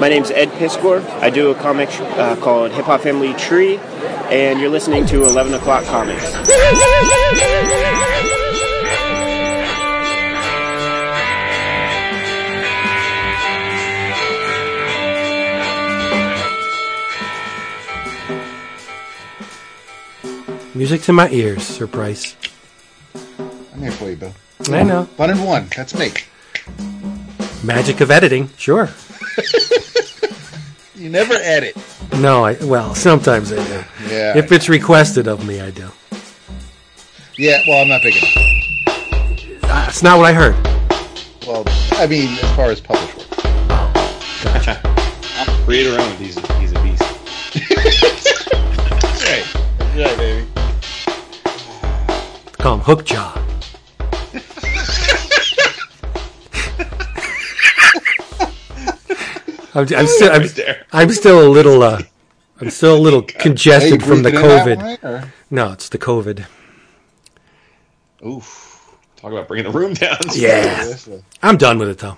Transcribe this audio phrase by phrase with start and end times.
[0.00, 1.06] My name's Ed Piskor.
[1.20, 3.76] I do a comic uh, called Hip Hop Family Tree,
[4.30, 6.24] and you're listening to 11 O'Clock Comics.
[20.74, 22.36] Music to my ears, Sir Price.
[23.74, 24.32] I'm here for you, Bill.
[24.70, 25.02] I know.
[25.18, 25.68] One and one.
[25.76, 26.12] That's me.
[27.62, 28.88] Magic of editing, sure.
[31.00, 31.74] You never edit.
[32.18, 33.82] No, I well, sometimes I do.
[34.06, 34.36] Yeah.
[34.36, 35.88] If it's requested of me, I do.
[37.38, 38.36] Yeah, well, I'm not big enough.
[39.64, 40.56] Uh, That's not what I heard.
[41.46, 43.28] Well, I mean, as far as published work.
[45.64, 46.18] Creator owned.
[46.18, 47.02] He's a, he's a beast.
[49.22, 49.46] Right.
[49.96, 50.46] Yeah, baby.
[52.58, 53.04] Call him Hook
[59.74, 62.02] I'm, I'm still, I'm, I'm still a little, uh,
[62.60, 65.22] I'm still a little congested Hey, from the breathing in that COVID.
[65.22, 66.44] way, No, it's the COVID.
[68.26, 68.96] Oof.
[69.16, 70.16] Talk about bringing the room down.
[70.34, 70.94] Yeah,
[71.42, 72.16] I'm done with it though.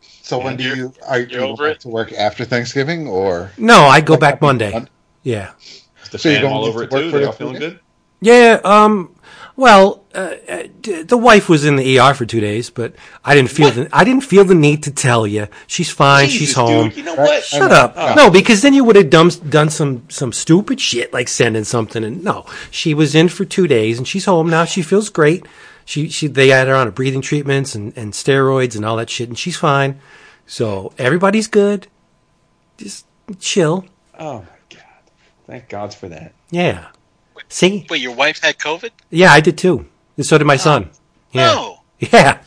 [0.00, 1.80] So when do You're- you are you you're go over back it?
[1.80, 3.50] to work after Thanksgiving or?
[3.58, 4.70] No, I go Like back after Monday.
[4.72, 4.88] Mon-
[5.24, 5.52] Yeah,
[6.10, 7.10] the So you're going all to over it work too?
[7.10, 7.80] for They the all feeling good?
[8.20, 8.60] yeah.
[8.64, 9.14] Um,
[9.56, 10.62] well, uh, uh,
[11.04, 14.04] the wife was in the ER for two days, but I didn't feel the I
[14.04, 16.28] didn't feel the need to tell you she's fine.
[16.28, 16.88] she's home.
[16.88, 17.44] Dude, you know what?
[17.44, 17.96] Shut up.
[18.16, 22.02] No, because then you would have done, done some, some stupid shit like sending something.
[22.02, 24.64] And no, she was in for two days and she's home now.
[24.64, 25.46] She feels great.
[25.84, 29.10] She, she, they had her on a breathing treatments and, and steroids and all that
[29.10, 30.00] shit and she's fine.
[30.46, 31.88] So everybody's good.
[32.78, 33.06] Just
[33.38, 33.84] chill.
[34.18, 34.82] Oh my god!
[35.46, 36.32] Thank God for that.
[36.50, 36.88] Yeah.
[37.48, 37.86] See?
[37.90, 38.90] Wait, your wife had COVID?
[39.10, 39.86] Yeah, I did too.
[40.16, 40.90] And so did my son.
[41.32, 41.46] Yeah.
[41.54, 41.78] No.
[41.98, 42.40] Yeah.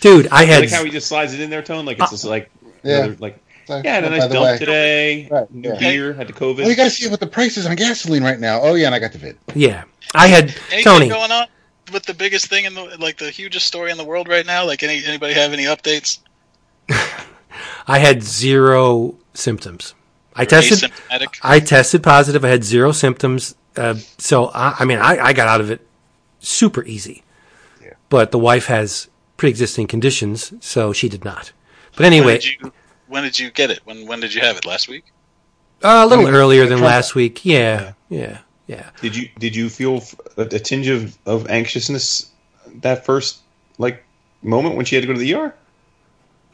[0.00, 0.60] Dude, I I had.
[0.60, 1.84] like how he just slides it in there, Tone.
[1.84, 2.50] Like it's just uh, like
[2.84, 2.98] Yeah.
[2.98, 5.28] another- like Like, yeah, I had a oh, nice dump way- today.
[5.30, 5.78] Right, New yeah.
[5.78, 6.58] beer, had the COVID.
[6.58, 8.60] Well, you got to see what the price is on gasoline right now.
[8.62, 9.36] Oh yeah, and I got the vid.
[9.54, 9.84] yeah.
[10.14, 10.44] I had.
[10.72, 11.08] Anything Tony.
[11.08, 11.46] going on
[11.92, 14.64] with the biggest thing in the like the hugest story in the world right now?
[14.64, 16.20] Like any anybody have any updates?
[17.86, 19.94] I had zero symptoms.
[20.34, 20.92] I tested.
[21.42, 22.44] I tested positive.
[22.44, 23.54] I had zero symptoms.
[23.78, 25.86] Uh, so I, I mean, I, I got out of it
[26.40, 27.22] super easy.
[27.82, 27.94] Yeah.
[28.08, 31.52] But the wife has pre-existing conditions, so she did not.
[31.92, 32.72] But When anyway, did you
[33.06, 33.80] when did you get it?
[33.84, 34.64] When when did you have it?
[34.66, 35.04] Last week?
[35.82, 37.44] uh, a little I mean, earlier than Trump- last week.
[37.44, 38.90] Yeah, yeah, yeah.
[39.00, 40.02] Did you did you feel
[40.36, 42.30] a tinge of, of anxiousness
[42.82, 43.40] that first
[43.78, 44.04] like
[44.42, 45.54] moment when she had to go to the ER?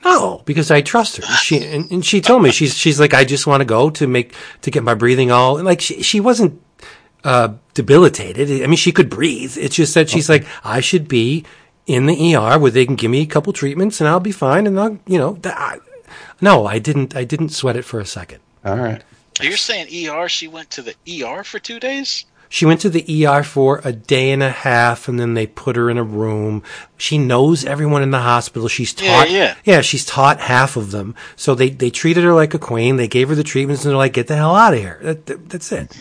[0.05, 1.23] No, because I trust her.
[1.23, 4.07] She and, and she told me she's she's like I just want to go to
[4.07, 6.61] make to get my breathing all and like she she wasn't
[7.25, 8.62] uh, debilitated.
[8.62, 9.57] I mean, she could breathe.
[9.59, 11.45] It's just that she's like I should be
[11.87, 14.67] in the ER where they can give me a couple treatments and I'll be fine.
[14.67, 15.79] And I'll you know I,
[16.41, 18.41] no, I didn't I didn't sweat it for a second.
[18.65, 19.03] All right.
[19.43, 20.29] You're saying ER?
[20.29, 22.25] She went to the ER for two days?
[22.49, 25.75] She went to the ER for a day and a half, and then they put
[25.75, 26.63] her in a room.
[26.97, 28.69] She knows everyone in the hospital.
[28.69, 29.81] She's Yeah, taught, yeah.
[29.81, 31.17] she's taught half of them.
[31.34, 32.97] So they, they treated her like a queen.
[32.97, 35.27] They gave her the treatments, and they're like, "Get the hell out of here." That,
[35.27, 35.97] that- that's it.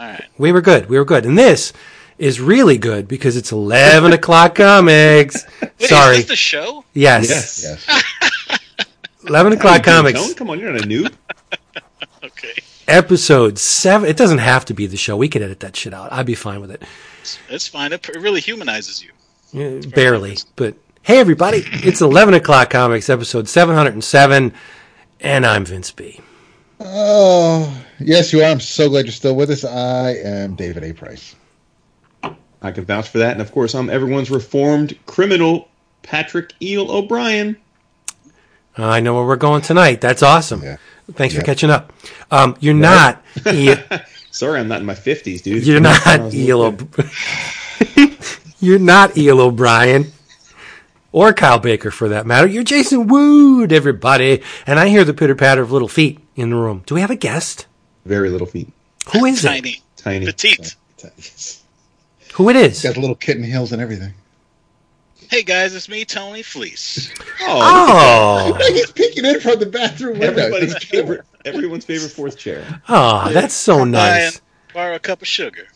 [0.00, 0.24] All right.
[0.38, 0.88] We were good.
[0.88, 1.26] We were good.
[1.26, 1.72] And this
[2.18, 5.46] is really good because it's eleven o'clock comics.
[5.60, 6.16] Wait, Sorry.
[6.16, 6.84] Is this the show?
[6.94, 7.28] yes.
[7.28, 7.62] Yes.
[7.86, 8.04] Yes.
[9.28, 10.26] Eleven o'clock How you doing, comics.
[10.28, 10.34] Tone?
[10.34, 11.12] Come on, you're not a noob.
[12.22, 12.52] Okay.
[12.88, 14.08] Episode seven.
[14.08, 15.16] It doesn't have to be the show.
[15.16, 16.12] We could edit that shit out.
[16.12, 16.82] I'd be fine with it.
[17.48, 17.92] It's fine.
[17.92, 19.10] It really humanizes you.
[19.52, 20.36] Yeah, barely.
[20.56, 24.52] But hey, everybody, it's 11 o'clock comics, episode 707,
[25.20, 26.20] and I'm Vince B.
[26.80, 28.44] Oh yes, you are.
[28.50, 29.64] I'm so glad you're still with us.
[29.64, 30.92] I am David A.
[30.92, 31.36] Price.
[32.62, 35.68] I can vouch for that, and of course, I'm everyone's reformed criminal,
[36.02, 37.56] Patrick Eel O'Brien.
[38.76, 40.00] I know where we're going tonight.
[40.00, 40.62] That's awesome.
[40.62, 40.76] Yeah.
[41.12, 41.92] Thanks for catching up.
[42.30, 43.74] Um, you're not, E-
[44.30, 45.66] Sorry, I'm not in my 50s, dude.
[45.66, 46.58] you're not Eel.
[46.58, 47.10] little kid.
[47.98, 48.16] O-
[48.60, 50.12] you're not Eel O'Brien.
[51.12, 52.46] Or Kyle Baker, for that matter.
[52.46, 54.42] You're Jason Wood, everybody.
[54.66, 56.82] And I hear the pitter patter of little feet in the room.
[56.86, 57.66] Do we have a guest?
[58.06, 58.68] Very little feet.
[59.12, 59.48] Who is it?
[59.48, 59.82] Tiny.
[59.96, 60.26] Tiny.
[60.26, 60.74] Petite.
[62.34, 62.82] Who it is?
[62.82, 64.14] Got little kitten heels and everything.
[65.30, 67.12] Hey guys, it's me, Tony Fleece.
[67.42, 70.42] Oh, Oh, He's peeking in from the bathroom window.
[70.42, 72.82] everybody's favorite, everyone's favorite fourth chair.
[72.88, 74.40] oh, that's so nice.
[74.74, 75.68] Borrow a cup of sugar.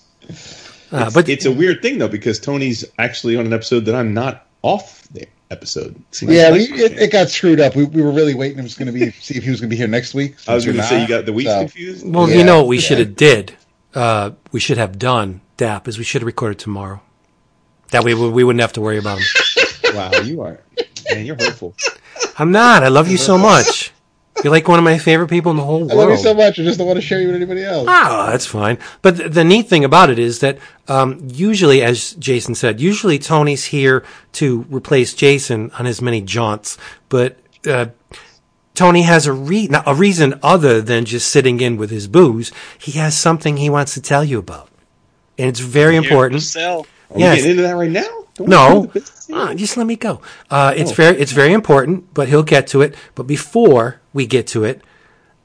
[0.90, 4.12] Uh, but It's a weird thing though because Tony's actually on an episode that I'm
[4.14, 5.94] not off the episode.
[6.08, 7.76] It's a nice Yeah, we, it, it got screwed up.
[7.76, 8.58] We, we were really waiting.
[8.58, 10.36] It was going to be see if he was going to be here next week.
[10.48, 12.08] I was going to say you got the weeks So, confused.
[12.08, 12.82] Well, Yeah, you know what we yeah.
[12.82, 13.54] should have did.
[13.94, 17.00] Uh, we should have done DAP is we should have recorded tomorrow.
[17.90, 19.26] That way we, we wouldn't have to worry about them.
[19.94, 20.58] Wow, you are
[21.08, 21.76] man, you're hurtful.
[22.36, 22.82] I'm not.
[22.82, 23.92] I love you so much.
[24.42, 25.92] You're like one of my favorite people in the whole world.
[25.92, 26.58] I love you so much.
[26.58, 27.86] I just don't want to share you with anybody else.
[27.88, 28.78] Oh, that's fine.
[29.00, 30.58] But th- the neat thing about it is that
[30.88, 36.76] um, usually, as Jason said, usually Tony's here to replace Jason on his many jaunts.
[37.08, 37.86] But uh,
[38.74, 42.50] Tony has a re- not a reason other than just sitting in with his booze.
[42.78, 44.68] He has something he wants to tell you about,
[45.38, 46.42] and it's very important.
[46.42, 46.80] Sell.
[47.10, 47.36] Are we Yes.
[47.36, 48.23] getting into that right now?
[48.34, 49.28] Don't No, do the business?
[49.32, 50.20] Ah, just let me go.
[50.50, 52.94] Uh, it's very, it's very important, but he'll get to it.
[53.14, 54.82] But before we get to it,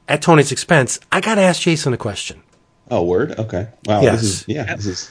[0.08, 2.42] at Tony's expense, I got to ask Jason a question
[2.90, 3.38] Oh, word.
[3.38, 3.68] Okay.
[3.86, 4.00] Wow.
[4.02, 4.20] Yes.
[4.20, 4.74] This is yeah.
[4.74, 5.10] This is.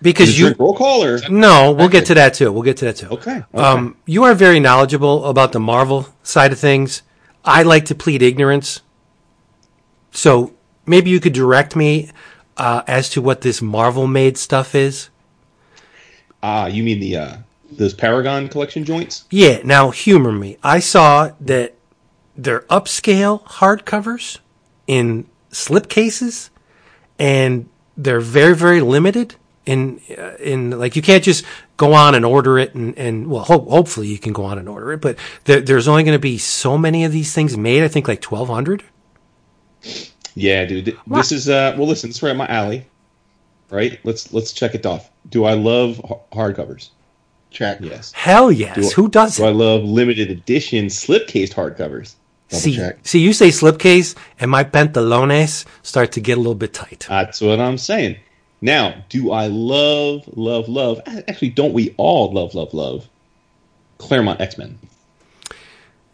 [0.00, 0.54] because Is you.
[0.58, 2.50] roll call or No, we'll get to that too.
[2.50, 3.08] We'll get to that too.
[3.08, 3.42] okay.
[3.54, 3.58] okay.
[3.62, 7.02] Um, you are very knowledgeable about the Marvel side of things.
[7.44, 8.80] I like to plead ignorance.
[10.12, 10.54] So
[10.86, 12.10] maybe you could direct me
[12.56, 15.10] uh, as to what this Marvel made stuff is.
[16.42, 17.36] Ah, you mean the uh
[17.70, 19.24] those Paragon collection joints?
[19.30, 20.56] Yeah, now humor me.
[20.62, 21.74] I saw that
[22.36, 24.38] they're upscale hardcovers
[24.86, 26.50] in slipcases,
[27.18, 29.34] and they're very, very limited.
[29.66, 31.44] In uh, in like you can't just
[31.76, 34.66] go on and order it, and and well, ho- hopefully you can go on and
[34.66, 37.82] order it, but there, there's only going to be so many of these things made.
[37.82, 38.82] I think like twelve hundred.
[40.34, 40.96] Yeah, dude.
[41.06, 42.86] This is uh well listen, this is right up my alley.
[43.70, 43.98] Right?
[44.04, 45.10] Let's let's check it off.
[45.28, 46.00] Do I love
[46.32, 46.90] hardcovers?
[47.50, 47.78] Check.
[47.80, 48.12] Yes.
[48.12, 48.74] Hell yes.
[48.76, 52.14] Do I- Who does Do I love limited edition slipcased hardcovers?
[52.50, 52.98] Double See, check.
[53.02, 57.04] see, you say slipcase, and my pantalones start to get a little bit tight.
[57.08, 58.16] That's what I'm saying.
[58.62, 61.00] Now, do I love, love, love?
[61.06, 63.06] Actually, don't we all love, love, love
[63.98, 64.78] Claremont X Men?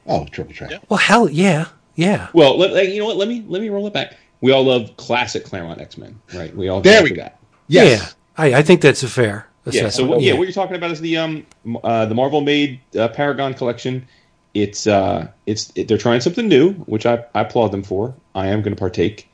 [0.06, 0.70] Oh, triple check.
[0.70, 0.78] Yeah.
[0.88, 2.28] Well, hell yeah, yeah.
[2.34, 3.16] Well, let, you know what?
[3.16, 4.14] Let me let me roll it back.
[4.40, 6.54] We all love classic Claremont X Men, right?
[6.54, 7.22] We all There we for go.
[7.22, 7.38] that.
[7.68, 8.16] Yes.
[8.36, 9.70] Yeah, I, I think that's a fair Yeah.
[9.70, 9.92] assessment.
[9.94, 11.46] So what, yeah, what you're talking about is the um
[11.84, 14.06] uh, the Marvel made uh, Paragon collection.
[14.54, 18.14] It's uh it's it, they're trying something new, which I, I applaud them for.
[18.34, 19.28] I am going to partake,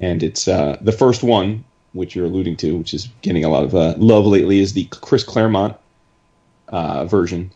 [0.00, 3.64] and it's uh the first one, which you're alluding to, which is getting a lot
[3.64, 5.76] of uh, love lately, is the Chris Claremont
[6.68, 7.52] uh, version,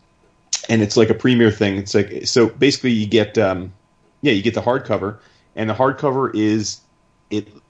[0.69, 1.77] and it's like a premiere thing.
[1.77, 3.73] It's like so basically you get um
[4.21, 5.19] yeah you get the hardcover,
[5.55, 6.86] and the hardcover is it.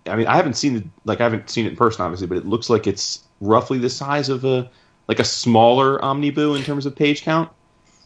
[0.09, 2.37] I mean I haven't seen it like I haven't seen it in person obviously, but
[2.37, 4.69] it looks like it's roughly the size of a
[5.07, 7.49] like a smaller omniboo in terms of page count.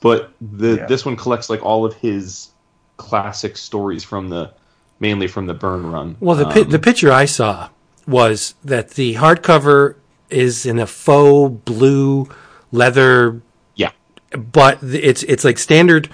[0.02, 2.50] But the this one collects like all of his
[2.98, 4.54] classic stories from the
[5.00, 6.16] mainly from the Byrne run.
[6.20, 7.70] Well, the pi- Um, the picture I saw
[8.08, 9.96] was that the hardcover
[10.30, 12.30] is in a faux blue
[12.72, 13.42] leather,
[13.76, 13.92] yeah
[14.32, 16.10] but it's it's like standard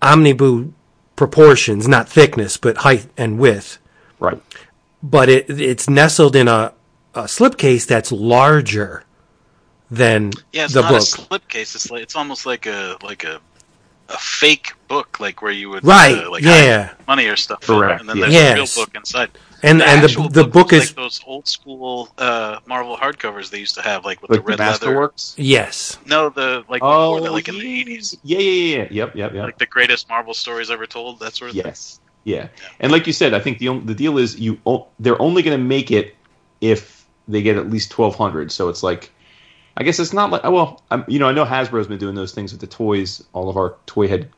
[0.00, 0.66] omnibus
[1.16, 3.78] proportions, not thickness, but height and width.
[4.18, 4.40] right
[5.02, 6.72] But it it's nestled in a,
[7.14, 9.04] a slipcase that's larger
[9.90, 11.00] than Yeah, it's the not book.
[11.00, 11.74] a slipcase.
[11.74, 13.40] It's like it's almost like a like a
[14.08, 16.94] a fake book, like where you would Right, uh, like yeah.
[17.08, 17.62] money or stuff.
[17.62, 18.52] in, Correct, And then there's Yes.
[18.52, 19.30] a real book inside.
[19.62, 23.50] and and actual the the book was is like those old school uh, Marvel hardcovers
[23.50, 24.86] they used to have, like with like the red the leather.
[24.94, 25.34] Masterworks.
[25.36, 25.98] yes.
[26.06, 28.88] No, the like Oh, before that, like in the eighties, Yeah, yeah, yeah, yeah.
[28.90, 29.44] Yep, yep, yep.
[29.44, 31.20] like the greatest Marvel stories ever told.
[31.20, 31.66] That sort of thing.
[31.66, 32.00] Yes.
[32.24, 32.48] Yeah.
[32.80, 34.58] And like you said, I think the the deal is you
[34.98, 36.16] they're only going to make it
[36.60, 38.52] if they get at least 1200.
[38.52, 39.10] So it's like
[39.76, 42.32] I guess it's not like well, I'm, you know, I know Hasbro's been doing those
[42.32, 43.24] things with the toys.
[43.32, 44.30] All of our toy head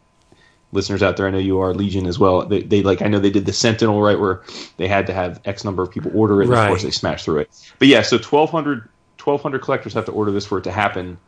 [0.72, 2.44] listeners out there, I know you are Legion as well.
[2.46, 4.42] They, they like I know they did the Sentinel right where
[4.76, 6.46] they had to have X number of people order it.
[6.46, 7.72] And Of course, they smashed through it.
[7.78, 8.88] But yeah, so 1200
[9.22, 11.18] 1200 collectors have to order this for it to happen.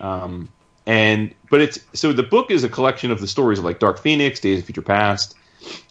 [0.00, 0.50] Um,
[0.86, 3.98] and but it's so the book is a collection of the stories of like Dark
[3.98, 5.34] Phoenix, Days of Future Past,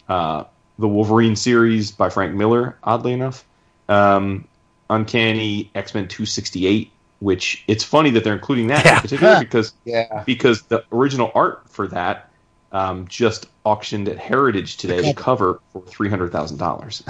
[0.08, 0.44] uh,
[0.78, 3.44] the Wolverine series by Frank Miller, oddly enough,
[3.88, 4.46] um,
[4.90, 6.90] Uncanny X Men two sixty eight.
[7.20, 8.96] Which it's funny that they're including that Yeah.
[8.96, 10.22] in particular because Yeah.
[10.26, 12.30] because the original art for that
[12.72, 15.00] um, just auctioned at Heritage today.
[15.00, 17.02] The cover for three hundred thousand dollars.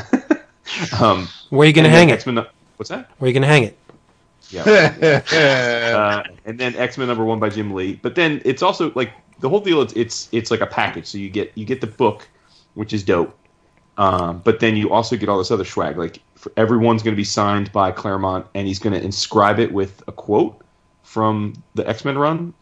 [1.01, 2.15] um, Where are you going to hang it?
[2.15, 2.47] X-Men,
[2.77, 3.11] what's that?
[3.19, 3.77] Where are you going to hang it?
[4.51, 4.63] Yeah.
[5.33, 7.99] uh, and then X Men number one by Jim Lee.
[8.01, 9.83] But then it's also like the whole deal.
[9.83, 11.07] It's it's it's like a package.
[11.07, 12.29] So you get you get the book,
[12.77, 13.37] which is dope.
[13.99, 15.97] Um, but then you also get all this other swag.
[15.97, 19.73] Like for, everyone's going to be signed by Claremont, and he's going to inscribe it
[19.73, 20.61] with a quote
[21.03, 22.55] from the X Men run.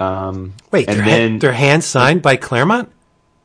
[0.00, 2.90] Um, Wait, and they're, then ha- they're hand signed by Claremont?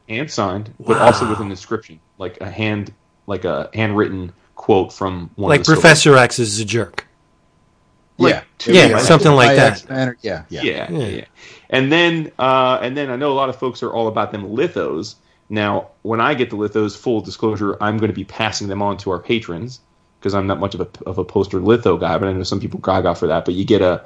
[0.09, 2.91] hand signed, but also with an inscription, like a hand,
[3.27, 5.81] like a handwritten quote from one Like of the stories.
[5.81, 7.05] Professor X is a jerk.
[8.17, 8.41] yeah.
[8.65, 9.85] Yeah, something like that.
[10.21, 10.43] Yeah.
[10.49, 10.61] Yeah.
[10.63, 11.07] Yeah, Yeah.
[11.07, 11.25] yeah.
[11.69, 14.43] And then uh, and then I know a lot of folks are all about them
[14.49, 15.15] lithos.
[15.49, 18.97] Now, when I get the lithos, full disclosure, I'm going to be passing them on
[18.97, 19.81] to our patrons
[20.19, 22.59] because I'm not much of a of a poster litho guy, but I know some
[22.59, 23.45] people gaga for that.
[23.45, 24.05] But you get a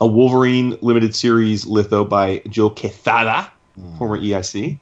[0.00, 3.98] a Wolverine limited series litho by Joe Quesada, mm.
[3.98, 4.78] former EIC.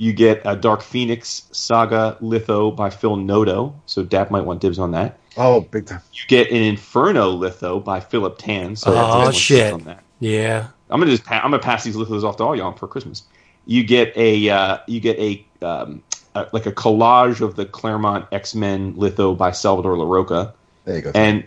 [0.00, 4.78] You get a Dark Phoenix Saga Litho by Phil Noto, so Dap might want dibs
[4.78, 5.18] on that.
[5.36, 6.00] Oh, big time.
[6.12, 9.72] You get an Inferno Litho by Philip Tan, so Oh, Dap wants dibs shit.
[9.72, 10.04] on that.
[10.20, 10.68] Yeah.
[10.90, 13.24] I'm gonna just pa- I'm gonna pass these lithos off to all y'all for Christmas.
[13.68, 16.02] You get a uh, you get a, um,
[16.34, 20.54] a like a collage of the Claremont X Men litho by Salvador Larroca,
[20.86, 21.12] There you go.
[21.14, 21.46] and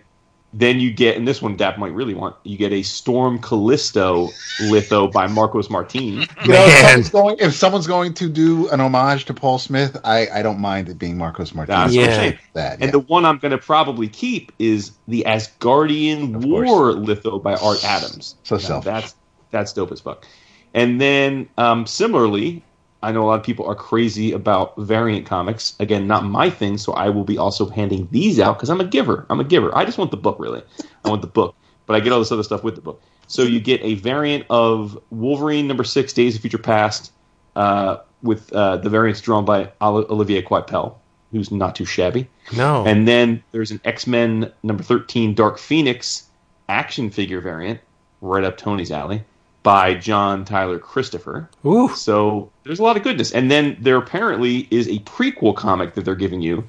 [0.54, 4.30] then you get and this one Dap might really want you get a Storm Callisto
[4.60, 6.28] litho by Marcos Martin.
[6.46, 9.98] You know, if someone's, going, if someone's going to do an homage to Paul Smith,
[10.04, 11.96] I, I don't mind it being Marcos Martinez.
[11.96, 12.40] That's what I'm Yeah.
[12.54, 16.70] That, And the one I'm gonna probably keep is the Asgardian Of course.
[16.70, 18.36] War litho by Art Adams.
[18.44, 18.86] So Now, selfish.
[18.86, 19.16] That's
[19.52, 20.26] that's dope as fuck.
[20.74, 22.64] And then um, similarly,
[23.04, 25.76] I know a lot of people are crazy about variant comics.
[25.80, 28.86] Again, not my thing, so I will be also handing these out because I'm a
[28.86, 29.26] giver.
[29.30, 29.76] I'm a giver.
[29.76, 30.62] I just want the book, really.
[31.04, 31.56] I want the book,
[31.88, 33.02] but I get all this other stuff with the book.
[33.28, 37.12] So you get a variant of Wolverine number six, Days of Future Past,
[37.56, 40.96] uh, with uh, the variants drawn by Oli- Olivier Coipel,
[41.32, 42.28] who's not too shabby.
[42.56, 42.86] No.
[42.86, 46.28] And then there's an X Men number 13 Dark Phoenix
[46.70, 47.80] action figure variant,
[48.22, 49.24] right up Tony's alley,
[49.64, 51.50] by John Tyler Christopher.
[51.66, 51.90] Ooh.
[51.90, 53.32] So there's a lot of goodness.
[53.32, 56.68] And then there apparently is a prequel comic that they're giving you,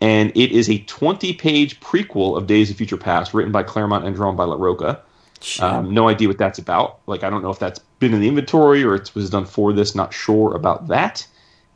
[0.00, 4.06] and it is a 20 page prequel of Days of Future Past, written by Claremont
[4.06, 5.00] and drawn by Larroca.
[5.42, 5.62] Shit.
[5.62, 7.00] Um, no idea what that's about.
[7.06, 9.72] Like, I don't know if that's been in the inventory or it was done for
[9.72, 9.94] this.
[9.94, 11.26] Not sure about that.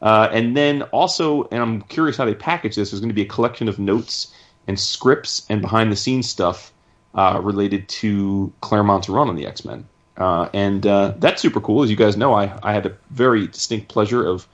[0.02, 2.90] Uh, and then also, and I'm curious how they package this.
[2.90, 4.34] There's going to be a collection of notes
[4.66, 6.72] and scripts and behind the scenes stuff
[7.14, 9.86] uh, related to Claremont's run on the X Men.
[10.16, 11.82] Uh, and uh, that's super cool.
[11.82, 14.46] As you guys know, I, I had a very distinct pleasure of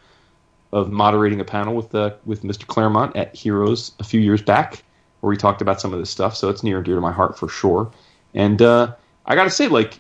[0.73, 2.67] of moderating a panel with uh, with Mr.
[2.67, 4.83] Claremont at Heroes a few years back,
[5.21, 6.37] where we talked about some of this stuff.
[6.37, 7.91] So it's near and dear to my heart for sure.
[8.35, 8.95] And uh,
[9.27, 9.99] I got to say, like,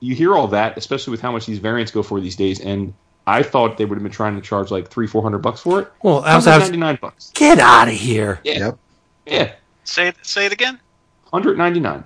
[0.00, 2.92] you hear all that, especially with how much these variants go for these days, and
[3.26, 5.80] I thought they would have been trying to charge like three, four hundred bucks for
[5.80, 5.92] it.
[6.02, 7.30] Well, I was, I was ninety nine bucks.
[7.34, 8.40] get out of here.
[8.44, 8.78] Yeah, Yep.
[9.26, 9.52] yeah,
[9.84, 10.78] Say it, say it again.
[11.32, 12.04] hundred ninety nine.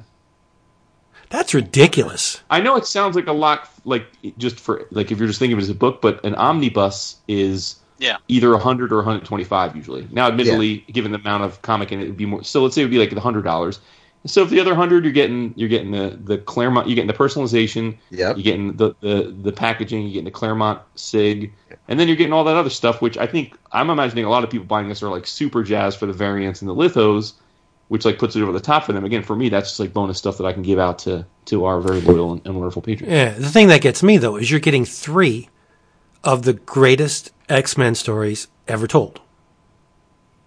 [1.32, 2.42] That's ridiculous.
[2.50, 4.06] I know it sounds like a lot, like
[4.38, 7.16] just for like if you're just thinking of it as a book, but an omnibus
[7.26, 8.18] is Yeah.
[8.28, 10.06] either 100 or 125 usually.
[10.12, 12.44] Now, admittedly, given the amount of comic in it, it'd be more.
[12.44, 13.80] So let's say it would be like the hundred dollars.
[14.24, 17.12] So if the other hundred, you're getting you're getting the the Claremont, you're getting the
[17.14, 18.36] personalization, Yep.
[18.36, 21.52] you're getting the, the the packaging, you're getting the Claremont Sig,
[21.88, 23.02] and then you're getting all that other stuff.
[23.02, 25.98] Which I think I'm imagining a lot of people buying this are like super jazzed
[25.98, 27.32] for the variants and the lithos,
[27.92, 29.04] which like puts it over the top for them.
[29.04, 31.66] Again, for me, that's just like bonus stuff that I can give out to to
[31.66, 33.12] our very loyal and, and wonderful patrons.
[33.12, 33.34] Yeah.
[33.34, 35.50] The thing that gets me though is you're getting three
[36.24, 39.20] of the greatest X Men stories ever told: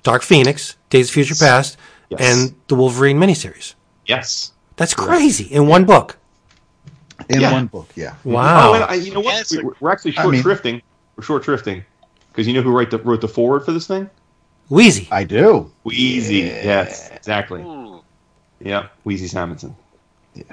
[0.02, 1.78] Dark Phoenix, Days of Future Past,
[2.10, 2.20] Yes.
[2.22, 3.76] and the Wolverine miniseries.
[4.08, 4.52] Yes.
[4.78, 6.18] That's crazy in one book.
[7.30, 7.52] In Yeah.
[7.52, 8.16] one book, yeah.
[8.24, 8.72] Wow.
[8.74, 9.40] Oh, I, you know what?
[9.40, 10.82] it's We- like- we're actually I short mean- shrifting.
[11.16, 11.84] We're short shrifting
[12.32, 14.10] because you know who wrote the wrote the forward for this thing?
[14.70, 15.08] Weezie.
[15.12, 15.72] I do.
[15.86, 16.46] Weezie.
[16.46, 17.62] Yes, exactly.
[17.62, 18.02] Ooh.
[18.60, 19.76] Yeah, Weezie Simonson.
[20.34, 20.44] Yeah.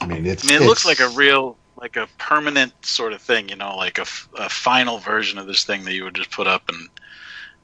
[0.00, 0.44] I mean, it's.
[0.44, 3.48] I mean, it it's- looks like a real, like a permanent sort of thing.
[3.48, 6.68] You know, like a final version of this thing that you would just put up
[6.68, 6.88] and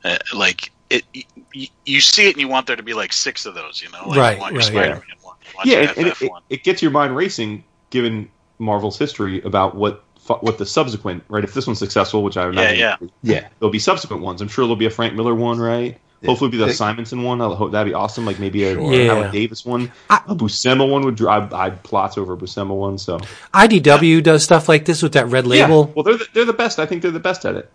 [0.04, 1.04] uh, like it.
[1.52, 3.82] You, you see it and you want there to be like six of those.
[3.82, 4.66] You know, like Right, you want your right.
[4.66, 7.64] Spider-Man one, you want Yeah, your and, and it, it, it gets your mind racing,
[7.90, 8.28] given
[8.58, 11.44] Marvel's history about what fu- what the subsequent right.
[11.44, 12.96] If this one's successful, which I imagine, yeah.
[13.00, 13.08] Yeah.
[13.22, 14.40] yeah, there'll be subsequent ones.
[14.40, 15.98] I'm sure there'll be a Frank Miller one, right?
[16.22, 16.28] Yeah.
[16.28, 17.40] Hopefully, it'll be the Simonson one.
[17.42, 18.24] I hope that'd be awesome.
[18.24, 18.92] Like maybe a Sure.
[18.92, 19.14] Yeah.
[19.14, 21.14] Howard Davis one, I- a Buscema one would.
[21.14, 21.52] drive.
[21.52, 22.98] I'd plots over a Buscema one.
[22.98, 23.18] So
[23.54, 25.86] IDW does stuff like this with that red label.
[25.88, 25.92] Yeah.
[25.94, 26.78] Well, they're the, they're the best.
[26.78, 27.70] I think they're the best at it.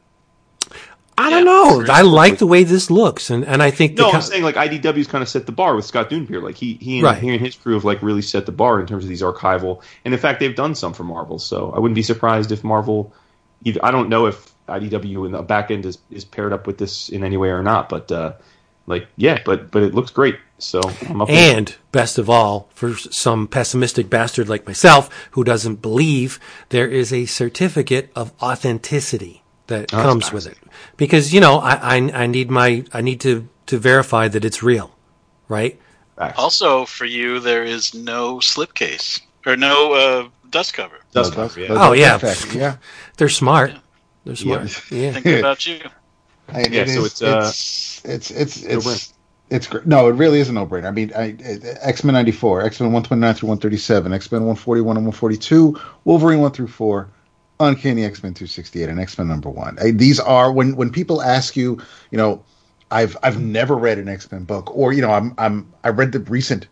[1.21, 1.85] I don't Yeah.
[1.85, 1.93] know.
[1.93, 4.43] I like the way this looks, and, and I think the No, co- I'm saying
[4.43, 6.41] like IDW's kind of set the bar with Scott Dunbier.
[6.41, 7.17] Like he he and, Right.
[7.17, 9.81] he and his crew have like really set the bar in terms of these archival.
[10.05, 11.39] And in fact, they've done some for Marvel.
[11.39, 13.13] So I wouldn't be surprised if Marvel.
[13.63, 16.77] Either I don't know if IDW in the back end is, is paired up with
[16.77, 18.33] this in any way or not, but uh,
[18.87, 20.37] like yeah, but but it looks great.
[20.57, 21.27] So I'm up.
[21.27, 21.37] for it.
[21.37, 27.11] And best of all, for some pessimistic bastard like myself who doesn't believe, there is
[27.11, 29.40] a certificate of authenticity
[29.71, 30.33] that that's comes nice.
[30.33, 30.57] with it.
[30.97, 34.61] Because you know, I, I I need my I need to to verify that it's
[34.61, 34.91] real,
[35.47, 35.79] right?
[36.17, 36.37] Facts.
[36.37, 40.99] Also, for you, there is no slipcase or no uh, dust cover.
[41.13, 41.67] Dust No, cover, yeah.
[41.71, 42.17] Oh, yeah.
[42.17, 42.75] that's- yeah.
[43.17, 43.71] They're smart.
[44.25, 44.91] They're smart.
[44.91, 45.13] Yeah.
[45.13, 45.79] Thinking about you.
[46.49, 47.51] I mean, Yeah, it so is- it's, uh,
[48.13, 48.93] it's it's it's no-brainer.
[48.95, 49.13] it's
[49.49, 49.85] it's great.
[49.87, 50.87] No, it really is a no brainer.
[50.87, 51.35] I mean, I,
[51.81, 54.45] X Men ninety four, X Men one twenty nine through one thirty seven, X Men
[54.45, 57.09] one forty one and one forty two, Wolverine one through four,
[57.61, 59.77] Uncanny X Men two sixty eight, and X Men number one.
[59.93, 62.43] These are when when people ask you, you know,
[62.89, 66.11] I've I've never read an X Men book, or you know, I'm I'm I read
[66.11, 66.67] the recent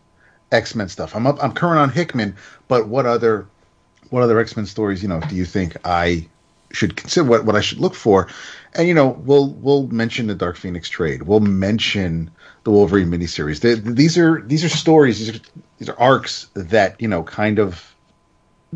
[0.52, 1.14] X Men stuff.
[1.14, 2.36] I'm up I'm current on Hickman,
[2.68, 3.46] but what other
[4.10, 6.28] what other X Men stories, you know, do you think I
[6.72, 8.28] should consider what, what I should look for.
[8.74, 11.22] And you know, we'll we'll mention the Dark Phoenix trade.
[11.22, 12.30] We'll mention
[12.64, 13.60] the Wolverine miniseries.
[13.60, 15.18] They, these are these are stories.
[15.18, 15.40] These are
[15.78, 17.89] these are arcs that you know kind of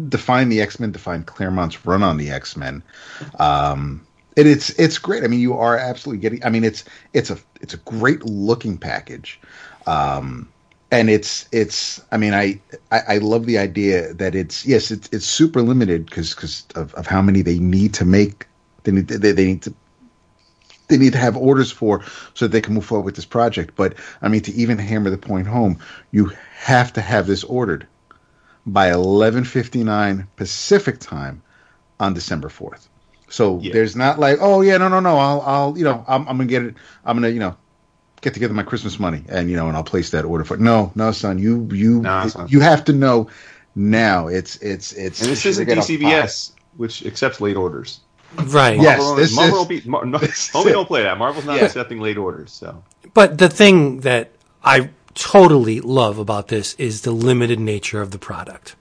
[0.09, 2.83] define the X Men, define Claremont's run on the X Men.
[3.39, 5.25] Um, and it's it's great.
[5.25, 6.45] I mean, you are absolutely getting.
[6.45, 9.41] I mean, it's it's a it's a great looking package.
[9.87, 10.49] Um,
[10.95, 12.61] and it's it's i mean I,
[12.93, 16.95] I i love the idea that it's yes it's it's super limited because because of,
[16.95, 18.47] of how many they need to make
[18.85, 19.75] they need they, they need to
[20.89, 23.75] they need to have orders for so that they can move forward with this project
[23.75, 25.79] but i mean to even hammer the point home
[26.13, 27.87] you have to have this ordered
[28.67, 31.43] by 11:59 pacific time
[32.01, 32.89] on december 4th
[33.29, 33.73] so Yeah.
[33.73, 36.47] there's not like oh yeah no no no i'll i'll you know i'm, I'm gonna
[36.47, 37.57] get it i'm gonna you know
[38.21, 40.91] get together my Christmas money and you know and I'll place that order for no
[40.95, 42.49] no son you you Nah, son.
[42.49, 43.29] you have to know
[43.75, 48.01] now it's it's it's And this isn't they DCBS, which accepts late orders.
[48.37, 48.81] Right.
[48.81, 51.19] Yes, Marvel, this Marvel is- don't be, Mar, no, this Homie is- don't play that.
[51.19, 51.65] Marvel's not Yeah.
[51.67, 52.51] accepting late orders.
[52.51, 54.31] So But the thing that
[54.65, 58.77] I totally love about this is the limited nature of the product.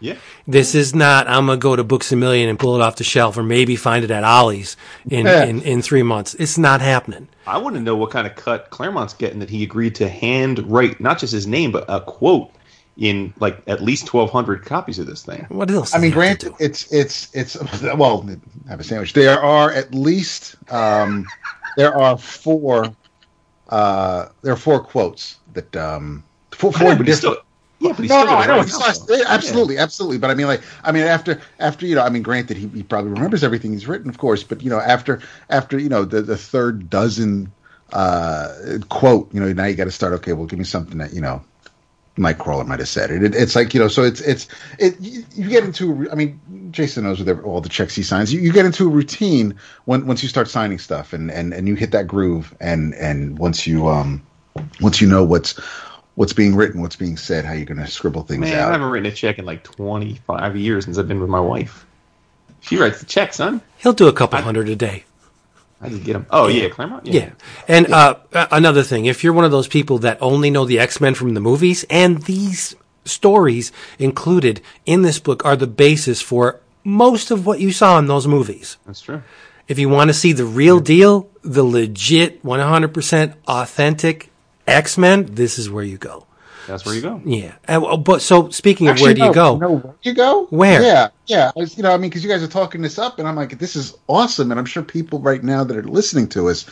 [0.00, 0.16] yeah,
[0.46, 2.96] This is not, I'm going to go to Books a Million and pull it off
[2.96, 4.76] the shelf or maybe find it at Ollie's
[5.08, 5.44] in, Yeah.
[5.44, 6.34] in, in three months.
[6.34, 7.28] It's not happening.
[7.46, 10.58] I want to know what kind of cut Claremont's getting that he agreed to hand
[10.70, 12.50] write not just his name but a quote
[12.96, 15.44] in like at least twelve hundred copies of this thing.
[15.48, 15.94] What else?
[15.94, 18.22] I mean he have to granted it's it's it's well
[18.68, 21.26] have a sandwich there are at least um
[21.76, 22.94] there are four
[23.78, 25.22] uh there are four quotes
[25.56, 28.46] that um four, four Yeah, but he's different- still, yeah, but he's no, no, I
[28.46, 28.56] know.
[28.58, 29.16] write He's now, not, though.
[29.16, 30.18] yeah, absolutely, absolutely.
[30.18, 32.82] But I mean, like, I mean, after, after you know, I mean, granted, he, he
[32.82, 34.42] probably remembers everything he's written, of course.
[34.44, 37.50] But you know, after, after you know, the the third dozen
[37.92, 38.48] uh,
[38.88, 40.12] quote, you know, now you got to start.
[40.14, 41.42] Okay, well, give me something that you know,
[42.16, 43.24] Nightcrawler might have said it.
[43.24, 43.34] it.
[43.34, 44.46] It's like you know, so it's it's
[44.78, 45.00] it.
[45.00, 46.08] You, you get into.
[46.10, 46.40] I mean,
[46.70, 48.32] Jason knows with all the checks he signs.
[48.32, 51.66] You, you get into a routine when once you start signing stuff, and and and
[51.66, 54.24] you hit that groove, and and once you um
[54.80, 55.58] once you know what's
[56.14, 58.90] what's being written, what's being said, how you're going to scribble things Man, I haven't
[58.90, 61.84] written a check in like twenty five years since I've been with my wife.
[62.60, 63.60] She writes the check, son.
[63.78, 65.04] He'll do a couple hundred a day.
[65.84, 66.26] I just get them.
[66.30, 67.06] Oh yeah, Claremont.
[67.06, 67.32] Yeah.
[67.68, 70.78] And uh, uh, another thing, if you're one of those people that only know the
[70.78, 76.22] X Men from the movies, and these stories included in this book are the basis
[76.22, 78.78] for most of what you saw in those movies.
[78.86, 79.22] that's true.
[79.66, 84.30] If you want to see the real deal, the legit, 100% authentic
[84.66, 86.26] X Men, this is where you go.
[86.66, 87.20] That's where you go.
[87.24, 87.54] Yeah.
[87.64, 89.56] And, well, but so speaking of Actually, where do you go?
[89.58, 90.46] No, where do you go?
[90.50, 90.82] Where?
[90.82, 91.50] Yeah, yeah.
[91.56, 93.36] I was, you know, I mean, because you guys are talking this up, and I'm
[93.36, 96.66] like, this is awesome, and I'm sure people right now that are listening to us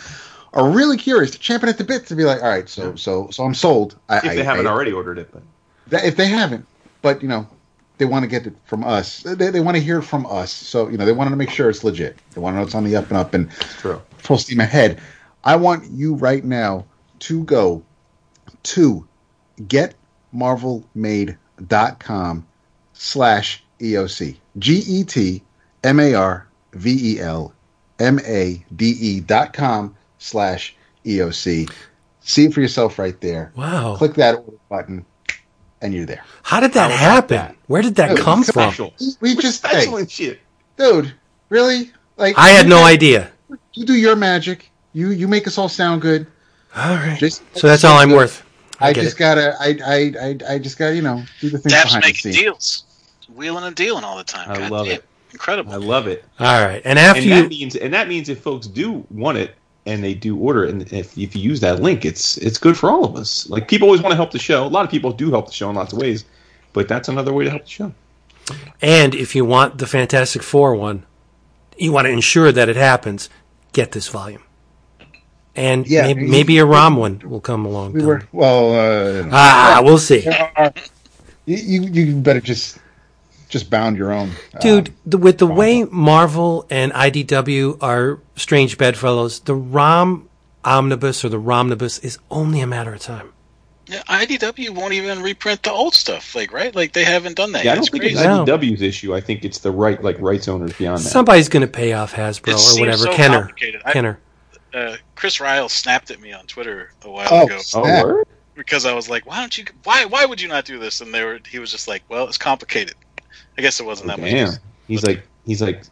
[0.55, 3.45] are really curious, champing at the bit to be like, all right, so, so, so
[3.45, 3.97] I'm sold.
[4.09, 5.43] I, If they I- haven't I- already ordered it, but
[5.89, 6.67] that, if they haven't,
[7.01, 7.47] but you know,
[7.99, 9.23] they want to get it from us.
[9.23, 10.51] They, they want to hear it from us.
[10.53, 12.17] So you know, they want to make sure it's legit.
[12.35, 14.01] They want to know it's on the up and up and true.
[14.19, 15.01] full steam ahead.
[15.45, 16.85] I want you right now
[17.21, 17.83] to go
[18.65, 19.07] to
[19.67, 22.47] getmarvelmade.com
[22.93, 24.37] slash EOC.
[24.59, 25.43] G E T
[25.83, 27.53] M A R V E L
[27.99, 31.71] M A D E dot com slash EOC.
[32.21, 33.53] See it for yourself right there.
[33.57, 33.97] Wow.
[33.97, 35.05] Click that order button
[35.81, 36.25] and you're there.
[36.43, 37.37] How did that How happen?
[37.37, 37.57] that?
[37.67, 38.73] Where did that Dude, come from?
[38.73, 38.95] Special.
[39.21, 40.39] We just hey, Excellent shit.
[40.77, 41.13] dude,
[41.49, 41.91] really?
[42.17, 43.33] Like I had no guys- idea.
[43.75, 44.71] You do your magic.
[44.93, 46.27] You you make us all sound good.
[46.77, 47.19] All right.
[47.19, 48.17] Just- so that's all I'm good.
[48.17, 48.45] worth.
[48.83, 49.19] I, I just it.
[49.19, 52.13] gotta I I I I just gotta you know do the things Dab's behind the
[52.15, 52.37] scenes.
[52.37, 52.85] deals,
[53.29, 54.51] wheeling and dealing all the time.
[54.51, 54.97] I God love damn.
[54.97, 55.09] it.
[55.33, 55.73] Incredible.
[55.73, 56.25] I love it.
[56.41, 56.83] All right.
[56.85, 60.05] And after and you that means and that means if folks do want it and
[60.05, 62.91] they do order it and if, if you use that link it's it's good for
[62.91, 65.13] all of us like people always want to help the show a lot of people
[65.13, 66.25] do help the show in lots of ways
[66.73, 67.93] but that's another way to help the show
[68.81, 71.07] And if you want the Fantastic Four one,
[71.79, 73.31] you want to ensure that it happens,
[73.73, 74.43] get this volume.
[75.55, 77.93] And Yeah, maybe, maybe a ROM one will come along.
[77.93, 78.75] We were well.
[78.75, 80.27] Uh, ah, we'll see.
[80.27, 80.73] are-
[81.45, 82.79] you, you you better just
[83.49, 84.31] just bound your own,
[84.63, 90.29] Dude, um, the, with the way Marvel and IDW are strange bedfellows, the ROM
[90.65, 93.33] omnibus or the ROMnibus is only a matter of time.
[93.89, 96.75] Yeah, IDW won't even reprint the old stuff, like right?
[96.75, 97.65] Like they haven't done that.
[97.65, 98.15] yeah i don't It's think crazy.
[98.15, 98.45] it's No.
[98.47, 101.67] IDW's issue i think it's the right like rights owners beyond that Somebody's going to
[101.73, 103.03] pay off Hasbro It or seems whatever.
[103.03, 103.39] so Kenner.
[103.41, 103.83] complicated.
[103.85, 104.19] I- Kenner.
[104.75, 108.05] Uh, Chris Ryall snapped at me on Twitter a while Oh, ago oh snap.
[108.07, 108.27] word?
[108.55, 109.65] because I was like, "Why don't you?
[109.85, 110.05] Why?
[110.05, 111.39] Why would you not do this?" And they were.
[111.49, 112.95] He was just like, "Well, it's complicated."
[113.59, 114.59] I guess it wasn't that damn much.
[114.89, 115.83] he's like he's like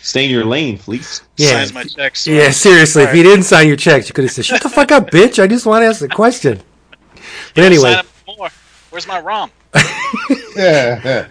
[0.00, 1.22] stay in your lane please.
[1.36, 1.48] Yeah.
[1.64, 2.22] Signs my checks.
[2.22, 3.16] so Yeah, I'm- seriously, if Alright.
[3.18, 5.40] you didn't sign your checks, you could have said, shut the fuck up, bitch.
[5.42, 6.60] I just want to ask a question.
[7.54, 8.06] But anyway, Sign up
[8.38, 8.48] more.
[8.90, 9.50] Where's my ROM?
[10.56, 11.26] yeah, yeah.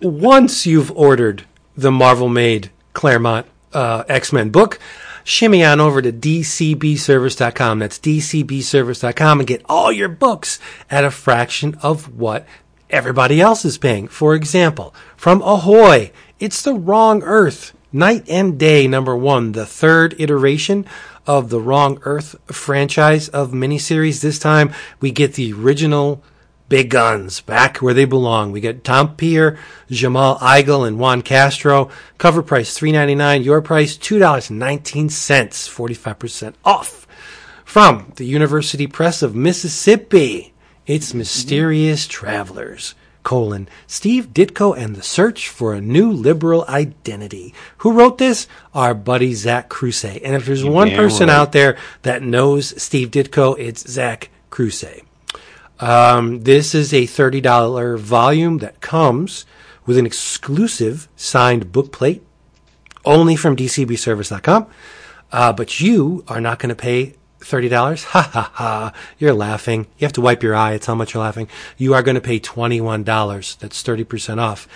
[0.00, 1.44] once you've ordered
[1.76, 4.78] the Marvel made Claremont uh, X Men book,
[5.24, 7.78] shimmy on over to dcbservice.com.
[7.80, 10.60] That's dcbservice.com and get all your books
[10.90, 12.46] at a fraction of what
[12.90, 14.06] everybody else is paying.
[14.06, 20.14] For example, from Ahoy, it's The Wrong Earth, Night and Day number one, the third
[20.18, 20.86] iteration
[21.26, 24.20] of the Wrong Earth franchise of miniseries.
[24.20, 26.22] This time we get the original
[26.74, 28.50] big guns back where they belong.
[28.50, 29.56] We get Tom Peyer,
[29.88, 31.88] Jamal Igle, and Juan Castro.
[32.18, 33.44] Cover price three ninety nine.
[33.44, 37.06] Your price two dollars nineteen cents, forty five percent off.
[37.64, 40.52] From the University Press of Mississippi,
[40.84, 42.96] it's Mysterious Travelers.
[43.22, 47.54] Colon Steve Ditko and the Search for a New Liberal Identity.
[47.78, 48.48] Who wrote this?
[48.74, 50.20] Our buddy Zach Crusay.
[50.24, 51.36] And if there's one person right.
[51.36, 55.04] out there that knows Steve Ditko, it's Zach Crusay.
[55.80, 59.44] Um, this is a $30 volume that comes
[59.86, 62.22] with an exclusive signed book plate
[63.04, 64.66] only from dcbservice.com.
[65.32, 68.04] Uh, but you are not going to pay $30.
[68.04, 68.92] Ha ha ha.
[69.18, 69.86] You're laughing.
[69.98, 70.72] You have to wipe your eye.
[70.72, 71.48] It's how much you're laughing.
[71.76, 73.58] You are going to pay $21.
[73.58, 74.68] That's 30% off.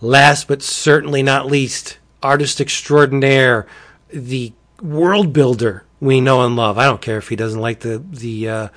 [0.00, 3.66] Last but certainly not least, artist extraordinaire,
[4.10, 6.76] the world builder we know and love.
[6.76, 8.68] I don't care if he doesn't like the, the, uh,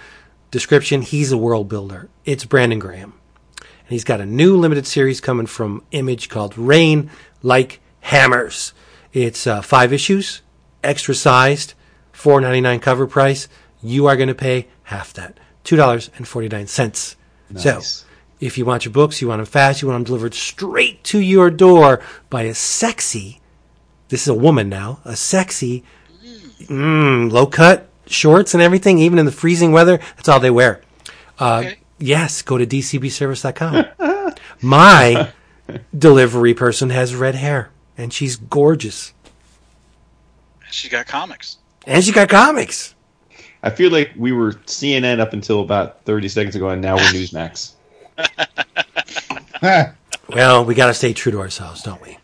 [0.51, 1.01] description.
[1.01, 2.09] He's a world builder.
[2.25, 3.13] It's Brandon Graham.
[3.57, 7.09] And he's got a new limited series coming from Image called Rain
[7.41, 8.73] Like Hammers.
[9.13, 10.41] It's uh, five issues,
[10.83, 11.73] extra sized,
[12.11, 13.47] four ninety nine cover price.
[13.81, 17.15] You are going to pay half that, two dollars and forty nine cents.
[17.55, 17.81] So,
[18.39, 21.19] if you want your books, you want them fast, you want them delivered straight to
[21.19, 23.41] your door by a sexy.
[24.09, 25.83] This is a woman now, a sexy,
[26.61, 29.97] mm, low cut shorts and everything, even in the freezing weather.
[30.15, 30.81] That's all they wear.
[31.37, 31.75] Uh, Okay.
[32.01, 34.33] Yes, go to dcbservice.com.
[34.61, 35.31] My
[35.97, 39.13] delivery person has red hair, and she's gorgeous.
[40.71, 41.57] She got comics.
[41.85, 42.95] And she got comics.
[43.63, 47.01] I feel like we were CNN up until about 30 seconds ago, and now we're
[47.11, 47.73] Newsmax.
[50.29, 52.17] Well, we got to stay true to ourselves, don't we?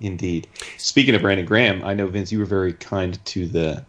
[0.00, 0.48] Indeed.
[0.78, 3.84] Speaking of Brandon Graham, I know Vince, you were very kind to the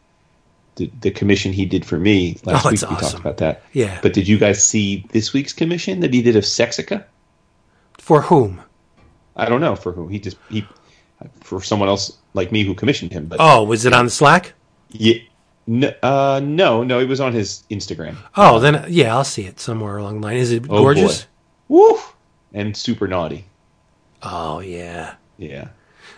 [0.85, 2.73] the, the commission he did for me last Oh, week.
[2.81, 3.63] it's We talked about that.
[3.73, 3.99] Yeah.
[4.01, 7.05] But did you guys see this week's commission that he did of Sexica?
[7.97, 8.61] For whom?
[9.35, 10.07] I don't know for who.
[10.07, 10.65] He just he
[11.41, 13.25] for someone else like me who commissioned him.
[13.27, 14.53] But Oh, was it on Slack?
[14.89, 15.15] yeah,
[15.67, 18.15] no, uh, no, no, it was on his Instagram.
[18.35, 20.37] Oh, then yeah, I'll see it somewhere along the line.
[20.37, 21.23] Is it Oh, gorgeous?
[21.23, 21.27] boy.
[21.93, 21.99] Woo!
[22.53, 23.45] And super naughty.
[24.23, 25.15] Oh yeah.
[25.37, 25.69] Yeah.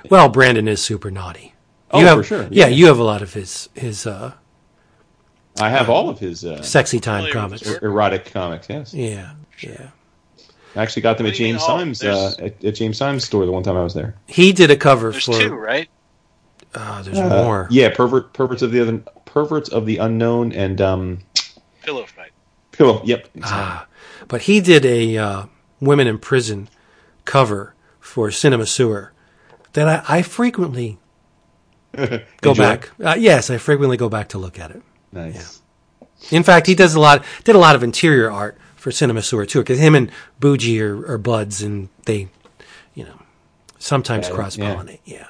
[0.09, 1.53] Well, Brandon is super naughty.
[1.91, 2.41] Oh, have, for sure.
[2.43, 2.65] Yeah.
[2.65, 2.67] Yeah.
[2.67, 4.33] you have a lot of his his uh,
[5.59, 7.61] I have all of his uh, sexy time comics.
[7.63, 7.83] his work.
[7.83, 8.67] erotic comics.
[8.69, 9.89] Yes, Yeah, yeah.
[10.75, 11.77] I actually got them at do you mean James all?
[11.79, 14.15] Symes uh, at, at James Symes store the one time I was there.
[14.27, 15.39] He did a cover There's for.
[15.39, 15.87] two, right?
[16.73, 17.67] Oh, there's Uh, more.
[17.69, 21.19] Yeah, pervert, perverts of the other, perverts of the unknown, and um,
[21.83, 22.31] Pillow fight.
[22.71, 23.01] pillow.
[23.05, 23.41] Yep, exactly.
[23.51, 23.85] Ah,
[24.27, 25.45] but he did a uh,
[25.79, 26.69] women in prison
[27.25, 29.13] cover for Cinema Sewer
[29.73, 30.97] that I, I frequently
[31.95, 32.53] go Enjoy?
[32.55, 32.89] back.
[33.03, 34.81] Uh, yes, I frequently go back to look at it.
[35.13, 35.61] Nice.
[36.31, 37.23] In fact, he does a lot.
[37.43, 41.05] Did a lot of interior art for Cinema Sewer too, because him and Bougie are,
[41.07, 42.27] are buds, and they,
[42.95, 43.19] you know,
[43.79, 44.99] sometimes cross pollinate.
[45.05, 45.27] Yeah.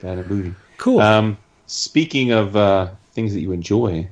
[0.00, 0.54] Got a booty.
[0.78, 1.00] cool.
[1.00, 4.08] Um, speaking of uh, things that you enjoy,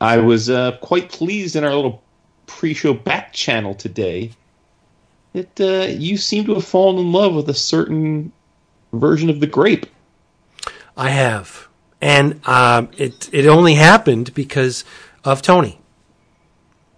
[0.00, 2.02] I was uh, quite pleased in our little
[2.46, 4.32] pre-show back channel today
[5.32, 8.32] that uh, you seem to have fallen in love with a certain
[8.92, 9.86] version of the grape.
[10.96, 11.68] I have,
[12.02, 14.84] and um, it it only happened because
[15.24, 15.78] of Tony.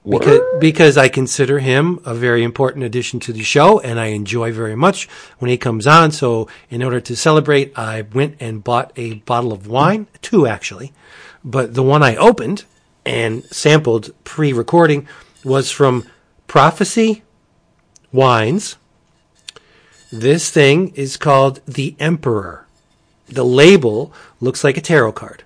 [0.07, 4.53] Because, because I consider him a very important addition to the show, and I enjoy
[4.53, 6.11] very much when he comes on.
[6.11, 10.93] So, in order to celebrate, I went and bought a bottle of wine, two actually,
[11.43, 12.65] but the one I opened
[13.07, 15.09] and sampled pre-recording
[15.43, 16.05] was from
[16.49, 17.23] Prophecy
[18.13, 18.77] Wines.
[20.13, 22.64] This thing is called the Emperor.
[23.35, 25.43] The label looks like a tarot card.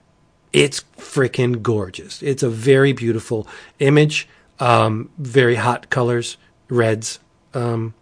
[0.52, 2.22] It's freaking gorgeous.
[2.22, 3.48] It's a very beautiful
[3.78, 4.28] image.
[4.60, 6.36] Um, very hot colors,
[6.68, 7.20] reds,
[7.54, 7.94] um,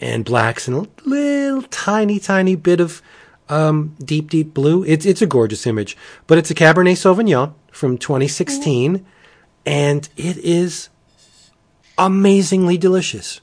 [0.00, 3.02] and blacks, and a little tiny, tiny bit of
[3.48, 4.84] um, deep, deep blue.
[4.84, 9.04] It's it's a gorgeous image, but it's a Cabernet Sauvignon from 2016,
[9.66, 10.88] and it is
[11.98, 13.40] amazingly delicious.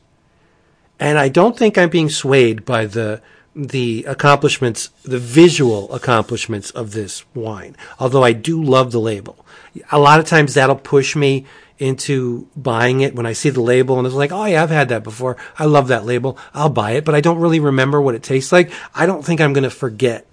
[1.00, 3.22] And I don't think I'm being swayed by the
[3.58, 7.76] the accomplishments, the visual accomplishments of this wine.
[8.00, 9.44] Although I do love the label.
[9.92, 11.46] A lot of times that'll push me
[11.80, 14.90] into buying it when I see the label and it's like, oh yeah, I've had
[14.90, 15.38] that before.
[15.58, 16.38] I love that label.
[16.54, 18.72] I'll buy it, but I don't really remember what it tastes like.
[18.94, 20.28] I don't think I'm going to forget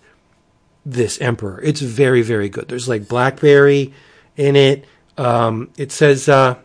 [0.85, 1.61] this Emperor.
[1.63, 2.69] It's very, very good.
[2.69, 3.95] There's like blackberry
[4.37, 4.85] in it.
[5.17, 6.57] Um, it says, uh,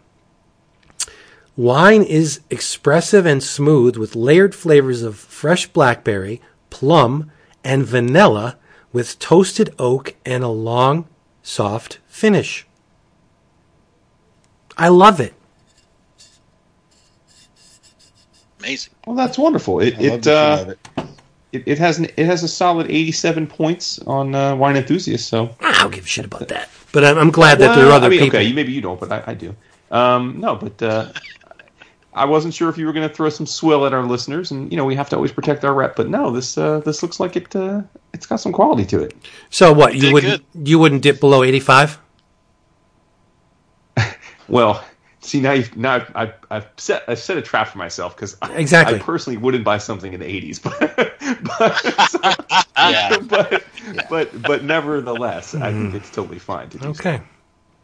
[1.55, 7.31] wine is expressive and smooth with layered flavors of fresh blackberry, plum,
[7.63, 8.57] and vanilla
[8.91, 11.07] with toasted oak and a long,
[11.43, 12.65] soft finish.
[14.77, 15.33] I love it.
[18.59, 18.93] Amazing.
[19.05, 19.79] Well, that's wonderful.
[19.79, 21.07] It I it, that uh, it.
[21.51, 25.27] it it has an, it has a solid 87 points on uh, Wine Enthusiast.
[25.27, 26.69] So I don't give a shit about that.
[26.91, 28.39] But I'm, I'm glad that there are other I mean, people.
[28.39, 29.55] Okay, maybe you don't, but I, I do.
[29.91, 31.11] Um, no, but uh,
[32.13, 34.71] I wasn't sure if you were going to throw some swill at our listeners, and
[34.71, 35.95] you know we have to always protect our rep.
[35.95, 37.55] But no, this uh, this looks like it.
[37.55, 37.81] Uh,
[38.13, 39.15] it's got some quality to it.
[39.51, 39.95] So what?
[39.95, 41.99] You wouldn't you wouldn't dip below 85?
[44.47, 44.83] Well,
[45.21, 48.35] see now you've now I've, I've, I've set I've set a trap for myself because
[48.55, 48.95] Exactly.
[48.95, 50.79] I personally wouldn't buy something in the 80s, but
[51.59, 53.17] but Yeah.
[53.19, 53.63] but,
[54.09, 56.81] but but nevertheless, I think it's totally fine to do.
[56.81, 56.89] so.
[56.91, 57.07] Mm-hmm.
[57.07, 57.23] Okay.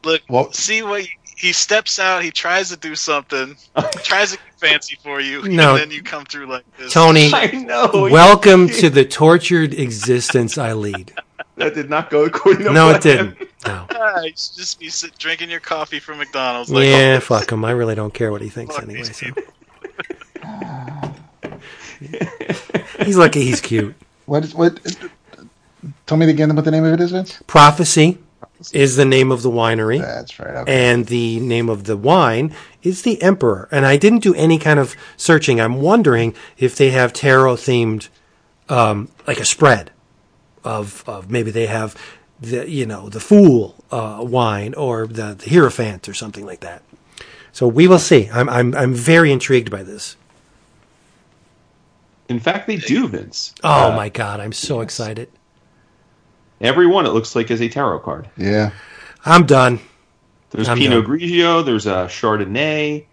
[0.03, 2.23] Look, Well- see what he, he steps out.
[2.23, 3.55] He tries to do something.
[4.03, 5.43] tries to get fancy for you.
[5.47, 5.71] No.
[5.75, 6.93] And then you come through like this.
[6.93, 8.09] Tony, I know.
[8.11, 11.13] welcome to the tortured existence I lead.
[11.57, 12.89] that did not go according to the plan.
[12.89, 13.37] No, it didn't.
[13.65, 13.85] No.
[13.91, 16.69] Ah, you should just be sit, drinking your coffee from McDonald's.
[16.69, 17.65] Like, Yeah, oh, fuck him.
[17.65, 19.03] I really don't care what he thinks anyway.
[19.03, 19.27] So.
[23.03, 23.95] He's lucky he's cute.
[24.25, 24.79] What is what?
[26.05, 27.41] Tell me again what the name of it is, Vince.
[27.47, 28.17] Prophecy
[28.73, 29.99] is the name of the winery.
[29.99, 30.55] That's right.
[30.55, 30.91] Okay.
[30.93, 33.67] and the name of the wine is the Emperor.
[33.71, 35.59] And I didn't do any kind of searching.
[35.59, 38.09] I'm wondering if they have tarot themed,
[38.69, 39.91] um, like a spread
[40.63, 41.95] of, of maybe they have
[42.41, 46.83] the you know the Fool uh, wine or the, the Hierophant or something like that.
[47.53, 48.29] So we will see.
[48.33, 50.17] I'm I'm I'm very intrigued by this.
[52.27, 53.53] In fact, they do, Vince.
[53.63, 55.29] Oh Uh, my god, I'm so excited.
[56.61, 58.29] Every one it looks like is a tarot card.
[58.37, 58.71] yeah.
[59.25, 59.79] I'm done.
[60.51, 61.11] There's I'm Pinot done.
[61.17, 61.65] Grigio.
[61.65, 63.05] There's a Chardonnay.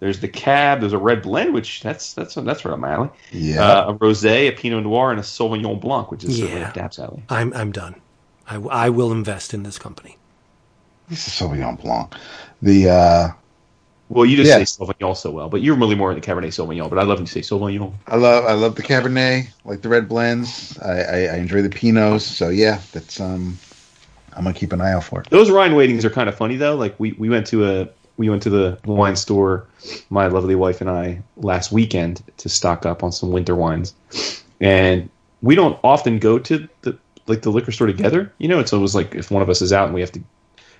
[0.00, 0.80] There's the Cab.
[0.80, 3.10] There's a red blend, which that's that's that's right up my alley.
[3.30, 3.62] Yeah.
[3.62, 6.46] Uh, a Rosé, a Pinot Noir, and a Sauvignon Blanc, which is Yeah.
[6.46, 6.72] yeah.
[6.72, 7.22] Dap's alley.
[7.28, 8.00] I'm I'm done.
[8.48, 10.16] I, I will invest in this company.
[11.08, 12.14] This is Sauvignon Blanc.
[12.62, 13.28] The uh,
[14.10, 14.64] Well, you just Yeah.
[14.64, 16.90] say Sauvignon so well, but you're really more into Cabernet Sauvignon.
[16.90, 17.92] But I love when you say Sauvignon.
[18.08, 20.76] I love I love the Cabernet, like the red blends.
[20.80, 22.22] I, I, I enjoy the Pinots.
[22.22, 23.56] So yeah, that's um,
[24.36, 25.30] I'm gonna keep an eye out for it.
[25.30, 26.74] Those Rhine waitings are kind of funny though.
[26.74, 29.68] Like we, we went to a we went to the wine store,
[30.10, 33.94] my lovely wife and I last weekend to stock up on some winter wines,
[34.60, 35.08] and
[35.40, 38.32] we don't often go to the like the liquor store together.
[38.38, 40.20] You know, it's always like if one of us is out and we have to,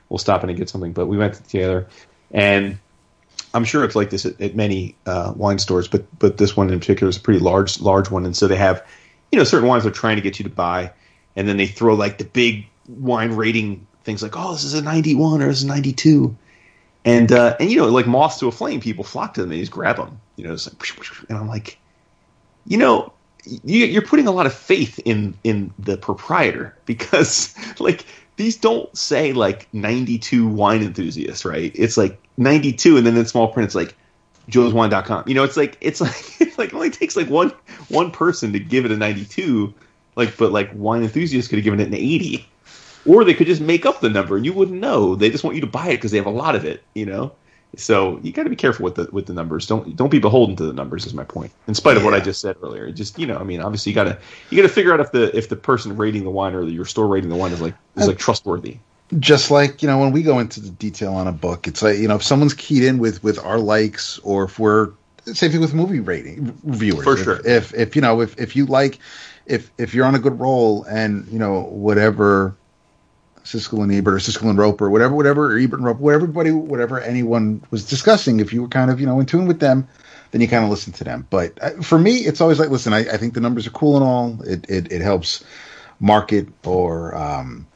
[0.08, 0.92] we'll stop in and get something.
[0.92, 1.86] But we went together,
[2.32, 2.78] and
[3.54, 6.70] I'm sure it's like this at, at many uh, wine stores, but but this one
[6.70, 8.84] in particular is a pretty large large one, and so they have,
[9.32, 10.92] you know, certain wines they're trying to get you to buy,
[11.36, 14.82] and then they throw like the big wine rating things like, oh, this is a
[14.82, 16.36] 91 or this is a 92,
[17.04, 19.60] and uh, and you know, like moths to a flame, people flock to them and
[19.60, 21.78] just grab them, you know, it's like, and I'm like,
[22.66, 23.12] you know.
[23.64, 28.04] You, you're putting a lot of faith in in the proprietor because like
[28.40, 31.72] these don't say like 92 wine enthusiasts, right?
[31.74, 33.94] It's like 92, and then in small print, it's like
[34.48, 35.24] joeswine.com.
[35.28, 37.52] You know, it's like it's like it's like it only takes like one
[37.88, 39.72] one person to give it a 92,
[40.16, 42.46] like but like wine enthusiasts could have given it an 80,
[43.06, 45.14] or they could just make up the number and you wouldn't know.
[45.14, 46.82] They just want you to buy it because they have a lot of it.
[46.94, 47.32] You know.
[47.76, 49.66] So you got to be careful with the with the numbers.
[49.66, 51.06] Don't don't be beholden to the numbers.
[51.06, 51.52] Is my point.
[51.68, 53.94] In spite of what I just said earlier, just you know, I mean, obviously you
[53.94, 54.18] got to
[54.50, 56.84] you got to figure out if the if the person rating the wine or your
[56.84, 58.78] store rating the wine is like is uh, like trustworthy.
[59.18, 61.98] Just like you know when we go into the detail on a book it's like
[61.98, 64.92] you know if someone's keyed in with with our likes or if we're
[65.26, 67.40] same thing with movie rating viewers For sure.
[67.44, 69.00] if if you know if if you like
[69.46, 72.54] if if you're on a good roll and you know whatever
[73.42, 76.50] Siskel and Ebert or Siskel and Roeper whatever whatever or Ebert and Roeper whatever everybody
[76.52, 79.88] whatever anyone was discussing if you were kind of you know in tune with them
[80.30, 82.92] then you kind of listen to them but uh, for me it's always like listen
[82.92, 85.42] I, I think the numbers are cool and all it it, it helps
[85.98, 87.66] market or um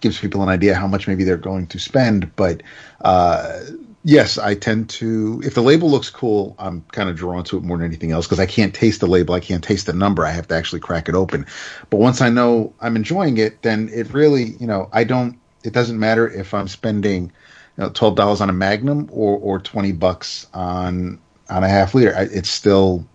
[0.00, 2.34] gives people an idea how much maybe they're going to spend.
[2.36, 2.62] But
[3.00, 3.60] uh,
[4.04, 7.62] yes, I tend to if the label looks cool, I'm kind of drawn to it
[7.62, 10.24] more than anything else because I can't taste the label, I can't taste the number,
[10.24, 11.46] I have to actually crack it open.
[11.90, 15.38] But once I know I'm enjoying it, then it really, you know, I don't.
[15.64, 17.32] It doesn't matter if I'm spending,
[17.78, 21.94] you know, twelve dollars on a Magnum or or twenty bucks on on a half
[21.94, 22.14] liter.
[22.16, 23.06] It's still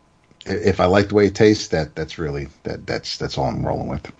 [0.46, 3.66] if I like the way it tastes, that that's really that that's that's all I'm
[3.66, 4.12] rolling with.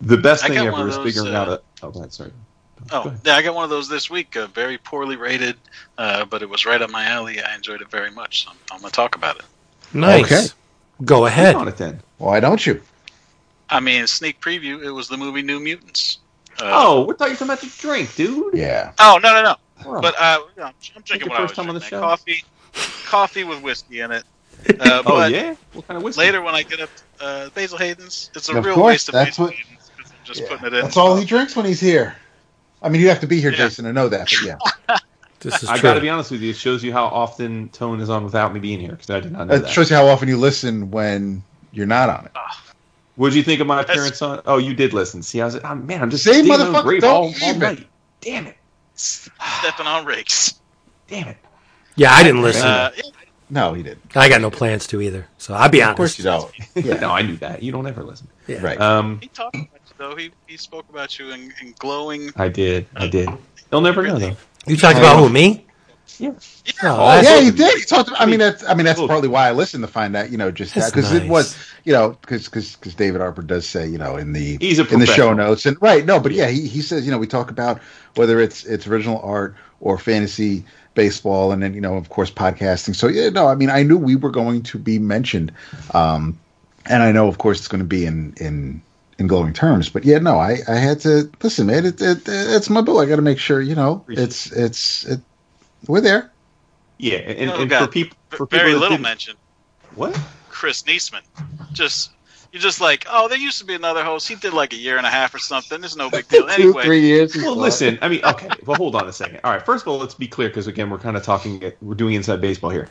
[0.00, 1.60] The best I thing ever one is figuring uh, out a.
[1.82, 2.32] Oh, go ahead, sorry.
[2.92, 4.36] Oh, yeah, I got one of those this week.
[4.36, 5.56] Uh, very poorly rated,
[5.98, 7.42] uh, but it was right up my alley.
[7.42, 8.44] I enjoyed it very much.
[8.44, 9.44] So I'm going to talk about it.
[9.92, 10.24] Nice.
[10.24, 10.46] Okay.
[11.04, 11.54] Go ahead.
[11.56, 12.00] on it then.
[12.18, 12.80] Why don't you?
[13.70, 14.82] I mean, sneak preview.
[14.82, 16.18] It was the movie New Mutants.
[16.60, 18.54] Uh, Oh, we thought you were talking about the drink, dude.
[18.54, 18.92] Yeah.
[18.98, 19.90] Oh no no no!
[19.92, 20.00] Wow.
[20.00, 22.00] But uh, I'm, I'm drinking your what I first was time on the show?
[22.00, 22.44] Coffee,
[23.04, 24.24] coffee with whiskey in it.
[24.80, 25.54] Uh, oh but yeah.
[25.72, 26.20] What kind of whiskey?
[26.22, 28.30] later when I get up, uh, Basil Hayden's.
[28.34, 29.77] It's a Of real course, waste of that's Basil what- Hayden's 'cause I'm
[30.28, 30.48] just Yeah.
[30.48, 30.82] putting it in.
[30.82, 32.14] That's all he drinks when he's here.
[32.82, 33.56] I mean, you have to be here, Yeah.
[33.58, 34.28] Jason, to know that.
[34.30, 34.96] But yeah,
[35.40, 36.50] This is I got to be honest with you.
[36.50, 39.32] It shows you how often Tone is on without me being here because I did
[39.32, 39.70] not know that that.
[39.70, 42.32] shows you how often you listen when you're not on it.
[43.16, 44.42] What did you think of my That's- appearance on?
[44.46, 45.22] Oh, you did listen.
[45.22, 46.02] See, I was oh, man.
[46.02, 47.58] I'm just See, stealing motherfucker, grapes don't all, all even.
[47.60, 47.86] night.
[48.20, 48.56] Damn it.
[48.94, 50.54] stepping on rakes.
[51.08, 51.36] Damn it.
[51.96, 52.66] yeah, I didn't listen.
[52.66, 53.02] Uh, yeah,
[53.50, 54.16] No, he didn't.
[54.16, 55.26] I got no plans to either.
[55.38, 56.52] So I'll be Of course honest.
[56.56, 56.86] you don't.
[56.86, 57.00] Yeah.
[57.00, 57.62] No, I knew that.
[57.62, 58.28] You don't ever listen.
[58.46, 58.60] Yeah.
[58.60, 58.80] Right.
[58.80, 60.16] Um, he talked about you though.
[60.16, 62.30] He he spoke about you in, in glowing.
[62.36, 62.86] I did.
[62.96, 63.28] I did.
[63.70, 64.36] They'll never know though.
[64.66, 65.66] You talked about who, me?
[66.18, 66.30] Yeah.
[66.82, 67.64] No, Oh, yeah, both you of you.
[67.64, 67.78] did.
[67.78, 68.08] You talked.
[68.08, 68.64] About, I mean, that's.
[68.64, 70.30] I mean, that's partly why I listened to find out.
[70.30, 71.12] You know, just because nice.
[71.12, 71.56] it was.
[71.84, 75.00] You know, because because David Harper does say, you know, in the He's a in
[75.00, 76.04] the show notes and right.
[76.04, 77.80] No, but yeah, he he says, you know, we talk about
[78.14, 82.96] whether it's it's original art or fantasy baseball, and then you know, of course, podcasting.
[82.96, 85.52] So yeah, no, I mean, I knew we were going to be mentioned,
[85.94, 86.38] um,
[86.86, 88.82] and I know, of course, it's going to be in in
[89.18, 89.88] in glowing terms.
[89.88, 91.84] But yeah, no, I I had to listen, man.
[91.86, 92.98] It, it, it's my boo.
[92.98, 95.20] I got to make sure, you know, it's it's it.
[95.86, 96.30] We're there.
[96.98, 99.36] Yeah, and, and for people, for people very that little didn't- mention.
[99.94, 100.18] What?
[100.48, 101.20] Chris Neseman.
[101.72, 102.10] Just
[102.52, 104.26] you're just like, oh, there used to be another host.
[104.26, 105.82] He did like a year and a half or something.
[105.84, 106.42] It's no big deal.
[106.46, 107.36] Two, Anyway, three years.
[107.36, 107.98] Well, listen.
[108.02, 108.48] I mean, okay.
[108.64, 109.40] Well, hold on a second.
[109.44, 109.64] All right.
[109.64, 111.72] First of all, let's be clear because again, we're kind of talking.
[111.80, 112.88] We're doing inside baseball here.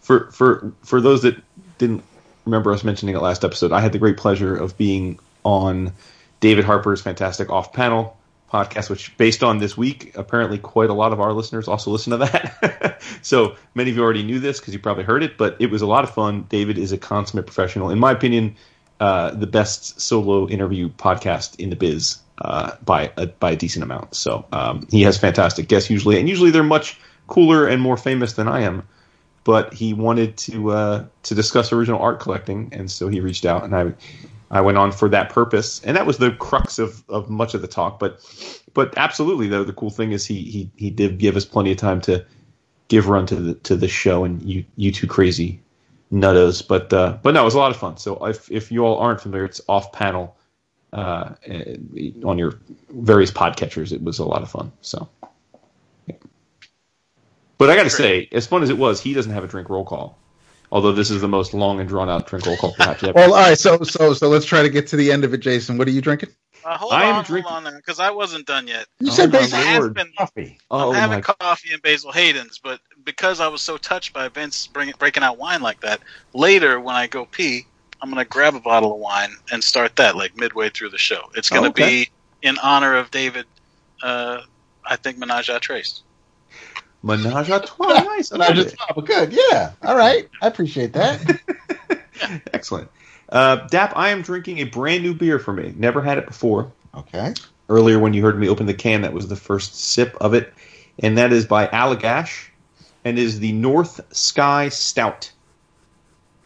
[0.00, 1.36] For for for those that
[1.78, 2.02] didn't
[2.46, 5.92] remember us mentioning it last episode, I had the great pleasure of being on
[6.40, 8.16] David Harper's fantastic off panel
[8.52, 12.10] podcast, which based on this week, apparently quite a lot of our listeners also listen
[12.10, 13.02] to that.
[13.22, 15.82] so many of you already knew this because you probably heard it, but it was
[15.82, 16.46] a lot of fun.
[16.48, 18.56] David is a consummate professional, in my opinion,
[18.98, 23.82] uh, the best solo interview podcast in the biz uh, by a, by a decent
[23.82, 24.14] amount.
[24.14, 28.34] So um, he has fantastic guests usually, and usually they're much cooler and more famous
[28.34, 28.86] than I am.
[29.44, 33.64] But he wanted to uh, to discuss original art collecting, and so he reached out,
[33.64, 33.94] and I
[34.50, 37.62] I went on for that purpose, and that was the crux of, of much of
[37.62, 37.98] the talk.
[37.98, 38.20] But
[38.74, 41.78] but absolutely, though, the cool thing is he he he did give us plenty of
[41.78, 42.24] time to
[42.88, 45.60] give run to the to the show, and you you two crazy
[46.12, 46.66] nuttos.
[46.66, 47.96] But uh, but no, it was a lot of fun.
[47.96, 50.36] So if if you all aren't familiar, it's off panel
[50.92, 51.34] uh,
[52.24, 52.58] on your
[52.90, 53.92] various podcatchers.
[53.92, 54.72] It was a lot of fun.
[54.80, 55.08] So.
[56.06, 56.16] yeah.
[57.58, 59.68] But I got to say, as fun as it was, he doesn't have a drink
[59.68, 60.18] roll call.
[60.72, 63.12] Although this is the most long and drawn out drink roll call perhaps ever.
[63.14, 63.58] Well, all right.
[63.58, 65.78] So so so let's try to get to the end of it, Jason.
[65.78, 66.30] What are you drinking?
[66.64, 68.86] uh, hold I am on, drinking- hold on, because I wasn't done yet.
[69.00, 70.58] You Oh said my Basil I been coffee.
[70.70, 71.20] oh I'm having my!
[71.22, 75.38] coffee and Basil Hayden's, but because I was so touched by Vince bring, breaking out
[75.38, 76.00] wine like that,
[76.34, 77.66] later when I go pee,
[78.00, 81.30] I'm gonna grab a bottle of wine and start that like midway through the show.
[81.34, 82.04] It's gonna Oh, okay.
[82.04, 82.10] be
[82.42, 83.46] in honor of David.
[84.02, 84.42] Uh,
[84.86, 86.02] I think Menage a Trace.
[87.02, 87.94] Menage a trois.
[88.04, 88.32] Nice.
[88.32, 88.80] I And I love just it.
[88.96, 89.32] oh, good.
[89.32, 89.72] Yeah.
[89.82, 90.28] All right.
[90.42, 91.40] I appreciate that.
[92.52, 92.90] Excellent.
[93.28, 95.72] Uh, Dap, I am drinking a brand new beer for me.
[95.76, 96.72] Never had it before.
[96.94, 97.32] Okay.
[97.68, 100.52] Earlier, when you heard me open the can, that was the first sip of it,
[100.98, 102.48] and that is by Allagash,
[103.04, 105.30] and is the North Sky Stout.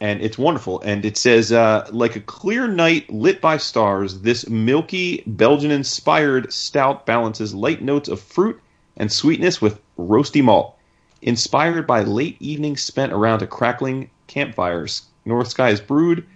[0.01, 0.81] And it's wonderful.
[0.83, 7.07] And it says, uh, like a clear night lit by stars, this milky Belgian-inspired stout
[7.07, 8.61] balances light notes of fruit
[8.97, 10.77] and sweetness with roasty malt.
[11.23, 16.27] Inspired by late evenings spent around a crackling campfires, North Sky is brewed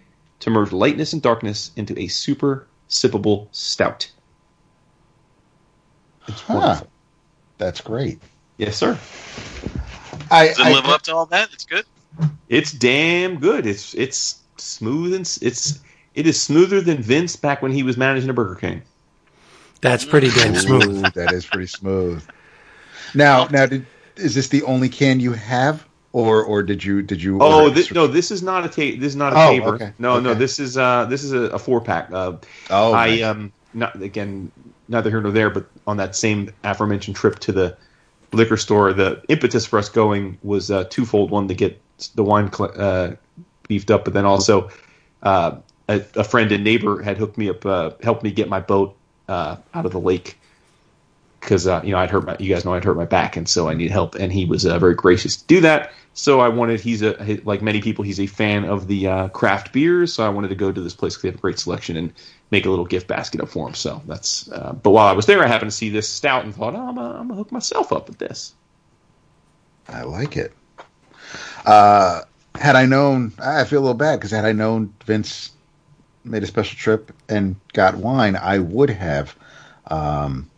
[0.41, 4.11] to merge lightness and darkness into a super sippable stout.
[6.27, 6.55] It's Huh.
[6.55, 6.89] wonderful.
[7.59, 8.21] That's great.
[8.57, 8.99] Yes, sir.
[10.31, 11.51] I, Does it I- live up to all that?
[11.53, 11.85] It's good.
[12.49, 13.67] It's damn good.
[13.67, 15.81] It's it's smooth and it's
[16.15, 18.83] it is smoother than Vince back when he was managing a Burger King.
[19.81, 21.05] That's pretty damn smooth.
[21.07, 22.25] Ooh, that is pretty smooth.
[23.15, 27.23] Now, now, did, is this the only can you have, or or did you did
[27.23, 27.41] you?
[27.41, 29.51] Oh order thi- extra- no, this is not a ta- this is not a Oh,
[29.51, 29.75] taper.
[29.75, 32.11] okay, No, no, this is uh this is a, a four pack.
[32.13, 32.33] Uh,
[32.71, 33.23] Oh, I nice.
[33.25, 34.53] um not again
[34.89, 37.77] neither here nor there, but on that same aforementioned trip to the
[38.33, 41.81] liquor store, the impetus for us going was uh, twofold: one to get
[42.15, 43.11] the wine cl- uh,
[43.69, 44.71] beefed up, but then also
[45.23, 45.57] uh,
[45.89, 48.97] a, a friend and neighbor had hooked me up, uh, helped me get my boat
[49.29, 50.39] uh, out of the lake.
[51.41, 53.49] Because uh, you know I'd hurt my you guys know I'd hurt my back and
[53.49, 55.93] so I need help and he was uh, very gracious to do that.
[56.15, 59.73] So I wanted he's a like many people he's a fan of the uh, craft
[59.73, 60.13] beers.
[60.13, 62.13] So I wanted to go to this place because they have a great selection and
[62.51, 63.75] make a little gift basket up for him.
[63.75, 64.51] So that's.
[64.51, 66.89] Uh, but while I was there, I happened to see this stout and thought, oh,
[66.89, 68.55] I'm gonna, I'm gonna hook myself up with this.
[69.89, 70.53] I like it.
[71.65, 72.23] Uh,
[72.55, 75.53] had I known, I feel a little bad because had I known Vince
[76.25, 79.37] made a special trip and got wine, I would have
[79.87, 80.51] um,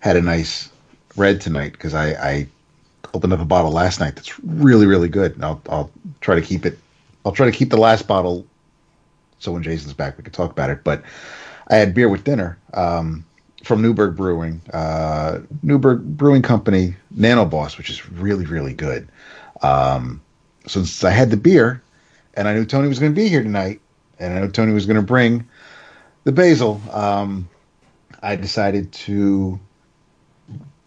[0.00, 0.70] had a nice
[1.16, 2.48] red tonight because I, I
[3.14, 5.34] opened up a bottle last night that's really really good.
[5.34, 5.90] And I'll I'll
[6.20, 6.78] try to keep it.
[7.24, 8.46] I'll try to keep the last bottle
[9.38, 10.84] so when Jason's back we can talk about it.
[10.84, 11.02] But
[11.68, 13.24] I had beer with dinner um,
[13.64, 19.08] from Newburgh Brewing, uh, Newburgh Brewing Company, Nano Boss, which is really really good.
[19.62, 20.20] Um,
[20.66, 21.82] so since I had the beer,
[22.34, 23.80] and I knew Tony was going to be here tonight,
[24.18, 25.48] and I knew Tony was going to bring
[26.24, 27.48] the basil, um,
[28.22, 29.58] I decided to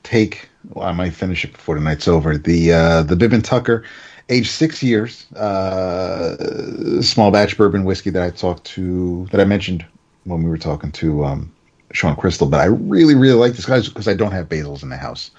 [0.03, 0.49] take.
[0.69, 2.37] Well, I might finish it before the night's over.
[2.37, 3.83] The uh, the Bibb and Tucker,
[4.29, 9.85] age six years, uh, small batch bourbon whiskey that I talked to that I mentioned
[10.23, 11.51] when we were talking to um,
[11.91, 12.47] Sean Crystal.
[12.47, 15.31] But I really really like this guy because I don't have basils in the house,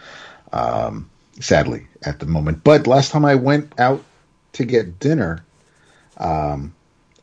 [0.53, 1.09] um,
[1.41, 2.65] sadly at the moment.
[2.65, 4.03] But last time I went out
[4.55, 5.45] to get dinner,
[6.19, 6.75] um,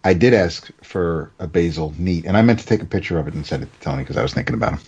[0.04, 3.28] I did ask for a basil neat, and I meant to take a picture of
[3.28, 4.80] it and send it to Tony because I was thinking about him,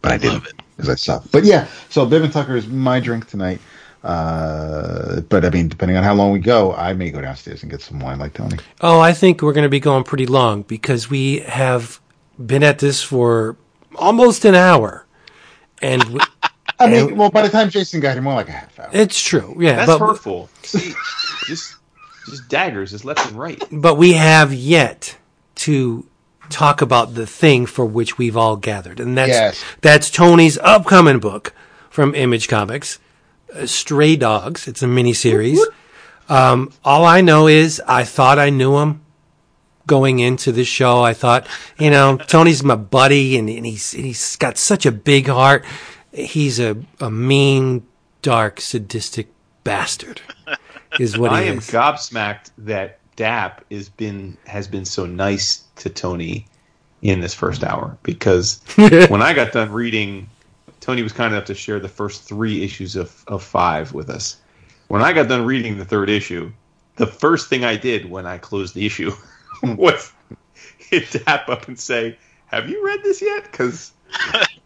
[0.00, 0.63] but I, didn't love it.
[0.76, 1.24] Because I suck.
[1.30, 3.60] But yeah, so Bibb and Tucker is my drink tonight.
[4.02, 7.70] Uh, but I mean, depending on how long we go, I may go downstairs and
[7.70, 8.58] get some wine like Tony.
[8.82, 12.00] Oh, I think we're going to be going pretty long because we have
[12.44, 13.56] been at this for
[13.96, 15.06] almost an hour,
[15.80, 16.20] and we,
[16.78, 18.90] I mean, well, by the time Jason got here, more like a half hour.
[18.92, 19.56] it's true.
[19.58, 20.50] Yeah, That's but hurtful.
[20.64, 20.92] See,
[21.46, 21.76] just
[22.26, 23.62] just daggers, just left and right.
[23.72, 25.16] but we have yet
[25.56, 26.06] to
[26.50, 29.64] talk about the thing for which we've all gathered, and that's Yes.
[29.80, 31.52] that's Tony's upcoming book
[31.90, 32.98] from Image Comics,
[33.54, 34.66] uh, Stray Dogs.
[34.68, 35.58] It's a miniseries.
[36.28, 39.02] Um, all I know is I thought I knew him
[39.86, 41.02] going into this show.
[41.02, 41.46] I thought,
[41.78, 45.64] you know, Tony's my buddy, and, and he's and he's got such a big heart.
[46.12, 47.86] He's a a mean,
[48.22, 49.28] dark, sadistic
[49.64, 50.20] bastard.
[50.98, 51.68] Is what he I am is.
[51.70, 56.46] gobsmacked that Dap is been has been so nice to Tony
[57.02, 60.28] in this first hour because when I got done reading,
[60.80, 64.38] Tony was kind enough to share the first three issues of, of five with us.
[64.88, 66.52] When I got done reading the third issue,
[66.96, 69.12] the first thing I did when I closed the issue
[69.62, 70.12] was
[70.78, 73.92] hit Dap up and say, "Have you read this yet?" Because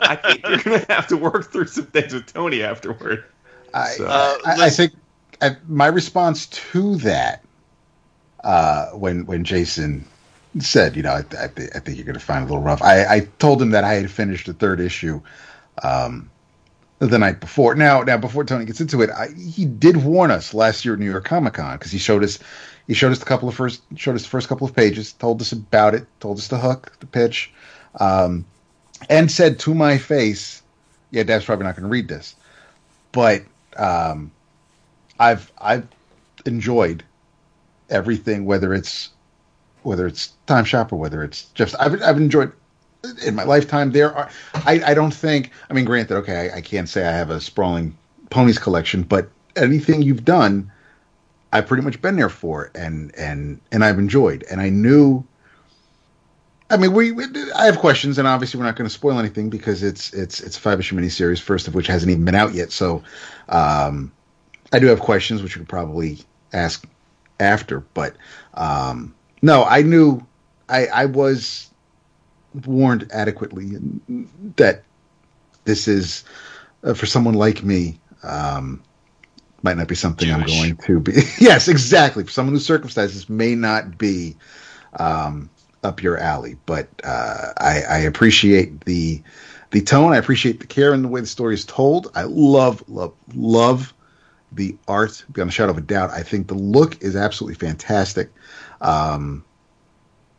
[0.00, 3.24] I think you're going to have to work through some things with Tony afterward.
[3.74, 4.92] I, So- Uh, I, I think
[5.40, 7.44] I, my response to that
[8.44, 10.06] uh, when when Jason
[10.60, 12.62] said, you know, I, I, thi- I think you're going to find it a little
[12.62, 12.82] rough.
[12.82, 15.20] I, I told him that I had finished the third issue
[15.82, 16.30] um,
[17.00, 17.74] the night before.
[17.74, 21.00] Now, now before Tony gets into it, I, he did warn us last year at
[21.00, 22.38] New York Comic Con because he showed us
[22.86, 25.40] he showed us a couple of first showed us the first couple of pages, told
[25.40, 27.52] us about it, told us the hook, the pitch,
[28.00, 28.46] um,
[29.10, 30.62] and said to my face,
[31.10, 32.36] "Yeah, Dad's probably not going to read this,"
[33.12, 33.44] but
[33.76, 34.32] um,
[35.18, 35.88] I've I've
[36.46, 37.04] enjoyed
[37.90, 39.10] everything, whether it's
[39.82, 42.52] whether it's Time Shop or whether it's just I've I've enjoyed
[43.24, 43.92] in my lifetime.
[43.92, 47.12] There are I I don't think I mean granted okay I, I can't say I
[47.12, 47.96] have a sprawling
[48.30, 50.70] ponies collection, but anything you've done,
[51.52, 55.24] I've pretty much been there for and and and I've enjoyed and I knew.
[56.70, 57.24] I mean, we, we.
[57.56, 60.58] I have questions, and obviously, we're not going to spoil anything because it's it's it's
[60.58, 62.72] a five issue miniseries, first of which hasn't even been out yet.
[62.72, 63.02] So,
[63.48, 64.12] um,
[64.70, 66.18] I do have questions, which you could probably
[66.52, 66.86] ask
[67.40, 67.80] after.
[67.80, 68.16] But
[68.54, 70.26] um, no, I knew
[70.68, 71.70] I, I was
[72.66, 73.72] warned adequately
[74.56, 74.84] that
[75.64, 76.24] this is
[76.84, 78.00] uh, for someone like me.
[78.22, 78.82] Um,
[79.62, 81.12] might not be something I'm going to be.
[81.40, 82.24] yes, exactly.
[82.24, 84.36] For someone whose circumstances may not be
[84.98, 85.50] um,
[85.82, 89.22] up your alley, but uh, I, I appreciate the
[89.70, 90.12] the tone.
[90.12, 92.10] I appreciate the care and the way the story is told.
[92.14, 93.92] I love, love, love
[94.52, 96.10] the art beyond a shadow of a doubt.
[96.10, 98.30] I think the look is absolutely fantastic.
[98.80, 99.44] Um,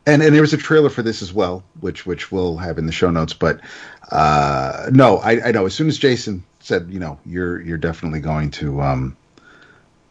[0.06, 2.86] and and there was a trailer for this as well, which which we'll have in
[2.86, 3.34] the show notes.
[3.34, 3.62] But
[4.12, 8.20] uh, no, I, I know as soon as Jason said, you know, you're you're definitely
[8.20, 9.18] going to um,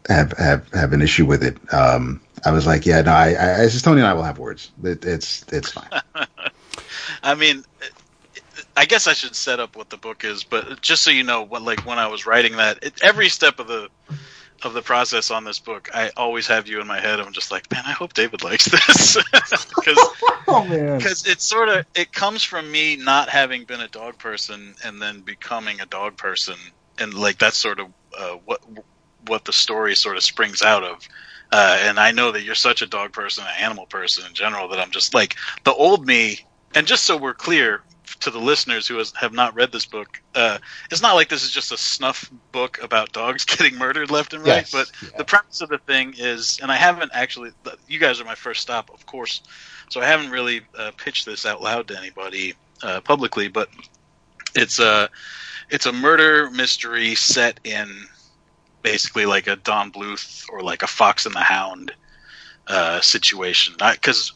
[0.07, 1.57] have have have an issue with it.
[1.73, 4.39] Um, I was like, yeah, no, I, I, I just Tony and I will have
[4.39, 4.71] words.
[4.83, 5.89] It, it's it's fine.
[7.23, 7.65] I mean,
[8.79, 11.43] I guess I should set up what the book is, but just so you know,
[11.43, 13.89] what like when I was writing that, it, every step of the
[14.63, 17.19] of the process on this book, I always have you in my head.
[17.19, 19.17] I'm just like, man, I hope David likes this
[19.75, 19.97] because
[20.47, 24.73] Oh because it's sort of it comes from me not having been a dog person
[24.85, 26.55] and then becoming a dog person,
[26.97, 28.61] and like that's sort of uh, what
[29.27, 31.05] what the story sort of springs out of.
[31.51, 34.69] Uh, and I know that you're such a dog person, an animal person in general,
[34.69, 36.45] that I'm just like the old me.
[36.75, 37.81] And just so we're clear
[38.21, 40.57] to the listeners who has, have not read this book, uh,
[40.91, 44.43] it's not like this is just a snuff book about dogs getting murdered left and
[44.43, 44.67] right.
[44.69, 45.17] Yes, But yeah.
[45.17, 47.51] the premise of the thing is, and I haven't actually.
[47.87, 49.41] You guys are my first stop, of course,
[49.89, 52.53] so I haven't really uh, pitched this out loud to anybody
[52.83, 53.47] uh, publicly.
[53.47, 53.69] But
[54.55, 55.09] it's a
[55.69, 58.07] it's a murder mystery set in
[58.81, 61.93] basically like a Don Bluth or like a Fox and the Hound
[62.67, 63.75] uh, situation.
[63.79, 64.33] Because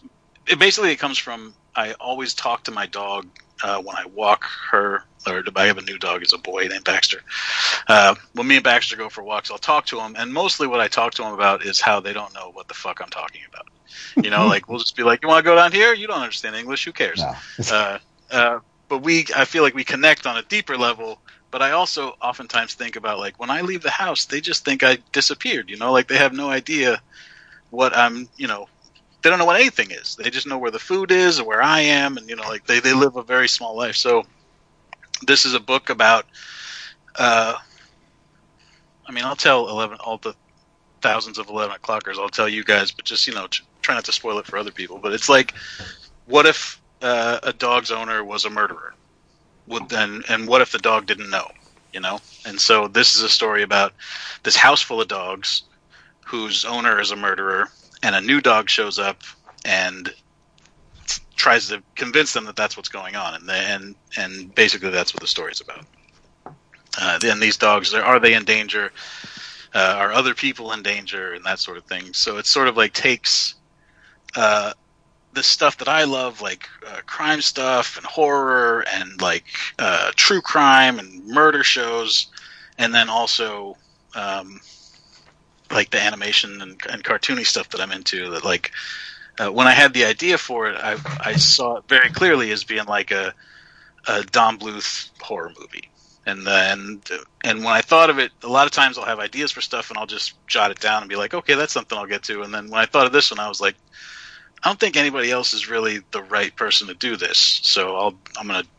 [0.48, 3.28] it basically it comes from I always talk to my dog
[3.63, 5.03] uh, when I walk her.
[5.26, 6.21] Or I have a new dog.
[6.21, 7.21] It's a boy named Baxter.
[7.88, 10.82] Uh, when me and Baxter go for walks, I'll talk to him, and mostly what
[10.82, 13.41] I talk to him about is how they don't know what the fuck I'm talking
[13.47, 13.67] about.
[14.21, 15.93] You know, like we'll just be like, "You want to go down here?
[15.93, 16.84] You don't understand English.
[16.84, 17.36] Who cares?" No.
[17.71, 17.99] uh,
[18.32, 18.59] uh,
[18.89, 21.19] but we I feel like we connect on a deeper level.
[21.51, 24.84] But I also oftentimes think about like when I leave the house, they just think
[24.84, 25.69] I disappeared.
[25.69, 27.01] You know, like they have no idea
[27.69, 28.28] what I'm.
[28.36, 28.67] You know,
[29.24, 30.15] they don't know what anything is.
[30.15, 32.67] They just know where the food is or where I am, and you know, like
[32.67, 33.95] they they live a very small life.
[33.95, 34.26] So
[35.26, 36.26] this is a book about.
[37.15, 37.55] Uh,
[39.07, 40.36] I mean, I'll tell eleven all the
[41.01, 42.19] thousands of eleven o'clockers.
[42.19, 43.47] I'll tell you guys, but just you know,
[43.82, 44.99] try not to spoil it for other people.
[44.99, 45.53] But it's like,
[46.26, 48.93] what if uh, a dog's owner was a murderer?
[49.67, 51.49] Would then, and what if the dog didn't know?
[51.93, 53.93] You know, and so this is a story about
[54.43, 55.63] this house full of dogs
[56.26, 57.69] whose owner is a murderer,
[58.04, 59.24] and a new dog shows up
[59.66, 60.14] and
[61.36, 65.22] tries to convince them that that's what's going on, and and and basically that's what
[65.22, 65.86] the story's about.
[67.01, 68.91] Uh, then these dogs, are they in danger?
[69.74, 72.14] Uh, are other people in danger, and that sort of thing.
[72.14, 73.56] So it sort of like takes
[74.36, 74.74] uh,
[75.34, 79.45] the stuff that I love, like uh, crime stuff and horror and like
[79.80, 82.28] uh, true crime and murder shows,
[82.78, 83.76] and then also
[84.14, 84.60] um,
[85.74, 88.30] like the animation and, and cartoony stuff that I'm into.
[88.32, 88.71] That like
[89.39, 92.63] uh, when I had the idea for it, I I saw it very clearly as
[92.63, 93.34] being like a
[94.07, 95.89] a Don Bluth horror movie.
[96.26, 97.01] And then,
[97.43, 99.89] and when I thought of it, a lot of times I'll have ideas for stuff
[99.89, 102.43] and I'll just jot it down and be like, okay, that's something I'll get to.
[102.43, 103.76] And then when I thought of this one, I was like,
[104.63, 107.59] I don't think anybody else is really the right person to do this.
[107.63, 108.69] So I'll, I'm going to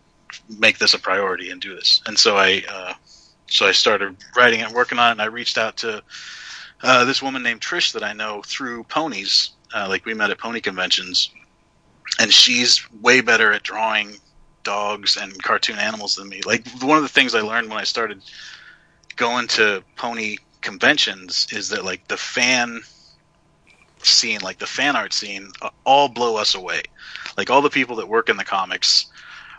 [0.59, 2.01] make this a priority and do this.
[2.07, 2.95] And so I, uh,
[3.47, 5.13] so I started writing it and working on it.
[5.13, 6.03] And I reached out to
[6.85, 9.51] uh, this woman named Trish that I know through ponies.
[9.75, 11.31] Uh, like we met at pony conventions,
[12.21, 14.17] and she's way better at drawing
[14.63, 16.43] dogs and cartoon animals than me.
[16.45, 18.23] Like one of the things I learned when I started
[19.17, 22.83] going to pony conventions is that like the fan
[24.03, 26.83] scene, like the fan art scene, uh, all blow us away.
[27.37, 29.07] Like all the people that work in the comics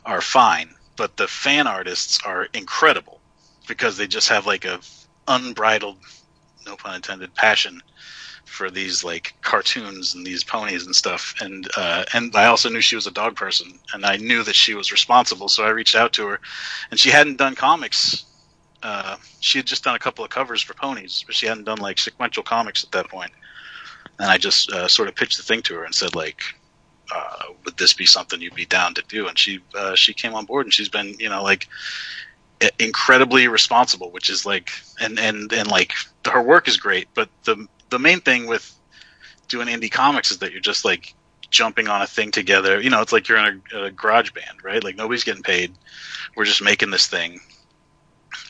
[0.05, 3.19] are fine, but the fan artists are incredible
[3.67, 4.79] because they just have like a
[5.27, 5.97] unbridled,
[6.65, 7.81] no pun intended, passion
[8.45, 11.35] for these like cartoons and these ponies and stuff.
[11.41, 14.55] And uh, and I also knew she was a dog person, and I knew that
[14.55, 15.49] she was responsible.
[15.49, 16.39] So I reached out to her,
[16.91, 18.23] and she hadn't done comics.
[18.83, 21.79] Uh, she had just done a couple of covers for ponies, but she hadn't done
[21.79, 23.31] like sequential comics at that point.
[24.19, 26.41] And I just uh, sort of pitched the thing to her and said like,
[27.13, 30.35] uh, "Would this be something you'd be down to do?" And she uh, she came
[30.35, 31.67] on board, and she's been you know like
[32.79, 35.93] incredibly responsible, which is like and and and like
[36.27, 38.71] her work is great, but the the main thing with
[39.47, 41.13] doing indie comics is that you're just like
[41.49, 42.81] jumping on a thing together.
[42.81, 44.83] You know, it's like you're in a, a garage band, right?
[44.83, 45.73] Like nobody's getting paid.
[46.35, 47.39] We're just making this thing,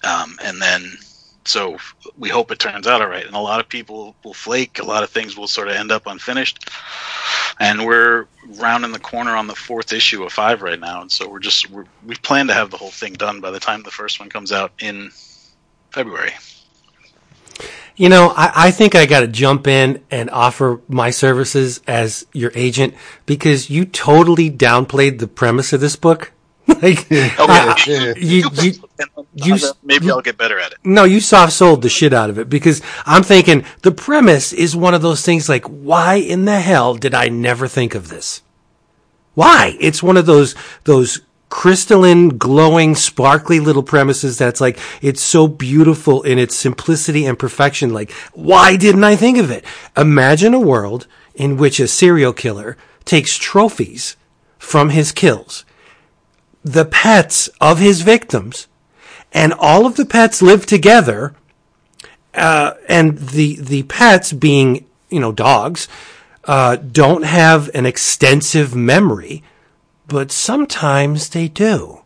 [0.03, 0.84] um, and then
[1.46, 1.78] so
[2.18, 3.26] we hope it turns out all right.
[3.26, 4.80] And a lot of people will flake.
[4.80, 6.70] A lot of things will sort of end up unfinished.
[7.60, 8.28] And we're
[8.58, 11.70] rounding the corner on the fourth issue of five right now, and so we're just
[11.70, 14.30] we're, we plan to have the whole thing done by the time the first one
[14.30, 15.10] comes out in
[15.91, 16.34] February.
[17.96, 22.26] You know, I, I think I got to jump in and offer my services as
[22.34, 22.93] your agent
[23.26, 26.34] because you totally downplayed the premise of this book.
[26.82, 27.36] like, I- Yeah.
[27.38, 28.74] Uh, uh, you, you,
[29.34, 30.78] you- maybe I'll get better at it.
[30.84, 34.76] no, you soft sold the shit out of it because I'm thinking the premise is
[34.76, 38.41] one of those things like, why in the hell did I never think of this?
[39.34, 39.76] Why?
[39.80, 40.55] It's one of those,
[40.86, 47.38] those crystalline, glowing, sparkly little premises that's like, it's so beautiful in its simplicity and
[47.38, 47.93] perfection.
[47.93, 49.63] Like, why didn't I think of it?
[49.97, 51.05] Imagine a world
[51.36, 54.16] in which a serial killer takes trophies
[54.57, 55.66] from his kills,
[56.66, 58.68] the pets of his victims,
[59.32, 61.36] and all of the pets live together
[62.34, 65.88] uh, and the the pets being you know dogs
[66.45, 69.43] uh, don't have an extensive memory,
[70.07, 72.01] but sometimes they do.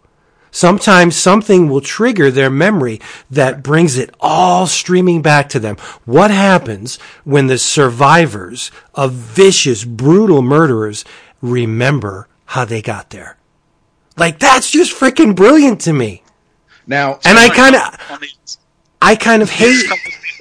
[0.52, 3.00] Sometimes something will trigger their memory
[3.30, 5.78] that brings it all streaming back to them.
[6.06, 11.06] What happens when the survivors of vicious, brutal murderers
[11.40, 13.39] remember how they got there?
[14.20, 16.24] Like that's just freaking brilliant to me.
[16.88, 17.82] Now, And I kind of,
[19.02, 19.86] I kind of hate.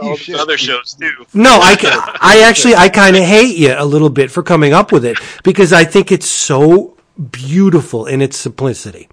[0.01, 0.37] all should.
[0.37, 1.27] other shows too.
[1.35, 1.77] No, I,
[2.21, 5.19] I actually, I kind of hate you a little bit for coming up with it
[5.45, 6.97] because I think it's so
[7.33, 9.09] beautiful in its simplicity.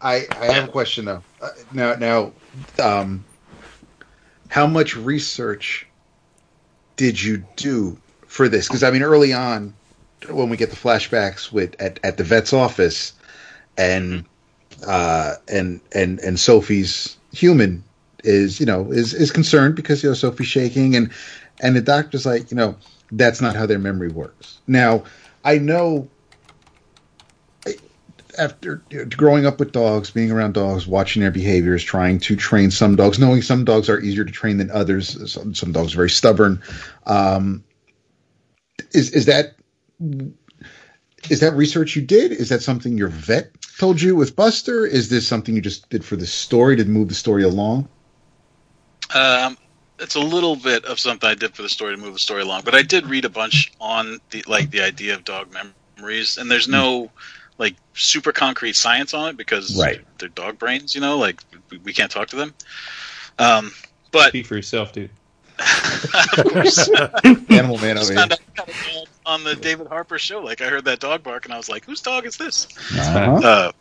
[0.00, 1.22] I, I have a question though.
[1.40, 2.32] Uh, now, now,
[2.82, 3.24] um,
[4.48, 5.86] how much research
[6.96, 8.66] did you do for this?
[8.66, 9.74] Because I mean, early on,
[10.30, 13.12] when we get the flashbacks with at, at the vet's office,
[13.76, 14.24] and
[14.86, 17.84] uh, and and and Sophie's human
[18.24, 21.10] is you know is is concerned because you know Sophie's shaking, and
[21.60, 22.76] and the doctor's like, you know,
[23.12, 24.58] that's not how their memory works.
[24.66, 25.04] Now,
[25.44, 26.08] I know
[28.38, 28.76] after
[29.16, 33.18] growing up with dogs, being around dogs, watching their behaviors, trying to train some dogs,
[33.18, 35.30] knowing some dogs are easier to train than others.
[35.30, 36.62] Some, some dogs are very stubborn.
[37.06, 37.64] Um,
[38.92, 39.56] is is that
[40.00, 42.32] is that research you did?
[42.32, 44.86] Is that something your vet told you with Buster?
[44.86, 47.88] Is this something you just did for the story to move the story along?
[49.14, 49.56] Um,
[49.98, 52.42] it's a little bit of something I did for the story to move the story
[52.42, 55.48] along, but I did read a bunch on the like the idea of dog
[55.98, 57.10] memories, and there's no
[57.58, 60.00] like super concrete science on it because Right.
[60.18, 61.40] they're dog brains, you know, like
[61.70, 62.54] we, we can't talk to them.
[63.38, 63.72] Um,
[64.12, 65.10] but Speak for yourself, dude.
[66.38, 66.88] of course,
[67.50, 68.28] Animal Man over here.
[69.28, 70.40] Found out kind of on the David Harper show.
[70.40, 72.66] Like I heard that dog bark, and I was like, "Whose dog is this?"
[72.98, 73.40] Uh-huh.
[73.42, 73.72] Uh,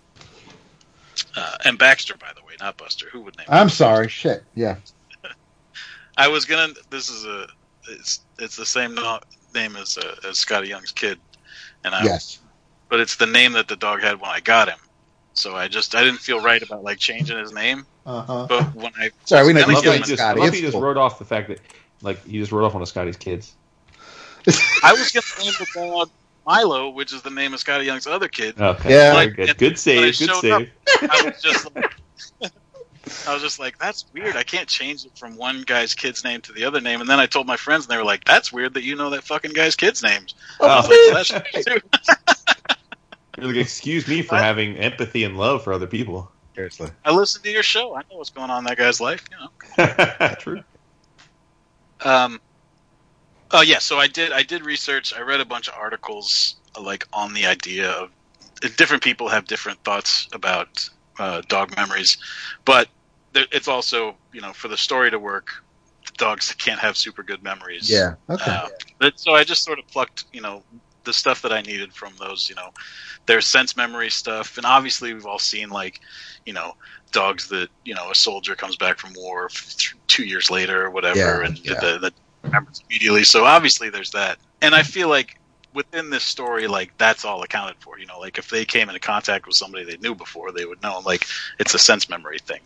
[1.36, 3.08] uh, and Baxter, by the way, not Buster.
[3.12, 3.48] Who would name?
[3.50, 4.08] I'm sorry.
[4.10, 4.44] Shit.
[4.56, 4.78] Yeah.
[6.18, 6.74] I was gonna.
[6.90, 7.48] This is a.
[7.90, 9.20] It's it's the same no,
[9.54, 11.20] name as uh, as Skottie Young's kid,
[11.84, 12.04] and I.
[12.04, 12.40] Yes.
[12.90, 14.80] But it's the name that the dog had when I got him.
[15.34, 17.86] So I just I didn't feel right about like changing his name.
[18.06, 18.46] Uh huh.
[18.50, 20.10] But when I Sorry, we know At we least get Love it how it, was
[20.10, 20.28] he just, Skottie.
[20.28, 20.82] love how It's he just cool.
[20.82, 21.60] wrote off the fact that,
[22.02, 23.54] like, he just wrote off one of Skottie's kids.
[24.84, 26.10] I was gonna name the dog
[26.46, 28.60] Milo, which is the name of Skottie Young's other kid.
[28.60, 29.14] Okay, Yeah.
[29.14, 29.58] Like, good.
[29.58, 30.18] Good save.
[30.18, 30.54] Good save.
[30.54, 31.94] up, I was just like,
[33.28, 34.36] I was just like, that's weird.
[34.38, 37.02] I can't change it from one guy's kid's name to the other name.
[37.02, 39.10] And then I told my friends, and they were like, "That's weird that you know
[39.12, 41.12] that fucking guy's kid's names." I was like, Oh.
[41.14, 41.98] "Well, that's weird too."
[43.38, 46.32] You're like, excuse me for having empathy and love for other people.
[46.56, 46.90] Seriously.
[47.06, 47.96] I listened to your show.
[47.96, 49.24] I know what's going on in that guy's life.
[49.30, 50.36] You know.
[50.40, 50.64] True.
[52.02, 52.42] Um,
[53.52, 54.32] oh yeah, so I did.
[54.32, 55.14] I did research.
[55.14, 58.12] I read a bunch of articles uh, like on the idea of
[58.76, 60.90] different people have different thoughts about
[61.20, 62.18] uh, dog memories,
[62.66, 62.88] but
[63.34, 65.52] there, it's also you know for the story to work,
[66.18, 67.90] dogs can't have super good memories.
[67.90, 68.16] Yeah.
[68.30, 68.52] Okay.
[68.52, 68.68] Uh,
[69.00, 70.64] but, so I just sort of plucked, you know,
[71.04, 72.70] the stuff that I needed from those, you know,
[73.28, 76.02] their sense memory stuff, and obviously we've all seen like,
[76.46, 76.74] you know,
[77.12, 80.90] dogs that you know a soldier comes back from war f- two years later or
[80.90, 81.80] whatever, Yeah, and yeah.
[81.80, 83.24] the, the remembers immediately.
[83.24, 85.40] So obviously there's that, and I feel like
[85.74, 88.00] within this story, like that's all accounted for.
[88.00, 90.82] You know, like if they came into contact with somebody they knew before, they would
[90.82, 91.02] know.
[91.06, 91.26] Like
[91.60, 92.62] it's a sense memory thing.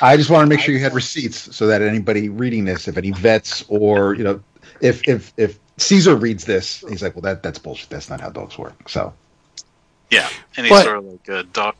[0.00, 2.96] I just want to make sure you had receipts so that anybody reading this, if
[2.96, 4.40] any vets or you know,
[4.80, 7.90] if if if Caesar reads this, he's like, well, that that's bullshit.
[7.90, 8.88] That's not how dogs work.
[8.88, 9.12] So
[10.10, 11.74] Yeah, any But- sort of like uh, a dog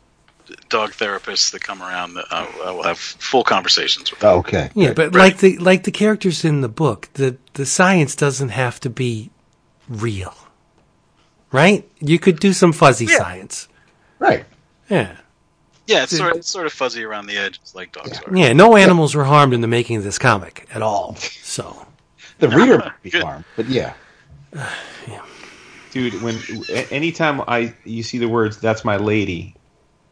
[0.68, 4.20] dog therapists that come around, that uh, I will have full conversations with.
[4.20, 4.38] Them.
[4.38, 5.32] okay, Yeah, but Right.
[5.32, 9.30] like the like the characters in the book, the the science doesn't have to be
[9.88, 10.34] real,
[11.52, 11.88] right?
[12.00, 13.18] You could do some fuzzy Yeah.
[13.18, 13.68] science.
[14.18, 14.44] right.
[14.88, 15.16] Yeah,
[15.88, 18.36] Yeah, it's sort of, it's sort of fuzzy around the edges, like dogs are.
[18.36, 18.52] yeah.
[18.52, 21.16] No animals were harmed in the making of this comic at all.
[21.16, 21.86] So
[22.38, 23.22] The reader might be Good.
[23.24, 23.94] harmed, but yeah,
[24.52, 25.22] yeah.
[25.90, 26.36] dude when
[26.90, 29.55] anytime i you see the words that's my lady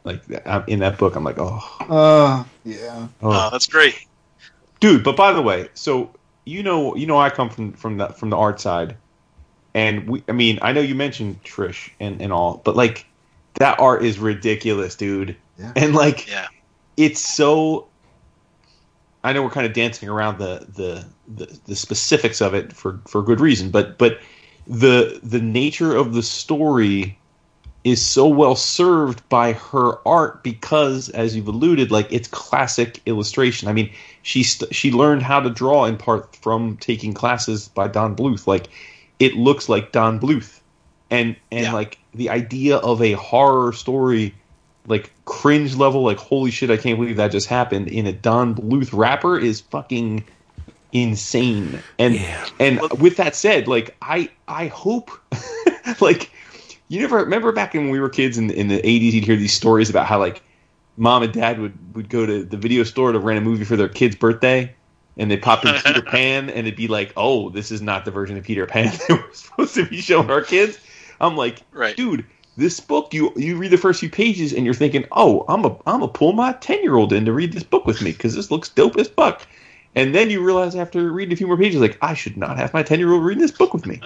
[0.04, 3.30] like I'm in that book i'm like oh, uh, yeah, oh.
[3.30, 4.06] Oh, that's great.
[4.80, 8.08] dude but by the way so you know you know i come from from the
[8.08, 8.96] from the art side
[9.74, 13.06] and we i mean i know you mentioned trish and and all but like
[13.54, 15.72] that art is ridiculous dude Yeah.
[15.76, 16.48] and like Yeah,
[16.96, 17.88] it's so
[19.22, 23.00] I know we're kind of dancing around the, the the the specifics of it for
[23.06, 24.20] for good reason, but but
[24.66, 27.16] the the nature of the story
[27.84, 33.68] is so well served by her art because as you've alluded like it's classic illustration.
[33.68, 33.90] I mean,
[34.22, 38.46] she st- she learned how to draw in part from taking classes by Don Bluth.
[38.46, 38.68] Like
[39.18, 40.60] it looks like Don Bluth.
[41.10, 41.72] And and Yeah.
[41.74, 44.34] like the idea of a horror story
[44.86, 48.54] like cringe level, like holy shit, I can't believe that just happened in a Don
[48.54, 50.24] Bluth wrapper is fucking
[50.92, 51.82] insane.
[51.98, 52.46] And Yeah.
[52.58, 55.10] and with that said, like I I hope
[56.00, 56.30] like
[56.88, 59.52] you never remember back when we were kids in, in the 80s you'd hear these
[59.52, 60.42] stories about how like
[60.96, 63.76] mom and dad would would go to the video store to rent a movie for
[63.76, 64.74] their kid's birthday
[65.16, 68.10] and they pop in Peter Pan and it'd be like, "Oh, this is not the
[68.10, 70.78] version of Peter Pan they were supposed to be showing our kids."
[71.20, 71.96] I'm like, Right.
[71.96, 72.26] dude,
[72.56, 75.76] this book you you read the first few pages and you're thinking, "Oh, I'm a
[75.86, 78.68] I'm a pull my 10-year-old in to read this book with me cuz this looks
[78.68, 79.46] dope as fuck."
[79.96, 82.74] And then you realize after reading a few more pages like, "I should not have
[82.74, 84.00] my 10-year-old reading this book with me."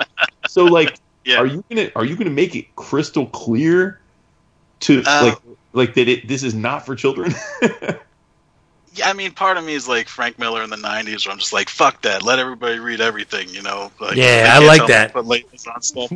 [0.46, 0.98] so like
[1.28, 1.40] Yeah.
[1.40, 4.00] are you going to are you going to make it crystal clear
[4.80, 5.38] to Uh, like
[5.74, 7.34] like that it this is not for children?
[8.94, 11.38] Yeah, I mean, part of me is like Frank Miller in the '90s, where I'm
[11.38, 12.22] just like, "Fuck that!
[12.22, 13.92] Let everybody read everything," you know?
[14.00, 15.12] Like, Yeah, they I like tell me to that.
[15.12, 16.12] Put labels on stuff,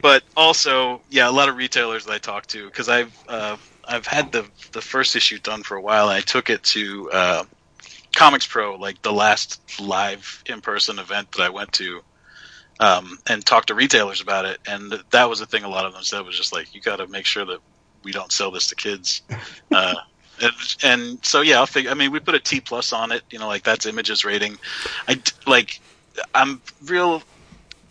[0.00, 4.06] but also, yeah, a lot of retailers that I talk to because I've uh, I've
[4.06, 7.44] had the the first issue done for a while, and I took it to uh,
[8.16, 12.00] Comics Pro, like the last live in person event that I went to.
[12.78, 15.64] Um, and talk to retailers about it, and that was the thing.
[15.64, 17.60] A lot of them said was just like, "You got to make sure that
[18.02, 19.22] we don't sell this to kids."
[19.72, 19.94] Uh,
[20.40, 20.52] and,
[20.84, 21.90] and so yeah, I'll figure.
[21.90, 23.22] I mean, we put a T plus on it.
[23.30, 24.58] You know, like that's images rating.
[25.08, 25.80] I like.
[26.34, 27.22] I'm real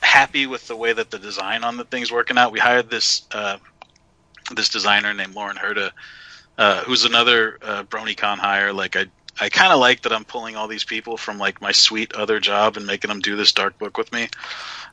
[0.01, 2.51] happy with the way that the design on the thing's working out.
[2.51, 3.57] We hired this uh,
[4.55, 5.91] this designer named Lauren Herda,
[6.57, 8.71] uh, who's another uh, BronyCon hire.
[8.73, 9.05] Like I.
[9.39, 12.39] I kind of like that I'm pulling all these people from like my sweet other
[12.39, 14.29] job and making them do this dark book with me.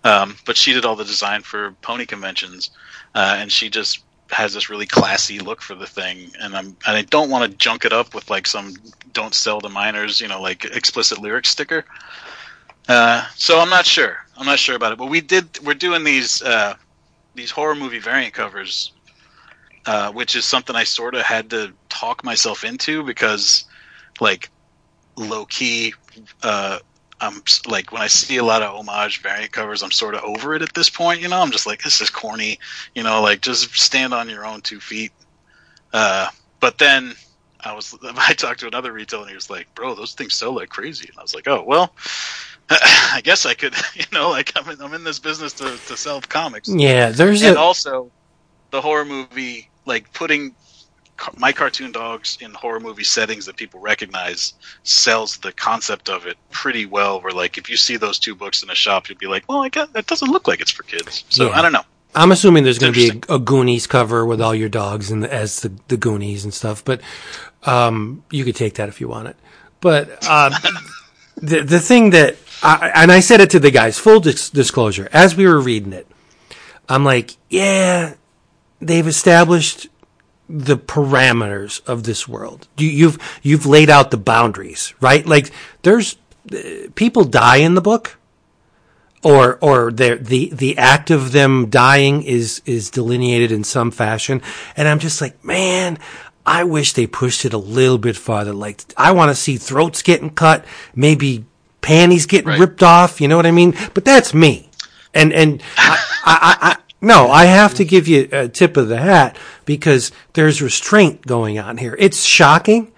[0.04, 2.70] Um, but she did all the design for pony conventions,
[3.14, 6.32] uh, and she just has this really classy look for the thing.
[6.40, 8.74] And I'm and I don't want to junk it up with like some
[9.12, 11.84] "don't sell to minors," you know, like explicit lyrics sticker.
[12.88, 14.16] Uh, so I'm not sure.
[14.36, 14.98] I'm not sure about it.
[14.98, 15.58] But we did.
[15.64, 16.74] We're doing these uh,
[17.34, 18.92] these horror movie variant covers,
[19.86, 23.64] uh, which is something I sort of had to talk myself into because,
[24.22, 24.50] like,
[25.16, 25.94] low key.
[26.42, 26.78] Uh,
[27.20, 30.54] I'm like when I see a lot of homage variant covers, I'm sort of over
[30.54, 31.20] it at this point.
[31.20, 32.58] You know, I'm just like, this is corny.
[32.94, 35.12] You know, like just stand on your own two feet.
[35.92, 36.28] Uh,
[36.60, 37.14] but then
[37.60, 40.54] I was, I talked to another retailer and he was like, bro, those things sell
[40.54, 41.08] like crazy.
[41.08, 41.94] And I was like, oh well,
[42.70, 43.74] I guess I could.
[43.94, 47.42] You know, like I'm in, I'm in this business to to sell comics Yeah, there's
[47.42, 48.10] and a also
[48.72, 50.56] the horror movie like putting
[51.36, 56.36] my cartoon dogs in horror movie settings that people recognize sells the concept of it
[56.50, 59.26] pretty well where like if you see those two books in a shop you'd be
[59.26, 61.58] like well i got that doesn't look like it's for kids so Yeah.
[61.58, 61.82] i don't know
[62.14, 65.22] I'm assuming there's going to be a, a Goonies cover with all your dogs and
[65.22, 67.00] the, as the, the Goonies and stuff, but
[67.62, 69.36] um, you could take that if you want it.
[69.80, 70.50] But uh,
[71.38, 75.08] the the thing that I, and I said it to the guys, full dis- disclosure,
[75.10, 76.06] as we were reading it,
[76.86, 78.12] I'm like, yeah,
[78.82, 79.88] they've established
[80.48, 82.68] the parameters of this world.
[82.76, 85.24] You, you've you've laid out the boundaries, right?
[85.26, 85.50] Like
[85.82, 86.16] there's
[86.52, 86.58] uh,
[86.94, 88.18] people die in the book
[89.22, 94.42] or or the the act of them dying is is delineated in some fashion
[94.76, 95.96] and i'm just like man
[96.44, 100.02] i wish they pushed it a little bit farther like i want to see throats
[100.02, 100.64] getting cut
[100.96, 101.44] maybe
[101.82, 102.58] panties getting Right.
[102.58, 104.68] ripped off you know what i mean but that's me
[105.14, 109.36] and and I, I no i have to give you a tip of the hat
[109.66, 111.94] because there's restraint going on here.
[111.98, 112.90] It's shocking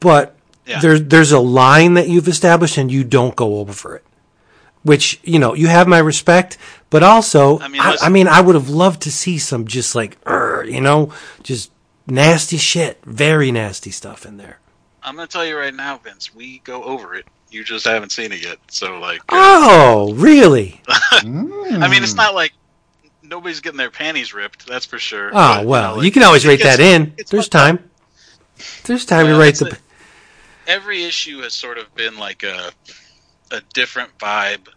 [0.00, 0.34] but
[0.66, 0.80] Yeah.
[0.80, 4.04] there's there's a line that you've established and you don't go over it
[4.82, 6.56] which you know you have my respect
[6.88, 9.94] but also i mean I, I mean I would have loved to see some just
[9.94, 11.70] like you know just
[12.06, 14.58] nasty shit very nasty stuff in there.
[15.02, 17.26] I'm gonna tell you right now vince we go over it.
[17.50, 20.80] You just haven't seen it yet so like uh, oh really?
[20.88, 22.52] I mean it's not like
[23.30, 26.22] nobody's getting their panties ripped that's for sure oh But, you well know, you, can
[26.22, 27.78] always write that in there's fucked up.
[27.78, 27.90] time
[28.84, 29.80] there's time to Well, rate that's the it.
[30.66, 32.72] every issue has sort of been like a
[33.52, 34.68] a different vibe,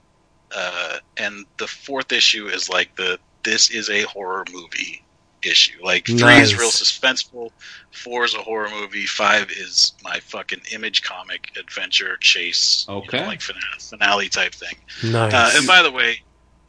[0.56, 5.06] uh, and the fourth issue is like the this is a horror movie
[5.44, 5.78] issue.
[5.84, 6.40] Like three Nice.
[6.40, 7.52] is real suspenseful,
[7.92, 13.24] four is a horror movie, five is my fucking image comic adventure chase, you know,
[13.24, 13.26] Okay.
[13.26, 14.76] like finale, finale type thing.
[15.12, 16.18] nice Uh, and by the way,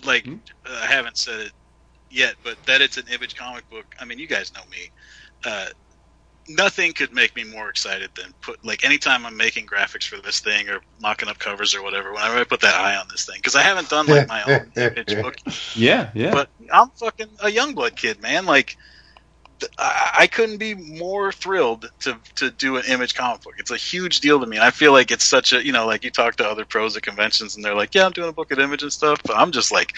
[0.05, 0.37] like Hmm?
[0.67, 1.53] uh, I haven't said it
[2.15, 3.87] yet, but that it's an image comic book.
[4.01, 4.91] I mean, you guys know me.
[5.45, 5.67] Uh,
[6.49, 10.41] nothing could make me more excited than put like anytime I'm making graphics for this
[10.41, 12.13] thing or mocking up covers or whatever.
[12.13, 14.73] Whenever I put that eye on this thing, because I haven't done like my own
[14.77, 15.37] image book
[15.75, 16.33] Yeah, yeah.
[16.33, 18.47] but I'm fucking a youngblood kid, man.
[18.47, 18.77] Like
[19.79, 23.55] I, I couldn't be more thrilled to to do an image comic book.
[23.59, 24.57] It's a huge deal to me.
[24.57, 26.97] And I feel like it's such a you know like you talk to other pros
[26.97, 29.37] at conventions and they're like, yeah, I'm doing a book at Image and stuff, but
[29.37, 29.95] I'm just like,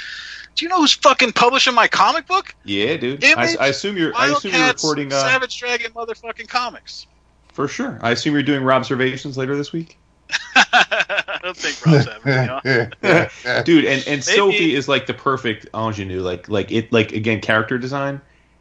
[0.56, 2.54] do you know who's fucking publishing my comic book?
[2.64, 3.22] Yeah, dude.
[3.24, 4.14] I, Image, I assume you're.
[4.16, 5.12] I assume you're Wildcats, recording.
[5.12, 7.06] Uh, Savage Dragon, motherfucking comics.
[7.52, 7.98] for sure.
[8.02, 9.96] I assume you're doing observations later this week,
[10.56, 12.48] I don't think Rob's having me
[13.54, 13.64] on.
[13.64, 13.84] dude.
[13.84, 14.20] And and Maybe.
[14.22, 16.20] Sophie is like the perfect ingenue.
[16.20, 18.20] Like like it like again character design,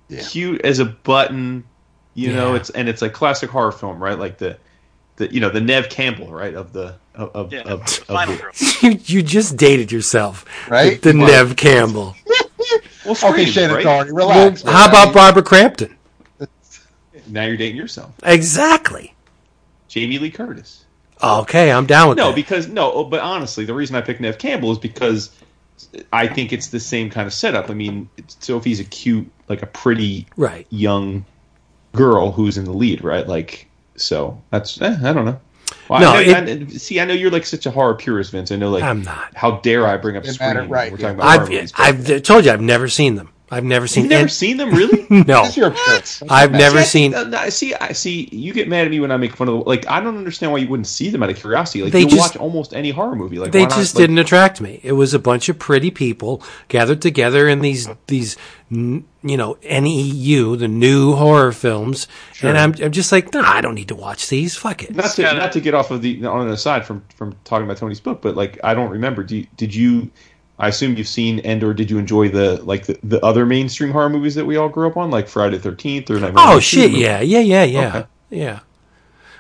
[0.09, 0.21] Yeah.
[0.23, 1.63] cute as a button.
[2.13, 4.17] You know, it's and it's like classic horror film, right?
[4.19, 4.57] Like the.
[5.17, 8.05] The, you know the Neve Campbell right of the of of, Yeah, of, the of
[8.07, 8.51] final girl.
[8.81, 11.01] You you just dated yourself, Right?
[11.01, 12.15] The Well- Neve Campbell.
[13.05, 13.83] well, Okay, Scream, Shannon right?
[13.83, 14.61] Doherty, Well, relax.
[14.63, 14.89] how man.
[14.89, 15.95] about Barbara Crampton?
[17.27, 19.13] now you're dating yourself Exactly.
[19.87, 20.83] Jamie Lee Curtis
[21.23, 22.35] Okay, I'm down with No, that.
[22.35, 25.31] because no, oh, but honestly, the reason I picked Neve Campbell is because
[26.11, 27.69] I think it's the same kind of setup.
[27.69, 30.67] I mean, Sophie's a cute, like a pretty right.
[30.69, 31.23] young
[31.93, 33.25] girl who's in the lead, right?
[33.25, 35.39] Like, so that's eh, I don't know.
[35.89, 38.31] Well, No, I know, it- I- see, I know you're like such a horror purist,
[38.31, 38.51] Vince.
[38.51, 39.35] I know, like, I'm not.
[39.35, 40.49] how dare I bring up Didn't Scream?
[40.55, 41.01] matter, right, We're yeah.
[41.13, 41.73] talking about horror I've movies,
[42.17, 43.29] I've told you I've never seen them.
[43.51, 44.05] I've never seen.
[44.05, 45.05] You've never and- seen them, really?
[45.11, 46.23] No, That's your choice.
[46.27, 47.13] I've never See, I- seen.
[47.13, 48.27] uh, no, see, I see.
[48.31, 49.87] You get mad at me when I make fun of the like.
[49.87, 51.83] I don't understand why you wouldn't see them out of curiosity.
[51.83, 53.37] Like They you just- watch almost any horror movie.
[53.37, 54.79] Like They why not, just like- didn't attract me.
[54.83, 59.57] It was a bunch of pretty people gathered together in these these n- you know
[59.63, 62.07] NEU, the new horror films,
[62.41, 64.55] and I'm I'm just like, nah, I don't need to watch these.
[64.55, 64.95] Fuck it.
[64.95, 67.65] not to kinda- not to get off of the on an aside from from talking
[67.65, 69.23] about Tony's book, but like I don't remember.
[69.23, 70.09] Do you, did you?
[70.57, 73.91] I assume you've seen and or did you enjoy the like the, the other mainstream
[73.91, 76.43] horror movies that we all grew up on, like Friday the Thirteenth or Nightmare?
[76.47, 76.89] Oh shit!
[76.91, 77.01] Street?
[77.01, 78.07] Yeah, yeah, yeah, yeah, Okay.
[78.31, 78.59] yeah.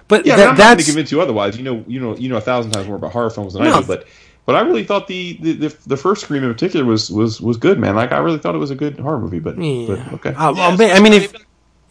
[0.07, 0.35] But yeah.
[0.35, 1.57] but that, I'm not going to convince you otherwise.
[1.57, 3.79] You know, you know, you know a thousand times more about horror films than I
[3.79, 3.87] do.
[3.87, 4.05] But
[4.45, 7.57] but I really thought the, the the the first Scream in particular was was was
[7.57, 7.95] good, man.
[7.95, 9.39] Like I really thought it was a good horror movie.
[9.39, 9.87] But, yeah.
[9.87, 10.29] but okay.
[10.35, 11.33] Uh, Yeah, well, I mean, if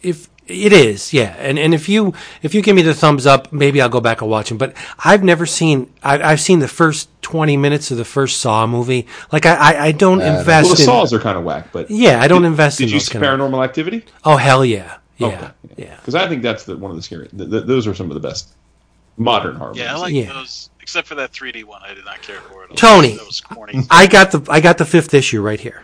[0.01, 3.51] if it is, yeah, and and if you if you give me the thumbs up,
[3.51, 4.57] maybe I'll go back and watch them.
[4.59, 5.91] But I've never seen.
[6.03, 9.07] I, I've seen the first twenty minutes of the first Saw movie.
[9.31, 10.85] Like I, I, I don't Uh, invest well, the in.
[10.85, 13.25] saws are kind of whack, but yeah, I don't invest did in you see kind
[13.25, 13.39] of.
[13.39, 14.05] Paranormal Activity?
[14.23, 15.49] Oh hell yeah, yeah, Okay.
[15.77, 15.95] yeah.
[15.97, 17.27] Because I think that's the, one of the scary.
[17.35, 18.53] Th- th- those are some of the best
[19.17, 20.31] modern horror Yeah, I like Yeah.
[20.33, 20.69] those.
[20.85, 22.77] Except for that 3D one, I did not care for it.
[22.77, 23.15] Tony.
[23.15, 23.81] that was corny.
[23.89, 25.81] I got the I got the fifth issue right here.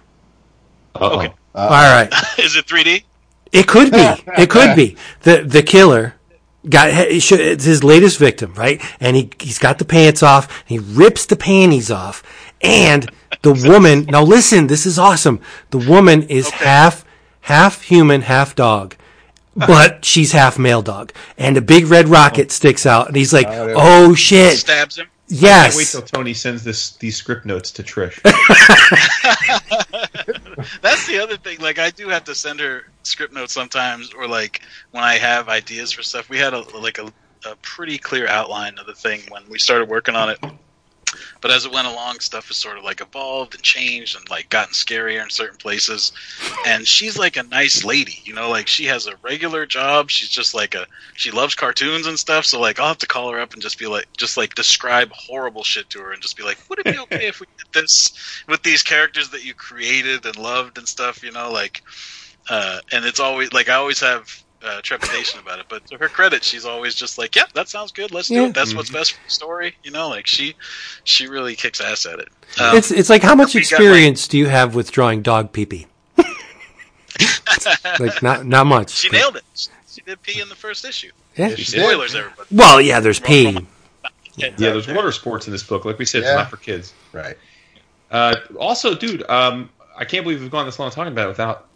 [0.94, 1.18] Uh-oh.
[1.22, 1.34] Okay.
[1.56, 2.08] All right.
[2.38, 3.02] Is it 3D?
[3.52, 3.98] It could be.
[4.38, 4.96] It could be.
[5.24, 6.14] The the killer
[6.70, 8.80] got it's his latest victim, right?
[9.00, 10.48] And he he's got the pants off.
[10.70, 12.22] And he rips the panties off,
[12.62, 13.10] and
[13.42, 14.06] the woman.
[14.06, 15.40] Now listen, this is awesome.
[15.72, 16.64] The woman is Okay.
[16.64, 17.04] half
[17.42, 18.96] half human, half dog.
[19.56, 22.54] But she's half male dog, and a big red rocket oh.
[22.54, 23.74] sticks out, and he's like, yeah.
[23.76, 25.08] "Oh, oh shit, Stabs him.
[25.28, 28.22] Can't yes!" wait till Tony sends this these script notes to Trish.
[30.82, 31.60] That's the other thing.
[31.60, 35.50] Like, I do have to send her script notes sometimes, or like when I have
[35.50, 36.30] ideas for stuff.
[36.30, 37.12] We had a like a,
[37.46, 40.40] a pretty clear outline of the thing when we started working on it.
[41.42, 44.50] But as it went along, stuff has sort of like evolved and changed and like
[44.50, 46.12] gotten scarier in certain places.
[46.66, 50.10] And she's like a nice lady, you know, like she has a regular job.
[50.10, 52.46] She's just like a she loves cartoons and stuff.
[52.46, 55.12] So like I'll have to call her up and just be like, just like describe
[55.12, 57.68] horrible shit to her and just be like, would it be okay if we did
[57.74, 61.82] this with these characters that you created and loved and stuff, you know, like,
[62.50, 66.08] uh, and it's always like I always have uh, trepidation about it, but to her
[66.10, 68.12] credit, she's always just like, "Yeah, that sounds good.
[68.12, 68.46] Let's do Yeah.
[68.48, 68.54] it.
[68.56, 70.56] That's what's best for the story." You know, like she,
[71.04, 72.30] she really kicks ass at it.
[72.60, 75.22] Um, It's it's like how much we got, like- experience do you have with drawing
[75.22, 75.88] dog pee pee?
[78.00, 78.90] like not not much.
[78.92, 79.44] she but- nailed it.
[79.88, 81.12] She did pee in the first issue.
[81.36, 81.50] Yeah.
[81.50, 81.82] She did.
[81.84, 82.48] Spoilers, everybody.
[82.52, 83.58] Well, yeah, there's pee.
[84.38, 85.84] yeah, there's water sports in this book.
[85.86, 86.30] Like we said, Yeah.
[86.30, 86.94] it's not for kids.
[87.12, 87.38] Right.
[88.10, 91.68] Uh, also, dude, um, I can't believe we've gone this long talking about it without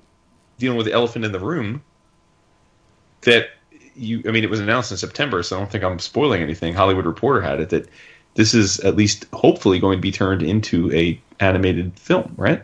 [0.59, 1.83] dealing with the elephant in the room.
[3.25, 3.49] That
[3.95, 6.73] you, I mean, it was announced in September, so I don't think I'm spoiling anything.
[6.73, 7.89] Hollywood Reporter had it that
[8.35, 12.63] this is at least hopefully going to be turned into a animated film, right?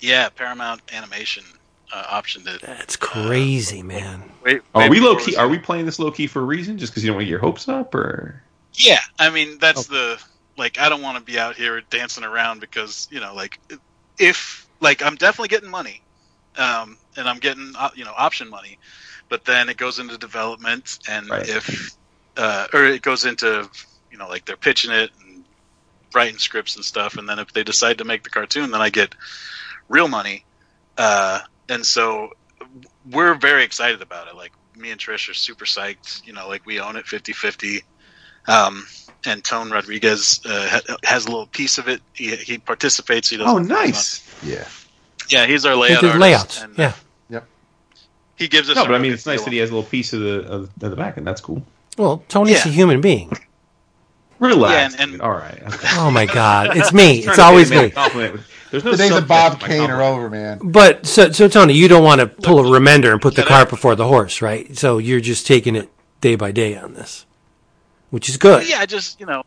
[0.00, 1.44] Yeah, Paramount Animation
[1.92, 2.62] uh, optioned it.
[2.62, 4.24] That's crazy, man.
[4.44, 5.36] Wait, Are we low key?
[5.36, 6.78] Are we playing this low key for a reason?
[6.78, 8.42] Just because you don't want your hopes up, or
[8.74, 10.20] Yeah, I mean that's the
[10.56, 13.58] like I don't want to be out here dancing around because you know like
[14.18, 16.02] if like I'm definitely getting money,
[16.56, 18.78] um, and I'm getting uh, you know option money,
[19.32, 21.48] but then it goes into development and Right.
[21.48, 21.94] if
[22.36, 23.66] uh, or it goes into
[24.10, 25.42] you know like they're pitching it and
[26.14, 28.90] writing scripts and stuff, and then if they decide to make the cartoon, then I
[28.90, 29.14] get
[29.88, 30.44] real money,
[30.98, 32.30] uh, and so
[33.10, 34.36] we're very excited about it.
[34.36, 36.26] Like me and Trish are super psyched.
[36.26, 37.82] You know, like we own it 50-50.
[38.48, 38.84] Um,
[39.24, 42.00] and Tone Rodriguez uh, ha- has a little piece of it.
[42.12, 43.30] He, he participates.
[43.30, 43.54] He doesn't.
[43.54, 44.20] oh, nice.
[44.42, 44.66] Yeah.
[45.28, 46.20] Yeah, he's our layout artist.
[46.20, 46.62] layouts.
[46.62, 46.92] and, Yeah.
[48.36, 48.76] He gives us.
[48.76, 50.40] No, a but I mean, it's nice that he has a little piece of the
[50.40, 51.62] of, of the back, and that's cool.
[51.98, 52.70] Well, Tony's Yeah.
[52.70, 53.32] a human being.
[54.38, 54.94] Relax.
[54.96, 55.62] Yeah, and- and- all right.
[55.66, 55.88] Okay.
[55.92, 57.18] Oh my God, it's me.
[57.20, 57.94] It's always pay a man a me.
[57.94, 58.40] compliment.
[58.70, 60.58] There's no The days of Bob Kane are over, man.
[60.62, 63.68] But so, so Tony, you don't want to pull a remender and put the cart
[63.68, 64.76] before the horse, right?
[64.78, 65.90] So you're just taking it
[66.22, 67.26] day by day on this,
[68.10, 68.66] which is good.
[68.66, 69.42] yeah, I just you know,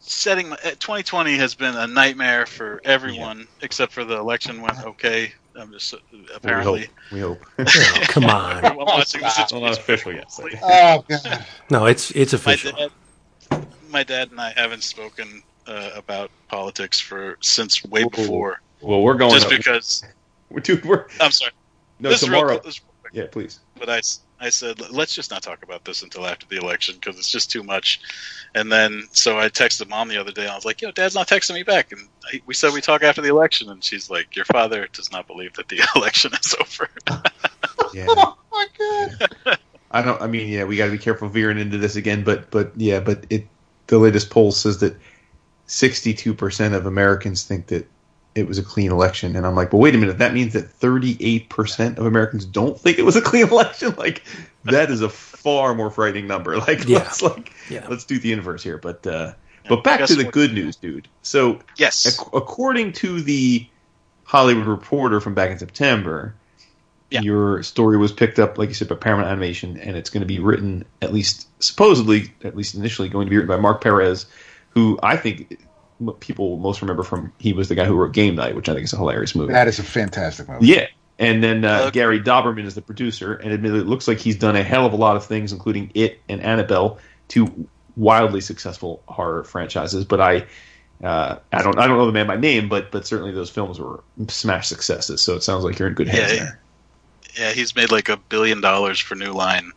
[0.00, 4.82] setting my, uh, 2020 has been a nightmare for everyone except for the election went
[4.82, 5.32] okay.
[5.58, 5.98] I'm just uh,
[6.34, 6.88] apparently.
[7.12, 7.44] We hope.
[7.58, 8.64] Oh, come on.
[8.64, 9.38] I'm watching this.
[9.38, 10.30] It's not official yet.
[10.32, 11.44] so- Oh god.
[11.70, 12.72] No, it's it's my official.
[13.50, 18.10] dad, my dad and I haven't spoken uh, about politics for since way Ooh.
[18.10, 18.60] before.
[18.80, 19.32] Well, we're going.
[19.34, 19.50] Just up.
[19.50, 20.04] because
[20.62, 21.52] Dude, we're I'm sorry.
[22.00, 22.50] no this tomorrow.
[22.50, 23.12] is real, this is real quick.
[23.14, 23.60] Yeah, please.
[23.78, 26.94] but I, s- I said let's just not talk about this until after the election
[26.94, 28.00] because it's just too much.
[28.54, 30.42] And then so I texted mom the other day.
[30.42, 32.80] and I was like, "Yo, Dad's not texting me back." And I, we said we
[32.80, 36.32] talk after the election, and she's like, "Your father does not believe that the election
[36.32, 36.88] is over."
[37.94, 38.06] Yeah.
[38.08, 39.58] Oh my god.
[39.90, 40.20] I don't.
[40.20, 42.22] I mean, yeah, we got to be careful veering into this again.
[42.22, 43.46] But but yeah, but it.
[43.86, 44.94] The latest poll says that
[45.66, 47.88] sixty-two percent of Americans think that
[48.34, 50.70] it was a clean election, and I'm like, but wait a minute, that means that
[50.70, 53.94] thirty-eight percent of Americans don't think it was a clean election.
[53.96, 54.22] Like
[54.64, 56.56] that is a far more frightening number.
[56.68, 56.98] Like Yeah.
[56.98, 57.86] let's like Yeah.
[57.88, 58.78] let's do the inverse here.
[58.78, 59.32] But uh,
[59.68, 61.08] but back to the good news, dude.
[61.22, 63.66] So yes, Ac- according to the
[64.24, 66.34] Hollywood Reporter from back in September,
[67.10, 67.20] Yeah.
[67.22, 70.26] your story was picked up, like you said, by Paramount Animation, and it's going to
[70.26, 74.26] be written, at least supposedly, at least initially, going to be written by Mark Perez,
[74.70, 75.58] who I think m-
[76.20, 78.84] people most remember from he was the guy who wrote Game Night, which I think
[78.84, 79.52] is a hilarious movie.
[79.52, 80.66] That is a fantastic movie.
[80.66, 80.86] Yeah.
[81.18, 81.90] And then uh, Okay.
[81.90, 84.92] Gary Dauberman is the producer, and admittedly, it looks like he's done a hell of
[84.92, 90.04] a lot of things, including It and Annabelle, two wildly successful horror franchises.
[90.04, 90.46] But I,
[91.02, 93.80] uh, I don't, I don't know the man by name, but but certainly those films
[93.80, 95.20] were smash successes.
[95.20, 96.60] So it sounds like you're in good hands Yeah, there.
[97.36, 99.72] yeah, he's made like a billion dollars for New Line,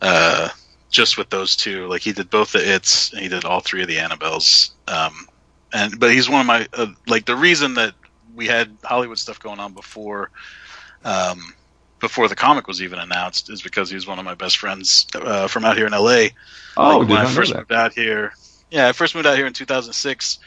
[0.00, 0.48] uh,
[0.90, 1.86] just with those two.
[1.86, 4.70] Like he did both the It's, and he did all three of the Annabelles.
[4.88, 5.28] Um,
[5.72, 7.94] and but he's one of my uh, like the reason that
[8.34, 10.30] we had Hollywood stuff going on before,
[11.04, 11.52] um,
[12.00, 15.06] before the comic was even announced is because he was one of my best friends
[15.14, 16.28] uh, from out here in LA.
[16.76, 17.58] Oh, like when I first that.
[17.58, 18.32] moved out here.
[18.70, 20.38] Yeah, I first moved out here in 2006,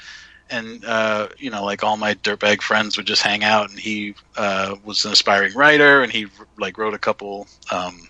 [0.50, 4.16] and uh, you know, like all my dirtbag friends would just hang out, and he
[4.36, 8.08] uh, was an aspiring writer, and he like wrote a couple um,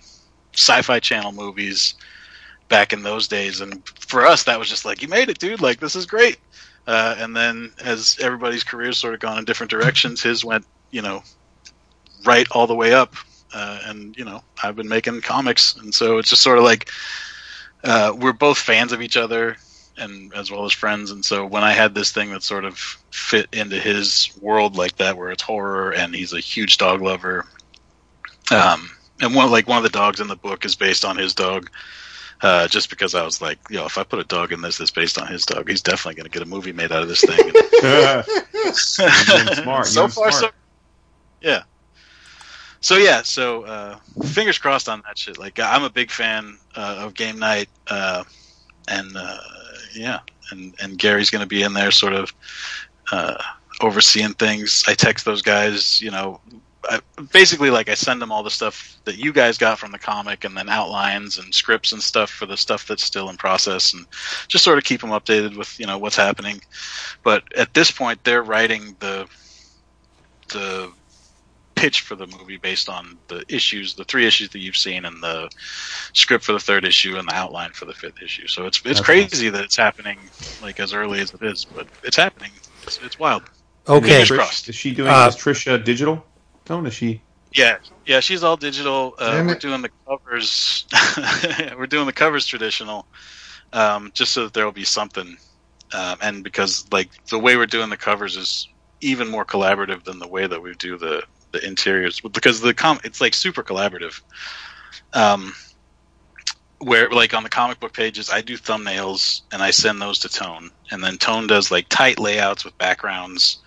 [0.54, 1.94] sci-fi channel movies
[2.68, 5.60] back in those days, and for us, that was just like, you made it, dude!
[5.60, 6.38] Like this is great.
[6.86, 11.02] Uh, and then as everybody's careers sort of gone in different directions, his went, you
[11.02, 11.22] know,
[12.24, 13.14] right all the way up.
[13.52, 16.90] Uh, and you know, I've been making comics, and so it's just sort of like
[17.84, 19.56] uh, we're both fans of each other
[19.98, 22.78] and as well as friends and so when i had this thing that sort of
[23.10, 27.46] fit into his world like that where it's horror and he's a huge dog lover
[28.50, 31.34] um, and one like one of the dogs in the book is based on his
[31.34, 31.70] dog
[32.42, 34.90] uh, just because i was like yo if i put a dog in this that's
[34.90, 37.22] based on his dog he's definitely going to get a movie made out of this
[37.22, 37.50] thing.
[38.74, 39.86] Smart.
[39.86, 40.50] so You're far so
[41.40, 41.62] yeah.
[42.80, 45.38] So yeah so uh, fingers crossed on that shit.
[45.38, 48.24] Like i'm a big fan uh, of game night uh,
[48.88, 49.38] and uh,
[49.94, 50.20] yeah
[50.50, 52.32] and and gary's going to be in there sort of
[53.12, 53.42] uh,
[53.80, 54.84] overseeing things.
[54.86, 56.40] I text those guys you know
[56.88, 57.00] I,
[57.32, 60.44] basically like i send them all the stuff that you guys got from the comic
[60.44, 64.06] and then outlines and scripts and stuff for the stuff that's still in process and
[64.48, 66.60] just sort of keep them updated with you know what's happening
[67.22, 69.26] but at this point they're writing the
[70.52, 70.92] the
[71.76, 75.22] pitch for the movie based on the issues, the three issues that you've seen, and
[75.22, 75.48] the
[76.14, 78.46] script for the third issue and the outline for the fifth issue.
[78.48, 80.18] So it's it's That's crazy that it's happening
[80.60, 82.50] like as early as it is, but it's happening.
[82.82, 83.42] It's, it's wild.
[83.88, 84.22] Okay.
[84.22, 85.08] Trish- Is she doing?
[85.08, 86.24] Uh, is Trisha digital?
[86.66, 86.86] Tone?
[86.86, 87.22] Is she?
[87.52, 89.14] Yeah, yeah, she's all digital.
[89.18, 89.60] Uh, we're it.
[89.60, 90.84] doing the covers.
[91.78, 93.06] we're doing the covers traditional,
[93.72, 95.38] um, just so that there will be something.
[95.94, 98.68] Um, and because like the way we're doing the covers is
[99.00, 102.98] even more collaborative than the way that we do the the interiors because the com
[103.04, 104.20] it's like super collaborative.
[105.12, 105.54] Um,
[106.78, 110.28] where like on the comic book pages, I do thumbnails and I send those to
[110.28, 113.58] Tone, and then Tone does like tight layouts with backgrounds,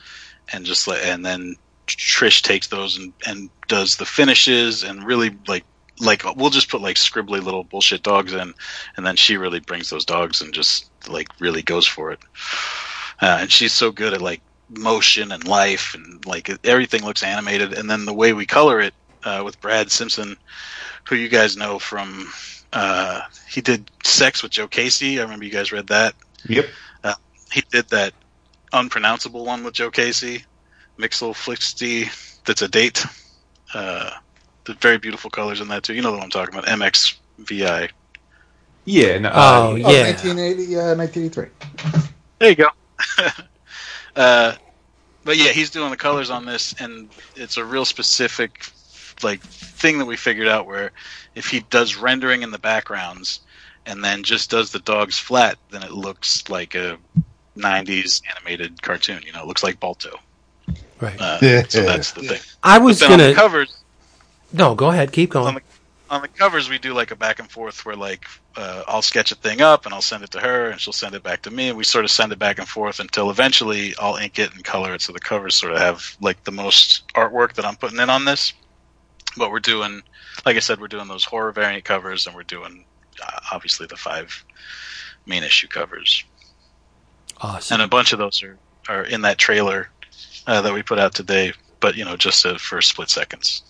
[0.53, 1.55] and just like and then
[1.97, 5.65] Trish takes those and, and does the finishes and really like
[5.99, 8.53] like we'll just put like scribbly little bullshit dogs in,
[8.95, 12.19] and then she really brings those dogs and just like really goes for it.
[13.21, 17.73] Uh, and she's so good at like motion and life and like everything looks animated.
[17.73, 20.37] And then the way we color it uh, with Brad Simpson,
[21.07, 22.31] who you guys know from
[22.71, 25.19] uh, he did Sex with Joe Casey.
[25.19, 26.15] I remember you guys read that.
[26.47, 26.67] Yep.
[27.51, 28.13] He did that
[28.71, 30.45] unpronounceable one with Joe Casey,
[30.99, 32.09] Mixel Flixty.
[32.45, 33.05] That's a date.
[33.73, 34.11] Uh,
[34.65, 35.93] the very beautiful colors in that too.
[35.93, 36.67] You know what I'm talking about?
[36.67, 37.89] MXVI.
[38.85, 39.17] Yeah.
[39.19, 39.83] No, Oh, uh, yeah.
[39.85, 41.47] Oh, 1980, uh, 1983.
[42.39, 42.69] There you go.
[44.15, 44.55] uh,
[45.23, 48.65] but yeah, he's doing the colors on this, and it's a real specific
[49.21, 50.91] like thing that we figured out where
[51.35, 53.41] if he does rendering in the backgrounds
[53.85, 56.97] and then just does the dogs flat, then it looks like a
[57.57, 59.21] '90s animated cartoon.
[59.25, 60.17] You know, it looks like Balto.
[61.01, 61.19] Right.
[61.19, 61.63] Uh, Yeah.
[61.67, 62.41] So that's the thing.
[62.63, 63.27] I was gonna.
[63.27, 63.75] the covers,
[64.51, 65.11] no, go ahead.
[65.11, 65.55] Keep on going.
[65.55, 65.61] the
[66.09, 68.25] on the covers we do like a back and forth where like
[68.55, 71.13] uh, I'll sketch a thing up and I'll send it to her and she'll send
[71.13, 73.93] it back to me and we sort of send it back and forth until eventually
[73.99, 77.07] I'll ink it and color it so the covers sort of have like the most
[77.13, 78.53] artwork that I'm putting in on this.
[79.37, 80.01] But we're doing,
[80.47, 82.85] like I said, we're doing those horror variant covers and we're doing
[83.23, 84.43] uh, obviously the five
[85.27, 86.23] main issue covers
[87.39, 87.75] Awesome.
[87.75, 89.89] and a bunch of those are are in that trailer
[90.49, 91.53] uh, that we put out today.
[91.79, 93.63] But you know, just uh, for split seconds.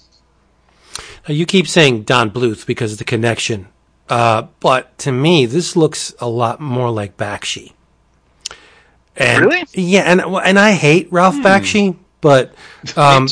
[1.28, 3.68] Now, you keep saying Don Bluth because of the connection,
[4.08, 7.74] uh, but to me, this looks a lot more like Bakshi.
[9.16, 9.66] And, Really?
[9.74, 12.56] Yeah, and and I hate Ralph Bakshi, but
[12.96, 13.28] um,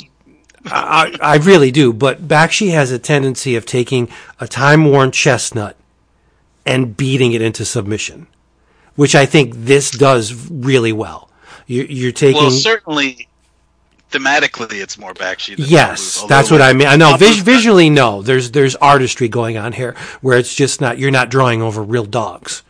[0.66, 1.94] I, I really do.
[1.94, 5.78] But Bakshi has a tendency of taking a time-worn chestnut
[6.66, 8.28] and beating it into submission,
[8.96, 11.30] which I think this does really well.
[11.68, 13.28] You, you're taking Well, certainly
[14.12, 15.56] thematically, it's more Bakshi.
[15.58, 16.88] Than Yes, that's what I mean.
[16.88, 18.22] I know vis- visually, no.
[18.22, 22.06] There's there's artistry going on here where it's just not you're not drawing over real
[22.06, 22.64] dogs.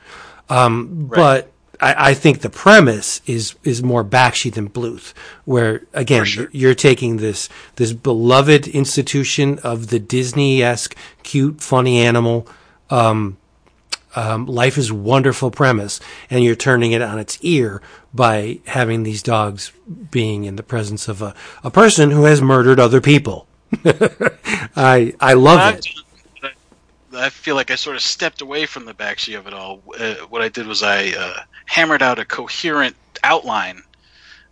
[0.50, 5.14] Um, But I, I think the premise is is more Bakshi than Bluth,
[5.46, 6.44] where again sure.
[6.44, 12.48] you're, you're taking this this beloved institution of the Disney esque cute funny animal.
[12.90, 13.38] Um,
[14.18, 16.00] um, life is wonderful premise,
[16.32, 17.84] and you're turning it on its ear
[18.16, 19.72] by having these dogs
[20.10, 23.48] being in the presence of a, a person who has murdered other people.
[24.76, 25.88] I I love I've it.
[27.14, 29.84] I feel like I sort of stepped away from the Bakshi of it all.
[29.98, 33.84] Uh, what I did was I uh, hammered out a coherent outline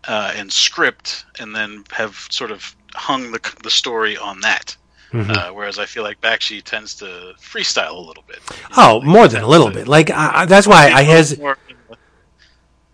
[0.07, 4.77] uh, and script, and then have sort of hung the the story on that.
[5.15, 5.31] Mm-hmm.
[5.31, 8.39] Uh, whereas I feel like Bakshi tends to freestyle a little bit.
[8.75, 9.87] Oh, more than a little bit.
[9.87, 11.57] Like I, I, that's why I hes More-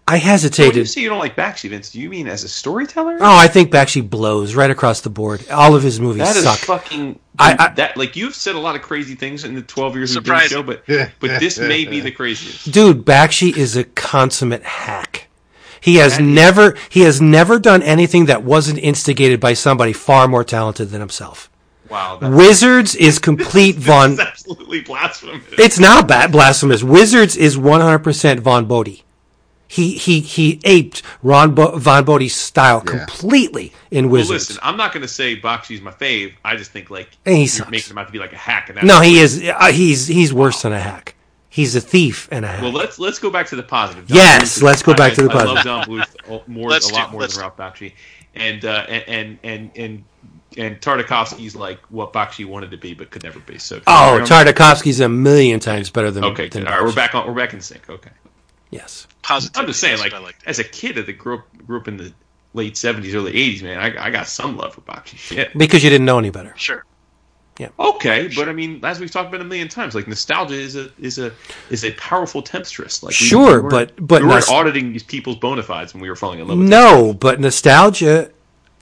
[0.07, 0.89] I So when you hesitated.
[0.89, 3.17] say you don't like Bakshi, Vince, do you mean as a storyteller?
[3.22, 5.47] Oh, I think Bakshi blows right across the board.
[5.49, 6.57] All of his movies That is suck.
[6.59, 7.17] fucking.
[7.39, 10.13] I- I- that like you've said a lot of crazy things in the twelve years
[10.15, 12.72] we've the show, but but this may be the craziest.
[12.72, 15.28] Dude, Bakshi is a consummate hack.
[15.80, 19.93] He has That is- never he has never done anything that wasn't instigated by somebody
[19.93, 21.49] far more talented than himself.
[21.92, 24.16] Wow, Wizards is complete Vaughn.
[24.16, 25.44] that's absolutely blasphemous.
[25.58, 26.82] It's not bad blasphemous.
[26.84, 29.04] Wizards is 100% Vaughn Bodē.
[29.68, 32.92] He he he aped Ron Bo- Vaughn Bodē's style Yeah.
[33.06, 34.50] completely in well, Wizards.
[34.50, 36.34] listen, I'm not going to say Bakshi's my fave.
[36.44, 38.68] I just think like And he you're making him out to be like a hack.
[38.68, 41.16] And that's no, he is uh, he's he's worse than a hack.
[41.48, 42.62] He's a thief and a hack.
[42.64, 44.08] Well, let's let's go back to the positive.
[44.08, 45.64] Don Yes, Bluth let's go back I- to the I love positive.
[45.64, 47.94] Don Bluth more, Let's a lot do- more than Ralph Bakshi,
[48.36, 50.04] and uh, and and and and
[50.56, 53.58] Tartakovsky's like what Bakshi wanted to be but could never be.
[53.58, 57.26] So oh, Tartakovsky's a million times better than Okay, than all right, we're back on.
[57.28, 57.89] We're back in sync.
[57.89, 58.12] Okay,
[58.70, 59.08] Yes.
[59.22, 60.36] positivity I'm just saying, like like.
[60.45, 62.14] as a kid that grew up grew up in the
[62.54, 65.18] late '70s, early '80s, man, I, I got some love for Bakshi.
[65.18, 65.58] Shit.
[65.58, 66.54] Because you didn't know any better.
[66.58, 66.86] Sure.
[67.60, 67.68] Yeah.
[67.80, 70.89] Okay, but I mean, as we've talked about a million times, like nostalgia is a
[70.99, 71.32] is a
[71.70, 73.04] is a powerful temptress.
[73.04, 76.02] Like we- Sure, we but- but we weren't nos- auditing these people's bona fides when
[76.02, 76.58] we were falling in love.
[76.58, 76.80] with them.
[76.80, 78.32] No, but nostalgia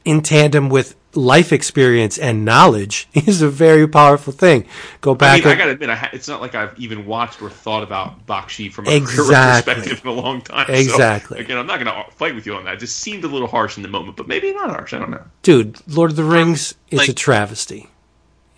[0.05, 4.65] in tandem with life experience and knowledge is a very powerful thing.
[5.01, 5.39] Go I back.
[5.43, 7.81] mean, I a- gotta admit, I ha- it's not like I've even watched or thought
[7.83, 9.25] about Bakshi from a Exactly.
[9.25, 10.67] career perspective in a long time.
[10.67, 11.39] So, Exactly.
[11.39, 12.75] again, I'm not gonna fight with you on that.
[12.75, 14.93] It just seemed a little harsh in the moment, but maybe not harsh.
[14.93, 15.23] I don't know.
[15.41, 17.87] Dude, Lord of the Rings is like- a travesty.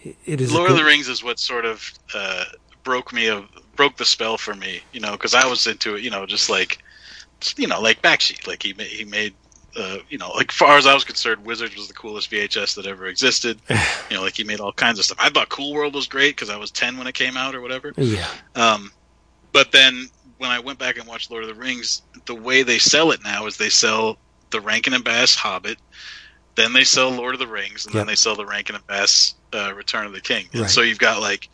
[0.03, 0.51] It- It is.
[0.51, 2.45] a Lord of the Rings is what sort of uh,
[2.83, 3.45] broke me of
[3.75, 6.49] broke the spell for me, you know, because I was into it, you know, just
[6.49, 6.79] like
[7.55, 9.33] you know, like Bakshi, like he made he made.
[9.75, 12.85] Uh, you know, like far as I was concerned, Wizards was the coolest VHS that
[12.85, 13.61] ever existed.
[13.69, 15.17] you know, like he made all kinds of stuff.
[15.21, 17.61] I thought Cool World was great because I was ten when it came out or
[17.61, 17.93] whatever.
[17.97, 18.27] Yeah.
[18.55, 18.91] Um,
[19.53, 20.07] but then
[20.37, 23.21] when I went back and watched Lord of the Rings, the way they sell it
[23.23, 24.17] now is they sell
[24.51, 25.77] the Rankin and Bass Hobbit,
[26.55, 28.01] then they sell Lord of the Rings, and Yep.
[28.01, 30.47] then they sell the Rankin and Bass uh, Return of the King.
[30.53, 30.69] And Right.
[30.69, 31.47] so you've got like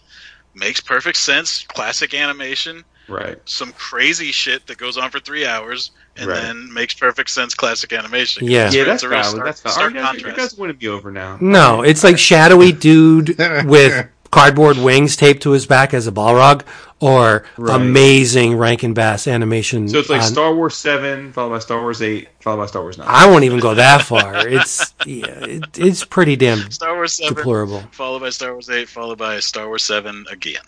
[0.55, 3.37] makes perfect sense, classic animation, Right.
[3.45, 6.41] some crazy shit that goes on for three hours, and Right.
[6.41, 8.45] then makes perfect sense, classic animation.
[8.45, 8.69] Yeah.
[8.71, 9.31] Yeah, that's a real valid.
[9.35, 9.73] stark, that's valid.
[9.75, 10.51] stark you, guys, you contrast.
[10.53, 11.37] guys winning me over now.
[11.39, 16.63] No, it's like shadowy dude with cardboard wings taped to his back as a Balrog,
[16.99, 17.75] or Right.
[17.79, 19.87] amazing Rankin Bass animation.
[19.87, 22.81] So it's like on- Star Wars Seven, followed by Star Wars Eight, followed by Star
[22.81, 23.07] Wars Nine.
[23.09, 24.45] I won't even go that far.
[24.47, 27.83] It's yeah, it, it's pretty damn Star Wars Seven, deplorable.
[27.91, 30.61] followed by Star Wars Eight, followed by Star Wars Seven again.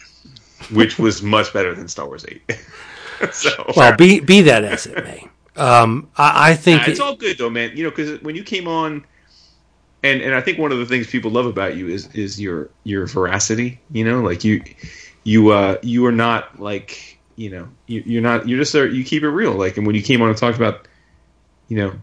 [0.71, 2.41] Which was much better than Star Wars Eight.
[3.31, 7.15] so Well, be be that as it may, um, I, I think Nah, it's all
[7.15, 7.75] good though, man.
[7.75, 9.05] You know, because when you came on,
[10.03, 12.69] and and I think one of the things people love about you is is your
[12.83, 13.79] your veracity.
[13.91, 14.63] You know, like you
[15.23, 19.03] you uh you are not like you know you, you're not you're just a, you
[19.03, 19.53] keep it real.
[19.53, 20.87] Like, and when you came on and talked about,
[21.67, 21.93] you know.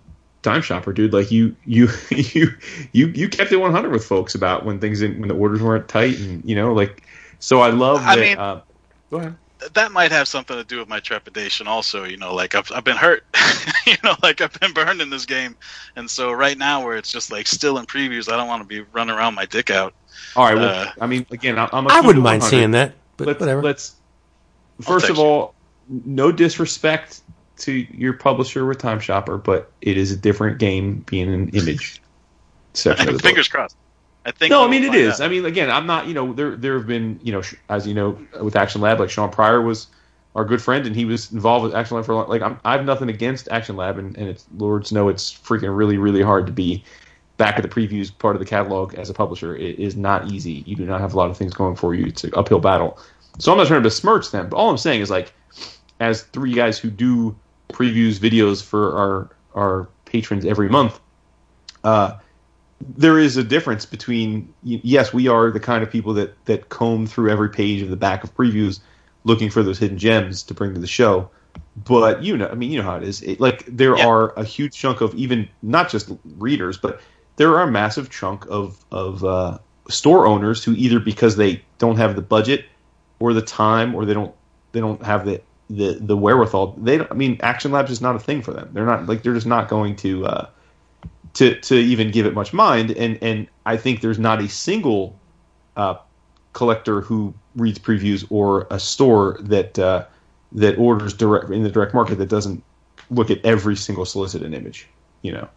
[0.42, 1.12] Time shopper, dude.
[1.12, 2.50] Like you, you, you,
[2.92, 5.88] you, you kept it 100 with folks about when things didn't, when the orders weren't
[5.88, 7.02] tight, and you know, like.
[7.38, 8.20] So I love I that.
[8.22, 8.60] mean- uh,
[9.10, 9.36] go ahead.
[9.74, 12.84] that might have something to do with my trepidation also you know like i've, I've
[12.84, 13.24] been hurt
[13.86, 15.56] you know like i've been burned in this game
[15.96, 18.68] and so right now where it's just like still in previews i don't want to
[18.68, 19.94] be running around my dick out
[20.36, 20.54] All right.
[20.56, 21.86] Well, Uh, I mean, again, I- I'm.
[21.86, 23.62] A I wouldn't mind seeing that, but let's, whatever.
[23.62, 23.94] Let's
[24.80, 25.24] first of text you.
[25.26, 25.54] all,
[25.88, 27.20] no disrespect
[27.58, 32.02] to your publisher with Time Shopper, but it is a different game being an image
[32.74, 33.22] section of the book.
[33.22, 33.76] fingers crossed
[34.26, 35.20] i think No, I mean it is.
[35.20, 35.26] out.
[35.26, 36.06] I mean, again, I'm not.
[36.06, 39.10] You know, there there have been you know, as you know, with Action Lab, like
[39.10, 39.86] Shawn Pryor was
[40.34, 42.28] our good friend, and he was involved with Action Lab for a long.
[42.28, 45.74] Like, I'm, I have nothing against Action Lab, and, and it's Lords know it's freaking
[45.76, 46.84] really really hard to be
[47.38, 49.54] back at the previews part of the catalog as a publisher.
[49.56, 50.62] It is not easy.
[50.66, 52.06] You do not have a lot of things going for you.
[52.06, 52.98] It's an uphill battle.
[53.38, 55.32] So I'm not trying to besmirch them, but all I'm saying is like,
[56.00, 57.36] as three guys who do
[57.70, 60.98] previews videos for our our patrons every month,
[61.84, 62.14] uh,
[62.80, 67.06] there is a difference between yes, we are the kind of people that that comb
[67.06, 68.80] through every page of the back of previews
[69.24, 71.30] looking for those hidden gems to bring to the show.
[71.76, 73.22] But you know, I mean, you know how it is.
[73.22, 74.06] It, like there Yeah.
[74.06, 77.00] are a huge chunk of even not just readers, but
[77.36, 79.58] there are a massive chunk of of uh,
[79.88, 82.66] store owners who either because they don't have the budget
[83.18, 84.34] or the time or they don't
[84.72, 86.76] they don't have the the, the wherewithal.
[86.78, 88.70] They don't, I mean, Action Labs is not a thing for them.
[88.72, 90.26] They're not like they're just not going to.
[90.26, 90.46] Uh,
[91.36, 92.90] to to even give it much mind.
[92.92, 95.18] And and I think there's not a single
[95.76, 95.96] uh,
[96.52, 100.04] collector who reads previews or a store that uh,
[100.52, 102.62] that orders direct in the direct market that doesn't
[103.10, 104.88] look at every single solicited image.
[105.22, 105.48] You know.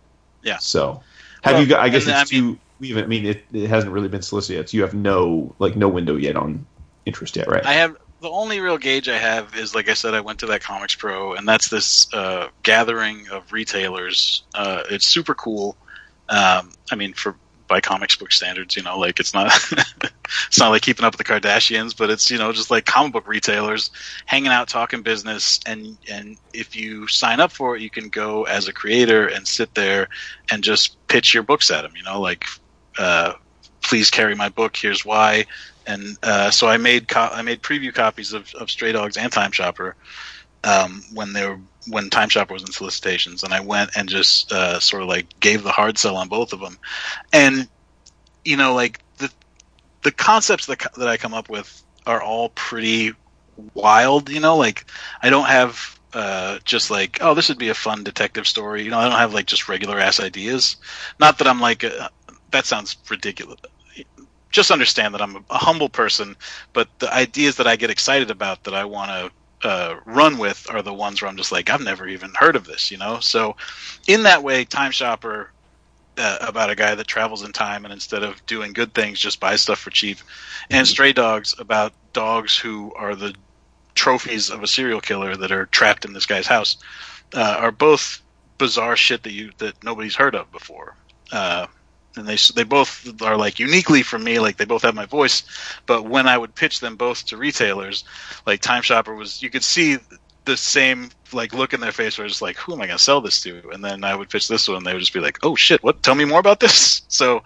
[0.44, 0.58] Yeah.
[0.58, 1.02] So
[1.42, 1.80] have Well, you got?
[1.80, 2.58] I guess and I it's too.
[2.80, 3.06] We haven't.
[3.06, 4.70] I mean, it, it hasn't really been solicited yet.
[4.70, 6.66] So you have no like no window yet on
[7.06, 7.66] interest yet, right?
[7.66, 10.46] I have the only real gauge I have is like I said, I went to
[10.48, 14.44] that ComicsPRO, and that's this uh, gathering of retailers.
[14.54, 15.78] Uh, it's super cool.
[16.28, 17.36] Um, I mean, for
[17.68, 19.52] by comics book standards, you know, like it's not
[20.48, 23.14] it's not like keeping up with the Kardashians, but it's you know just like comic
[23.14, 23.90] book retailers
[24.26, 28.44] hanging out, talking business, and and if you sign up for it, you can go
[28.44, 30.10] as a creator and sit there
[30.52, 31.94] and just pitch your books at them.
[31.96, 32.46] You know, like.
[32.98, 33.34] Uh,
[33.82, 34.76] please carry my book.
[34.76, 35.46] Here's why
[35.90, 39.32] and uh, so I made co- I made preview copies of, of Stray Dogs and
[39.34, 39.98] Time Shopper
[40.64, 44.52] um, when they were when Time Shopper was in solicitations, and I went and just
[44.52, 46.78] uh, sort of like gave the hard sell on both of them,
[47.34, 47.70] and
[48.46, 49.32] you know like the
[50.04, 53.14] the concepts that that I come up with are all pretty
[53.76, 54.30] wild.
[54.30, 54.86] You know, like
[55.22, 55.80] I don't have.
[56.12, 58.84] Uh, just like oh, this would be a fun detective story.
[58.84, 60.78] You know, I don't have like just regular ass ideas.
[61.20, 62.10] Not that I'm like uh
[62.52, 63.60] that sounds ridiculous
[64.52, 66.36] just understand that I'm a, a humble person,
[66.74, 70.66] but the ideas that I get excited about that I want to uh, run with
[70.70, 73.20] are the ones where I'm just like, I've never even heard of this, you know?
[73.20, 73.56] So,
[74.08, 75.52] in that way, Time Shopper,
[76.18, 79.40] uh, about a guy that travels in time and instead of doing good things, just
[79.40, 80.18] buys stuff for cheap,
[80.70, 83.36] and Stray Dogs, about dogs who are the
[83.96, 86.78] trophies of a serial killer that are trapped in this guy's house,
[87.34, 88.22] uh, are both
[88.58, 90.96] bizarre shit that you that nobody's heard of before.
[92.20, 95.44] And they they both are like uniquely for me like they both have my voice
[95.88, 98.04] but when i would pitch them both to retailers
[98.46, 99.98] like time shopper was you could see
[100.46, 103.04] the same like look in their face where it's like who am i going to
[103.04, 103.62] sell this to?
[103.72, 105.84] And then i would pitch this one and they would just be like oh shit
[105.84, 107.02] what tell me more about this?
[107.10, 107.42] So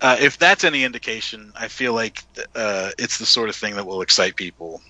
[0.00, 2.22] uh, if that's any indication i feel like
[2.54, 4.80] uh, it's the sort of thing that will excite people.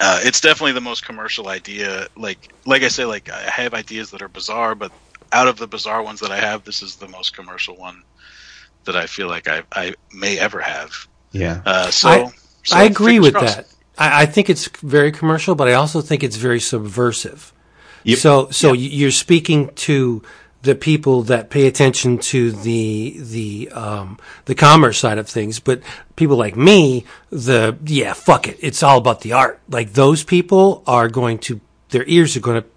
[0.00, 4.10] Uh, it's definitely the most commercial idea like like i say like i have ideas
[4.10, 4.92] that are bizarre but
[5.32, 8.02] out of the bizarre ones that I have, this is the most commercial one
[8.84, 10.90] that I feel like I, I may ever have.
[11.32, 11.62] yeah.
[11.64, 12.30] Uh, so, I-
[12.64, 13.56] so I agree with crossed.
[13.56, 13.66] that.
[13.98, 17.52] I, I think it's very commercial, but I also think it's very subversive.
[18.04, 18.18] Yep.
[18.18, 20.22] So, so you're speaking to
[20.62, 25.80] the people that pay attention to the the um, the commerce side of things, but
[26.16, 29.58] people like me, the yeah, fuck it, it's all about the art.
[29.70, 32.68] Like those people are going to their ears are going to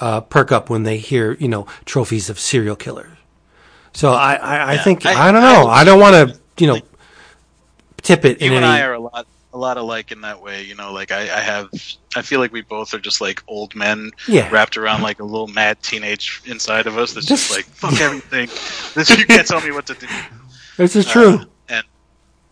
[0.00, 3.16] uh, perk up when they hear you know trophies of serial killers.
[3.92, 5.66] So I I, I think I- I, don't know.
[5.68, 6.80] I- I, don't want to you know
[8.02, 8.80] tip it You in and any.
[8.80, 10.62] I are a lot a lot alike in that way.
[10.62, 11.68] You know, like I, I have,
[12.16, 14.50] I feel like we both are just like old men Yeah.
[14.50, 18.48] wrapped around like a little mad teenage inside of us that's just like fuck everything.
[18.94, 20.08] This you can't tell me what to do.
[20.76, 21.34] This is true.
[21.38, 21.84] Uh, and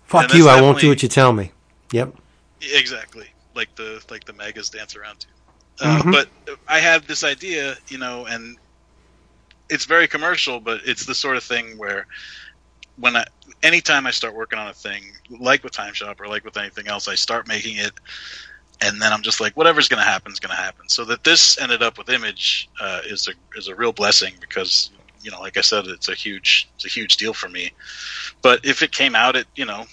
[0.04, 0.48] Fuck and you.
[0.48, 1.50] I won't do what you tell me.
[1.90, 2.14] Yep.
[2.60, 5.26] Exactly, like the like the megas dance around to.
[5.80, 6.12] Uh, Mhm.
[6.12, 6.28] But
[6.68, 8.56] I had this idea, you know, and
[9.68, 12.06] it's very commercial, but it's the sort of thing where
[12.96, 13.24] when I
[13.62, 16.88] anytime I start working on a thing, like with Time Shop or like with anything
[16.88, 17.92] else, I start making it,
[18.80, 20.88] and then I'm just like, whatever's going to happen is going to happen.
[20.88, 24.90] So that this ended up with Image uh, is a is a real blessing because
[25.22, 27.70] you know, like I said, it's a huge it's a huge deal for me.
[28.42, 29.86] But if it came out at you know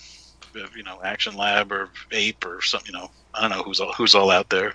[0.76, 2.94] you know Action Lab or Ape or something.
[2.94, 4.74] You know, I don't know who's all who's all out there.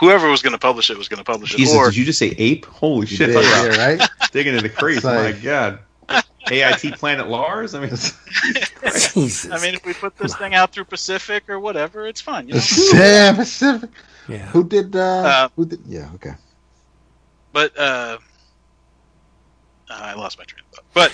[0.00, 1.58] Whoever was going to publish it was going to publish it.
[1.58, 2.64] Jesus, or did you just say ape?
[2.66, 3.28] Holy shit!
[3.28, 4.08] did, yeah, right?
[4.32, 4.98] digging into the crates.
[4.98, 5.78] It's like- My God.
[6.50, 7.74] AIT Planet Lars.
[7.74, 7.90] I mean,
[8.82, 9.48] Jesus.
[9.50, 12.48] I mean, if we put this thing out through Pacific or whatever, it's fine.
[12.48, 12.60] You know?
[12.90, 13.90] Sam Pacific.
[14.28, 14.46] yeah.
[14.46, 14.96] Who did?
[14.96, 15.80] Uh, Uh, who did?
[15.86, 16.10] Yeah.
[16.16, 16.32] Okay.
[17.52, 18.18] But uh,
[19.90, 20.84] I lost my train of thought.
[20.94, 21.12] But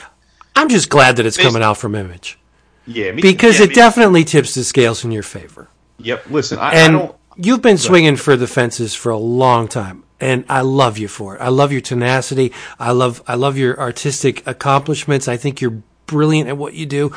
[0.56, 2.38] I'm just glad that it's coming out from Image
[2.86, 5.68] yeah, me because Yeah, it me- definitely tips the scales in your favor.
[5.98, 6.30] Yep.
[6.30, 7.16] Listen, I, I And don't.
[7.38, 11.36] You've been swinging for the fences for a long time, and I love you for
[11.36, 11.40] it.
[11.40, 12.52] I love your tenacity.
[12.78, 15.28] I love I love your artistic accomplishments.
[15.28, 17.12] I think you're brilliant at what you do.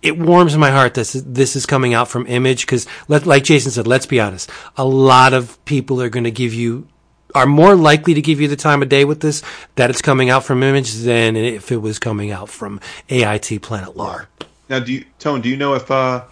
[0.00, 3.86] It warms my heart that this is coming out from Image because, like Jason said,
[3.86, 4.50] let's be honest.
[4.76, 6.88] A lot of people are going to give you
[7.34, 9.42] are more likely to give you the time of day with this
[9.76, 13.96] that it's coming out from Image than if it was coming out from AIT Planet
[13.96, 14.28] Lar.
[14.68, 15.40] Now, do you, Tone?
[15.40, 16.24] Do you know if uh,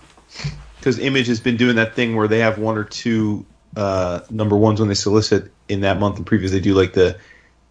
[0.80, 3.44] because Image has been doing that thing where they have one or two
[3.76, 7.16] uh, number ones when they solicit in that month and previous they do like the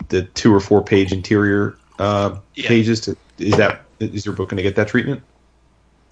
[0.08, 2.68] the two or four page interior uh, Yeah.
[2.70, 3.02] pages.
[3.02, 5.22] To, is that is your book going to get that treatment?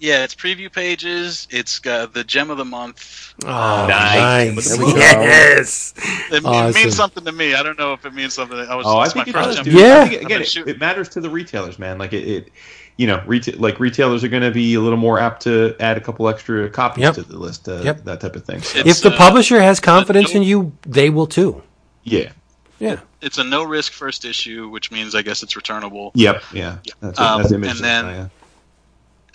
[0.00, 1.48] yeah, it's preview pages.
[1.50, 3.34] It's got the gem of the month.
[3.44, 4.54] Oh, nice.
[4.54, 4.76] nice.
[4.76, 4.98] There we go.
[4.98, 5.94] Yes.
[6.30, 7.54] It, it means something to me.
[7.54, 8.58] I don't know if it means something.
[8.58, 8.86] I was.
[8.86, 9.74] Oh, I it's my think it first does, dude.
[9.74, 10.02] Yeah.
[10.02, 11.98] I think, again, it, it matters to the retailers, man.
[11.98, 12.52] Like it, it
[12.98, 15.96] you know, retail like retailers are going to be a little more apt to add
[15.96, 17.14] a couple extra copies Yep.
[17.14, 18.04] to the list, uh, Yep.
[18.04, 18.60] that type of thing.
[18.60, 21.62] So, It's, if the uh, publisher has confidence in you, they will too.
[22.02, 22.32] yeah.
[22.80, 23.00] Yeah.
[23.20, 26.12] It's a no risk first issue, which means I guess it's returnable.
[26.14, 26.42] Yep.
[26.52, 26.76] Yeah.
[27.00, 27.70] That's, Um, that's image.
[27.70, 28.28] and then- yeah.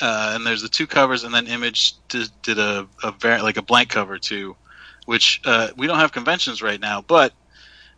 [0.02, 3.58] uh, and there's the two covers, and then Image did, did a, a very like
[3.58, 4.56] a blank cover too,
[5.06, 7.02] which uh, we don't have conventions right now.
[7.02, 7.34] But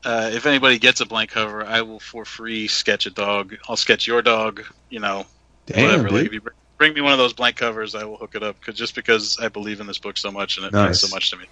[0.03, 3.55] uh, if anybody gets a blank cover, I will for free sketch a dog.
[3.69, 4.63] I'll sketch your dog.
[4.89, 5.25] You know,
[5.67, 6.09] Damn, whatever.
[6.11, 8.43] Like if you bring, bring me one of those blank covers, I will hook it
[8.43, 8.59] up.
[8.61, 10.85] Cause just because I believe in this book so much and it Nice.
[10.85, 11.45] means so much to me.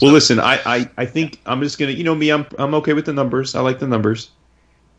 [0.00, 2.92] Well, listen, I, I, I think I'm just gonna, you know me, I'm, I'm okay
[2.92, 3.54] with the numbers.
[3.54, 4.30] I like the numbers.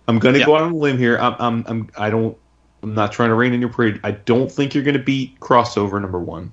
[0.07, 0.45] I'm gonna Yeah.
[0.45, 1.18] go out on a limb here.
[1.18, 2.38] I'm, I'm, I'm, I don't,
[2.84, 3.99] I'm not trying to rain in your parade.
[4.03, 6.52] I don't think you're gonna beat crossover number one.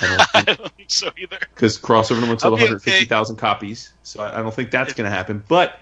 [0.00, 1.38] I don't I think don't think so either.
[1.54, 5.10] because crossover number one sold Okay, 150,000 copies, so I, I don't think that's gonna
[5.10, 5.44] happen.
[5.48, 5.78] But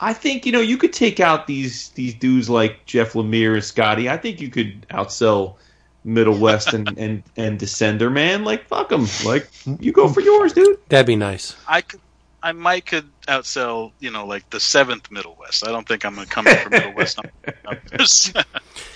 [0.00, 3.62] I think you know you could take out these these dudes like Jeff Lemire and
[3.62, 4.10] Skottie.
[4.10, 5.56] I think you could outsell
[6.04, 8.44] Middle West and and and Descender, man.
[8.44, 9.06] Like fuck them.
[9.24, 9.48] Like
[9.78, 10.78] you go for yours, dude.
[10.88, 11.54] That'd be nice.
[11.68, 12.00] I could.
[12.42, 15.66] I might could outsell, you know, like the seventh Middle West.
[15.68, 17.18] I don't think I'm gonna come in for Middle West
[17.64, 18.32] numbers.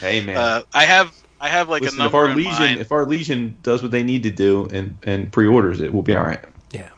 [0.00, 0.36] Hey man.
[0.38, 2.80] uh, I have, I have like Listen, a if our in legion mind.
[2.80, 6.16] if our legion does what they need to do and and pre-orders it, we'll be
[6.16, 6.42] all right.
[6.72, 6.88] Yeah.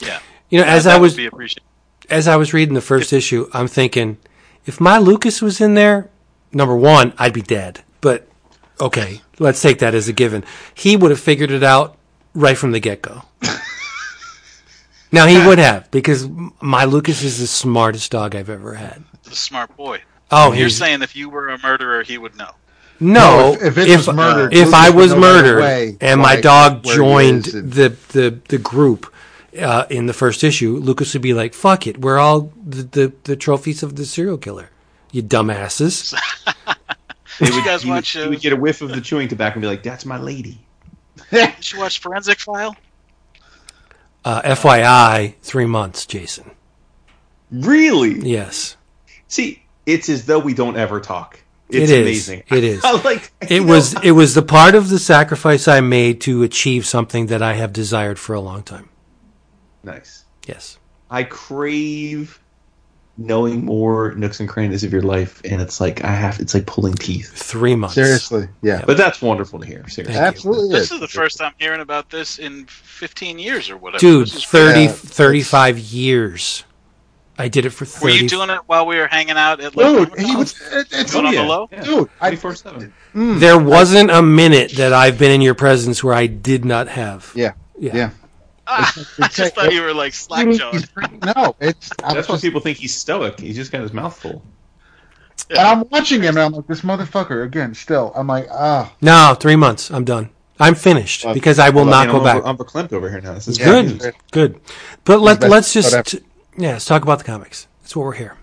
[0.00, 1.62] yeah, You know, as that I would was be appreciated.
[2.10, 4.18] As I was reading the first issue, I'm thinking,
[4.66, 6.10] if my Lucas was in there,
[6.52, 7.82] number one, I'd be dead.
[8.00, 8.26] But
[8.80, 10.44] okay, let's take that as a given.
[10.74, 11.96] He would have figured it out
[12.34, 13.22] right from the get go.
[15.12, 16.28] now he would have because
[16.60, 19.04] my Lucas is the smartest dog I've ever had.
[19.22, 20.00] The smart boy.
[20.32, 22.50] Oh, You're saying if you were a murderer, he would know.
[23.00, 23.56] no.
[23.60, 27.96] if, if it was murdered, if I was murdered away, and my dog joined the,
[28.12, 29.09] the, the group
[29.58, 32.00] uh, in the first issue, Lucas would be like, fuck it.
[32.00, 34.70] We're all the, the, the trophies of the serial killer.
[35.12, 36.14] You dumbasses.
[37.38, 38.10] Did you guys He would, watch?
[38.10, 40.18] he Uh, would get a whiff of the chewing tobacco and be like, "That's my
[40.18, 40.58] lady."
[41.30, 42.76] did you watch Forensic File?
[44.24, 46.50] Uh, FYI, three months, Jason.
[47.50, 48.20] Really?
[48.20, 48.76] Yes.
[49.28, 51.40] See, it's as though we don't ever talk.
[51.70, 52.00] It it is.
[52.02, 52.42] amazing.
[52.50, 52.82] It is.
[52.84, 56.42] I like It know, was it was the part of the sacrifice I made to
[56.42, 58.89] achieve something that I have desired for a long time.
[59.82, 60.24] Nice.
[60.46, 60.78] Yes.
[61.10, 62.40] I crave
[63.18, 66.40] knowing more nooks and crannies of your life, and it's like I have.
[66.40, 67.30] It's like pulling teeth.
[67.34, 67.94] Three months.
[67.94, 69.86] Seriously, yeah, But that's wonderful to hear.
[69.88, 70.14] Seriously.
[70.14, 70.78] Thank absolutely.
[70.78, 74.00] This is the first time hearing about this in 15 years or whatever.
[74.00, 74.88] Dude, This 30, Yeah.
[74.92, 76.64] 35 years.
[77.38, 78.04] I did it for 30.
[78.04, 80.54] Were you doing it while we were hanging out at like Dude, he was.
[80.72, 81.68] It, it's Going on the low?
[81.72, 81.82] Yeah.
[81.82, 82.10] dude.
[82.20, 82.92] I, 24/7.
[83.14, 83.40] Mm.
[83.40, 87.32] There wasn't a minute that I've been in your presence where I did not have.
[87.34, 87.96] yeah, Yeah.
[87.96, 88.10] Yeah.
[88.72, 90.88] Ah, I it's- just thought you were like slack jawed.
[91.36, 91.90] no, it's.
[92.04, 93.40] I'm That's why people think he's stoic.
[93.40, 94.42] He's just got his mouth full.
[95.50, 97.74] and I'm watching him, and I'm like, this motherfucker again.
[97.74, 99.90] Still, I'm like, ah, No, three months.
[99.90, 100.30] I'm done.
[100.60, 102.36] I'm finished Uh, because I will Well, not you go know, back.
[102.44, 103.32] I'm, I'm verklempt over here now.
[103.34, 104.60] This is Yeah, good, he's- good.
[105.04, 106.24] But let best- let's just whatever.
[106.58, 107.66] yeah, let's talk about the comics.
[107.82, 108.36] That's what we're here.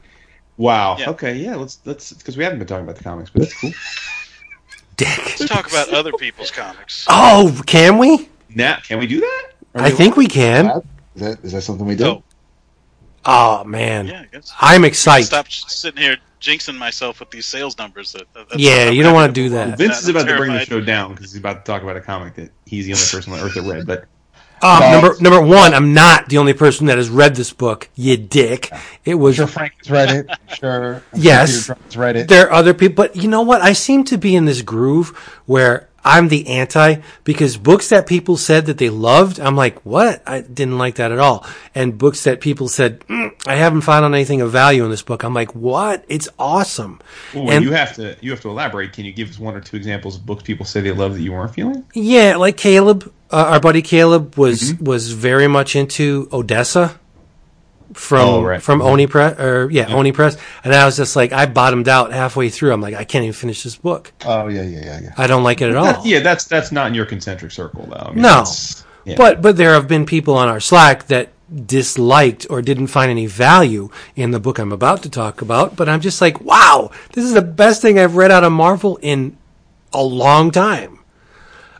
[0.58, 0.98] Wow.
[0.98, 1.12] Yeah.
[1.12, 1.36] Okay.
[1.36, 1.56] Yeah.
[1.56, 3.72] Let's let's because we haven't been talking about the comics, but that's cool.
[4.98, 5.16] Dick.
[5.20, 7.06] Let's talk about other people's comics.
[7.08, 8.28] Oh, can we?
[8.56, 9.44] Now, can we do that?
[9.78, 10.82] Are I think we can.
[11.16, 12.06] is that is that something we do?
[12.06, 12.24] Oh,
[13.26, 14.54] Oh man, yeah, I guess.
[14.62, 15.26] I'm excited.
[15.26, 18.14] Stop sitting here jinxing myself with these sales numbers.
[18.14, 19.78] That, that- that's Yeah, you don't wanna do that.
[19.78, 21.98] Vince is I'm about to bring the show down because he's about to talk about
[21.98, 23.86] a comic that he's the only person on earth that read.
[23.86, 24.06] But
[24.62, 24.92] Um, No.
[25.02, 27.90] number number one, I'm not the only person that has read this book.
[27.96, 28.72] You dick.
[29.06, 30.26] It was Sure, Frank has read it.
[30.58, 30.96] Sure.
[31.14, 31.68] I'm Yes.
[31.68, 32.28] Peter read it.
[32.28, 33.62] there are other people, but you know what?
[33.62, 35.10] I seem to be in this groove
[35.46, 40.24] where I'm the anti because books that people said that they loved, I'm like, what?
[40.26, 41.46] I didn't like that at all.
[41.76, 45.24] And books that people said, mm, I haven't found anything of value in this book,
[45.24, 46.06] I'm like, what?
[46.08, 47.02] It's awesome.
[47.36, 48.94] Ooh, And- you have to you have to elaborate.
[48.94, 51.22] Can you give us one or two examples of books people say they love that
[51.22, 51.84] you weren't feeling?
[51.94, 54.86] Yeah, like Caleb, uh, our buddy Caleb was Mm-hmm.
[54.86, 57.00] was very much into Odessa
[57.94, 58.62] from Oh, right.
[58.62, 62.12] from Oni Press or yeah, Oni Press, and I was just like I bottomed out
[62.12, 62.74] halfway through.
[62.74, 64.12] I'm like I can't even finish this book.
[64.26, 65.14] Oh yeah, yeah, yeah, yeah.
[65.18, 65.86] I don't like it at all.
[65.86, 67.96] That- yeah, that's that's not in your concentric circle though.
[68.10, 68.44] I mean, No.
[69.06, 69.16] yeah.
[69.18, 71.30] But but there have been people on our Slack that
[71.66, 75.76] disliked or didn't find any value in the book I'm about to talk about.
[75.78, 78.98] But I'm just like, wow, this is the best thing I've read out of Marvel
[79.02, 79.38] in
[79.94, 81.00] a long time.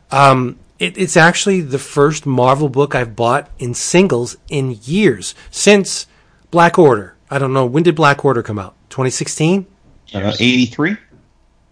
[0.10, 6.08] Um, it, it's actually the first Marvel book I've bought in singles in years since
[6.52, 7.16] Black Order.
[7.30, 8.76] I don't know when did Black Order come out?
[8.90, 9.66] 2016?
[10.14, 10.98] Uh, 83?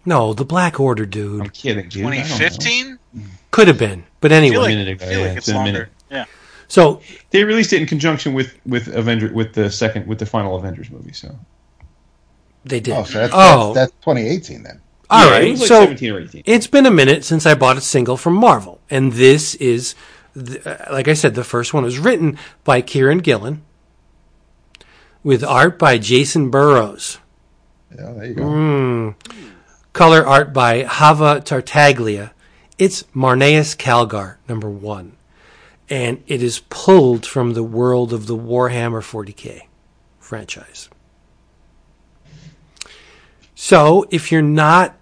[0.04, 1.40] No, the Black Order, dude.
[1.40, 2.06] I'm kidding, dude.
[2.06, 2.38] I don't know.
[2.38, 2.98] 2015?
[3.50, 4.54] Could have been, but I anyway.
[4.54, 5.72] feel like, minute ago, I feel yeah, like it's it's a longer.
[5.72, 5.88] minute.
[6.10, 6.24] Yeah.
[6.68, 7.00] so
[7.30, 10.90] They released it in conjunction with with Avenger with the second with the final Avengers
[10.90, 11.12] movie.
[11.12, 11.36] So
[12.64, 12.94] they did.
[12.94, 14.80] Oh, so that's, oh, that's, that's 2018 then.
[15.08, 15.44] All Yeah, right.
[15.44, 16.42] it was like so 17 or 18.
[16.46, 19.94] It's been a minute since I bought a single from Marvel, and this is,
[20.34, 23.62] th- uh, like I said, the first one was written by Kieron Gillen,
[25.22, 27.18] with art by Jacen Burrows,
[27.96, 28.42] Yeah, there you go.
[28.44, 29.14] Mm.
[29.92, 32.32] color art by Java Tartaglia.
[32.78, 35.16] It's Marneus Calgar, number one,
[35.88, 39.62] and it is pulled from the world of the Warhammer 40k
[40.20, 40.88] franchise.
[43.58, 44.94] So, if you're not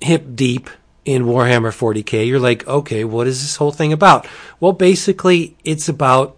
[0.00, 0.70] hip deep
[1.04, 4.24] in Warhammer 40k, you're like, okay, what is this whole thing about?
[4.60, 6.36] Well, basically, it's about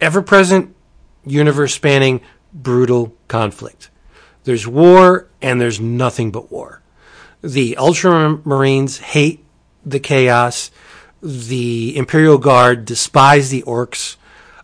[0.00, 0.74] ever present,
[1.24, 2.20] universe spanning,
[2.52, 3.90] brutal conflict.
[4.42, 6.82] There's war, and there's nothing but war.
[7.40, 9.44] The Ultramarines hate
[9.86, 10.72] the chaos.
[11.22, 14.16] The Imperial Guard despise the orcs.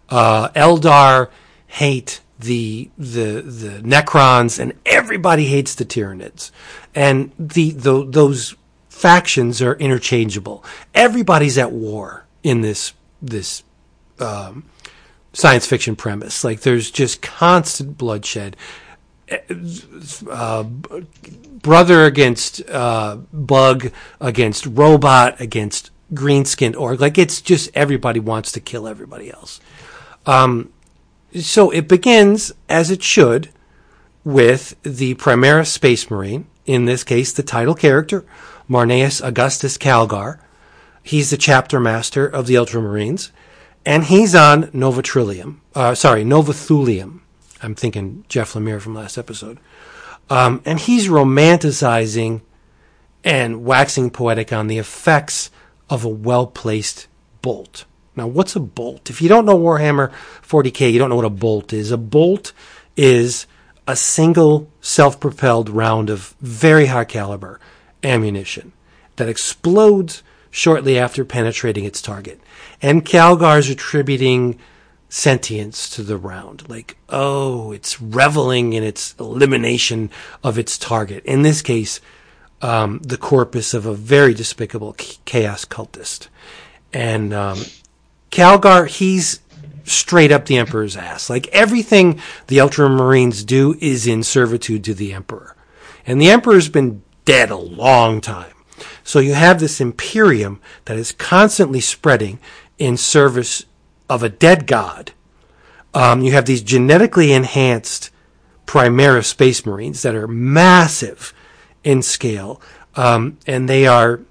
[0.08, 1.30] Uh, Eldar
[1.68, 6.50] hate the the the Necrons, and everybody hates the Tyranids.
[6.94, 8.54] And the, the those
[8.88, 10.64] factions are interchangeable.
[10.94, 13.62] Everybody's at war in this this
[14.20, 14.64] um,
[15.32, 16.44] science fiction premise.
[16.44, 18.56] Like there's just constant bloodshed.
[20.30, 23.90] Uh, brother against uh, bug,
[24.20, 27.00] against robot, against green skinned orc.
[27.00, 29.60] Like it's just everybody wants to kill everybody else.
[30.26, 30.72] Um,
[31.40, 33.50] so it begins as it should
[34.24, 38.24] with the Primaris Space Marine, in this case, the title character,
[38.68, 40.38] Marneus Augustus Calgar.
[41.02, 43.30] He's the chapter master of the Ultramarines,
[43.84, 45.60] and he's on Nova Trillium.
[45.74, 47.20] Uh, sorry, Nova Thulium.
[47.62, 49.58] I'm thinking Jeff Lemire from last episode.
[50.30, 52.40] Um, and he's romanticizing
[53.22, 55.50] and waxing poetic on the effects
[55.90, 57.06] of a well placed
[57.42, 57.84] bolt.
[58.16, 59.10] Now, what's a bolt?
[59.10, 60.12] If you don't know Warhammer
[60.42, 61.90] 40k, you don't know what a bolt is.
[61.90, 62.52] A bolt
[62.96, 63.46] is
[63.86, 67.60] a single self propelled round of very high caliber
[68.02, 68.72] ammunition
[69.16, 72.40] that explodes shortly after penetrating its target.
[72.80, 74.58] And Calgar's attributing
[75.08, 76.68] sentience to the round.
[76.68, 80.10] Like, oh, it's reveling in its elimination
[80.42, 81.24] of its target.
[81.24, 82.00] In this case,
[82.62, 86.28] um, the corpus of a very despicable chaos cultist.
[86.92, 87.58] And um,
[88.34, 89.40] Calgar, he's
[89.84, 91.30] straight up the Emperor's ass.
[91.30, 95.54] Like everything the Ultramarines do is in servitude to the Emperor.
[96.04, 98.52] And the Emperor's been dead a long time.
[99.04, 102.40] So you have this Imperium that is constantly spreading
[102.76, 103.66] in service
[104.10, 105.12] of a dead god.
[105.94, 108.10] Um, you have these genetically enhanced
[108.66, 111.32] Primaris Space Marines that are massive
[111.84, 112.60] in scale,
[112.96, 114.22] um, and they are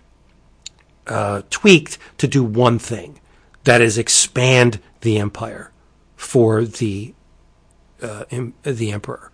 [1.08, 3.22] uh, tweaked to do one thing.
[3.64, 5.72] That is expand the empire
[6.15, 7.14] for the
[8.02, 8.26] uh,
[8.64, 9.31] the emperor.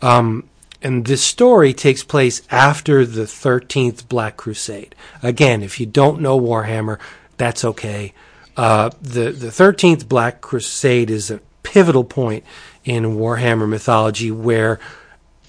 [0.00, 0.48] Um,
[0.82, 4.94] and this story takes place after the 13th Black Crusade.
[5.22, 6.98] Again, if you don't know Warhammer,
[7.36, 8.12] that's okay.
[8.56, 12.44] Uh, the the 13th Black Crusade is a pivotal point
[12.84, 14.78] in Warhammer mythology where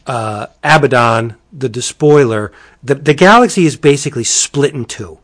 [0.08, 5.20] uh, Abaddon, the despoiler, the, the galaxy is basically split in two.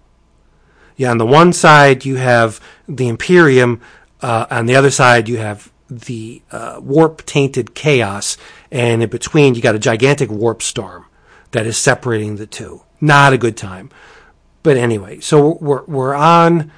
[0.95, 3.81] Yeah, on the one side you have the Imperium,
[4.21, 8.37] uh, on the other side you have the uh, warp tainted chaos,
[8.71, 11.05] and in between you got a gigantic warp storm
[11.51, 12.81] that is separating the two.
[13.01, 13.89] Not a good time.
[14.63, 16.71] But anyway, so we're we're on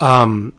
[0.00, 0.54] um,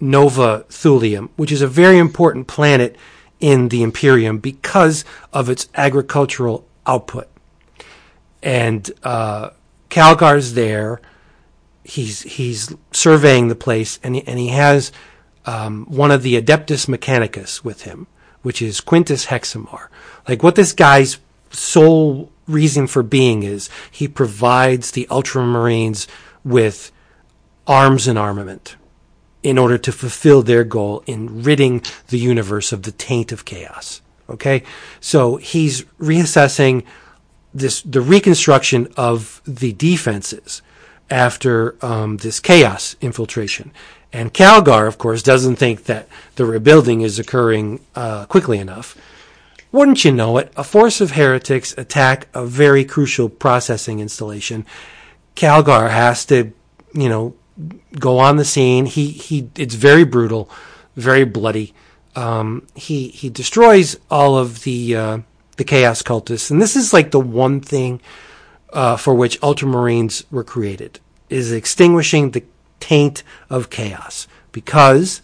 [0.00, 2.96] Nova Thulium, which is a very important planet
[3.40, 7.28] in the Imperium because of its agricultural output.
[8.42, 9.50] And uh,
[9.88, 11.00] Calgar's there.
[11.84, 14.92] He's he's surveying the place, and he, and he has
[15.46, 18.06] um, one of the Adeptus Mechanicus with him,
[18.42, 19.88] which is Quintus Hexamar.
[20.28, 21.18] Like what this guy's
[21.50, 26.06] sole reason for being is he provides the Ultramarines
[26.44, 26.92] with
[27.66, 28.76] arms and armament
[29.42, 34.00] in order to fulfill their goal in ridding the universe of the taint of chaos.
[34.28, 34.62] Okay?
[35.00, 36.84] So he's reassessing
[37.52, 40.62] this, the reconstruction of the defenses
[41.12, 43.70] after um, this chaos infiltration.
[44.12, 48.96] And Calgar, of course, doesn't think that the rebuilding is occurring uh, quickly enough.
[49.70, 54.66] Wouldn't you know it, a force of heretics attack a very crucial processing installation.
[55.36, 56.52] Calgar has to,
[56.92, 57.34] you know,
[57.98, 58.86] go on the scene.
[58.86, 60.50] He he it's very brutal,
[60.96, 61.74] very bloody.
[62.14, 65.18] Um, he he destroys all of the uh,
[65.56, 68.00] the chaos cultists, and this is like the one thing
[68.72, 72.44] uh, for which Ultramarines were created is extinguishing the
[72.80, 75.22] taint of chaos because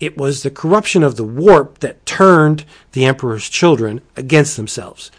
[0.00, 5.10] it was the corruption of the warp that turned the emperor's children against themselves,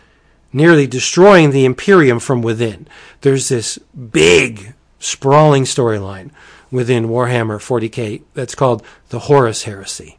[0.54, 2.88] nearly destroying the imperium from within.
[3.22, 6.32] There's this big sprawling storyline
[6.72, 10.18] within Warhammer 40k that's called the Horus Heresy.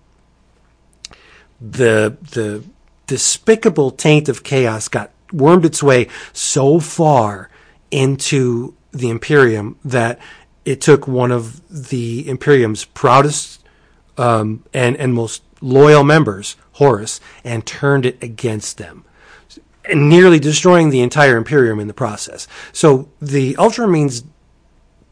[1.61, 2.65] The the
[3.07, 7.51] despicable taint of chaos got wormed its way so far
[7.91, 10.19] into the Imperium that
[10.65, 13.63] it took one of the Imperium's proudest
[14.17, 19.05] um, and and most loyal members, Horus, and turned it against them,
[19.85, 22.47] and nearly destroying the entire Imperium in the process.
[22.73, 24.25] So the Ultramarines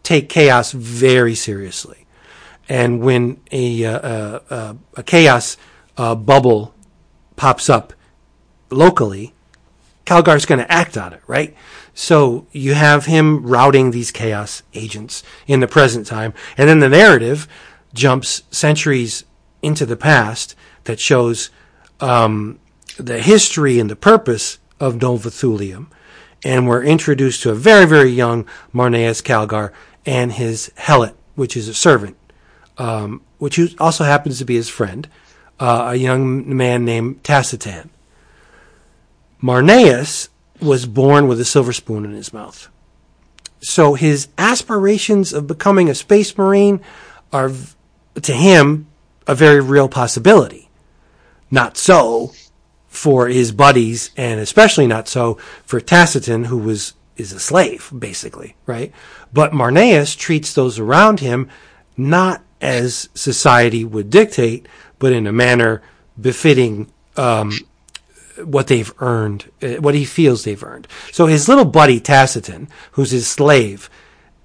[0.03, 2.07] take chaos very seriously.
[2.69, 5.57] And when a, uh, uh, a chaos
[5.97, 6.75] uh, bubble
[7.37, 7.93] pops up
[8.71, 9.35] locally,
[10.07, 11.55] Calgar's going to act on it, right?
[11.93, 16.33] So you have him routing these chaos agents in the present time.
[16.57, 17.49] And then the narrative
[17.93, 19.25] jumps centuries
[19.63, 20.55] into the past
[20.85, 21.51] that shows
[22.01, 22.61] um,
[22.97, 25.89] the history and the purpose of Nova Thulium.
[26.45, 29.73] And we're introduced to a very, very young Marneus Calgar
[30.05, 32.17] and his Helot, which is a servant,
[32.79, 35.09] um, which also happens to be his friend,
[35.59, 37.89] uh, a young man named Tacitan.
[39.43, 40.29] Marneus
[40.61, 42.69] was born with a silver spoon in his mouth.
[43.61, 46.81] So his aspirations of becoming a space marine
[47.33, 47.51] are,
[48.23, 48.87] to him,
[49.27, 50.69] a very real possibility.
[51.51, 52.33] Not so
[52.89, 55.35] for his buddies, and especially not so
[55.65, 58.93] for Tacitan, who was is a slave, basically, right?
[59.33, 61.49] But Marneus treats those around him
[61.97, 64.69] not as society would dictate,
[64.99, 65.83] but in a manner
[66.21, 67.53] befitting um,
[68.45, 70.87] what they've earned, uh, what he feels they've earned.
[71.13, 73.91] So his little buddy Tacitan, who's his slave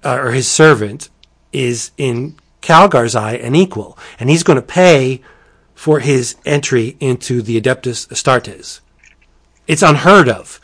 [0.04, 1.08] uh, or his servant,
[1.52, 5.20] is in Calgar's eye an equal, and he's going to pay
[5.74, 8.80] for his entry into the Adeptus Astartes.
[9.66, 10.60] It's unheard of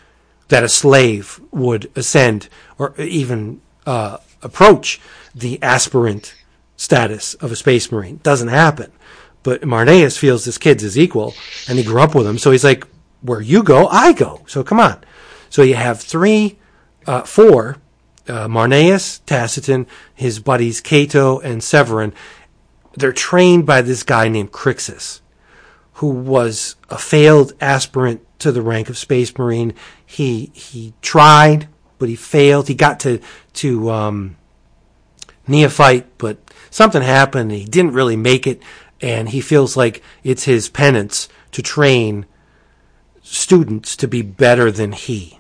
[0.49, 2.49] that a slave would ascend
[2.79, 5.01] or even uh, approach
[5.35, 6.35] the aspirant
[6.77, 8.21] status of a space marine.
[8.23, 8.93] Doesn't happen.
[9.43, 11.35] But Marneus feels this kid's his equal,
[11.69, 12.87] and he grew up with him, so he's like,
[13.21, 15.03] "Where you go, I go." So come on.
[15.51, 16.59] So you have three,
[17.07, 17.79] uh, four:
[18.29, 22.13] uh, Marneus, Tacitan, his buddies Cato and Severin.
[22.95, 25.21] They're trained by this guy named Crixus,
[25.95, 29.75] who was a failed aspirant to the rank of space marine.
[30.05, 31.69] He he tried,
[31.99, 32.69] but he failed.
[32.69, 33.21] He got to
[33.55, 34.37] to um,
[35.47, 36.39] neophyte, but
[36.71, 37.51] something happened.
[37.51, 38.63] he didn't really make it,
[39.01, 42.27] and he feels like it's his penance to train
[43.31, 45.39] students to be better than he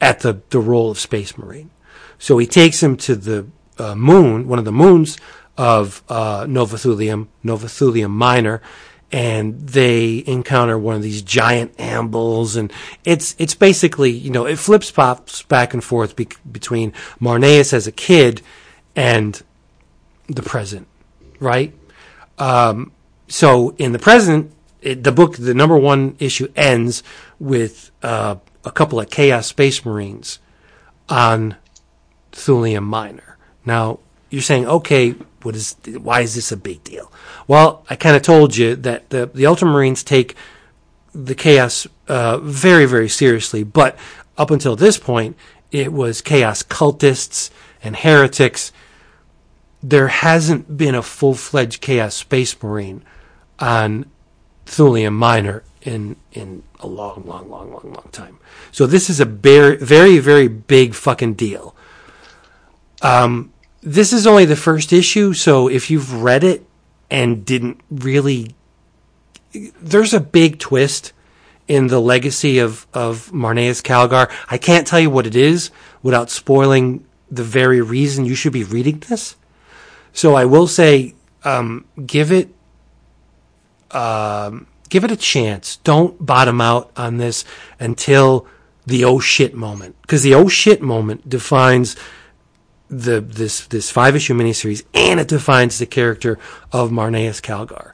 [0.00, 1.70] at the the role of space marine.
[2.18, 3.46] So he takes him to the
[3.78, 5.18] uh, moon, one of the moons
[5.56, 8.60] of uh, Nova Thulium, Nova Thulium Minor,
[9.10, 12.72] and they encounter one of these giant Ambulls, and
[13.04, 17.86] it's it's basically you know it flips pops back and forth be- between Marneus as
[17.86, 18.42] a kid
[18.96, 19.42] and
[20.26, 20.86] the present,
[21.40, 21.74] right?
[22.38, 22.92] Um,
[23.28, 27.02] so in the present, it, the book, the number one issue ends
[27.38, 30.38] with uh, a couple of Chaos Space Marines
[31.08, 31.56] on
[32.32, 33.38] Thulium Minor.
[33.64, 34.00] Now
[34.30, 35.76] you're saying, okay, what is?
[36.00, 37.10] Why is this a big deal?
[37.46, 40.34] Well, I kind of told you that the the Ultramarines take
[41.14, 43.96] the Chaos uh, very very seriously, but
[44.36, 45.36] up until this point,
[45.70, 47.50] it was Chaos cultists
[47.82, 48.72] and heretics.
[49.82, 53.04] There hasn't been a full fledged Chaos Space Marine
[53.60, 54.06] on
[54.68, 58.38] Thulium Minor in in a long, long, long, long, long time.
[58.70, 61.74] So this is a very, very, very big fucking deal.
[63.02, 66.66] Um, this is only the first issue, so if you've read it
[67.10, 68.54] and didn't really,
[69.80, 71.12] there's a big twist
[71.66, 74.30] in the legacy of of Marneus Calgar.
[74.50, 75.70] I can't tell you what it is
[76.02, 79.36] without spoiling the very reason you should be reading this.
[80.12, 81.14] So I will say,
[81.44, 82.48] um, give it
[83.90, 85.76] um, give it a chance.
[85.78, 87.44] Don't bottom out on this
[87.78, 88.46] until
[88.86, 91.96] the oh shit moment, because the oh shit moment defines
[92.88, 96.38] the this this five issue miniseries, and it defines the character
[96.72, 97.92] of Marneus Calgar.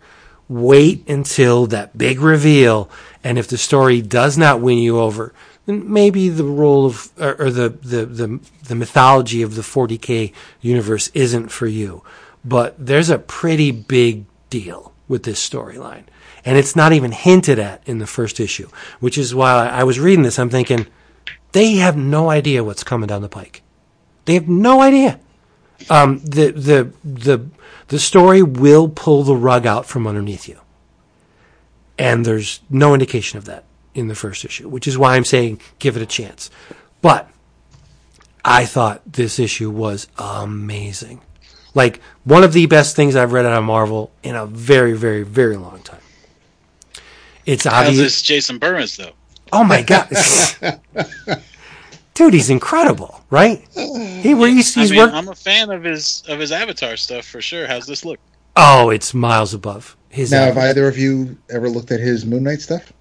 [0.48, 2.90] Wait until that big reveal,
[3.22, 5.32] and if the story does not win you over,
[5.66, 10.32] then maybe the role of or, or the, the the the mythology of the 40k
[10.60, 12.02] universe isn't for you.
[12.44, 16.04] But there's a pretty big deal with this storyline.
[16.44, 18.68] And it's not even hinted at in the first issue,
[19.00, 20.38] which is why I was reading this.
[20.38, 20.86] I'm thinking,
[21.52, 23.62] they have no idea what's coming down the pike.
[24.24, 25.20] They have no idea.
[25.90, 27.46] Um, the, the, the,
[27.88, 30.60] the story will pull the rug out from underneath you.
[31.98, 33.64] And there's no indication of that
[33.94, 36.50] in the first issue, which is why I'm saying give it a chance.
[37.00, 37.30] But
[38.44, 41.20] I thought this issue was amazing.
[41.74, 45.22] Like one of the best things I've read out of Marvel in a very, very,
[45.22, 46.00] very long time.
[47.46, 47.74] It's obvious.
[47.74, 48.22] How's obvious.
[48.28, 49.12] this Jacen Burrows though?
[49.52, 50.08] Oh my god,
[52.14, 53.64] dude, he's incredible, right?
[53.74, 55.14] He where he's, I mean, worked...
[55.14, 57.66] I'm a fan of his of his Avatar stuff for sure.
[57.66, 58.18] How's this look?
[58.56, 60.30] Oh, it's miles above his.
[60.30, 62.92] Now, have either of you ever looked at his Moon Knight stuff?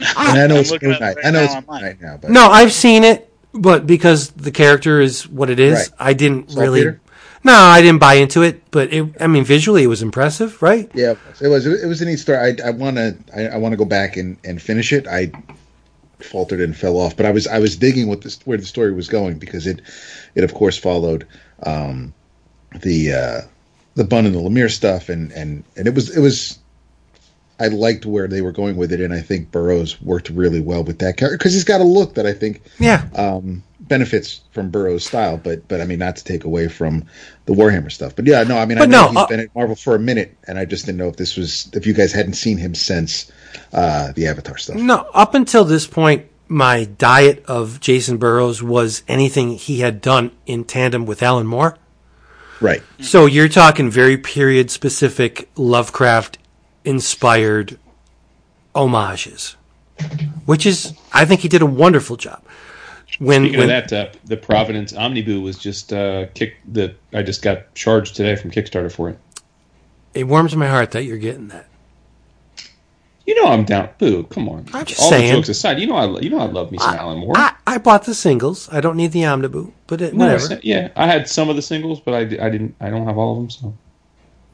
[0.00, 0.30] Ah.
[0.30, 1.00] And I know I'm it's Moon Knight.
[1.00, 1.82] right I know now it's Moon.
[1.82, 5.74] Knight now, but No, I've seen it, but because the character is what it is,
[5.74, 5.88] Right.
[5.98, 6.82] I didn't really.
[6.82, 7.00] Saltpeter?
[7.44, 8.62] No, I didn't buy into it.
[8.70, 10.90] But it, I mean, visually, it was impressive, right?
[10.94, 11.66] yeah, it was.
[11.66, 12.38] It was a neat story.
[12.38, 13.16] I, I want to.
[13.34, 15.06] I, I want to go back and, and finish it.
[15.06, 15.30] I
[16.20, 18.92] faltered and fell off, but I was I was digging what this where the story
[18.92, 19.80] was going because it
[20.34, 21.26] it of course followed
[21.64, 22.12] um,
[22.82, 23.40] the uh,
[23.94, 26.58] the Bunn and the Lemire stuff, and and and it was it was.
[27.58, 30.84] I liked where they were going with it, and I think Burrows worked really well
[30.84, 33.06] with that character because he's got a look that I think Yeah.
[33.14, 37.04] um, benefits from Burrows' style, but but I mean not to take away from
[37.46, 38.16] the Warhammer stuff.
[38.16, 39.94] But yeah, no, I mean I But know no, he's uh, been at Marvel for
[39.94, 42.58] a minute, and I just didn't know if this was if you guys hadn't seen
[42.58, 43.30] him since
[43.72, 44.76] uh, the Avatar stuff.
[44.76, 50.32] No, up until this point, my diet of Jacen Burrows was anything he had done
[50.46, 51.76] in tandem with Alan Moore.
[52.60, 52.82] Right.
[53.00, 56.38] So you're talking very period specific Lovecraft
[56.84, 57.78] inspired
[58.74, 59.56] homages,
[60.46, 62.42] which is, I think he did a wonderful job.
[63.18, 66.94] When, Speaking when of that, uh, the Providence Omniboo was just uh, kick the.
[67.14, 69.18] I just got charged today from Kickstarter for it.
[70.14, 71.66] it warms my heart that you're getting that.
[73.26, 73.88] You know I'm down.
[73.98, 74.22] Boo!
[74.24, 74.66] Come on.
[74.72, 75.30] I'm just All saying.
[75.32, 77.32] the jokes aside, you know I you know I love me some Alan Moore.
[77.36, 78.68] I, I bought the singles.
[78.70, 80.60] I don't need the omnibus, but it, No, whatever.
[80.62, 82.76] yeah, I had some of the singles, but I, I didn't.
[82.80, 83.50] I don't have all of them.
[83.50, 83.74] So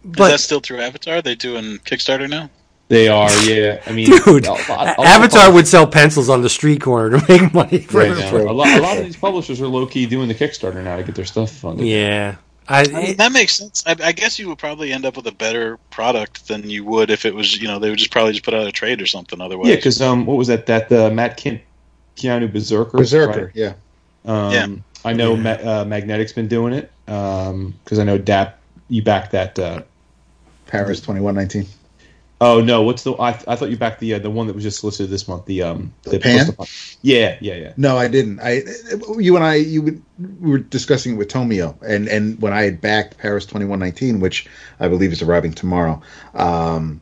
[0.05, 1.21] Is that still through Avatar?
[1.21, 2.49] They doing Kickstarter now?
[2.93, 3.31] They are.
[3.45, 6.83] Yeah, I mean, dude, a lot- a lot Avatar would sell pencils on the street
[6.83, 7.79] corner to make money.
[7.79, 8.37] For Right now.
[8.37, 11.03] A lot, a lot of these publishers are low key doing the Kickstarter now to
[11.03, 11.87] get their stuff funded.
[11.87, 12.37] Yeah,
[12.69, 13.83] I, I mean, that makes sense.
[13.87, 17.11] I, I guess you would probably end up with a better product than you would
[17.11, 19.07] if it was, you know, they would just probably just put out a trade or
[19.07, 19.41] something.
[19.41, 20.67] Otherwise, Yeah, because um, what was that?
[20.67, 21.61] That uh, Matt Kindt,
[22.17, 22.99] Keanu Berserker.
[22.99, 23.45] Berserker.
[23.47, 23.51] right?
[23.55, 23.73] Yeah.
[24.27, 24.67] Um, Yeah.
[25.05, 25.43] I know Yeah.
[25.43, 28.59] Ma- uh, Magnetic's been doing it because I know Dap.
[28.91, 29.59] You backed that.
[29.59, 29.83] Uh,
[30.67, 31.67] Paris twenty one nineteen.
[32.43, 33.13] Oh no, what's the?
[33.15, 35.47] I, I thought you backed the uh, the one that was just solicited this month.
[35.47, 36.47] The um The Pan?
[37.01, 37.73] Yeah, yeah, yeah.
[37.77, 38.41] No, I didn't.
[38.41, 38.63] I
[39.19, 42.81] you and I you we were discussing it with Tomio, and and when I had
[42.81, 44.47] backed Paris twenty one nineteen, which
[44.81, 46.03] I believe is arriving tomorrow,
[46.35, 47.01] um,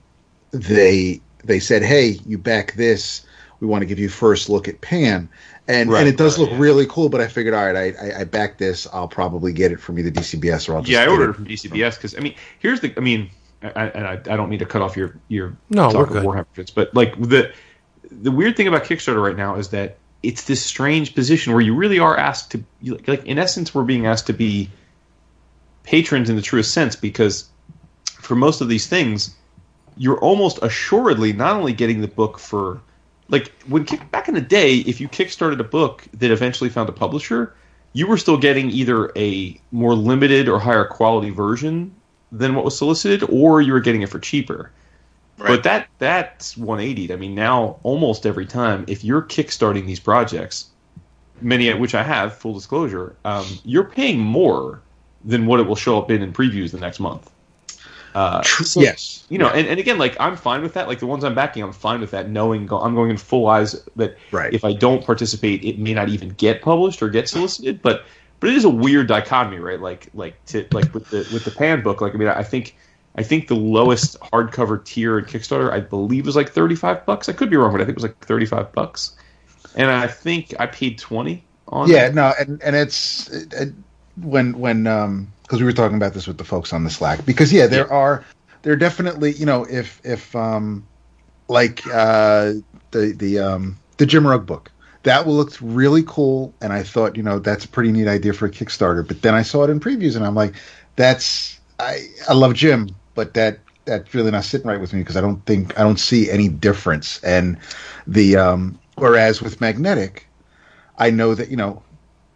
[0.51, 3.27] they they said, "Hey, you back this.
[3.61, 5.29] we want to give you first look at Pan,
[5.69, 6.59] and Right, and it does right, look yeah.
[6.59, 7.09] really cool.
[7.09, 8.87] But I figured, all right, I, I I back this.
[8.93, 11.37] I'll probably get it from either DCBS or I'll just yeah, I ordered it it
[11.37, 13.31] from DCBS because I mean, here's the I mean,
[13.63, 16.23] I, I, and I, I don't mean to cut off your your No, talk of.
[16.23, 17.53] Warhammer fits, but like the
[18.11, 21.75] the weird thing about Kickstarter right now is that it's this strange position where you
[21.75, 22.65] really are asked to
[23.07, 24.71] like in essence we're being asked to be
[25.83, 27.49] patrons in the truest sense because
[28.05, 29.35] for most of these things
[29.97, 32.81] you're almost assuredly not only getting the book for
[33.29, 36.89] like when kick, back in the day if you kickstarted a book that eventually found
[36.89, 37.55] a publisher
[37.93, 41.95] you were still getting either a more limited or higher quality version
[42.33, 44.71] than what was solicited or you were getting it for cheaper
[45.39, 45.49] Right.
[45.49, 50.67] but that that's 180 i mean now almost every time if you're kickstarting these projects
[51.41, 54.83] many of which i have full disclosure um, you're paying more
[55.25, 57.31] than what it will show up in in previews the next month
[58.15, 60.89] uh, so- yes, you know, and, and again, like I'm fine with that.
[60.89, 63.47] Like the ones I'm backing, I'm fine with that, knowing go, I'm going in full
[63.47, 64.53] eyes that Right.
[64.53, 67.81] if I don't participate, it may not even get published or get solicited.
[67.83, 68.05] But
[68.41, 69.81] but it is a weird dichotomy, right?
[69.81, 72.01] Like like to like with the with the Pan book.
[72.01, 72.77] Like I mean, I think
[73.17, 77.29] I think the lowest hardcover tier in Kickstarter, I believe, was like 35 bucks.
[77.29, 79.17] I could be wrong, but I think it was like 35 bucks.
[79.75, 81.89] And I think I paid 20 on.
[81.89, 82.15] yeah, it.
[82.15, 83.75] no, and and it's it, it-
[84.17, 87.25] when when um because we were talking about this with the folks on the Slack
[87.25, 88.25] because yeah, there are
[88.63, 90.85] there are definitely you know if if um
[91.49, 92.55] like uh
[92.91, 94.71] the the um the Jim Rugg book
[95.03, 98.47] that looked really cool and I thought you know that's a pretty neat idea for
[98.47, 100.55] a Kickstarter but then I saw it in previews and I'm like
[100.97, 105.17] that's I I love Jim but that that's really not sitting right with me because
[105.17, 107.59] I don't think I don't see any difference and
[108.07, 110.27] the um whereas with Magnetic
[110.99, 111.83] I know that you know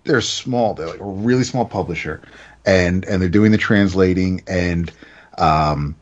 [0.05, 0.75] they're small.
[0.75, 2.23] They're like a really small publisher,
[2.65, 4.43] and and they're doing the translating.
[4.47, 4.91] And
[5.39, 5.97] um,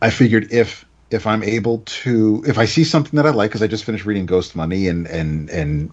[0.00, 3.62] I figured if if I'm able to, if I see something that I like, because
[3.62, 5.92] I just finished reading Ghost Money, and and and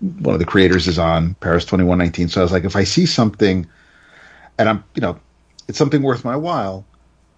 [0.00, 2.28] one of the creators is on Paris twenty one nineteen.
[2.28, 3.66] So I was like, if I see something,
[4.58, 5.18] and I'm you know,
[5.68, 6.84] it's something worth my while,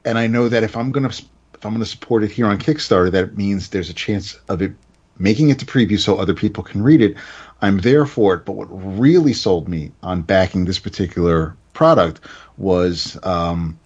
[0.05, 3.11] and I know that if I'm gonna if I'm gonna support it here on Kickstarter,
[3.13, 4.73] that means there's a chance of it
[5.19, 7.17] making it to preview so other people can read it.
[7.63, 8.45] I'm there for it.
[8.45, 12.21] But what really sold me on backing this particular product
[12.59, 13.79] was um,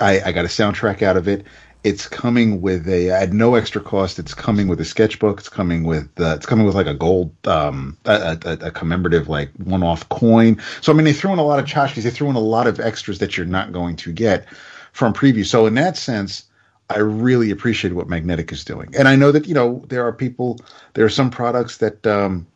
[0.00, 1.44] I, I got a soundtrack out of it.
[1.86, 4.18] It's coming with a at no extra cost.
[4.18, 5.38] It's coming with a sketchbook.
[5.38, 9.28] It's coming with uh, it's coming with like a gold um, a, a, a commemorative
[9.28, 10.60] like one off coin.
[10.80, 12.02] So I mean they threw in a lot of tchotchkes.
[12.02, 14.46] They threw in a lot of extras that you're not going to get
[14.92, 15.44] from preview.
[15.44, 16.44] So in that sense,
[16.88, 18.94] I really appreciate what Magnetic is doing.
[18.96, 20.58] And I know that, you know, there are people,
[20.94, 22.46] there are some products that, um,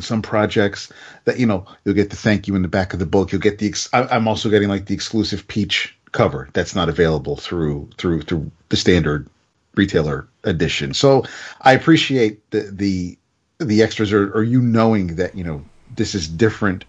[0.00, 0.92] some projects
[1.24, 3.32] that, you know, you'll get the thank you in the back of the book.
[3.32, 6.88] You'll get the, ex- I, I'm also getting like the exclusive peach cover that's not
[6.88, 9.28] available through, through, through the standard
[9.74, 10.94] retailer edition.
[10.94, 11.24] So
[11.62, 13.18] I appreciate the, the,
[13.58, 15.64] the extras or, or you knowing that, you know,
[15.96, 16.84] this is different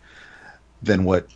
[0.81, 1.27] than what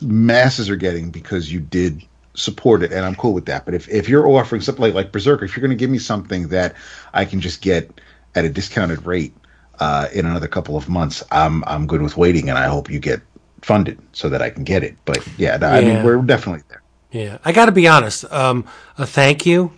[0.00, 2.02] masses are getting because you did
[2.34, 3.64] support it and I'm cool with that.
[3.64, 5.98] But if, if you're offering something like, like Berserker, if you're going to give me
[5.98, 6.74] something that
[7.12, 8.00] I can just get
[8.34, 9.34] at a discounted rate
[9.80, 12.98] uh, in another couple of months, I'm I'm good with waiting and I hope you
[12.98, 13.20] get
[13.62, 14.96] funded so that I can get it.
[15.04, 16.81] But yeah, I mean we're definitely there.
[17.12, 18.24] Yeah, I got to be honest.
[18.32, 18.64] Um,
[18.98, 19.72] a thank you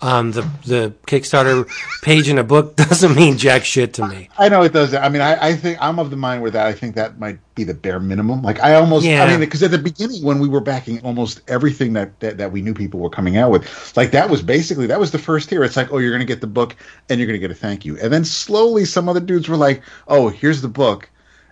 [0.00, 1.66] on the the Kickstarter
[2.02, 4.28] page in a book doesn't mean jack shit to me.
[4.38, 4.92] I know it does.
[4.94, 7.38] I mean, I, I think I'm of the mind where that I think that might
[7.54, 8.42] be the bare minimum.
[8.42, 9.24] Like I almost, Yeah.
[9.24, 12.52] I mean, because at the beginning when we were backing almost everything that, that that
[12.52, 15.48] we knew people were coming out with, like that was basically that was the first
[15.48, 15.64] tier.
[15.64, 16.76] It's like, oh, you're going to get the book
[17.08, 19.56] and you're going to get a thank you, and then slowly some other dudes were
[19.56, 21.08] like, oh, here's the book,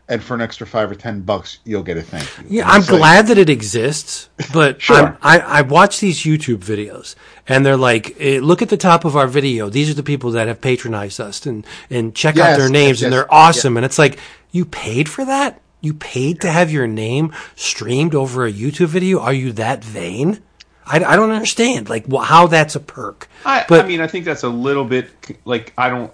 [0.09, 2.59] and for an extra five or ten bucks, you'll get a thank you.
[2.59, 4.97] Yeah, I'm like- glad that it exists, but Sure.
[4.97, 7.15] I'm, I I watch these YouTube videos
[7.49, 9.69] and they're like, eh, look at the top of our video.
[9.71, 13.05] These are the people that have patronized us and and check out their names yes,
[13.05, 13.77] and they're awesome.
[13.77, 14.19] And it's like
[14.51, 15.61] you paid for that.
[15.81, 19.21] You paid to have your name streamed over a YouTube video.
[19.21, 20.41] Are you that vain?
[20.87, 23.29] I, I don't understand like wh- how that's a perk.
[23.45, 25.11] I, But- I mean, I think that's a little bit
[25.47, 26.13] like I don't,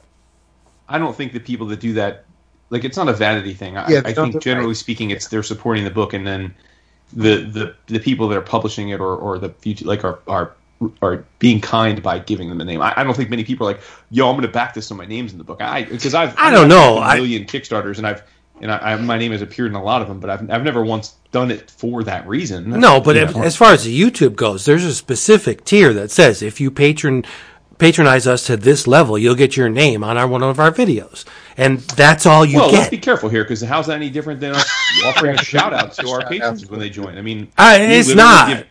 [0.88, 2.24] I don't think the people that do that,
[2.70, 3.76] like it's not a vanity thing.
[3.76, 6.54] I, Yeah, I think do- generally speaking, it's they're supporting the book, and then
[7.12, 10.52] the the the people that are publishing it or or the future like are are
[11.02, 12.80] are being kind by giving them a name.
[12.80, 14.94] I, I don't think many people are like, yo, I'm going to back this so
[14.94, 15.60] my name's in the book.
[15.60, 16.96] I because I've I don't done know.
[16.98, 18.22] a I- million Kickstarters, and I've
[18.62, 20.62] and I, I, my name has appeared in a lot of them, but I've I've
[20.64, 22.70] never once done it for that reason.
[22.70, 26.42] No, but if, as far as the YouTube goes, there's a specific tier that says
[26.42, 27.24] if you patron
[27.78, 31.24] patronize us to this level, you'll get your name on our one of our videos,
[31.60, 32.90] and that's all you well, let's get.
[32.90, 34.68] be careful here because how's that any different than us
[35.04, 37.18] offering a shout out to our patrons when they join?
[37.18, 38.48] I mean, Uh, it's not.
[38.48, 38.66] give-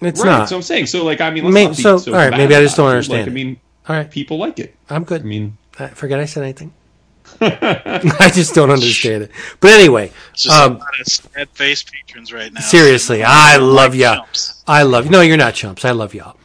[0.00, 0.48] it's right, not.
[0.48, 0.86] so I'm saying.
[0.86, 2.12] So, like, I mean, let's May- not be so, so.
[2.12, 4.76] all right, maybe I just don't understand Like, I mean, all right, people like it.
[4.88, 5.22] I'm good.
[5.22, 6.72] I mean, I forget I said anything.
[7.40, 9.30] I just don't understand it.
[9.60, 12.60] But anyway, just um, a lot of sad face patrons right now.
[12.60, 14.14] Seriously, I love like ya.
[14.16, 14.62] chumps.
[14.68, 15.10] I love you.
[15.10, 15.84] No, you're not chumps.
[15.84, 16.36] I love y'all.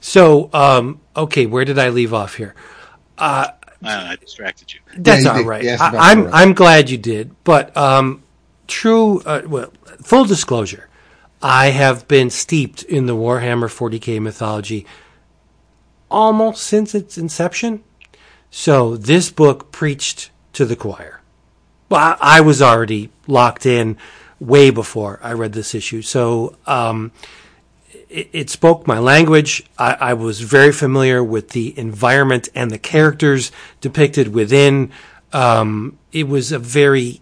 [0.00, 2.54] So, um, okay, where did I leave off here?
[3.16, 4.80] I, don't know, I distracted you.
[4.96, 5.46] That's you all did.
[5.46, 5.62] right.
[5.62, 6.36] You I, I'm Corona.
[6.36, 7.34] I'm glad you did.
[7.44, 8.22] But um,
[8.66, 9.20] true.
[9.24, 9.72] Uh, well,
[10.02, 10.88] full disclosure,
[11.42, 14.86] I have been steeped in the Warhammer 40k mythology
[16.10, 17.82] almost since its inception.
[18.50, 21.20] So this book preached to the choir.
[21.88, 23.96] Well, I, I was already locked in
[24.40, 26.02] way before I read this issue.
[26.02, 27.12] So um,
[28.08, 29.64] it, it spoke my language.
[29.78, 34.90] I, I was very familiar with the environment and the characters depicted within.
[35.32, 37.20] Um, it was a very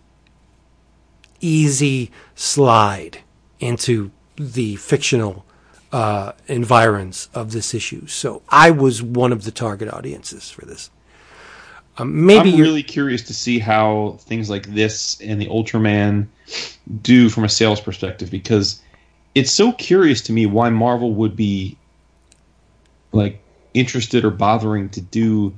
[1.40, 3.18] easy slide
[3.60, 5.44] into the fictional
[5.92, 8.06] uh, environs of this issue.
[8.06, 10.90] So I was one of the target audiences for this.
[11.98, 16.26] Um, maybe I'm really curious to see how things like this and the Ultraman
[17.00, 18.82] do from a sales perspective because
[19.36, 21.76] it's so curious to me why Marvel would be
[23.12, 23.38] like
[23.74, 25.54] interested or bothering to do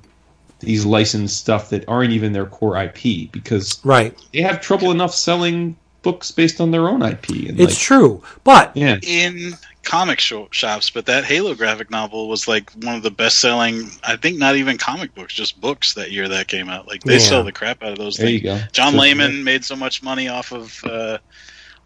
[0.59, 4.19] these licensed stuff that aren't even their core IP because right.
[4.35, 7.29] they have trouble enough selling books based on their own IP.
[7.49, 9.53] And It's like, true, but yeah, in
[9.85, 13.89] comic sho- shops, but that Halo graphic novel was like one of the best selling.
[14.03, 16.89] I think not even comic books, just books that year that came out.
[16.89, 17.19] Like they Yeah.
[17.21, 18.43] sell the crap out of those there things.
[18.43, 18.59] you go.
[18.73, 21.19] John So- Layman made so much money off of uh,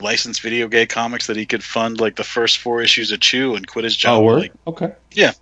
[0.02, 3.54] licensed video game comics that he could fund like the first four issues of Chew
[3.54, 4.20] and quit his job.
[4.20, 4.40] Oh, word?
[4.40, 4.92] Like okay.
[5.12, 5.32] Yeah,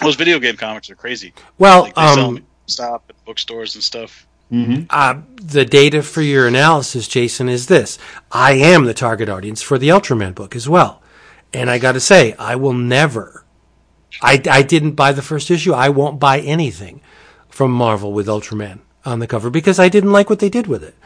[0.00, 1.32] those video game comics are crazy.
[1.58, 4.26] well, Like they sell um, them at stop at bookstores and stuff.
[4.50, 4.84] Mm-hmm.
[4.90, 7.98] uh, the data for your analysis, Jason, is this.
[8.30, 11.00] I am the target audience for the Ultraman book as well.
[11.54, 13.46] And I got to say, I will never,
[14.20, 15.72] I, I didn't buy the first issue.
[15.72, 17.00] I won't buy anything
[17.48, 20.84] from Marvel with Ultraman on the cover because I didn't like what they did with
[20.84, 20.96] it.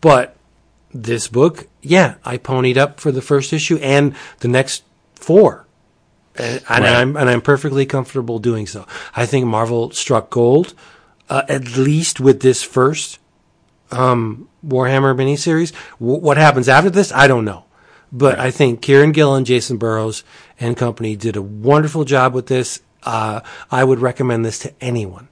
[0.00, 0.36] But
[0.92, 4.84] this book, yeah, I ponied up for the first issue and the next
[5.14, 5.66] four.
[6.36, 6.96] And, and Right.
[6.96, 8.86] I'm and I'm perfectly comfortable doing so.
[9.16, 10.74] I think Marvel struck gold,
[11.28, 13.18] uh, at least with this first
[13.90, 15.72] um, Warhammer miniseries.
[15.98, 17.64] W- what happens after this, I don't know.
[18.10, 20.24] But I think Kieron Gillen, Jacen Burrows,
[20.58, 22.80] and company did a wonderful job with this.
[23.02, 23.40] Uh,
[23.70, 25.28] I would recommend this to anyone.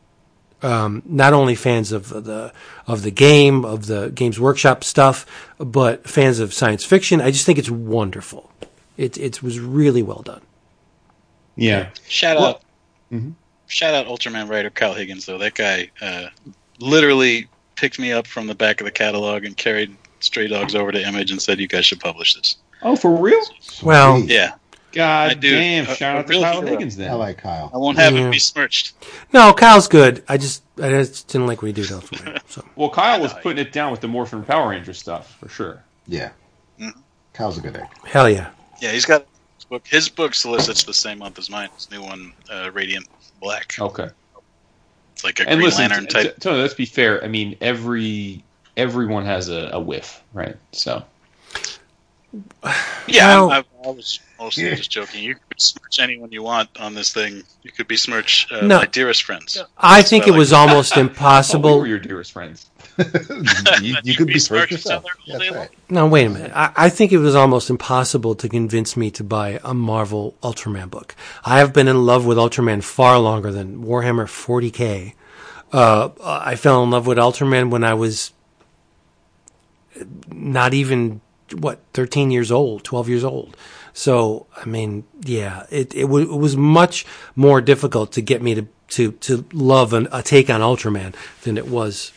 [0.63, 2.53] Um, not only fans of the
[2.87, 5.27] of the game, of the Games Workshop stuff,
[5.59, 7.21] but fans of science fiction.
[7.21, 8.51] I just think it's wonderful.
[8.97, 10.41] It it was really well done.
[11.57, 11.91] Yeah.
[12.09, 12.61] Shout Well-
[13.13, 13.23] out,
[13.67, 15.39] shout out Ultraman writer Kyle Higgins though.
[15.39, 16.29] That guy uh,
[16.79, 20.91] literally picked me up from the back of the catalog and carried Stray Dogs over
[20.93, 23.41] to Image and said, "You guys should publish this." Oh, for real?
[23.83, 24.31] Well, Sweet.
[24.31, 24.53] Yeah,
[24.97, 25.51] God I do.
[25.51, 25.85] damn!
[25.87, 26.67] A- Shout a out to real Kyle hero.
[26.71, 27.11] Higgins then.
[27.11, 27.71] I like Kyle.
[27.73, 28.29] I won't have Yeah.
[28.29, 28.95] it besmirched.
[29.33, 30.25] No, Kyle's good.
[30.29, 32.41] I just I just didn't like what he did to Ultraman.
[32.49, 35.83] So Well, Kyle was putting it down with the Morphin Power Ranger stuff for sure.
[36.07, 36.31] Yeah.
[36.81, 36.93] Mhm.
[37.33, 38.09] Kyle's a good actor.
[38.09, 38.51] hell yeah.
[38.81, 39.87] Yeah, he's got his book.
[39.87, 41.69] His book solicits the same month as mine.
[41.75, 43.07] His new one, uh, Radiant
[43.41, 43.75] Black.
[43.79, 44.09] Okay.
[45.15, 46.35] It's like a And Green listen, Lantern t- type.
[46.35, 47.25] t- Tony, let's be fair.
[47.25, 48.43] I mean, every
[48.77, 50.57] everyone has a, a whiff, right?
[50.73, 51.03] So
[53.07, 54.75] yeah, Well- I, I was mostly Yeah.
[54.75, 55.23] just joking.
[55.23, 57.43] You could smirch anyone you want on this thing.
[57.63, 58.79] You could besmirch uh, No.
[58.79, 59.63] my dearest friends.
[59.79, 60.69] I think it I was like.
[60.69, 61.79] almost oh, we impossible.
[61.81, 62.69] were your dearest friends.
[63.83, 65.05] you, you could be besmirch yourself.
[65.05, 65.71] other all That's day right.
[65.89, 66.53] No, wait a minute.
[66.55, 70.91] I, I think it was almost impossible to convince me to buy a Marvel Ultraman
[70.91, 71.15] book.
[71.45, 75.13] I have been in love with Ultraman far longer than Warhammer 40k.
[75.73, 78.33] Uh, I fell in love with Ultraman when I was
[80.33, 81.21] not even
[81.55, 83.57] what 13 years old, 12 years old.
[83.93, 88.55] So, I mean, yeah, it it, w- it was much more difficult to get me
[88.55, 92.13] to to to love an, a take on Ultraman than it was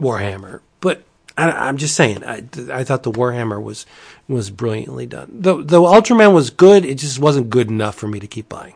[0.00, 0.60] Warhammer.
[0.80, 1.04] But
[1.38, 3.86] I, I'm just saying, I, I thought the Warhammer was
[4.28, 5.30] was brilliantly done.
[5.32, 6.84] though the Ultraman was good.
[6.84, 8.74] It just wasn't good enough for me to keep buying.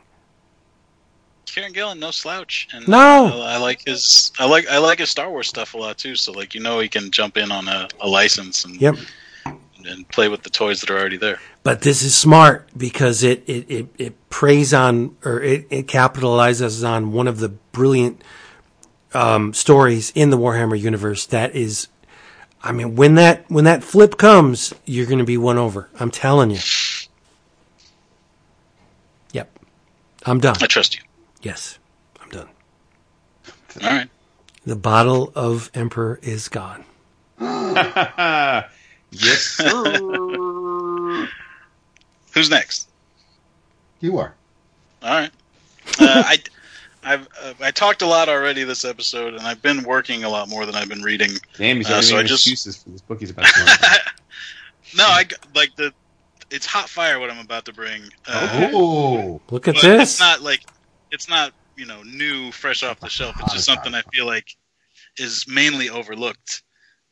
[1.57, 2.69] Kieron Gillen, no slouch.
[2.73, 3.27] And No.
[3.33, 4.31] uh, I like his.
[4.39, 6.15] I like I like his Star Wars stuff a lot too.
[6.15, 8.97] So like you know he can jump in on a, a license and Yep.
[9.87, 11.41] and play with the toys that are already there.
[11.63, 16.87] But this is smart because it it it, it preys on or it, it capitalizes
[16.87, 18.23] on one of the brilliant
[19.15, 21.25] um, stories in the Warhammer universe.
[21.27, 21.89] That is,
[22.63, 25.89] I mean, when that when that flip comes, you're going to be won over.
[25.99, 26.59] I'm telling you.
[29.33, 29.59] Yep,
[30.27, 30.57] I'm done.
[30.61, 31.03] I trust you.
[31.47, 31.79] Yes,
[32.21, 32.49] I'm done.
[33.81, 34.09] All right.
[34.65, 36.85] The bottle of Emperor is gone.
[37.41, 38.69] yes,
[39.43, 41.29] sir.
[42.35, 42.89] Who's next?
[44.01, 44.35] You are.
[45.05, 45.31] All right.
[46.01, 46.39] Uh, I
[47.05, 50.49] I've uh, I talked a lot already this episode, and I've been working a lot
[50.49, 51.31] more than I've been reading.
[51.57, 54.01] Damn, he's Uh, so so I just- excuses for this book he's about to
[54.97, 55.93] no, I g- like the.
[56.51, 58.03] It's hot fire what I'm about to bring.
[58.27, 60.11] Uh, Oh, Look at this.
[60.13, 60.61] it's not like
[61.11, 63.37] it's not you know new, fresh off the shelf.
[63.41, 64.49] It's just something I feel like
[65.19, 66.63] is mainly overlooked.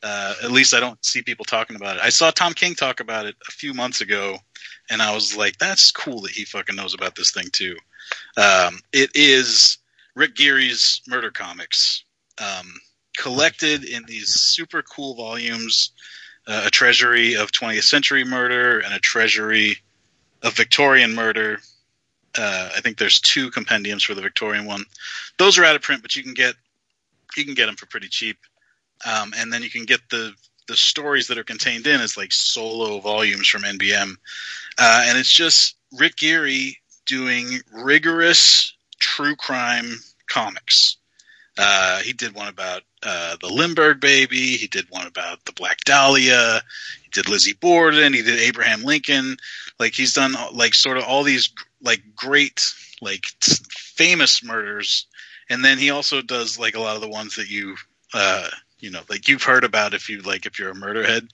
[0.03, 2.03] Uh, at least I don't see people talking about it.
[2.03, 4.37] I saw Tom King talk about it a few months ago,
[4.89, 7.75] and I was like, "That's cool that he fucking knows about this thing too."
[8.37, 9.77] Um, it is
[10.15, 12.03] Rick Geary's Murder Comics,
[12.37, 12.73] um,
[13.17, 15.91] collected in these super cool volumes.
[16.47, 19.77] Uh, a treasury of 20th century murder and a treasury
[20.43, 21.59] of Victorian murder.
[22.37, 24.83] Uh, I think there's two compendiums for the Victorian one.
[25.37, 26.55] Those are out of print, but you can get
[27.37, 28.37] you can get them for pretty cheap.
[29.05, 30.33] Um, and then you can get the
[30.67, 34.15] the stories that are contained in as like solo volumes from NBM,
[34.77, 40.97] uh, and it's just Rick Geary doing rigorous true crime comics.
[41.57, 44.57] Uh, he did one about uh, the Lindbergh baby.
[44.57, 46.61] He did one about the Black Dahlia.
[47.03, 48.13] He did Lizzie Borden.
[48.13, 49.37] He did Abraham Lincoln.
[49.79, 51.49] Like he's done like sort of all these
[51.85, 53.25] like great like
[53.69, 55.07] famous murders,
[55.49, 57.75] and then he also does like a lot of the ones that you
[58.13, 58.49] uh,
[58.79, 61.27] you know like you've heard about if you like if you're a murder head,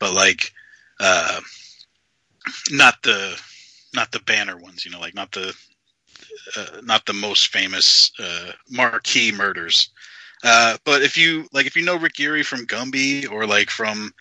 [0.00, 0.52] but like
[1.00, 1.40] uh,
[2.70, 3.40] not the
[3.94, 4.84] not the banner ones.
[4.84, 5.54] You know, like not the
[6.56, 9.90] uh, not the most famous uh, marquee murders.
[10.44, 14.12] Uh, but if you like, if you know Rick Geary from Gumby or like from,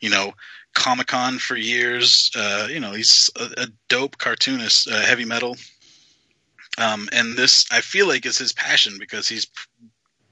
[0.00, 0.32] you know,
[0.74, 5.56] Comic Con for years, uh, you know, he's a, a dope cartoonist, uh, heavy metal.
[6.78, 9.46] Um, and this, I feel like, is his passion because he's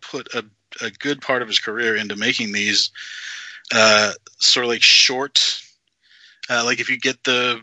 [0.01, 0.45] put a,
[0.81, 2.91] a good part of his career into making these
[3.75, 5.61] uh, sort of like short.
[6.49, 7.61] Uh, like if you get the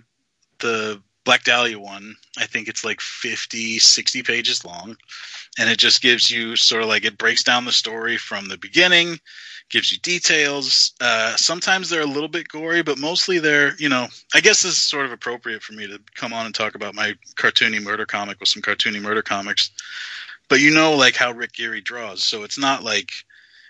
[0.60, 4.96] the Black Dahlia one, I think it's like 50, 60 pages long.
[5.58, 8.58] And it just gives you sort of like it breaks down the story from the
[8.58, 9.20] beginning,
[9.70, 10.94] gives you details.
[11.02, 14.74] Uh, sometimes they're a little bit gory, but mostly they're, you know, I guess this
[14.74, 18.06] is sort of appropriate for me to come on and talk about my cartoony murder
[18.06, 19.72] comic with some cartoony murder comics.
[20.48, 22.26] But you know, like how Rick Geary draws.
[22.26, 23.12] So it's not like,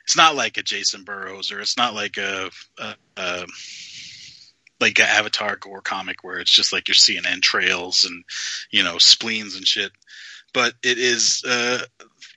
[0.04, 3.46] it's not like a Jacen Burrows or it's not like a, a, a
[4.82, 8.24] like an Avatar gore comic where it's just like you're seeing entrails and
[8.72, 9.92] you know spleens and shit.
[10.54, 11.80] But it is uh,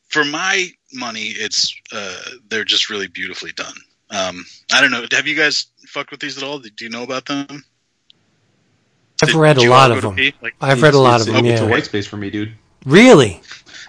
[0.08, 2.16] for my money, it's uh,
[2.48, 3.74] they're just really beautifully done.
[4.10, 5.04] Um, I don't know.
[5.12, 6.58] Have you guys fucked with these at all?
[6.58, 7.64] Do you know about them?
[9.22, 10.16] I've Did- read did a lot of them.
[10.40, 11.44] Like, I've read a lot of them.
[11.44, 11.70] It's a Yeah.
[11.70, 12.52] white space for me, dude.
[12.84, 13.40] Really?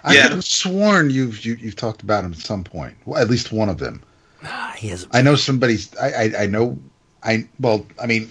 [0.04, 0.24] I Yeah.
[0.24, 2.96] could have sworn you've you, you've talked about him at some point.
[3.06, 4.02] Well, at least one of them.
[4.44, 5.06] Ah, He has.
[5.12, 5.96] I know somebody's.
[5.98, 6.80] I, I I know.
[7.22, 7.86] I well.
[8.02, 8.30] I mean,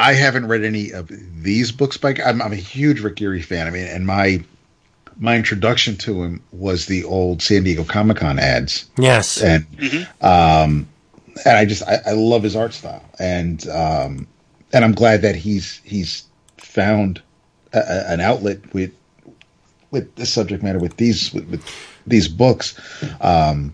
[0.00, 1.10] I haven't read any of
[1.42, 2.16] these books by.
[2.24, 3.66] I'm, I'm a huge Rick Geary fan.
[3.66, 4.42] I mean, and my
[5.18, 9.40] my introduction to him was the old San Diego Comic Con ads, Yes.
[9.42, 10.06] and Mhm.
[10.24, 10.88] um,
[11.44, 14.26] and I just I, I love his art style, and um,
[14.72, 16.24] and I'm glad that he's he's
[16.58, 17.20] found
[17.72, 18.92] a, a- an outlet with
[19.90, 21.64] with this subject matter with these with, with
[22.06, 22.78] these books.
[23.20, 23.72] Um,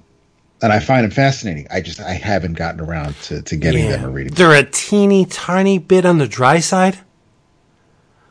[0.63, 1.67] and I find them fascinating.
[1.71, 4.35] I just I haven't gotten around to, to getting them or reading.
[4.35, 4.37] them.
[4.51, 6.99] They're a teeny tiny bit on the dry side,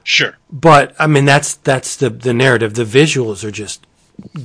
[0.10, 0.38] Sure.
[0.52, 2.74] but I mean that's that's the the narrative.
[2.74, 3.86] The visuals are just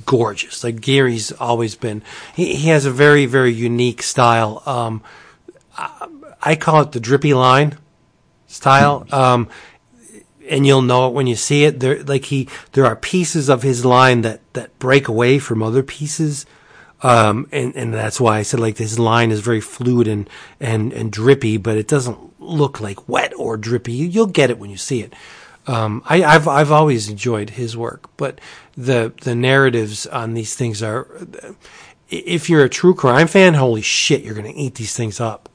[0.05, 0.63] gorgeous.
[0.63, 2.03] Like Geary's always been.
[2.37, 4.63] He, he has a very very unique style.
[4.67, 5.03] Um,
[5.75, 6.09] I,
[6.43, 7.79] I call it the drippy line
[8.47, 9.07] style.
[9.11, 9.49] Um,
[10.47, 11.81] and you'll know it when you see it.
[11.81, 15.83] There, like he, there are pieces of his line that that break away from other
[15.83, 16.45] pieces.
[17.03, 20.29] Um, and, and that's why I said like his line is very fluid and,
[20.61, 23.93] and, and drippy, but it doesn't look like wet or drippy.
[23.93, 25.15] You, you'll get it when you see it.
[25.67, 28.41] Um, I, I've, I've always enjoyed his work, but
[28.77, 31.07] the, the narratives on these things are,
[32.11, 35.49] if you're a true crime fan, holy shit, you're going to eat these things up.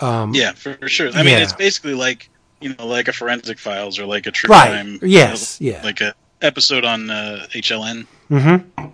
[0.00, 1.10] Yeah, for, for sure.
[1.10, 1.42] I mean, yeah.
[1.42, 2.28] it's basically like
[2.60, 4.68] you know, like a forensic files or like a true Right.
[4.70, 4.98] crime.
[5.02, 5.60] Yes.
[5.60, 5.84] you know, Yeah.
[5.84, 8.06] Like a episode on uh, HLN.
[8.30, 8.84] Mm-hmm.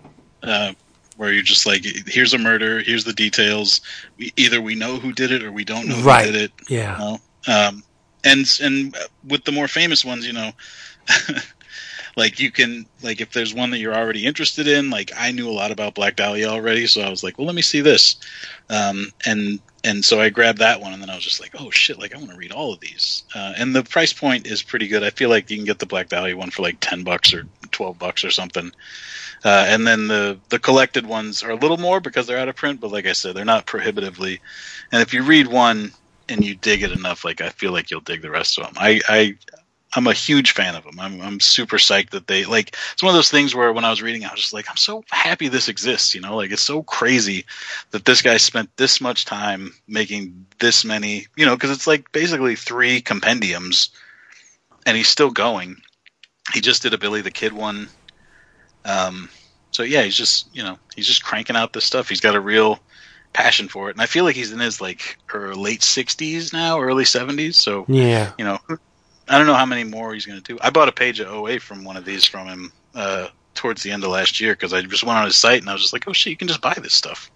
[0.43, 0.73] uh,
[1.17, 3.81] where you're just like, here's a murder, here's the details.
[4.17, 6.27] We, either we know who did it or we don't know Right.
[6.27, 6.51] who did it.
[6.69, 6.93] Yeah.
[6.93, 7.19] You know?
[7.67, 7.83] um,
[8.23, 8.95] and and
[9.27, 10.51] with the more famous ones, you know,
[12.17, 14.89] like you can like if there's one that you're already interested in.
[14.89, 17.55] Like I knew a lot about Black Dahlia already, so I was like, well, let
[17.55, 18.17] me see this.
[18.69, 21.69] Um, and and so I grabbed that one, and then I was just like, oh
[21.69, 23.23] shit, like I want to read all of these.
[23.33, 25.03] Uh, and the price point is pretty good.
[25.03, 27.47] I feel like you can get the Black Dahlia one for like ten bucks or
[27.71, 28.71] twelve bucks or something.
[29.45, 32.55] Uh, and then the the collected ones are a little more because they're out of
[32.55, 34.41] print, but like I said, they're not prohibitively.
[34.91, 35.91] And if you read one
[36.29, 38.73] and you dig it enough, like I feel like you'll dig the rest of them.
[38.77, 39.37] I I
[39.95, 40.99] I'm a huge fan of them.
[40.99, 42.75] I'm I'm super psyched that they like.
[42.93, 44.77] It's one of those things where when I was reading, I was just like, I'm
[44.77, 46.13] so happy this exists.
[46.13, 47.45] You know, like it's so crazy
[47.91, 51.27] that this guy spent this much time making this many.
[51.35, 53.89] You know, because it's like basically three compendiums,
[54.85, 55.77] and he's still going.
[56.53, 57.87] He just did a Billy the Kid one.
[58.83, 59.29] Um,
[59.71, 62.09] so yeah, he's just you know he's just cranking out this stuff.
[62.09, 62.79] He's got a real
[63.33, 66.79] passion for it, and I feel like he's in his like her late sixties now,
[66.79, 67.57] early seventies.
[67.57, 68.31] So Yeah.
[68.37, 68.59] you know,
[69.27, 70.57] I don't know how many more he's going to do.
[70.61, 73.91] I bought a page of OA from one of these from him uh, towards the
[73.91, 75.93] end of last year because I just went on his site and I was just
[75.93, 77.29] like, oh shit, you can just buy this stuff.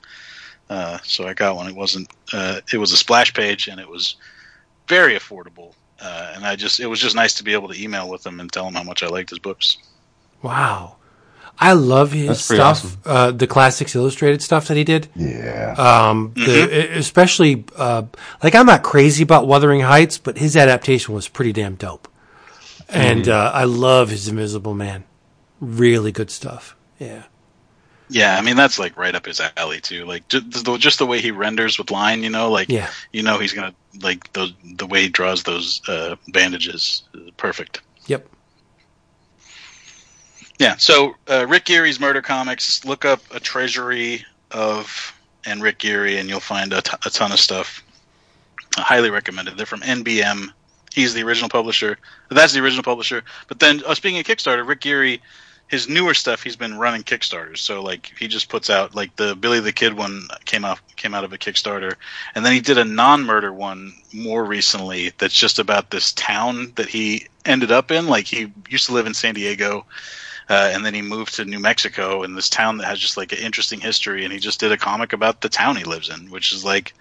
[0.70, 1.68] Uh, so I got one.
[1.68, 2.10] It wasn't.
[2.32, 4.16] Uh, it was a splash page and it was
[4.88, 5.74] very affordable.
[6.00, 8.40] Uh, and I just, it was just nice to be able to email with him
[8.40, 9.78] and tell him how much I liked his books.
[10.42, 10.96] Wow.
[11.60, 12.60] I love his stuff.
[12.60, 13.00] awesome.
[13.06, 15.08] Uh, the classics illustrated stuff that he did.
[15.16, 15.76] Yeah.
[15.78, 18.04] Um, the, especially, uh,
[18.42, 22.08] like I'm not crazy about Wuthering Heights, but his adaptation was pretty damn dope.
[22.90, 25.04] And, uh, I love his Invisible Man.
[25.60, 26.76] Really good stuff.
[27.00, 27.24] Yeah.
[28.10, 30.04] Yeah, I mean that's like right up his alley too.
[30.04, 32.90] Like just the, just the way he renders with line, you know, like Yeah.
[33.14, 37.04] you know he's gonna like those the way he draws those uh, bandages,
[37.38, 37.80] perfect.
[38.08, 38.28] Yep.
[40.62, 40.76] Yeah.
[40.78, 42.86] So uh, Rick Geary's Murder Comics.
[42.86, 45.12] Look up a treasury of
[45.44, 47.84] and Rick Geary, and you'll find a, t- a ton of stuff.
[48.78, 49.58] I highly recommended.
[49.58, 50.50] They're from NBM.
[50.94, 51.98] He's the original publisher.
[52.30, 53.24] That's the original publisher.
[53.48, 55.20] But then, uh, speaking of Kickstarter, Rick Geary,
[55.68, 57.58] his newer stuff, he's been running Kickstarters.
[57.58, 61.16] So like he just puts out like the Billy the Kid one came out came
[61.16, 61.96] out of a Kickstarter,
[62.36, 66.88] and then he did a non-murder one more recently that's just about this town that
[66.88, 68.06] he ended up in.
[68.06, 69.88] Like he used to live in San Diego
[70.52, 73.32] uh, and then he moved to New Mexico in this town that has just like
[73.32, 74.26] an interesting history.
[74.26, 76.94] And he just did a comic about the town he lives in, which is like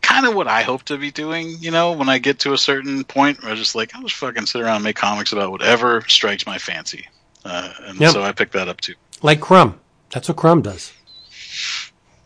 [0.00, 1.56] kind of what I hope to be doing.
[1.60, 4.14] You know, when I get to a certain point, where I just like I'll just
[4.14, 7.06] fucking sit around and make comics about whatever strikes my fancy.
[7.44, 8.12] Uh, and Yep.
[8.12, 8.94] so I picked that up too.
[9.20, 9.78] Like Crumb.
[10.08, 10.90] That's what Crumb does.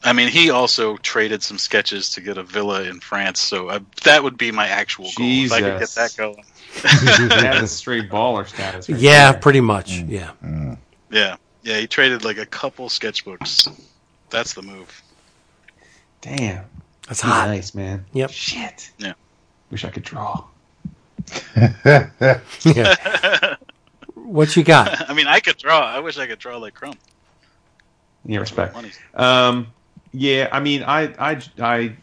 [0.04, 3.80] I mean, he also traded some sketches to get a villa in France, so I,
[4.04, 5.26] that would be my actual goal.
[5.26, 6.44] If I could get that going.
[6.82, 8.88] That's straight baller status.
[8.88, 9.40] right Yeah, there.
[9.40, 9.92] pretty much.
[9.98, 10.32] Yeah.
[11.10, 13.68] Yeah, yeah, he traded like a couple sketchbooks.
[14.30, 15.02] That's the move.
[16.20, 16.64] Damn.
[17.08, 17.48] That's hot.
[17.48, 18.04] nice, man.
[18.12, 18.30] Yep.
[18.30, 18.90] Shit.
[18.98, 19.14] Yeah.
[19.70, 20.44] Wish I could draw.
[22.64, 23.56] Yeah.
[24.14, 25.10] what you got?
[25.10, 25.80] I mean, I could draw.
[25.80, 26.94] I wish I could draw like Crumb.
[28.24, 28.76] Yeah, respect.
[29.14, 29.66] Um,
[30.12, 31.96] yeah, I mean, I, I, I,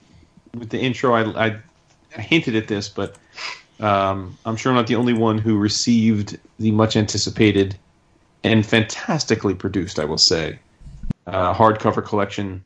[0.56, 1.58] with the intro, I, I,
[2.18, 3.16] I hinted at this, but
[3.80, 7.78] um, I'm sure I'm not the only one who received the much anticipated
[8.44, 10.60] and fantastically produced, I will say,
[11.26, 12.64] uh, hardcover collection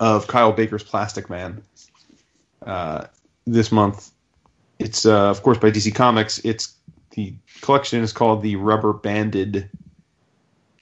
[0.00, 1.62] of Kyle Baker's Plastic Man
[2.64, 3.06] uh,
[3.46, 4.10] this month.
[4.78, 6.40] It's, uh, of course, by DC Comics.
[6.44, 6.74] It's
[7.10, 9.70] the collection is called the Rubber Banded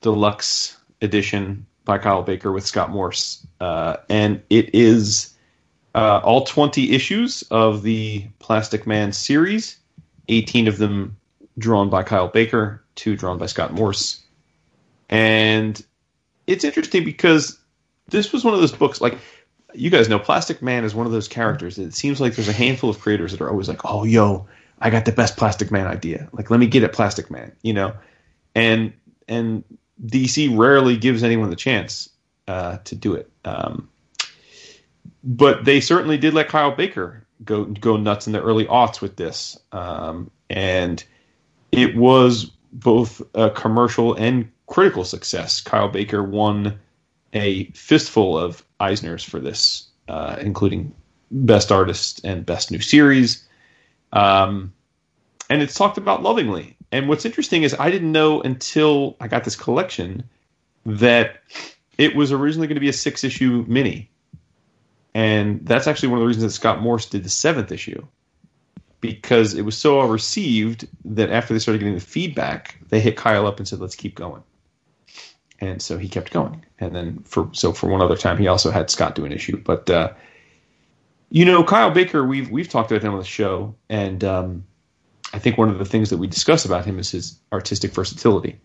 [0.00, 5.31] Deluxe Edition by Kyle Baker with Scott Morse, uh, and it is
[5.94, 9.78] uh, all 20 issues of the Plastic Man series,
[10.28, 11.16] 18 of them
[11.58, 14.22] drawn by Kyle Baker, two drawn by Scott Morse,
[15.10, 15.84] and
[16.46, 17.58] it's interesting because
[18.08, 19.18] this was one of those books like
[19.74, 22.48] you guys know plastic man is one of those characters that it seems like there's
[22.48, 24.46] a handful of creators that are always like oh yo
[24.80, 26.28] i got the best plastic man idea.
[26.32, 27.94] Like let me get at plastic man you know?
[28.54, 28.92] And
[29.28, 29.64] and
[30.04, 32.08] dc rarely gives anyone the chance
[32.48, 33.30] uh, to do it.
[33.44, 33.88] Um,
[35.24, 39.16] but they certainly did let kyle baker go go nuts in the early aughts with
[39.16, 41.04] this um, and
[41.70, 46.78] it was both a commercial and critical success kyle baker won
[47.32, 50.94] a fistful of Eisners for this, uh, including
[51.30, 53.46] Best Artist and Best New Series.
[54.12, 54.72] Um,
[55.48, 56.76] and it's talked about lovingly.
[56.90, 60.24] And what's interesting is I didn't know until I got this collection
[60.84, 61.42] that
[61.96, 64.10] it was originally going to be a six issue mini.
[65.14, 68.06] And that's actually one of the reasons that Scott Morse did the seventh issue.
[69.00, 73.16] Because it was so well received that after they started getting the feedback, they hit
[73.16, 74.42] Kyle up and said, let's keep going
[75.62, 76.66] and so he kept going.
[76.80, 79.56] And then for so for one other time, he also had Scott do an issue.
[79.56, 80.12] But uh,
[81.30, 84.64] you know, Kyle Baker, we've we've talked about him on the show, and um,
[85.32, 88.58] I think one of the things that we discuss about him is his artistic versatility.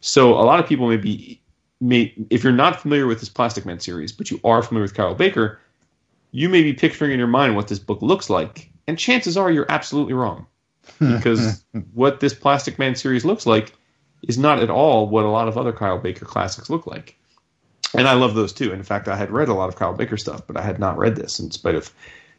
[0.00, 1.40] So a lot of people may be
[1.84, 4.94] may if you're not familiar with this Plastic Man series, but you are familiar with
[4.94, 5.58] Kyle Baker,
[6.32, 9.50] you may be picturing in your mind what this book looks like, and chances are
[9.52, 10.46] you're absolutely wrong
[10.98, 13.74] because what this Plastic Man series looks like
[14.28, 17.16] is not at all what a lot of other Kyle Baker classics look like.
[17.96, 18.72] And I love those too.
[18.72, 20.98] In fact, I had read a lot of Kyle Baker stuff, but I had not
[20.98, 21.92] read this in spite of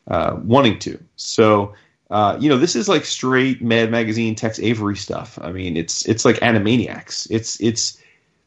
[0.07, 0.99] uh, wanting to.
[1.15, 1.73] So
[2.11, 5.39] Uh, you know, this is like straight Mad Magazine Tex Avery stuff.
[5.41, 7.27] I mean, it's it's like Animaniacs.
[7.31, 7.97] It's it's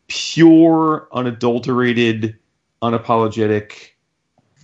[0.09, 2.37] pure, unadulterated,
[2.83, 3.91] unapologetic,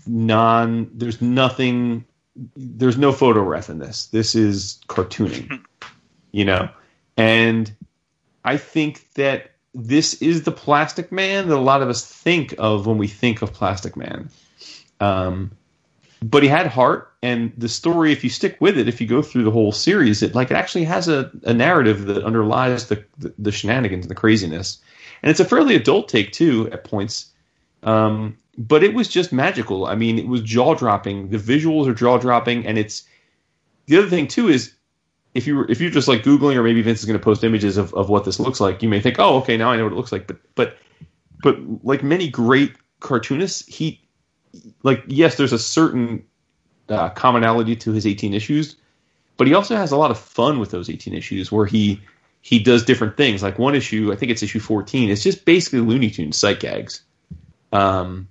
[0.07, 0.91] non.
[0.93, 2.05] There's nothing.
[2.57, 4.07] There's no photo ref in this.
[4.07, 5.62] This is cartooning.
[6.33, 6.69] you know,
[7.16, 7.73] and
[8.45, 12.87] I think that this is the Plastic Man that a lot of us think of
[12.87, 14.31] when we think of Plastic Man.
[15.01, 15.51] Um,
[16.23, 19.21] but he had heart, and the story, if you stick with it, if you go
[19.21, 23.05] through the whole series, it like it actually has a, a narrative that underlies the,
[23.19, 24.79] the, the shenanigans and the craziness,
[25.25, 27.33] and it's a fairly adult take too at points.
[27.83, 29.87] Um, but it was just magical.
[29.87, 31.31] I mean, it was jaw dropping.
[31.31, 33.05] The visuals are jaw dropping, and it's
[33.87, 34.75] the other thing too is
[35.33, 37.79] if you if you're just like googling or maybe Vince is going to post images
[37.79, 39.95] of, of what this looks like, you may think, oh, okay, now I know what
[39.95, 40.27] it looks like.
[40.27, 40.77] But but
[41.43, 44.07] but like many great cartoonists, he
[44.83, 46.23] like yes, there's a certain
[46.91, 48.77] uh, commonality to his 18 issues,
[49.39, 51.99] but he also has a lot of fun with those 18 issues where he
[52.45, 53.43] he does different things.
[53.43, 57.03] Like one issue, I think it's issue 14, it's just basically Looney Tunes sight gags.
[57.73, 58.29] Um,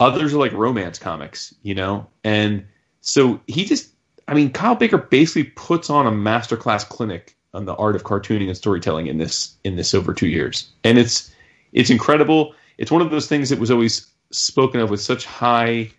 [0.00, 2.66] others are like romance comics, you know, and
[3.00, 3.90] so he just
[4.26, 8.48] I mean, Kyle Baker basically puts on a masterclass clinic on the art of cartooning
[8.48, 11.32] and storytelling in this in this over two years, and it's
[11.72, 12.54] it's incredible.
[12.76, 15.92] It's one of those things that was always spoken of with such high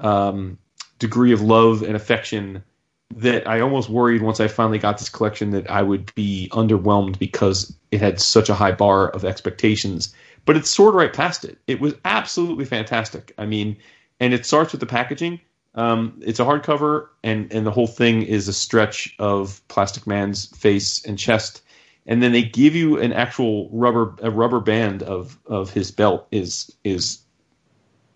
[0.00, 0.58] um,
[0.98, 2.62] degree of love and affection
[3.12, 7.18] that I almost worried once I finally got this collection that I would be underwhelmed
[7.18, 10.14] because it had such a high bar of expectations.
[10.46, 11.58] But it soared right past it.
[11.66, 13.32] It was absolutely fantastic.
[13.36, 13.76] I mean,
[14.20, 15.40] and it starts with the packaging
[15.74, 20.46] um, it's a hardcover, and and the whole thing is a stretch of Plastic Man's
[20.46, 21.62] face and chest,
[22.06, 26.26] and then they give you an actual rubber a rubber band of of his belt
[26.32, 27.20] is is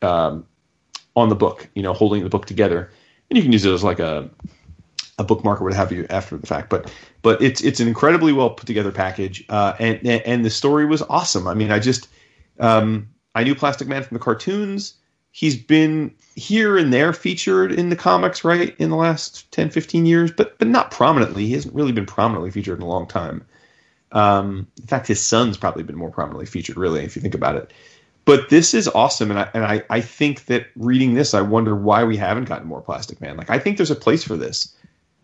[0.02, 0.44] um,
[1.14, 2.90] on the book, you know, holding the book together,
[3.30, 4.28] and you can use it as like a
[5.18, 6.70] a bookmark or what have you after the fact.
[6.70, 6.92] But
[7.22, 11.02] but it's it's an incredibly well put together package, uh, and and the story was
[11.02, 11.46] awesome.
[11.46, 12.08] I mean, I just
[12.60, 14.94] um, I knew Plastic Man from the cartoons
[15.34, 20.06] he's been here and there featured in the comics, right, in the last 10, 15
[20.06, 21.46] years, but but not prominently.
[21.46, 23.44] He hasn't really been prominently featured in a long time.
[24.12, 27.56] Um, in fact, his son's probably been more prominently featured, really, if you think about
[27.56, 27.72] it.
[28.24, 31.74] But this is awesome, and I and I, I think that reading this, I wonder
[31.74, 33.36] why we haven't gotten more Plastic Man.
[33.36, 34.72] Like, I think there's a place for this,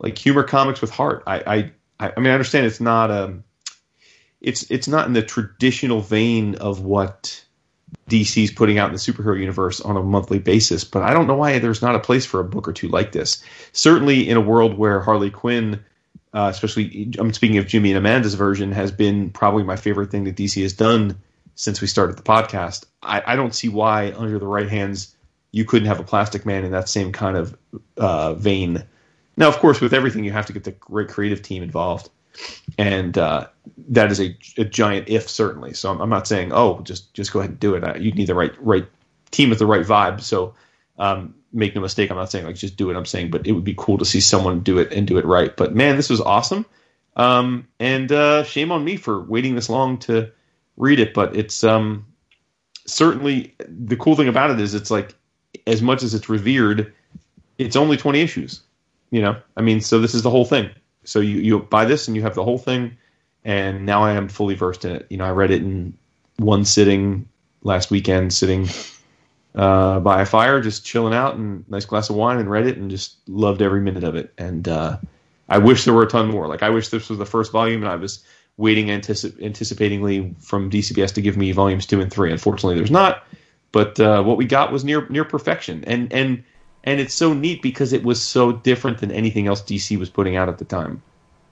[0.00, 1.22] like humor comics with heart.
[1.26, 3.44] I I I mean, I understand it's not um,
[4.40, 7.44] it's it's not in the traditional vein of what
[8.08, 11.36] DC's putting out in the superhero universe on a monthly basis, but I don't know
[11.36, 13.42] why there's not a place for a book or two like this.
[13.72, 15.84] Certainly, in a world where Harley Quinn,
[16.32, 20.24] uh, especially I'm speaking of Jimmy and Amanda's version, has been probably my favorite thing
[20.24, 21.16] that DC has done
[21.54, 22.86] since we started the podcast.
[23.02, 25.14] I, I don't see why, under the right hands,
[25.52, 27.56] you couldn't have a Plastic Man in that same kind of
[27.98, 28.84] uh, vein.
[29.36, 32.10] Now, of course, with everything, you have to get the great creative team involved
[32.78, 33.46] and uh,
[33.88, 35.72] that is a, a, giant if certainly.
[35.72, 38.00] So I'm, I'm, not saying oh just just go ahead and do it.
[38.00, 38.86] You need the right right
[39.30, 40.20] team with the right vibe.
[40.20, 40.54] So
[40.98, 42.96] um, make no mistake, I'm not saying like just do it.
[42.96, 45.24] I'm saying, but it would be cool to see someone do it and do it
[45.24, 45.56] right.
[45.56, 46.66] But man, this was awesome.
[47.16, 50.30] Um, and uh, shame on me for waiting this long to
[50.76, 51.12] read it.
[51.12, 52.06] But it's um,
[52.86, 55.14] certainly the cool thing about it is it's like
[55.66, 56.92] as much as it's revered,
[57.58, 58.62] it's only 20 issues.
[59.10, 60.70] You know, I mean, so this is the whole thing.
[61.04, 62.96] So you, you buy this and you have the whole thing,
[63.44, 65.06] and now I am fully versed in it.
[65.10, 65.96] You know, I read it in
[66.36, 67.28] one sitting
[67.62, 68.68] last weekend, sitting
[69.54, 72.76] uh, by a fire, just chilling out and nice glass of wine, and read it
[72.76, 74.32] and just loved every minute of it.
[74.38, 74.98] And uh,
[75.48, 76.46] I wish there were a ton more.
[76.46, 78.24] Like I wish this was the first volume, and I was
[78.56, 82.30] waiting anticip- anticipatingly from DCBS to give me volumes two and three.
[82.30, 83.24] Unfortunately, there's not.
[83.72, 86.42] But uh, what we got was near near perfection, and and
[86.84, 90.36] and it's so neat because it was so different than anything else DC was putting
[90.36, 91.02] out at the time.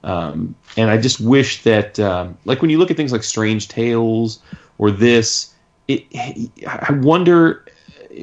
[0.03, 3.67] Um, and I just wish that, um, like when you look at things like Strange
[3.67, 4.39] Tales
[4.77, 5.53] or this,
[5.87, 6.05] it,
[6.67, 7.65] I wonder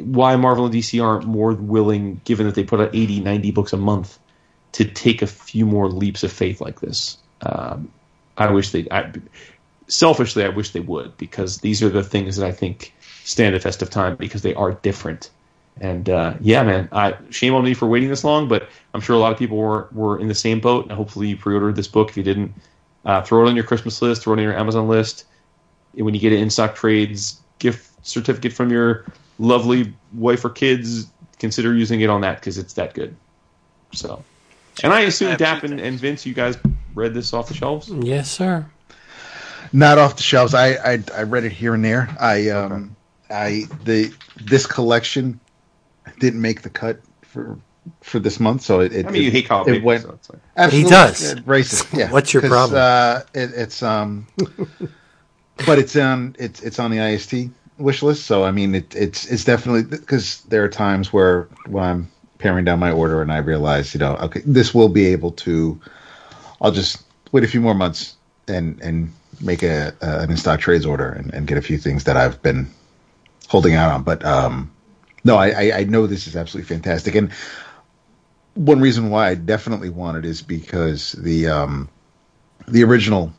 [0.03, 3.73] why Marvel and DC aren't more willing, given that they put out 80, 90 books
[3.73, 4.19] a month,
[4.73, 7.19] to take a few more leaps of faith like this.
[7.43, 7.91] Um,
[8.37, 9.13] I wish they, I,
[9.87, 13.59] selfishly, I wish they would because these are the things that I think stand the
[13.59, 15.31] test of time because they are different
[15.81, 19.15] and uh, yeah, man, I, shame on me for waiting this long, but I'm sure
[19.15, 20.85] a lot of people were, were in the same boat.
[20.85, 22.09] And hopefully, you pre-ordered this book.
[22.09, 22.55] If you didn't,
[23.05, 25.27] uh, throw it on your Christmas list, throw it on your Amazon list.
[25.95, 29.05] And when you get an in stock trades, gift certificate from your
[29.39, 31.09] lovely wife or kids,
[31.39, 33.15] consider using it on that because it's that good.
[33.93, 34.25] So,
[34.83, 36.59] and I assume Dap and, and Vince, you guys
[36.95, 37.91] read this off the shelves.
[37.91, 38.67] Yes, sir.
[39.73, 40.55] Not off the shelves.
[40.55, 42.15] I I, I read it here and there.
[42.19, 42.97] I um
[43.31, 43.37] okay.
[43.37, 45.41] I the this collection
[46.19, 47.59] didn't make the cut for
[48.03, 48.93] for this month, so it.
[48.93, 50.91] it I mean, you it- hate Kyle it Baker, went- so it's like, Absolutely.
[50.91, 51.35] does.
[51.37, 51.93] Racist.
[51.99, 52.11] Yeah.
[52.11, 52.81] What's your problem?
[52.81, 54.27] Uh, it, it's um,
[55.67, 58.27] but it's on it's it's on the IST wish list.
[58.27, 62.65] So I mean, it, it's it's definitely because there are times where when I'm paring
[62.65, 65.81] down my order and I realize, you know, okay, this will be able to.
[66.61, 67.03] I'll just
[67.33, 68.17] wait a few more months
[68.49, 71.79] and and make a, a an in stock trades order and, and get a few
[71.79, 72.69] things that I've been
[73.49, 74.03] holding out on.
[74.03, 74.71] But um,
[75.27, 77.33] no, I, I know this is absolutely fantastic and
[78.57, 81.89] one reason why I definitely want it is because the um,
[82.67, 83.33] the original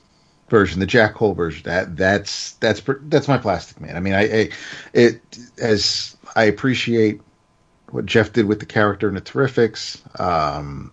[0.50, 3.98] version, the Jack Cole version, that that's that's that's my Plastic Man.
[3.98, 4.50] I mean, I, I
[4.94, 5.22] it
[5.60, 7.22] as I appreciate
[7.90, 10.00] what Jeff did with the character in the Terrifics.
[10.20, 10.92] Um,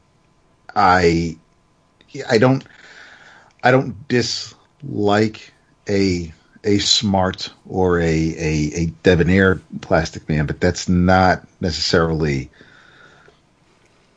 [0.74, 1.36] I
[2.28, 2.64] I don't
[3.62, 5.52] I don't dislike
[5.88, 6.32] a
[6.64, 12.50] a smart or a a, a debonair Plastic Man, but that's not necessarily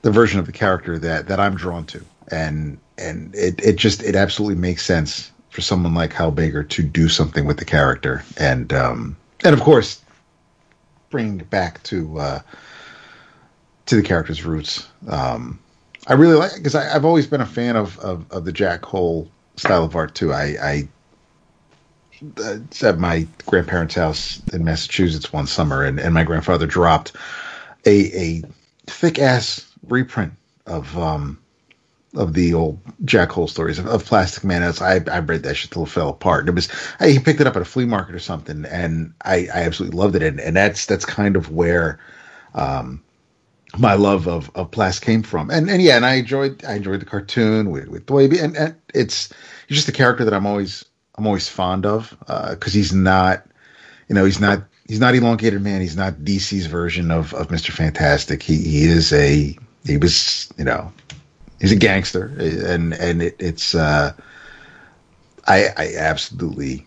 [0.01, 4.01] the version of the character that that I'm drawn to, and and it it just
[4.03, 8.23] it absolutely makes sense for someone like Hal Baker to do something with the character,
[8.37, 10.01] and um and of course
[11.09, 12.39] bringing it back to uh
[13.87, 14.87] to the character's roots.
[15.07, 15.59] Um
[16.07, 19.29] I really like because I've always been a fan of, of of the Jack Cole
[19.57, 20.31] style of art too.
[20.31, 20.87] I I
[22.81, 27.13] at my grandparents' house in Massachusetts one summer, and, and my grandfather dropped
[27.85, 28.43] a a
[28.87, 30.33] thick ass reprint
[30.65, 31.39] of um
[32.15, 34.63] of the old Jack Cole stories of, of Plastic Man.
[34.63, 36.47] As I I read that shit till it fell apart.
[36.47, 36.69] It was
[36.99, 39.97] I, he picked it up at a flea market or something, and I I absolutely
[39.97, 40.23] loved it.
[40.23, 41.99] And, and that's that's kind of where
[42.53, 43.03] um
[43.77, 45.49] my love of of Plastic came from.
[45.49, 48.75] And and yeah, and I enjoyed I enjoyed the cartoon with with Dwayne, and, and
[48.93, 49.31] it's
[49.67, 50.85] he's just a character that I'm always
[51.17, 52.15] I'm always fond of
[52.51, 53.43] because he's not
[54.07, 55.81] you know he's not he's not elongated man.
[55.81, 57.71] He's not DC's version of of Mr.
[57.71, 58.43] Fantastic.
[58.43, 60.93] He he is a he was you know
[61.59, 62.31] he's a gangster.
[62.37, 64.13] And and it, it's uh
[65.47, 66.85] I I absolutely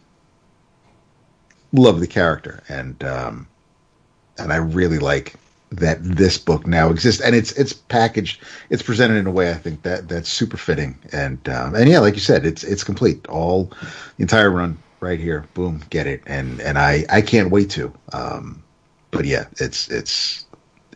[1.73, 2.63] love the character.
[2.69, 3.49] And um
[4.39, 5.35] and I really like
[5.71, 7.21] that this book now exists.
[7.21, 10.99] And it's it's packaged it's presented in a way I think that that's super fitting.
[11.13, 13.27] And um and yeah like you said it's it's complete.
[13.29, 13.65] All
[14.17, 15.47] the entire run right here.
[15.55, 16.23] Boom get it.
[16.27, 17.93] And and I I can't wait to.
[18.13, 18.63] Um
[19.11, 20.47] but yeah it's it's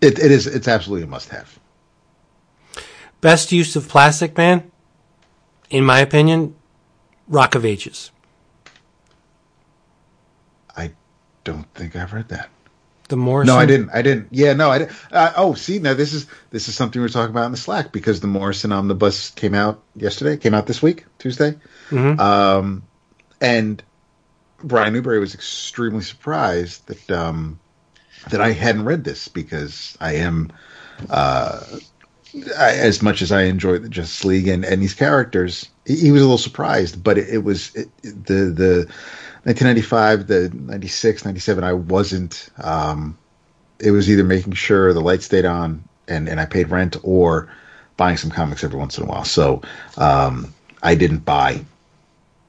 [0.01, 1.59] it, it is it's absolutely a must have
[3.21, 4.71] Best use of Plastic Man,
[5.71, 6.55] in my opinion,
[7.27, 8.11] Rock of Ages.
[10.77, 10.93] I
[11.43, 12.51] don't think I've read that
[13.15, 13.55] The Morrison.
[13.55, 13.91] No, I didn't.
[13.95, 14.27] I didn't.
[14.33, 15.13] Yeah, no, I didn't.
[15.13, 17.57] Uh, oh, see, now this is this is something we are talking about in the
[17.57, 20.37] Slack because the Morrison Omnibus came out yesterday.
[20.37, 21.55] Came out this week, Tuesday.
[21.91, 22.19] Mhm.
[22.19, 22.83] Um,
[23.41, 23.81] and
[24.65, 27.61] Brian Newberry was extremely surprised that um,
[28.31, 30.51] that I hadn't read this because I am,
[31.09, 31.61] uh,
[32.59, 36.11] I, as much as I enjoy the Justice League and, and these characters, he, he
[36.11, 37.05] was a little surprised.
[37.05, 38.93] But it, it was it, the the
[39.45, 41.65] 1995, the 96, 97.
[41.65, 42.49] I wasn't.
[42.59, 43.19] Um,
[43.79, 47.53] it was either making sure the light stayed on and and I paid rent or
[47.97, 49.25] buying some comics every once in a while.
[49.25, 49.63] So
[49.97, 50.53] um,
[50.83, 51.65] I didn't buy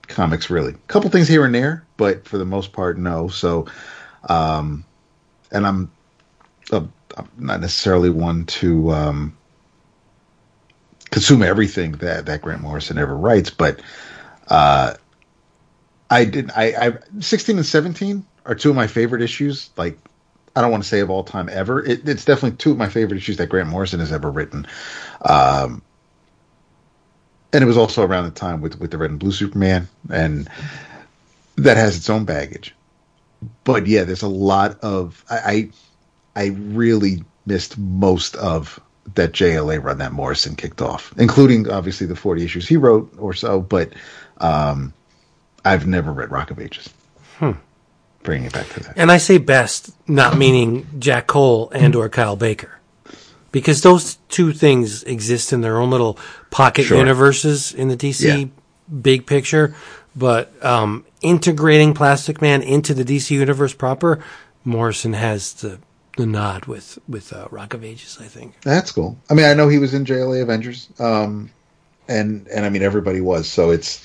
[0.07, 0.73] comics really.
[0.73, 3.27] A couple things here and there, but for the most part, no.
[3.27, 3.67] So,
[4.29, 4.83] um,
[5.51, 5.91] and I'm,
[6.71, 6.81] uh,
[7.17, 9.37] I'm not necessarily one to um,
[11.11, 13.81] consume everything that that Grant Morrison ever writes, but
[14.47, 14.95] uh,
[16.09, 16.51] I did.
[16.51, 19.69] I, I 16 and 17 are two of my favorite issues.
[19.75, 19.97] Like,
[20.55, 21.83] I don't want to say of all time ever.
[21.83, 24.67] It, it's definitely two of my favorite issues that Grant Morrison has ever written.
[25.21, 25.81] Um,
[27.51, 30.49] and it was also around the time with with the Red and Blue Superman, and
[31.55, 32.75] that has its own baggage.
[33.63, 35.71] But yeah, there's a lot of I
[36.35, 38.79] I, I really missed most of
[39.13, 43.33] that JLA run that Morrison kicked off, including obviously the 40 issues he wrote or
[43.33, 43.61] so.
[43.61, 43.93] But
[44.39, 44.93] um,
[45.65, 46.89] I've never read Rock of Ages.
[48.23, 48.93] Bringing it back to that.
[48.97, 52.79] And I say best, not meaning Jack Cole and or Kyle Baker.
[53.51, 56.17] Because those two things exist in their own little
[56.49, 56.97] pocket Sure.
[56.97, 58.45] universes in the DC Yeah.
[59.01, 59.75] big picture.
[60.15, 64.23] But um, integrating Plastic Man into the DC universe proper,
[64.63, 65.79] Morrison has the
[66.17, 68.53] the nod with with uh, Rock of Ages, I think.
[68.61, 69.17] That's cool.
[69.29, 71.51] I mean, I know he was in JLA Avengers, um,
[72.07, 73.47] and and I mean everybody was.
[73.49, 73.99] So it's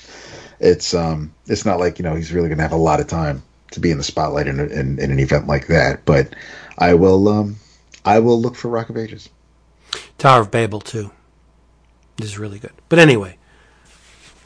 [0.61, 3.07] it's um it's not like you know he's really going to have a lot of
[3.07, 6.05] time to be in the spotlight in, in in an event like that.
[6.05, 6.35] But
[6.77, 7.57] I will um
[8.05, 9.29] I will look for Rock of Ages.
[10.17, 11.11] Tower of Babel too.
[12.17, 12.73] This is really good.
[12.89, 13.37] But anyway,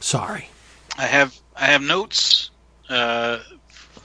[0.00, 0.48] sorry.
[0.98, 2.50] I have I have notes
[2.88, 3.38] uh,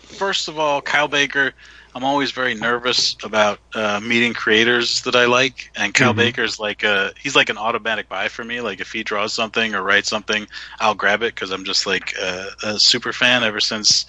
[0.02, 1.54] first of all, Kyle Baker.
[1.94, 6.16] I'm always very nervous about uh, meeting creators that I like, and Kyle Mhm.
[6.16, 8.62] Baker's like a he's like an automatic buy for me.
[8.62, 10.48] Like if he draws something or writes something,
[10.80, 14.06] I'll grab it because I'm just like a, a super fan ever since.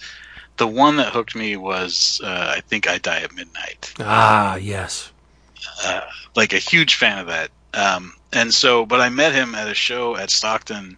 [0.57, 3.93] The one that hooked me was uh, I think I Die at Midnight.
[3.99, 5.11] Ah, yes.
[5.83, 6.01] uh,
[6.35, 7.51] like a huge fan of that.
[7.73, 10.97] Um, and so, but I met him at a show at Stockton,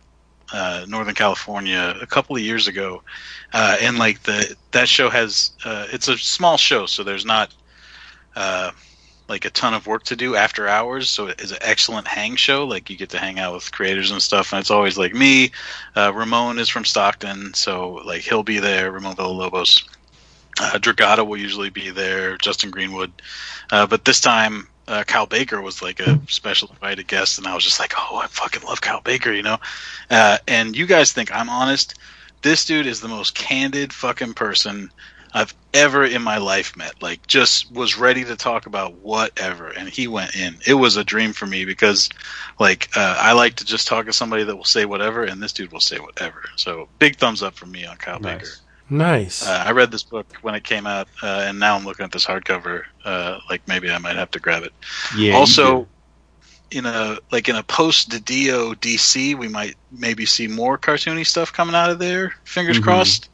[0.55, 3.03] uh, Northern California, a couple of years ago.
[3.53, 7.53] Uh, and like the that show has, uh, it's a small show, so there's not
[8.37, 8.71] uh,
[9.27, 11.09] like a ton of work to do after hours.
[11.09, 12.65] So it's an excellent hang show.
[12.65, 15.51] Like you get to hang out with creators and stuff, and it's always like me.
[15.95, 18.91] Uh, Ramon is from Stockton, so like he'll be there.
[18.91, 19.83] Ramon Villalobos.
[20.57, 22.37] Uh, Dragata will usually be there.
[22.37, 23.11] Justin Greenwood.
[23.73, 27.55] Uh, but this time, uh, Kyle Baker was like a special invited guest, and I
[27.55, 29.57] was just like, oh, I fucking love Kyle Baker, you know?
[30.09, 31.95] Uh, and you guys think I'm honest?
[32.41, 34.91] This dude is the most candid fucking person
[35.33, 37.01] I've ever in my life met.
[37.01, 40.55] Like, just was ready to talk about whatever, and he went in.
[40.65, 42.09] It was a dream for me because,
[42.59, 45.51] like, uh, I like to just talk to somebody that will say whatever, and this
[45.53, 46.43] dude will say whatever.
[46.55, 48.39] So, big thumbs up from me on Kyle Nice.
[48.39, 48.64] Baker.
[48.89, 49.45] Nice.
[49.45, 52.11] Uh, I read this book when it came out, uh, and now I'm looking at
[52.11, 52.83] this hardcover.
[53.03, 54.73] Uh, like maybe I might have to grab it.
[55.17, 55.35] Yeah.
[55.35, 55.87] also,
[56.71, 61.51] in a like in a post Didio DC, we might maybe see more cartoony stuff
[61.53, 62.33] coming out of there.
[62.45, 62.83] Fingers Mhm.
[62.83, 63.29] crossed.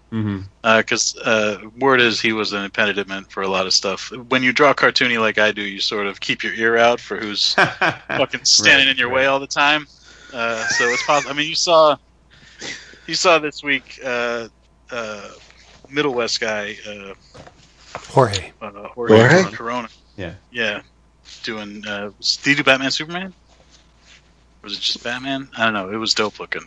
[0.62, 4.12] Because uh, word is he was an impediment for a lot of stuff.
[4.28, 7.16] When you draw cartoony like I do, you sort of keep your ear out for
[7.18, 9.16] who's fucking standing Right, in your right.
[9.16, 9.88] way all the time.
[10.34, 11.32] Uh, so it's possible.
[11.32, 11.96] I mean, you saw,
[13.08, 14.50] you saw this week, uh,
[14.92, 15.30] uh,
[15.92, 17.14] Middlewest guy, uh,
[18.10, 18.52] Jorge.
[18.62, 19.52] uh, Jorge, Jorge?
[19.56, 19.90] Corona.
[20.18, 20.34] Yeah.
[20.52, 20.82] yeah,
[21.44, 21.86] doing.
[21.86, 23.34] Uh, did he do Batman Superman?
[24.62, 25.50] Or was it just Batman?
[25.58, 25.90] I don't know.
[25.92, 26.64] It was dope looking.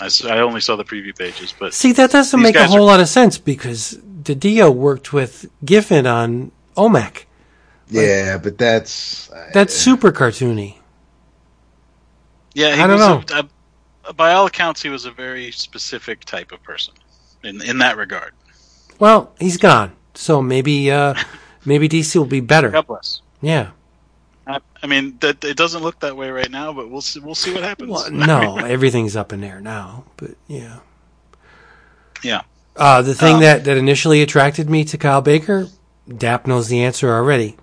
[0.00, 2.80] I, I only saw the preview pages, but See, that doesn't make a whole are-
[2.82, 7.24] lot of sense because Didio worked with Giffen on OMAC.
[7.90, 10.76] Yeah, but that's That's super cartoony.
[12.54, 13.36] yeah, he I don't was know.
[13.38, 13.48] A,
[14.08, 16.94] uh, by all accounts, he was a very specific type of person
[17.42, 18.32] in in that regard.
[18.98, 21.14] Well, he's gone, so maybe uh,
[21.64, 22.70] maybe DC will be better.
[22.70, 23.22] God bless.
[23.40, 23.70] Yeah.
[24.46, 27.20] I, I mean, that it doesn't look that way right now, but we'll see.
[27.20, 27.90] We'll see what happens.
[27.90, 30.80] Well, no, everything's up in there now, but yeah.
[32.22, 32.42] Yeah.
[32.76, 35.68] Uh, the thing Um, that, that initially attracted me to Kyle Baker,
[36.08, 37.56] Dap knows the answer already.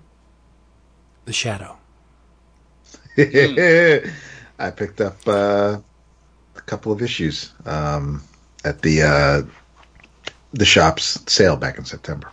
[1.24, 1.76] The Shadow.
[3.18, 5.78] I picked up uh,
[6.56, 8.22] a couple of issues um,
[8.64, 9.42] at the uh,
[10.52, 12.30] the shop's sale back in September.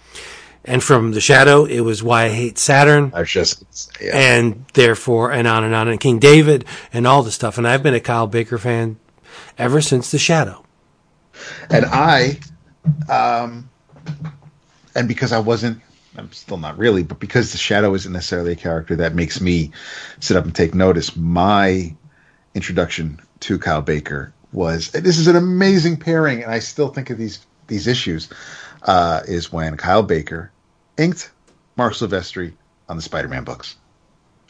[0.68, 4.18] And from The Shadow, it was Why I Hate Saturn, I was just yeah.
[4.18, 7.58] and therefore, and on and on, and King David, and all the stuff.
[7.60, 8.98] And I've been a Kyle Baker fan
[9.60, 10.66] ever since The Shadow.
[11.70, 12.40] and I,
[13.10, 13.70] um,
[14.96, 15.82] and because I wasn't,
[16.18, 19.72] I'm still not really, but because the Shadow isn't necessarily a character that makes me
[20.20, 21.96] sit up and take notice, my
[22.56, 27.20] introduction to Kyle Baker was this is an amazing pairing, and I still think of
[27.20, 28.30] these these issues.
[28.82, 30.52] Uh, is when Kyle Baker
[30.98, 31.32] inked
[31.76, 32.54] Marc Silvestri
[32.88, 33.76] on the Spider-Man books.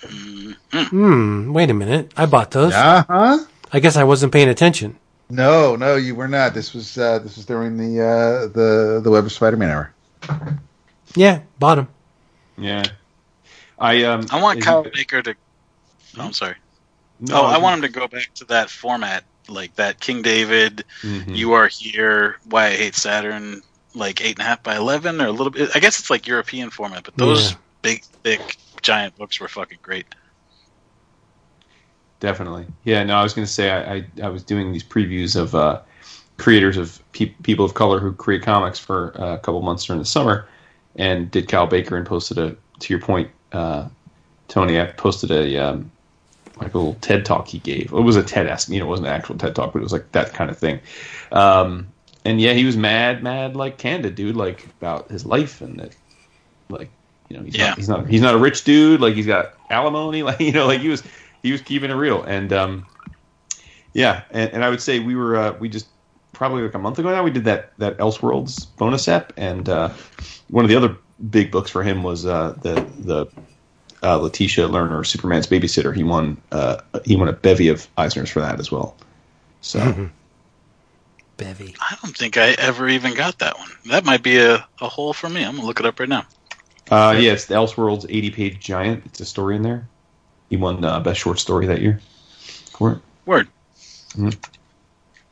[0.02, 2.12] Hmm, wait a minute.
[2.18, 2.74] I bought those.
[2.74, 3.46] Uh huh.
[3.72, 4.98] I guess I wasn't paying attention.
[5.30, 6.54] No, no, you were not.
[6.54, 9.94] This was uh, this was during the uh, the the Web of Spider-Man era.
[11.16, 11.88] Yeah, bought them.
[12.58, 12.84] Yeah.
[13.80, 14.28] I um.
[14.32, 15.36] I want Kyle it- Baker to.
[16.18, 16.56] Oh, I'm sorry.
[17.20, 20.84] No, oh, I want him to go back to that format, like that King David,
[21.02, 21.36] Mhm.
[21.36, 23.62] You Are Here, Why I Hate Saturn,
[23.94, 25.70] like eight and a half by eleven, or a little bit.
[25.76, 27.58] I guess it's like European format, but those Yeah.
[27.82, 30.06] big, thick, giant books were fucking great.
[32.20, 32.66] Definitely.
[32.84, 35.54] Yeah, no, I was going to say I, I, I was doing these previews of
[35.54, 35.82] uh,
[36.38, 40.00] creators of pe- people of color who create comics for uh, a couple months during
[40.00, 40.48] the summer,
[40.96, 43.88] and did Kyle Baker and posted a to your point, uh,
[44.48, 44.80] Tony.
[44.80, 45.92] I posted a um,
[46.58, 47.92] like a little TED talk he gave.
[47.92, 49.84] It was a TED esque, you know, it wasn't an actual TED talk, but it
[49.84, 50.80] was like that kind of thing.
[51.32, 51.94] Um,
[52.26, 55.96] and yeah, he was mad, mad, like candid, dude, like about his life and that,
[56.70, 56.92] like
[57.30, 57.60] you know, he's Yeah.
[57.60, 59.02] not he's not he's not a rich dude.
[59.02, 61.04] Like he's got alimony, like you know, like he was
[61.44, 62.24] he was keeping it real.
[62.24, 62.88] And um,
[63.94, 65.88] yeah, and, and I would say we were uh, we just
[66.34, 69.90] probably like a month ago now we did that that Elseworlds bonus app, and uh,
[70.50, 70.98] one of the other
[71.30, 73.28] big books for him was uh, the the
[74.06, 75.96] uh, Letitia Lerner Superman's babysitter.
[75.96, 78.96] He won uh, he won a bevy of Eisners for that as well.
[79.62, 80.10] So
[81.38, 81.76] Bevy.
[81.82, 83.70] I don't think I ever even got that one.
[83.90, 85.44] That might be a, a hole for me.
[85.44, 86.26] I'm gonna look it up right now.
[86.92, 89.06] uh, yeah, it's the Elseworlds eighty page giant.
[89.06, 89.88] It's a story in there.
[90.50, 92.00] He won uh, best short story that year.
[92.80, 93.02] Word.
[93.26, 93.48] Word.
[94.12, 94.38] Mhm.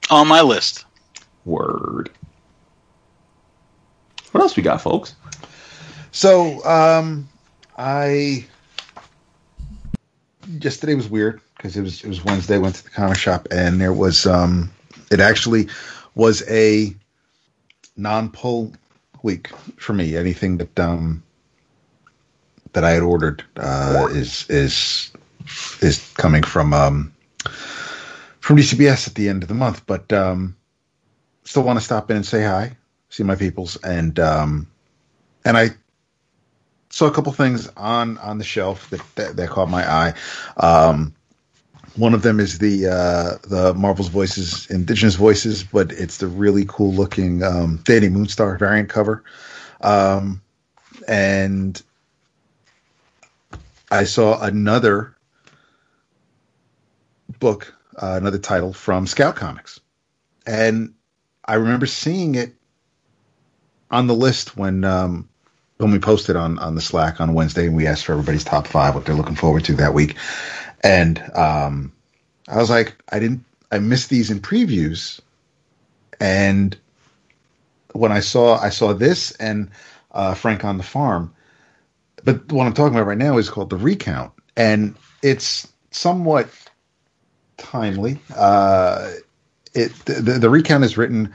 [0.09, 0.85] On my list.
[1.45, 2.09] Word.
[4.31, 5.15] What else we got, folks?
[6.11, 7.29] So, um,
[7.77, 8.45] I
[10.47, 12.57] yesterday was weird because it was it was Wednesday.
[12.57, 14.71] Went to the comic shop and there was um,
[15.11, 15.67] it actually
[16.15, 16.95] was a
[17.97, 18.73] non-pull
[19.21, 20.15] week for me.
[20.15, 21.23] Anything that um
[22.73, 25.11] that I had ordered uh, is is
[25.81, 27.13] is coming from um
[28.39, 30.55] from DCBS at the end of the month, but um,
[31.45, 32.75] still want to stop in and say hi,
[33.09, 34.67] see my peoples, and um,
[35.45, 35.69] and I
[36.93, 40.13] saw a couple things on on the shelf that that, that caught my eye.
[40.57, 41.15] Um,
[41.95, 46.65] one of them is the uh, the Marvel's Voices Indigenous Voices, but it's the really
[46.67, 49.23] cool looking um, Dani Moonstar variant cover,
[49.81, 50.39] um,
[51.07, 51.81] and
[53.89, 55.15] I saw another
[57.39, 59.79] book, uh, another title from Scout Comics,
[60.45, 60.93] and
[61.43, 62.53] I remember seeing it
[63.89, 65.27] on the list when um,
[65.83, 68.67] when we posted on on the Slack on Wednesday, and we asked for everybody's top
[68.67, 70.15] five, what they're looking forward to that week,
[70.81, 71.91] and um,
[72.47, 75.19] I was like, I didn't, I missed these in previews,
[76.19, 76.75] and
[77.91, 79.69] when I saw I saw this and
[80.11, 81.33] uh, Frank on the Farm,
[82.23, 86.49] but what I'm talking about right now is called the Recount, and it's somewhat
[87.57, 88.19] timely.
[88.35, 89.11] Uh,
[89.73, 91.33] it the, the recount is written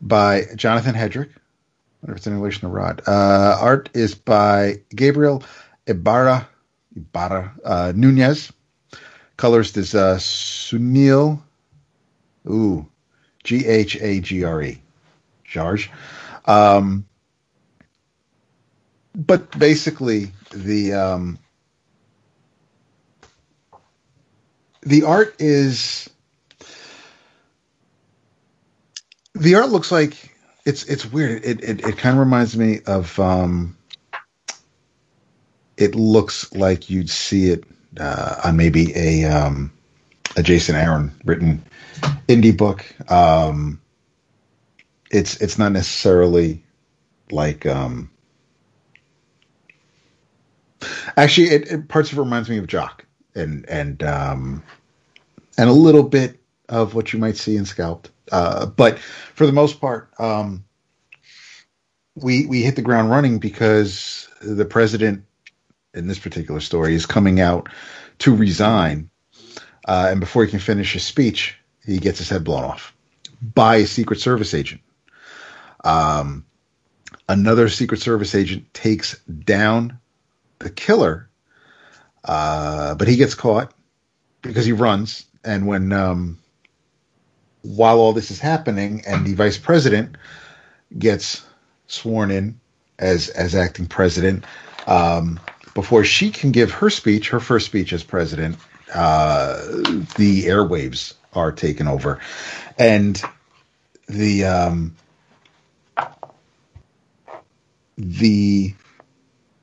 [0.00, 1.30] by Jonathan Hedrick.
[2.04, 3.00] Wonder if it's in relation to Rod.
[3.06, 5.42] Uh, art is by Gabriel
[5.86, 6.46] Ibarra
[6.94, 8.52] Ibarra uh, Nunez.
[9.38, 11.40] Colorist is uh, Sunil.
[12.46, 12.86] Ooh,
[13.42, 14.82] G H A G R E.
[15.44, 15.90] Jarge.
[16.44, 17.06] Um,
[19.14, 21.38] but basically, the um,
[24.82, 26.10] the art is
[29.34, 30.33] the art looks like
[30.64, 31.44] it's it's weird.
[31.44, 33.76] It it, it kind of reminds me of um,
[35.76, 37.64] it looks like you'd see it
[37.98, 39.72] uh, on maybe a um,
[40.36, 41.62] a Jason Aaron written
[42.28, 42.84] indie book.
[43.10, 43.80] Um,
[45.10, 46.64] it's it's not necessarily
[47.30, 48.10] like um,
[51.16, 53.04] actually it, it, parts of it reminds me of Jock
[53.34, 54.62] and and um,
[55.58, 58.10] and a little bit of what you might see in Scalped.
[58.32, 60.64] Uh, but for the most part, um,
[62.14, 65.24] we we hit the ground running because the president
[65.94, 67.68] in this particular story is coming out
[68.20, 69.10] to resign,
[69.86, 72.94] uh, and before he can finish his speech, he gets his head blown off
[73.42, 74.80] by a Secret Service agent.
[75.84, 76.46] Um,
[77.28, 79.98] another Secret Service agent takes down
[80.60, 81.28] the killer,
[82.24, 83.74] uh, but he gets caught
[84.40, 85.26] because he runs.
[85.44, 86.38] And when um,
[87.64, 90.16] while all this is happening, and the vice president
[90.98, 91.44] gets
[91.86, 92.60] sworn in
[92.98, 94.44] as as acting president,
[94.86, 95.40] um,
[95.74, 98.56] before she can give her speech, her first speech as president,
[98.94, 99.56] uh,
[100.16, 102.20] the airwaves are taken over,
[102.78, 103.20] and
[104.08, 104.94] the um,
[107.96, 108.74] the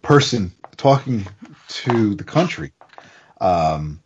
[0.01, 1.27] person talking
[1.67, 2.73] to the country
[3.39, 4.01] um,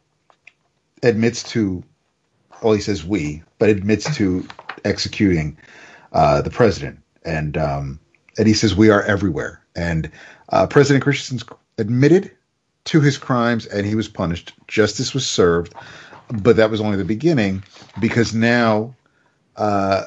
[1.01, 1.81] admits to
[2.65, 4.45] well he says we but admits to
[4.83, 5.55] executing
[6.13, 6.99] uh, the president.
[7.23, 7.99] And um,
[8.37, 9.61] and he says we are everywhere.
[9.75, 10.09] And
[10.49, 11.47] uh, president christensen
[11.77, 12.31] admitted
[12.85, 14.53] to his crimes and he was punished.
[14.67, 15.73] Justice was served
[16.41, 17.63] but that was only the beginning
[18.01, 18.95] because now
[19.57, 20.03] uh,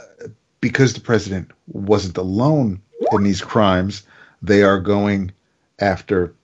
[0.61, 2.83] because the president wasn't alone
[3.13, 4.03] in these crimes
[4.43, 5.31] they are going
[5.79, 6.35] after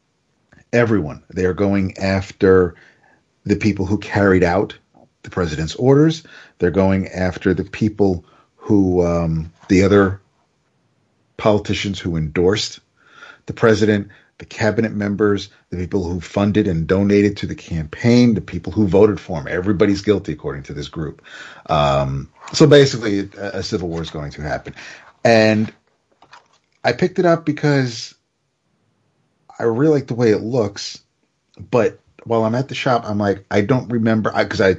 [0.73, 1.25] everyone.
[1.31, 2.77] They are going after
[3.45, 4.79] the people who carried out
[5.25, 6.23] the president's orders.
[6.59, 8.25] They're going after the people
[8.57, 10.21] who, um, the other
[11.37, 12.79] politicians who endorsed
[13.47, 18.41] the president, the cabinet members, the people who funded and donated to the campaign, the
[18.41, 19.47] people who voted for him.
[19.49, 21.23] Everybody's guilty, according to this group.
[21.67, 24.75] Um, so basically, a, a civil war is going to happen.
[25.25, 25.73] And
[26.85, 28.15] I picked it up because
[29.59, 31.01] I really like the way it looks,
[31.59, 34.77] but while I'm at the shop, I'm like, I don't remember because I, I,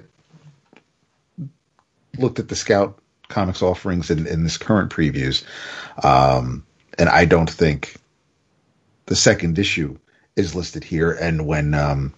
[2.17, 2.97] looked at the Scout
[3.27, 5.43] comics offerings in, in this current previews,
[6.03, 6.65] um,
[6.97, 7.95] and I don't think
[9.05, 9.97] the second issue
[10.35, 11.11] is listed here.
[11.11, 12.13] And when um,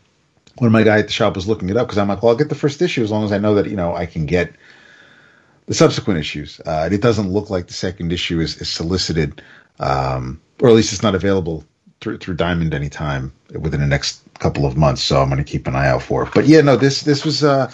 [0.57, 2.37] when my guy at the shop was looking it up, because I'm like, well, I'll
[2.37, 4.53] get the first issue as long as I know that you know I can get
[5.67, 6.59] the subsequent issues.
[6.65, 9.41] Uh, and it doesn't look like the second issue is, is solicited,
[9.79, 11.63] um, or at least it's not available
[12.01, 15.03] through through Diamond anytime within the next couple of months.
[15.03, 16.29] So I'm going to keep an eye out for it.
[16.33, 17.71] But yeah, no, this this was uh,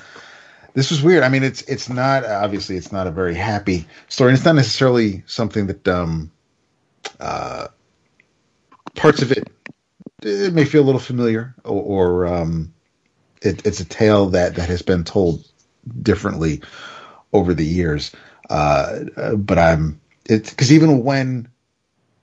[0.74, 1.24] this was weird.
[1.24, 4.56] I mean, it's it's not obviously it's not a very happy story, and it's not
[4.56, 6.32] necessarily something that um,
[7.20, 7.68] uh,
[8.96, 9.50] parts of it
[10.22, 12.74] it may feel a little familiar, or, or um,
[13.42, 15.46] it, it's a tale that that has been told
[16.02, 16.62] differently
[17.34, 18.12] over the years.
[18.50, 19.00] Uh,
[19.38, 21.48] but I'm it's because even when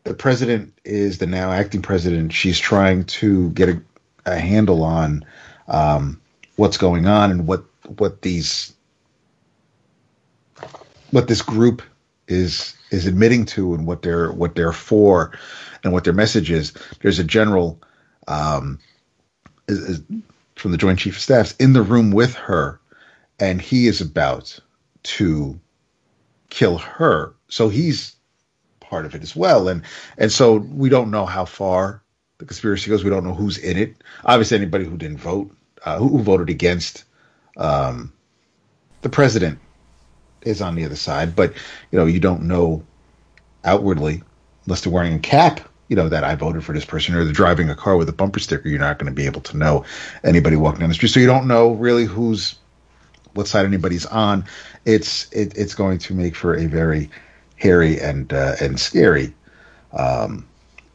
[0.05, 3.82] the president is the now acting president, she's trying to get a,
[4.27, 5.24] a handle on
[5.68, 6.20] um,
[6.56, 7.64] what's going on and what
[7.99, 8.73] what these
[11.11, 11.83] what this group
[12.29, 15.37] is is admitting to and what they're what they're for
[15.83, 16.73] and what their message is.
[17.03, 17.81] There's a general
[18.29, 18.79] um,
[19.69, 20.03] is, is
[20.57, 22.81] from the Joint Chief of Staffs in the room with her,
[23.39, 24.59] and he is about
[25.03, 25.59] to
[26.51, 27.35] kill her.
[27.49, 28.15] So he's
[28.81, 29.83] part of it as well, and
[30.19, 32.03] and so we don't know how far
[32.39, 33.05] the conspiracy goes.
[33.05, 33.97] We don't know who's in it.
[34.25, 35.55] Obviously, anybody who didn't vote,
[35.85, 37.05] uh, who, who voted against
[37.56, 38.12] um,
[39.02, 39.59] the president,
[40.43, 41.36] is on the other side.
[41.36, 41.55] But
[41.90, 42.85] you know, you don't know
[43.64, 44.22] outwardly
[44.64, 45.60] unless they're wearing a cap.
[45.89, 48.12] You know that I voted for this person, or they're driving a car with a
[48.12, 48.68] bumper sticker.
[48.68, 49.85] You're not going to be able to know
[50.22, 52.56] anybody walking down the street, so you don't know really who's
[53.35, 54.44] what side anybody's on.
[54.85, 57.10] It's it, it's going to make for a very
[57.56, 59.35] hairy and uh, and scary
[59.93, 60.47] um,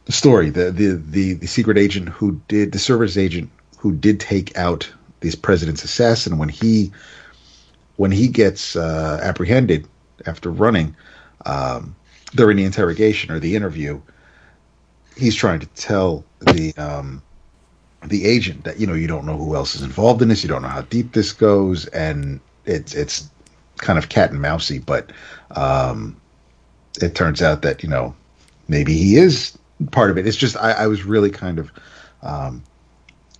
[0.08, 0.48] story.
[0.48, 4.90] The, the the the secret agent who did the service agent who did take out
[5.26, 6.92] this president's assassin when he
[7.96, 9.86] when he gets uh, apprehended
[10.26, 10.94] after running
[11.44, 11.94] um,
[12.34, 14.00] during the interrogation or the interview,
[15.16, 17.22] he's trying to tell the um,
[18.04, 20.48] the agent that you know you don't know who else is involved in this, you
[20.48, 23.28] don't know how deep this goes, and it's it's
[23.78, 24.78] kind of cat and mousey.
[24.78, 25.12] But
[25.52, 26.20] um,
[27.00, 28.14] it turns out that you know
[28.68, 29.56] maybe he is
[29.90, 30.26] part of it.
[30.26, 31.72] It's just I, I was really kind of
[32.22, 32.62] um,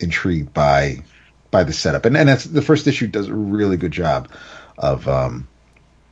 [0.01, 1.03] intrigued by
[1.51, 4.31] by the setup, and and that's the first issue does a really good job
[4.79, 5.49] of um,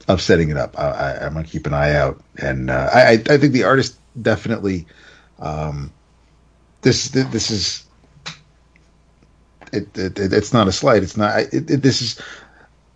[0.08, 0.78] of setting it up.
[0.78, 4.86] I, am gonna keep an eye out, and uh, I I think the artist definitely
[5.38, 5.92] um,
[6.82, 7.84] this this is
[9.72, 11.02] it, it, it, it's not a slight.
[11.02, 11.52] It's not.
[11.52, 12.20] It, this is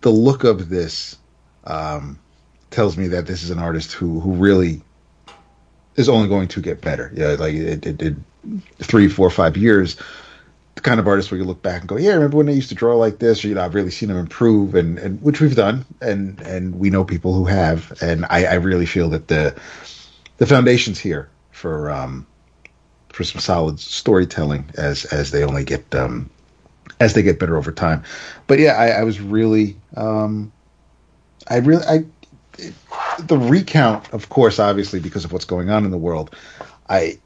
[0.01, 1.17] the look of this
[1.65, 2.19] um,
[2.71, 4.81] tells me that this is an artist who who really
[5.95, 7.11] is only going to get better.
[7.13, 8.15] Yeah, like it, it
[8.79, 9.97] three, four, five years.
[10.79, 12.69] The kind of artist where you look back and go, yeah, remember when they used
[12.69, 13.43] to draw like this?
[13.43, 16.79] Or you know, I've really seen them improve, and, and which we've done, and and
[16.79, 19.59] we know people who have, and I, I really feel that the
[20.37, 22.25] the foundations here for um
[23.09, 26.29] for some solid storytelling as as they only get um
[27.01, 28.01] as they get better over time.
[28.47, 30.49] But yeah, I, I was really, um,
[31.49, 32.05] I really, I,
[32.57, 32.73] it,
[33.27, 36.33] the recount, of course, obviously because of what's going on in the world,
[36.87, 37.19] I,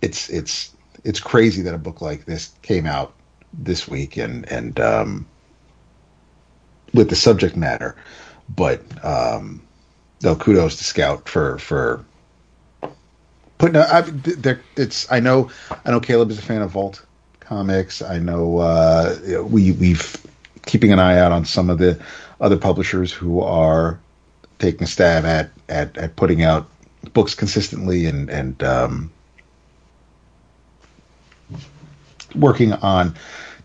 [0.00, 0.74] it's it's
[1.08, 3.14] it's crazy that a book like this came out
[3.54, 5.26] this week and and um,
[6.92, 7.96] with the subject matter,
[8.54, 9.62] but um,
[10.22, 12.04] no kudos to Scout for for
[13.56, 13.76] putting.
[13.76, 15.50] I, there, it's I know
[15.86, 17.02] I know Caleb is a fan of Vault
[17.40, 18.02] comics.
[18.02, 20.14] I know uh, we we've
[20.66, 21.98] keeping an eye out on some of the
[22.42, 23.98] other publishers who are
[24.58, 26.68] taking a stab at at, at putting out
[27.14, 29.10] books consistently and and um,
[32.34, 33.14] working on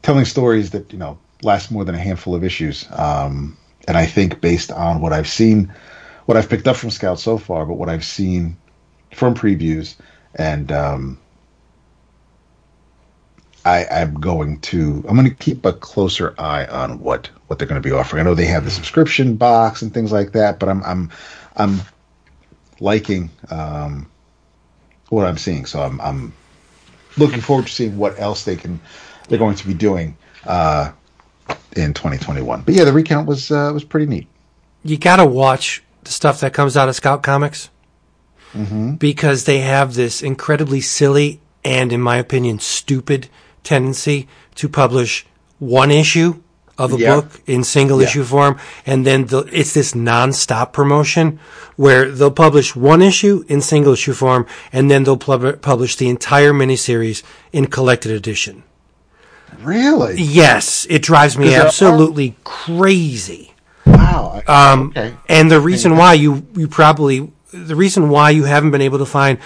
[0.01, 2.85] telling stories that you know last more than a handful of issues.
[2.91, 5.73] Um, and I think based on what I've seen,
[6.25, 8.57] what I've picked up from Scout so far, but what I've seen
[9.11, 9.95] from previews
[10.35, 11.19] and um,
[13.65, 17.67] I, am going to I'm going to keep a closer eye on what what they're
[17.67, 18.21] going to be offering.
[18.21, 21.11] I know they have the subscription box and things like that, but I'm I'm
[21.55, 21.81] I'm
[22.79, 24.09] liking um,
[25.09, 25.65] what I'm seeing.
[25.65, 26.33] So I'm I'm
[27.17, 28.79] looking forward to seeing what else they can
[29.27, 30.91] they're going to be doing uh,
[31.75, 32.61] in 2021.
[32.61, 34.27] But yeah, the recount was uh, was pretty neat.
[34.83, 37.69] You got to watch the stuff that comes out of Scout Comics
[38.53, 38.95] mm-hmm.
[38.95, 43.29] because they have this incredibly silly and, in my opinion, stupid
[43.63, 45.25] tendency to publish
[45.59, 46.42] one issue
[46.77, 47.15] of a Yeah.
[47.15, 48.07] book in single Yeah.
[48.07, 51.39] issue form, and then the, it's this non-stop promotion
[51.75, 56.09] where they'll publish one issue in single issue form, and then they'll pub- publish the
[56.09, 57.21] entire miniseries
[57.51, 58.63] in collected edition.
[59.61, 60.15] Really?
[60.21, 63.53] Yes, it drives me there are- absolutely crazy.
[63.85, 64.41] Wow.
[64.47, 65.13] Um, okay.
[65.29, 69.05] And the reason why you you probably the reason why you haven't been able to
[69.05, 69.37] find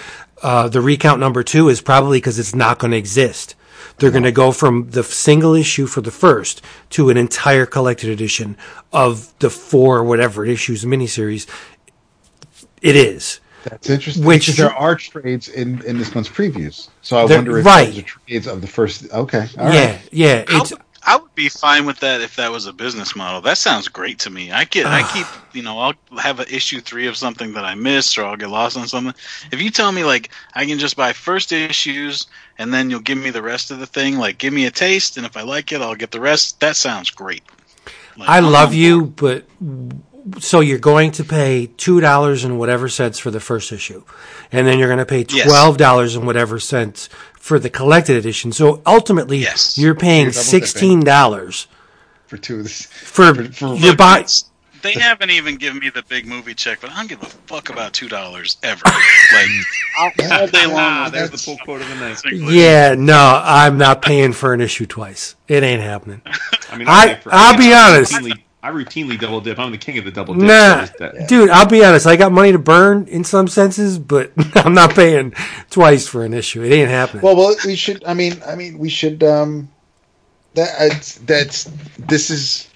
[0.42, 3.54] uh, the recount number two is probably because it's not going to exist.
[3.98, 8.10] They're going to go from the single issue for the first to an entire collected
[8.10, 8.56] edition
[8.92, 11.46] of the four whatever issues miniseries.
[12.80, 13.40] It is.
[13.64, 14.24] That's interesting.
[14.24, 17.86] Which- because there are trades in, in this month's previews, so I wonder if right.
[17.86, 19.10] those are trades of the first.
[19.12, 20.08] Okay, all yeah, right.
[20.12, 20.44] yeah.
[20.46, 20.72] How, It's
[21.08, 23.40] I would be fine with that if that was a business model.
[23.40, 24.52] That sounds great to me.
[24.52, 27.74] I get, I keep, you know, I'll have an issue three of something that I
[27.74, 29.14] missed, or I'll get lost on something.
[29.50, 32.26] If you tell me like I can just buy first issues
[32.58, 35.16] and then you'll give me the rest of the thing, like give me a taste,
[35.16, 36.60] and if I like it, I'll get the rest.
[36.60, 37.42] That sounds great.
[38.18, 39.46] Like, I love you, but
[40.38, 44.02] so you're going to pay two dollars and whatever cents for the first issue,
[44.52, 48.52] and then you're going to pay twelve dollars and whatever cents for the collected edition.
[48.52, 49.78] So ultimately, Yes.
[49.78, 51.66] you're paying You're double sixteen dollars
[52.26, 52.82] for two of this.
[52.86, 54.24] for, For- for- you Look, buy.
[54.80, 57.68] They haven't even given me the big movie check, but I don't give a fuck
[57.68, 58.82] about two dollars ever.
[59.34, 59.48] like
[59.98, 60.76] all, all day long.
[60.76, 62.22] Ah, there's the pull quote of the night.
[62.32, 65.34] Yeah, no, I'm not paying for an issue twice.
[65.48, 66.22] It ain't happening.
[66.70, 68.14] I mean, I- pay for- I'll be honest.
[68.62, 69.58] Routinely, I routinely double dip.
[69.58, 70.42] I'm the king of the double dip.
[70.44, 72.06] Nah, so that- dude, I'll be honest.
[72.06, 75.32] I got money to burn in some senses, but I'm not paying
[75.70, 76.62] twice for an issue.
[76.62, 77.22] It ain't happening.
[77.22, 78.02] Well, well, we should.
[78.04, 79.22] I mean, I mean, we should.
[79.22, 79.70] Um,
[80.54, 81.64] that it's- that's
[81.98, 82.68] this is.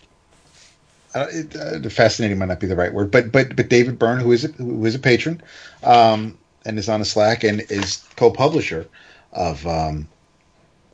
[1.14, 4.18] Uh, it, uh, fascinating might not be the right word, but but but David Byrne,
[4.20, 5.42] who is a, who is a patron,
[5.82, 8.88] um, and is on a Slack and is co-publisher
[9.34, 10.08] of um,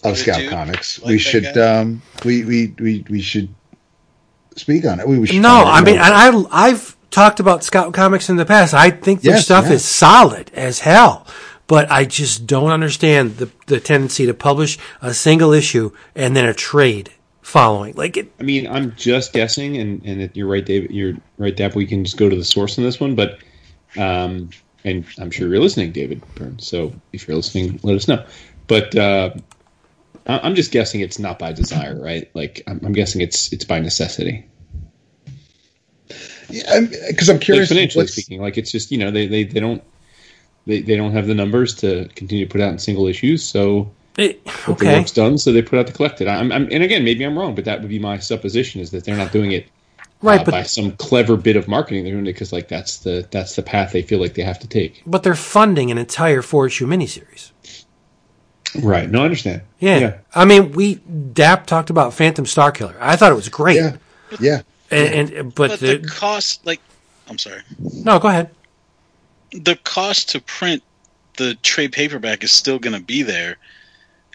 [0.03, 0.51] of Good Scout dude.
[0.51, 1.01] Comics.
[1.03, 3.49] Like we should um, we, we we we should
[4.59, 5.09] speak on it.
[5.09, 8.45] We, we should No, I mean, and I, I've talked about Scout Comics in the
[8.47, 8.75] past.
[8.75, 9.73] I think their Yes, stuff yeah.
[9.73, 11.27] is solid as hell,
[11.67, 16.45] but I just don't understand the the tendency to publish a single issue and then
[16.45, 17.11] a trade
[17.43, 17.95] following.
[17.95, 20.91] Like it, I mean, I'm just guessing, and and you're right, David.
[20.91, 21.75] You're right, Dap.
[21.75, 23.39] We can just go to the source on this one, but
[23.97, 24.51] um,
[24.85, 26.59] and I'm sure you're listening, David Byrne.
[26.59, 28.25] So if you're listening, let us know.
[28.67, 29.41] But uh, I-
[30.29, 32.31] I'm just guessing it's not by desire, right?
[32.35, 34.47] Like I'm, I'm guessing it's it's by necessity.
[36.51, 37.69] Yeah, because I'm, Like curious.
[37.69, 39.83] financially speaking, like it's just you know they they, they don't
[40.67, 43.91] they, they don't have the numbers to continue to put out in single issues, so
[44.17, 46.29] it but the work's done, so they put out the collected.
[46.29, 49.05] I'm, I'm, and again, maybe I'm wrong, but that would be my supposition is that
[49.05, 49.67] they're not doing it
[50.21, 52.03] Right, uh, but by some clever bit of marketing.
[52.03, 54.59] They're doing it because like that's the that's the path they feel like they have
[54.61, 55.03] to take.
[55.07, 57.53] but they're funding an entire four issue miniseries.
[58.77, 59.11] Right.
[59.11, 59.63] No, I understand.
[59.79, 59.99] Yeah.
[59.99, 60.19] yeah.
[60.35, 62.97] I mean, we Dap talked about Phantom Star Killer.
[63.01, 63.77] I thought it was great.
[63.77, 63.97] Yeah,
[64.41, 64.63] yeah.
[64.91, 66.81] And, and but, But the, the cost, like,
[67.29, 68.51] I'm sorry, no, go ahead.
[69.53, 70.83] the cost to print
[71.37, 73.57] the trade paperback is still going to be there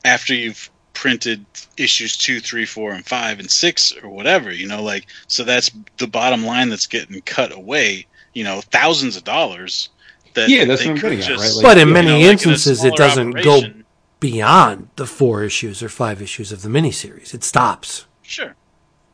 [0.06, 1.44] after you've printed
[1.78, 4.52] issues two, three, four, and five, and six, or whatever.
[4.52, 8.06] You know, like, so that's the bottom line that's getting cut away.
[8.34, 9.90] You know, thousands of dollars.
[10.36, 11.52] That Yeah, that's they what I'm could getting at, right?
[11.54, 13.83] Like, But in many know, like in instances, it doesn't go operation-
[14.24, 17.34] beyond the four issues or five issues of the miniseries.
[17.34, 18.06] It stops.
[18.22, 18.56] Sure.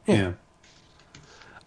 [0.05, 0.33] Yeah.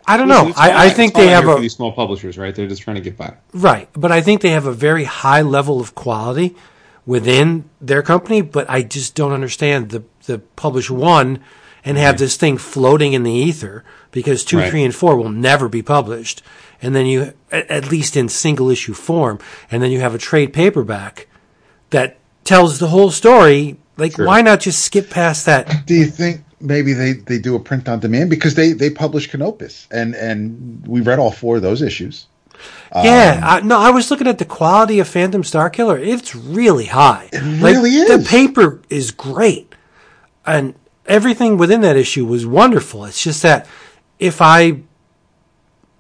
[0.06, 0.54] I don't Listen, know.
[0.56, 2.54] I, I think they have a for these small publishers, right?
[2.54, 3.34] They're just trying to get by.
[3.52, 6.54] right, but I think they have a very high level of quality
[7.04, 8.42] within their company.
[8.42, 11.40] But I just don't understand the the publish one
[11.84, 14.70] and have this thing floating in the ether because two, Right.
[14.70, 16.42] three, and four will never be published,
[16.80, 19.38] and then you at, at least in single issue form,
[19.70, 21.26] and then you have a trade paperback
[21.90, 23.76] that tells the whole story.
[23.96, 24.26] Like, Sure.
[24.26, 25.68] why not just skip past that?
[25.86, 29.30] Do you think maybe they, they do a print on demand because they they publish
[29.30, 32.26] Canopus and and we read all four of those issues.
[32.94, 35.98] Yeah, um, I, no, I was looking at the quality of Phantom Star Killer.
[35.98, 37.28] It's really high.
[37.32, 38.22] It really is.
[38.22, 39.74] The paper is great,
[40.46, 40.74] and
[41.06, 43.04] everything within that issue was wonderful.
[43.06, 43.66] It's just that
[44.20, 44.82] if I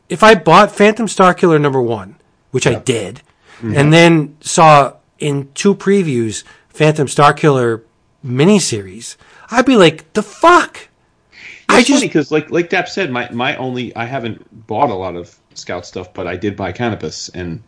[0.08, 2.16] if I bought Phantom Star Killer number one,
[2.52, 3.22] which I did,
[3.56, 3.74] mm-hmm.
[3.74, 7.82] and then saw in two previews Phantom Star Killer
[8.24, 9.16] miniseries,
[9.50, 10.88] I'd be like, the fuck.
[11.68, 14.90] I It's funny just because, like, like Dap said, my my only I haven't bought
[14.90, 17.62] a lot of Scout stuff, but I did buy Canopus and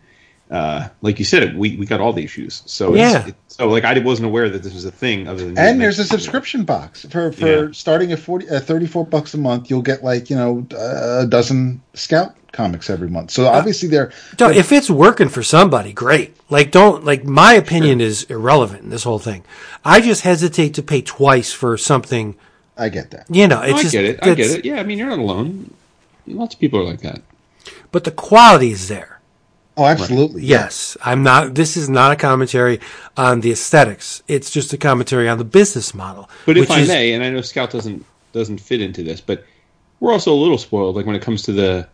[0.51, 2.63] uh, like you said, we we got all the issues.
[2.67, 3.21] So Yeah.
[3.21, 5.81] it's, it, so like I wasn't aware that this was a thing other than And
[5.81, 7.69] there's a subscription box for for Yeah.
[7.73, 11.81] starting at 40 uh, 34 bucks a month you'll get like, you know, a dozen
[11.95, 13.31] Scout comics every month.
[13.33, 16.37] So obviously they're Don't- if it's working for somebody, great.
[16.51, 19.43] Like, don't like my opinion is irrelevant in this whole thing.
[19.85, 22.37] I just hesitate to pay twice for something.
[22.77, 23.27] I get that.
[23.31, 24.19] You know, No, I just get it.
[24.23, 24.65] I get it.
[24.65, 25.73] Yeah, I mean, you're not alone.
[26.27, 27.23] Lots of people are like that.
[27.93, 29.14] But the quality is there.
[29.77, 30.43] Oh, absolutely.
[30.45, 31.55] Yes, I'm not.
[31.55, 32.79] This is not a commentary
[33.17, 34.23] on the aesthetics.
[34.29, 36.31] It's just a commentary on the business model.
[36.47, 39.45] But if I is- may, and I know Scout doesn't doesn't fit into this, but
[40.01, 40.95] we're also a little spoiled.
[40.97, 41.89] Like when it comes to the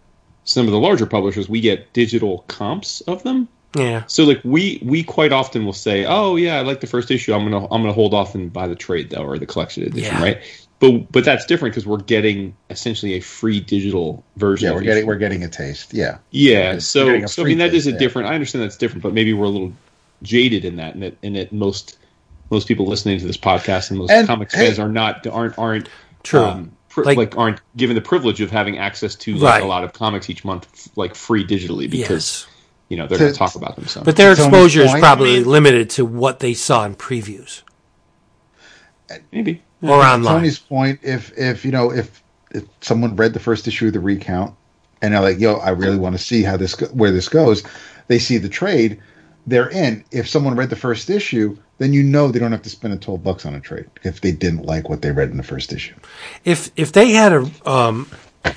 [0.44, 3.46] some of the larger publishers, we get digital comps of them.
[3.76, 7.10] yeah, So like we we quite often will say, "Oh yeah, I like the first
[7.10, 7.32] issue.
[7.32, 10.14] I'm gonna I'm gonna hold off and buy the trade though, or the collection edition,
[10.16, 10.22] Yeah.
[10.22, 10.38] right?"
[10.80, 14.64] But but that's different because we're getting essentially a free digital version.
[14.66, 15.92] Yeah, of we're getting we're getting a taste.
[15.94, 16.18] Yeah.
[16.30, 18.06] Yeah, so so I free mean that is a taste, yeah.
[18.06, 18.28] different.
[18.28, 19.72] I understand that's different, but maybe we're a little
[20.22, 21.98] jaded in that, and that and that most
[22.50, 25.58] most people listening to this podcast and most And, comics hey- fans are not aren't
[25.58, 25.88] aren't
[26.22, 26.40] True.
[26.44, 29.62] Um, pri- Like- like, aren't given the privilege of having access to like, Right.
[29.62, 32.46] a lot of comics each month, like free digitally, because yes.
[32.88, 33.86] you know they're going to talk about them.
[33.86, 37.62] So, But their Tony's exposure is probably limited to what they saw in previews
[39.32, 40.34] maybe or online.
[40.34, 44.00] Tony's point, if if you know if, if someone read the first issue of the
[44.00, 44.54] recount
[45.02, 47.62] and they're like, "Yo, I really want to see how this where this goes,"
[48.08, 49.00] they see the trade,
[49.46, 50.04] they're in.
[50.10, 52.96] If someone read the first issue, then you know they don't have to spend a
[52.96, 55.72] twelve bucks on a trade if they didn't like what they read in the first
[55.72, 55.94] issue.
[56.44, 58.06] if if they had a um,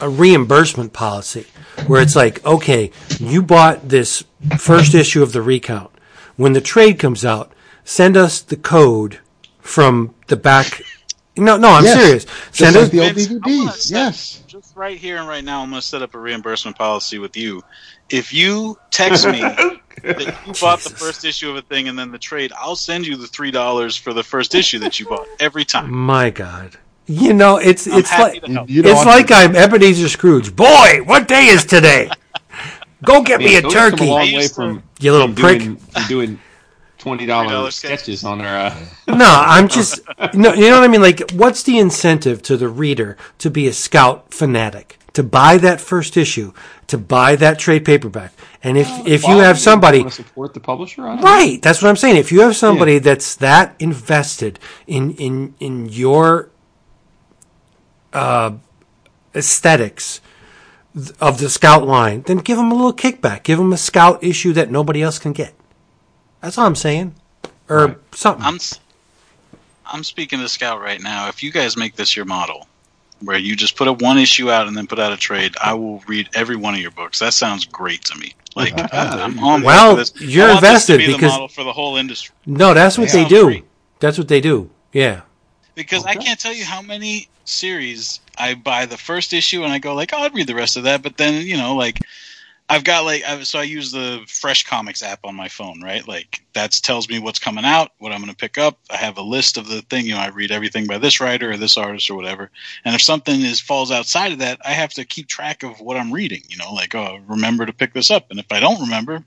[0.02, 1.46] a reimbursement policy
[1.88, 4.24] where it's like, okay, you bought this
[4.58, 5.92] first issue of the recount.
[6.36, 7.52] When the trade comes out,
[7.84, 9.20] send us the code
[9.60, 10.82] from the back.
[11.36, 12.00] No, no, I'm Yes.
[12.00, 12.26] serious.
[12.26, 12.90] Just Send like us.
[12.92, 13.74] the old Vince, DVDs.
[13.82, 14.40] set- Yes.
[14.48, 17.36] Just right here and right now, I'm going to set up a reimbursement policy with
[17.36, 17.64] you.
[18.10, 19.40] If you text me
[20.04, 23.08] that you bought the first issue of a thing and then the trade, I'll send
[23.08, 25.92] you the three dollars for the first issue that you bought every time.
[25.92, 28.66] My God, you know it's I'm it's like to.
[28.68, 30.56] You it's like to- I'm Ebenezer Scrooge.
[30.56, 32.10] Boy, what day is today?
[33.04, 35.36] Go get me a Man, those come turkey, a long way from, you little from
[35.36, 35.60] prick.
[35.60, 36.40] doing, from doing
[37.04, 38.58] twenty dollar $20 sketches on our.
[38.68, 38.76] Uh,
[39.08, 40.00] No, I'm just
[40.34, 40.54] no.
[40.54, 41.02] You know what I mean?
[41.02, 45.82] Like, what's the incentive to the reader to be a scout fanatic, to buy that
[45.82, 46.54] first issue,
[46.88, 48.32] to buy that trade paperback?
[48.64, 51.22] And if if you have somebody, want to support the publisher, I know.
[51.22, 51.62] right?
[51.62, 52.16] That's what I'm saying.
[52.16, 54.58] If you have somebody that's that invested
[54.88, 56.50] in in in your
[58.14, 58.52] uh,
[59.36, 60.22] aesthetics
[61.20, 63.44] of the scout line, then give them a little kickback.
[63.44, 65.54] Give them a scout issue that nobody else can get.
[66.44, 67.16] That's all I'm saying,
[67.70, 68.46] or something.
[68.46, 68.80] I'm s-
[69.86, 71.28] I'm speaking to Scout right now.
[71.30, 72.68] If you guys make this your model,
[73.22, 75.74] where you just put a one issue out and then put out a trade, I
[75.74, 77.20] will read every one of your books.
[77.20, 78.34] That sounds great to me.
[78.56, 80.14] Like I'm uh, on board Well, this.
[80.22, 82.36] you're I want this invested to be because- the model for the whole industry.
[82.46, 83.46] No, that's what That they do.
[83.46, 83.66] great.
[84.00, 84.70] That's what they do.
[84.92, 85.22] Yeah.
[85.74, 89.80] Because I can't tell you how many series I buy the first issue and I
[89.80, 92.02] go like, oh, I'd read the rest of that, but then you know, like
[92.70, 96.08] I've got like I've, so I use the Fresh Comics app on my phone, right?
[96.08, 98.80] Like that tells me what's coming out, what I'm going to pick up.
[98.90, 101.52] I have a list of the thing, you know, I read everything by this writer
[101.52, 102.50] or this artist or whatever.
[102.86, 105.98] And if something is falls outside of that, I have to keep track of what
[105.98, 106.42] I'm reading.
[106.48, 109.24] You know, like oh, remember to pick this up, and if I don't remember.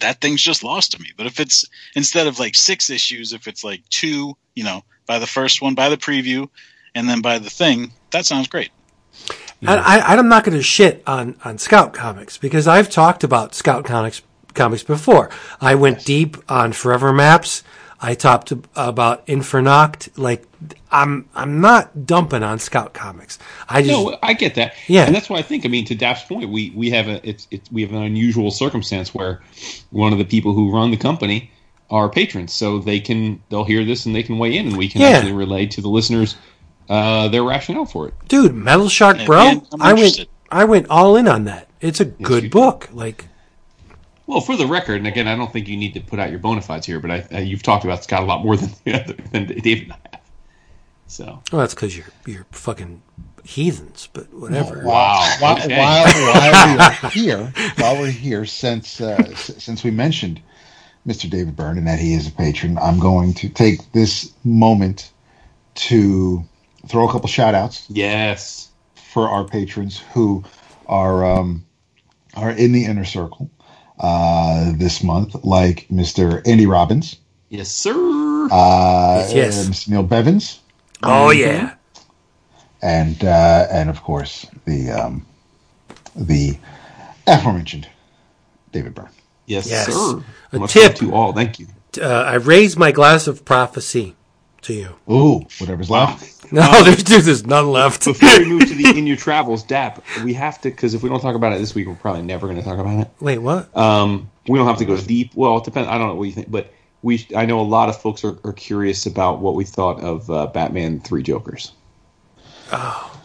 [0.00, 1.12] That thing's just lost to me.
[1.16, 5.18] But if it's instead of like six issues, if it's like two, you know, by
[5.18, 6.46] the first one, by the preview,
[6.94, 8.70] and then by the thing, that sounds great.
[9.66, 13.54] I, I, I'm not going to shit on, on Scout Comics because I've talked about
[13.54, 14.22] Scout Comics
[14.54, 15.30] comics before.
[15.60, 17.62] I went deep on Forever Maps.
[18.00, 20.16] I talked about Infernoct.
[20.16, 20.44] Like
[20.92, 23.38] I'm I'm not dumping on Scout Comics.
[23.68, 24.74] I just No, I get that.
[24.86, 25.04] Yeah.
[25.06, 25.64] and that's why I think.
[25.64, 28.52] I mean, to Dap's point, we we have a it's it's we have an unusual
[28.52, 29.42] circumstance where
[29.90, 31.50] one of the people who run the company
[31.90, 34.88] are patrons, so they can they'll hear this and they can weigh in, and we
[34.88, 35.08] can Yeah.
[35.08, 36.36] actually relay to the listeners
[36.88, 38.14] uh, their rationale for it.
[38.28, 39.44] dude, Metal Shark Bro.
[39.44, 40.26] man, I'm went.
[40.50, 41.68] I went all in on that.
[41.80, 42.52] It's a good you did.
[42.52, 42.88] book.
[42.92, 43.26] Like
[44.26, 46.38] Well, for the record, and again, I don't think you need to put out your
[46.38, 49.46] bona fides here, but I, uh, you've talked about Scott a lot more than than
[49.46, 50.20] David and I have.
[51.06, 53.02] So well, that's because you're you're fucking
[53.44, 54.08] heathens.
[54.12, 54.82] But whatever.
[54.84, 55.36] Wow.
[55.40, 55.76] While, Okay.
[55.78, 60.40] while, while we are here, while we're here, since uh, s- since we mentioned
[61.06, 61.28] Mr.
[61.30, 65.10] David Byrne and that he is a patron, I'm going to take this moment
[65.76, 66.44] to
[66.88, 70.44] throw a couple shout outs yes, for our patrons who
[70.86, 71.64] are um,
[72.34, 73.50] are in the inner circle
[74.00, 76.40] uh, this month, like Mr.
[76.46, 77.16] Andy Robbins,
[77.50, 77.92] yes, sir.
[78.50, 79.68] uh, Yes, yes.
[79.68, 79.88] Mr.
[79.90, 80.60] Neil Bevins,
[81.02, 81.74] oh yeah.
[82.82, 85.26] and uh, and of course the um,
[86.16, 86.58] the
[87.26, 87.88] aforementioned
[88.72, 89.08] David Byrne.
[89.46, 89.86] yes, Yes.
[89.86, 90.22] sir.
[90.52, 90.94] A Much tip.
[90.96, 91.32] to all.
[91.32, 91.66] Thank you.
[92.00, 94.14] Uh, I raised my glass of prophecy
[94.62, 94.88] to you.
[95.10, 96.34] Ooh, whatever's left.
[96.50, 98.06] No, there's there's none left.
[98.06, 101.10] Before we move to the in your travels, Dap, we have to because if we
[101.10, 103.10] don't talk about it this week, we're probably never going to talk about it.
[103.20, 103.76] Wait, what?
[103.76, 105.32] Um, we don't have to go deep.
[105.34, 105.90] Well, it depends.
[105.90, 106.72] I don't know what you think, but
[107.02, 107.26] we.
[107.36, 110.46] I know a lot of folks are, are curious about what we thought of uh,
[110.46, 111.72] Batman Three Jokers.
[112.72, 113.20] Oh.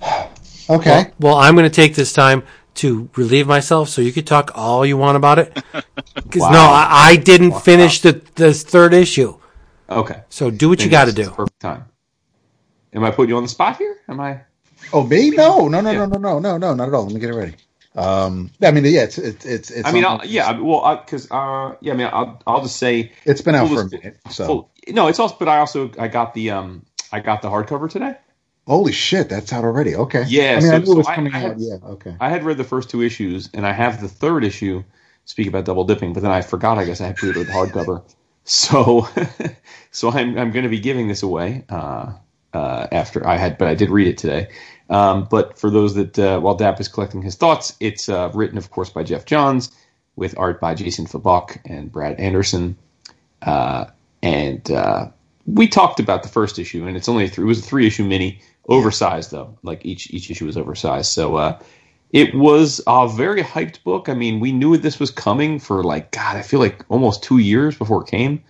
[0.70, 1.10] okay.
[1.18, 2.44] Well, I'm going to take this time
[2.74, 5.60] to relieve myself, so you could talk all you want about it.
[6.14, 9.36] Because no, I, I didn't finish the the third issue.
[9.90, 11.30] Okay, So do what you got to do.
[11.30, 11.84] Perfect time.
[12.94, 13.98] Am I putting you on the spot here?
[14.08, 14.40] Am I?
[14.92, 15.30] Oh, me?
[15.30, 15.98] No, no, no, Yeah.
[15.98, 17.04] no, no, no, no, no, not at all.
[17.04, 17.54] Let me get it ready.
[17.96, 19.70] Um, I mean, yeah, it's it's it's.
[19.70, 20.58] it's I mean, I'll, yeah.
[20.58, 21.92] Well, because uh, yeah.
[21.92, 24.18] I mean, I'll, I'll just say it's been out full for a dis- minute.
[24.30, 25.36] So, full- no, it's also.
[25.38, 28.16] But I also I got the um I got the hardcover today.
[28.66, 29.94] holy shit, that's out already.
[29.94, 30.24] Okay.
[30.26, 31.42] Yeah, I mean, so- I knew so it was coming I out.
[31.50, 31.74] had- Yeah.
[31.84, 32.16] Okay.
[32.20, 34.82] I had read the first two issues, and I have the third issue.
[35.26, 36.76] Speak about double dipping, but then I forgot.
[36.78, 38.02] I guess I had pre-ordered the hardcover,
[38.44, 39.08] so
[39.90, 41.64] so I'm I'm going to be giving this away.
[41.68, 42.14] Uh,
[42.54, 44.48] uh, after I had, but I did read it today.
[44.88, 48.56] Um, but for those that, uh, while Dap is collecting his thoughts, it's uh, written,
[48.56, 49.72] of course, by Geoff Johns
[50.16, 52.76] with art by Jason Fabok and Brad Anderson.
[53.42, 53.86] Uh,
[54.22, 55.08] and uh,
[55.46, 57.86] we talked about the first issue, and it's only a three, it was a three
[57.86, 59.58] issue mini, oversized though.
[59.62, 61.58] Like each each issue was oversized, so uh,
[62.14, 64.08] it was a very hyped book.
[64.08, 67.38] I mean, we knew this was coming for like God, I feel like almost two
[67.38, 68.42] years before it came.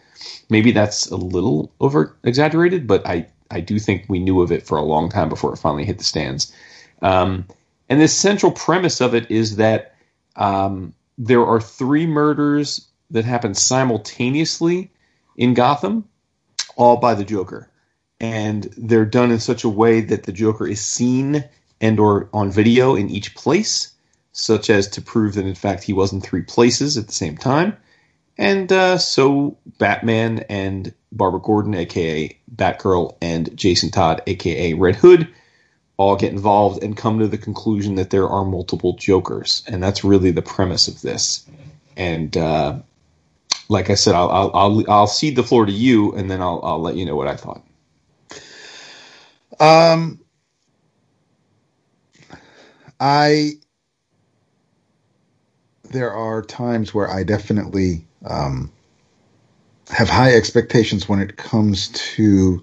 [0.50, 4.66] Maybe that's a little over exaggerated, but I I do think we knew of it
[4.66, 6.54] for a long time before it finally hit the stands.
[7.00, 7.46] Um,
[7.88, 9.94] and the central premise of it is that
[10.36, 14.90] um, there are three murders that happen simultaneously
[15.36, 16.04] in Gotham,
[16.76, 17.70] all by the Joker,
[18.20, 21.44] and they're done in such a way that the Joker is seen
[21.84, 23.92] and or on video in each place,
[24.32, 27.36] such as to prove that in fact he was in three places at the same
[27.36, 27.76] time.
[28.38, 35.28] And uh, so Batman and Barbara Gordon, aka Batgirl, and Jason Todd, aka Red Hood,
[35.98, 40.02] all get involved and come to the conclusion that there are multiple Jokers, and that's
[40.02, 41.46] really the premise of this.
[41.96, 42.78] And uh,
[43.68, 46.60] like I said, I'll, I'll I'll I'll cede the floor to you, and then I'll
[46.64, 47.62] I'll let you know what I thought.
[49.60, 50.23] Um,
[53.04, 53.52] I
[55.90, 58.72] there are times where I definitely um,
[59.90, 62.62] have high expectations when it comes to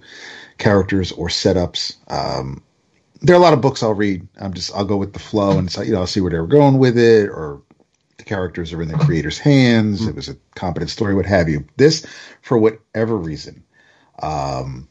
[0.58, 1.96] characters or setups.
[2.08, 2.64] Um,
[3.22, 4.28] there are a lot of books I'll read.
[4.40, 6.48] I'm just I'll go with the flow and so, you know I'll see where they're
[6.48, 7.62] going with it, or
[8.18, 10.08] the characters are in the creator's hands.
[10.08, 11.68] It was a competent story, what have you.
[11.78, 12.04] This,
[12.42, 13.64] for whatever reason,
[14.24, 14.90] um,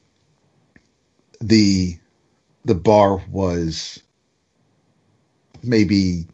[1.41, 1.99] the
[2.65, 4.01] the bar was
[5.63, 6.27] maybe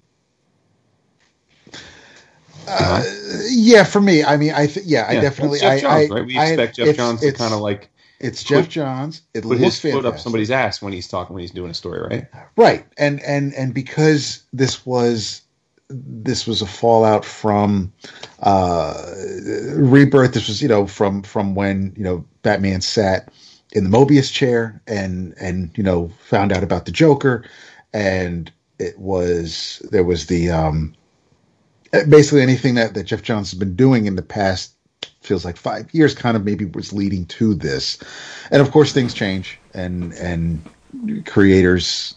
[2.69, 3.03] uh,
[3.51, 6.11] yeah for me i mean i th- yeah, i Yeah, definitely that's Geoff I, Johns,
[6.11, 6.27] I, right?
[6.27, 9.43] We I- expect Geoff it's- Johns to kind of like it's geoff put- johns it
[9.43, 12.01] put is his foot up somebody's ass when he's talking when he's doing a story,
[12.01, 12.27] right?
[12.57, 15.43] right and and and because this was
[15.91, 17.93] this was a fallout from
[18.41, 19.13] uh
[19.75, 23.29] rebirth this was you know from from when you know batman sat
[23.73, 27.45] in the mobius chair and and you know found out about the joker
[27.93, 30.95] and it was there was the um
[32.09, 34.77] basically anything that that geoff johns has been doing in the past
[35.27, 37.99] feels like five years kind of maybe was leading to this.
[38.51, 40.63] And of course things change and and
[41.27, 42.15] creators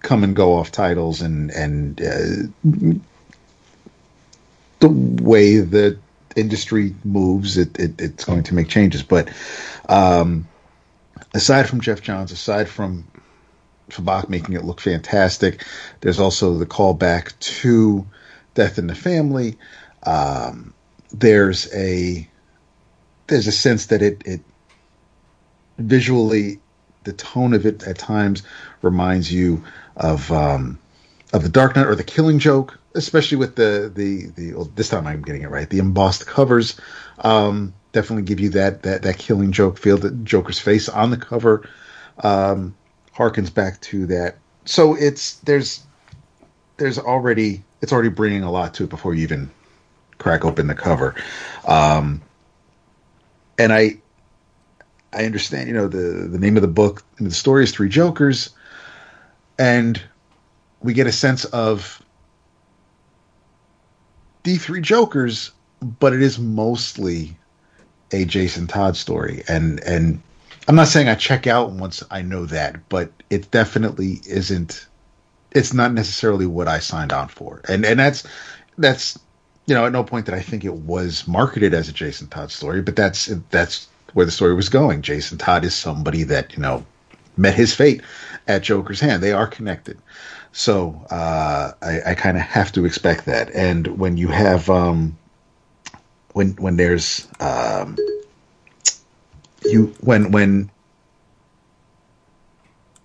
[0.00, 2.96] come and go off titles and and uh,
[4.80, 5.98] the way the
[6.36, 9.02] industry moves it, it it's going to make changes.
[9.02, 9.28] But
[9.88, 10.46] um
[11.34, 13.06] aside from Geoff Johns aside from
[13.90, 15.64] Fabok making it look fantastic
[16.00, 18.06] there's also the callback to
[18.54, 19.56] Death in the Family
[20.04, 20.74] um
[21.12, 22.28] there's a
[23.26, 24.40] there's a sense that it it
[25.78, 26.60] visually
[27.04, 28.42] the tone of it at times
[28.82, 29.64] reminds you
[29.96, 30.78] of um,
[31.32, 34.88] of the Dark Knight or the Killing Joke, especially with the the the well, this
[34.88, 35.68] time I'm getting it right.
[35.68, 36.78] The embossed covers
[37.18, 39.98] um, definitely give you that that that Killing Joke feel.
[39.98, 41.68] The Joker's face on the cover
[42.18, 42.74] um,
[43.16, 44.36] harkens back to that.
[44.64, 45.84] So it's there's
[46.76, 49.50] there's already it's already bringing a lot to it before you even
[50.18, 51.14] crack open the cover.
[51.66, 52.22] Um,
[53.58, 53.98] and I
[55.12, 57.88] I understand, you know, the the name of the book and the story is Three
[57.88, 58.50] Jokers,
[59.58, 60.00] and
[60.82, 62.02] we get a sense of
[64.42, 67.36] the three Jokers, but it is mostly
[68.12, 70.20] a Jason Todd story, and and
[70.68, 74.86] I'm not saying I check out once I know that, but it definitely isn't.
[75.52, 78.24] It's not necessarily what I signed on for, and and that's
[78.76, 79.18] that's
[79.66, 82.50] you know at no point that I think it was marketed as a Jason Todd
[82.50, 85.02] story, but that's that's where the story was going.
[85.02, 86.84] Jason Todd is somebody that you know
[87.36, 88.02] met his fate
[88.48, 89.22] at Joker's hand.
[89.22, 89.98] They are connected,
[90.50, 93.50] so uh, I, I kind of have to expect that.
[93.54, 95.16] And when you have um,
[96.32, 97.96] when when there's um,
[99.70, 100.70] you when when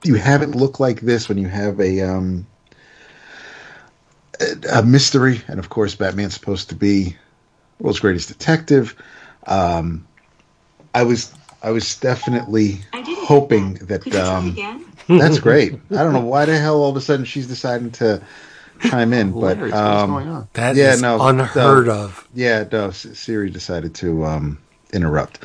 [0.03, 2.47] you have it look like this, when you have a um,
[4.39, 7.15] a, a mystery, and of course Batman's supposed to be
[7.79, 8.95] world's greatest detective.
[9.47, 10.07] Um,
[10.93, 11.33] I was
[11.63, 14.85] I was definitely I hoping get that Could you try um,
[15.19, 15.73] that's great.
[15.91, 18.21] I don't know why the hell all of a sudden she's deciding to
[18.81, 19.73] chime in, but Hilarious.
[19.73, 20.47] What's um, going on?
[20.53, 21.93] That is Yeah, no, unheard no.
[21.93, 22.27] of.
[22.33, 24.57] yeah, no, Siri decided to um,
[24.93, 25.39] interrupt.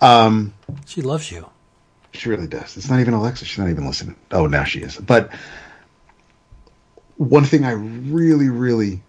[0.00, 0.54] Um,
[0.86, 1.46] She loves you.
[2.12, 2.76] she really does.
[2.76, 3.44] It's not even Alexa.
[3.44, 4.16] She's not even listening.
[4.30, 4.96] Oh, now she is.
[4.96, 5.30] But
[7.16, 9.02] one thing I really, really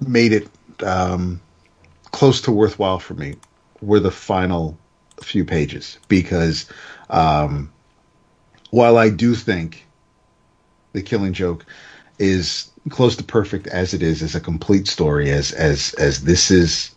[0.00, 0.48] made it
[0.82, 1.40] um,
[2.10, 3.36] close to worthwhile for me
[3.82, 4.78] were the final
[5.22, 6.66] few pages because
[7.10, 7.70] um,
[8.70, 9.86] while I do think
[10.92, 11.66] the Killing Joke
[12.18, 16.50] is close to perfect as it is as a complete story as as as this
[16.50, 16.94] is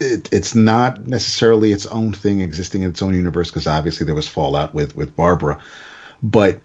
[0.00, 4.14] it, it's not necessarily its own thing existing in its own universe because obviously there
[4.14, 5.60] was fallout with with Barbara.
[6.22, 6.60] But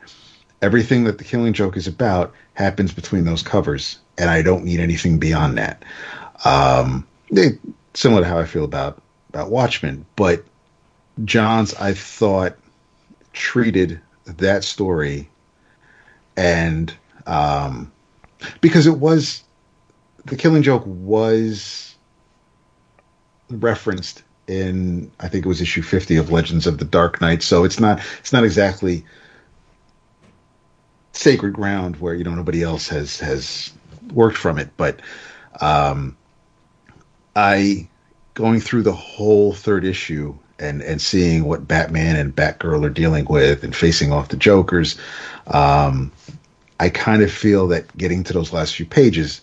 [0.61, 4.79] everything that the killing joke is about happens between those covers and I don't need
[4.79, 5.83] anything beyond that.
[6.45, 7.07] Um
[7.93, 10.43] similar to how I feel about about Watchmen but
[11.25, 12.57] Johns I thought
[13.33, 15.29] treated that story
[16.35, 16.93] and
[17.27, 17.91] um,
[18.61, 19.43] because it was
[20.25, 21.92] the Killing Joke was
[23.49, 27.63] referenced in I think it was issue 50 of Legends of the Dark Knight so
[27.63, 29.05] it's not it's not exactly
[31.13, 33.71] sacred ground where you know nobody else has has
[34.13, 35.01] worked from it but
[35.61, 36.17] um
[37.35, 37.87] I
[38.33, 43.25] going through the whole third issue and and seeing what Batman and Batgirl are dealing
[43.25, 44.97] with and facing off the Jokers
[45.47, 46.11] um
[46.79, 49.41] I kind of feel that getting to those last few pages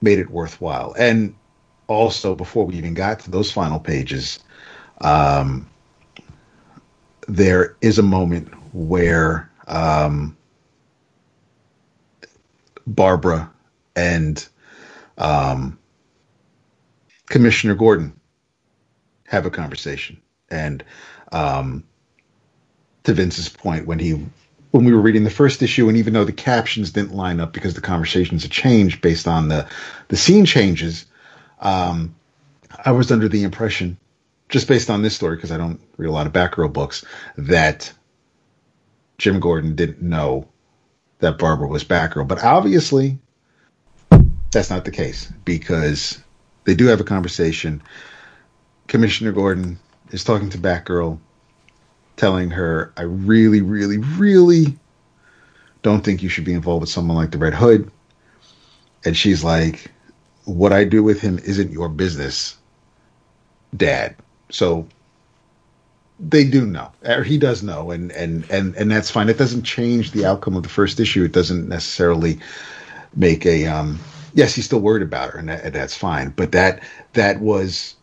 [0.00, 0.94] made it worthwhile.
[0.98, 1.34] And
[1.88, 4.38] also, before we even got to those final pages,
[5.00, 5.68] um,
[7.28, 10.36] there is a moment where um,
[12.86, 13.50] Barbara
[13.96, 14.46] and
[15.18, 15.78] um,
[17.26, 18.18] Commissioner Gordon
[19.26, 20.20] have a conversation.
[20.50, 20.84] And
[21.32, 21.84] um,
[23.04, 24.24] to Vince's point, when he
[24.72, 27.52] when we were reading the first issue, and even though the captions didn't line up
[27.52, 29.66] because the conversations had changed based on the
[30.08, 31.06] the scene changes,
[31.62, 32.14] um,
[32.84, 33.96] I was under the impression,
[34.48, 37.04] just based on this story, because I don't read a lot of Batgirl books,
[37.36, 37.92] that
[39.18, 40.48] Jim Gordon didn't know
[41.20, 42.28] that Barbara was Batgirl.
[42.28, 43.18] But obviously,
[44.50, 46.22] that's not the case because
[46.64, 47.82] they do have a conversation.
[48.88, 49.78] Commissioner Gordon
[50.10, 51.18] is talking to Batgirl
[52.16, 54.76] telling her, I really, really, really
[55.82, 57.90] don't think you should be involved with someone like the Red Hood.
[59.04, 59.90] And she's like,
[60.44, 62.56] What I do with him isn't your business,
[63.76, 64.16] Dad.
[64.50, 64.86] So
[66.18, 66.90] they do know.
[67.04, 69.28] Or he does know, and, and, and, and that's fine.
[69.28, 71.24] It doesn't change the outcome of the first issue.
[71.24, 72.38] It doesn't necessarily
[73.14, 73.98] make a um
[74.34, 76.30] yes, he's still worried about her, and, that, and that's fine.
[76.30, 76.82] But that
[77.14, 77.94] that was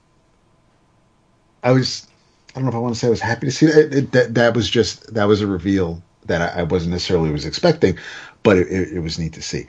[1.64, 2.08] I was
[2.52, 3.94] I don't know if I want to say I was happy to see that.
[3.94, 7.46] It, that that was just that was a reveal that I, I wasn't necessarily was
[7.46, 7.98] expecting,
[8.44, 9.66] but it, it, it, was neat to see.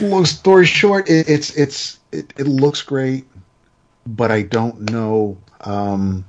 [0.00, 3.26] Long story short, it's it's it, it, looks great,
[4.06, 5.36] but I don't know.
[5.60, 6.24] Um,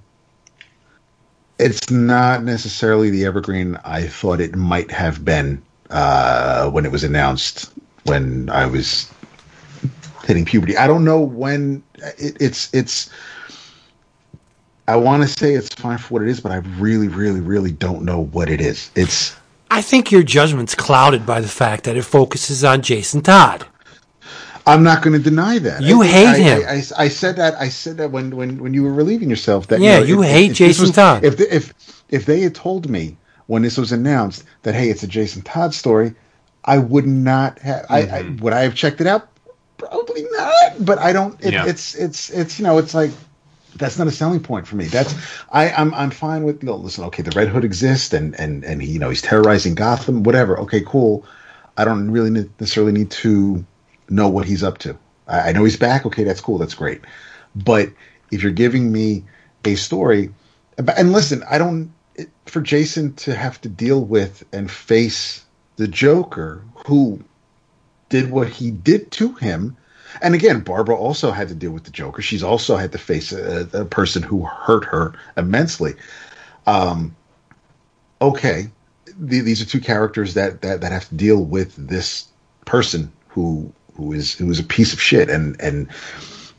[1.59, 7.03] it's not necessarily the evergreen I thought it might have been uh, when it was
[7.03, 7.71] announced
[8.03, 9.09] when I was
[10.25, 10.75] hitting puberty.
[10.75, 11.83] I don't know when
[12.17, 13.09] it's it's
[14.87, 17.71] I want to say it's fine for what it is, but I really, really, really
[17.71, 18.91] don't know what it is.
[18.95, 19.35] It's.
[19.73, 23.65] I think your judgment's clouded by the fact that it focuses on Jason Todd.
[24.67, 25.81] I'm not going to deny that.
[25.81, 26.61] You I, hate I, him.
[26.67, 27.55] I, I, said that.
[27.55, 29.65] I said that when, when, when you were relieving yourself.
[29.67, 31.23] That yeah, you, know, you if, hate if, Jason was, Todd.
[31.23, 35.07] If if if they had told me when this was announced that hey, it's a
[35.07, 36.13] Jason Todd story,
[36.63, 37.87] I would not have.
[37.87, 38.13] Mm-hmm.
[38.13, 39.27] I, I, would I have checked it out?
[39.79, 40.85] Probably not.
[40.85, 41.43] But I don't.
[41.43, 41.65] It, yeah.
[41.65, 43.09] It's it's it's you know it's like
[43.75, 44.85] that's not a selling point for me.
[44.85, 45.15] That's
[45.51, 46.63] I, I'm I'm fine with.
[46.63, 49.21] You know, listen, okay, the Red Hood exists, and and and he, you know, he's
[49.21, 50.23] terrorizing Gotham.
[50.23, 50.59] Whatever.
[50.59, 51.25] Okay, cool.
[51.77, 53.65] I don't really necessarily need to
[54.09, 54.97] know what he's up to.
[55.27, 56.05] I, I know he's back.
[56.05, 56.57] Okay, that's cool.
[56.57, 57.01] That's great.
[57.55, 57.89] But
[58.31, 59.25] if you're giving me
[59.65, 60.33] a story,
[60.77, 65.45] and listen, I don't it, for Jason to have to deal with and face
[65.75, 67.23] the Joker who
[68.09, 69.75] did what he did to him
[70.21, 72.21] and again, Barbara also had to deal with the Joker.
[72.21, 75.93] She's also had to face a, a person who hurt her immensely.
[76.67, 77.15] Um,
[78.21, 78.69] okay,
[79.17, 82.27] the, these are two characters that, that that have to deal with this
[82.65, 85.29] person who who is who is a piece of shit.
[85.29, 85.87] And and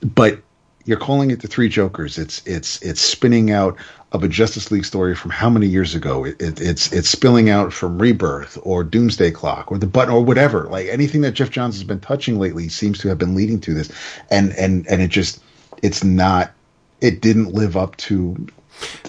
[0.03, 0.41] but
[0.85, 2.19] you're calling it the Three Jokers.
[2.19, 3.77] It's it's it's spinning out
[4.15, 6.25] of a Justice League story from how many years ago?
[6.25, 10.25] It, it, it's it's spilling out from Rebirth or Doomsday Clock or the button or
[10.25, 10.69] whatever.
[10.71, 13.75] Like anything that Geoff Johns has been touching lately seems to have been leading to
[13.75, 13.91] this,
[14.31, 15.43] and and and it just
[15.83, 16.53] it's not.
[17.01, 18.47] It didn't live up to.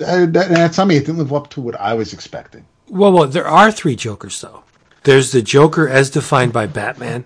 [0.01, 0.97] Uh, that, that's on me.
[0.97, 2.65] It didn't live up to what I was expecting.
[2.89, 4.63] Well, well, there are three Jokers though.
[5.03, 7.25] There's the Joker as defined by Batman.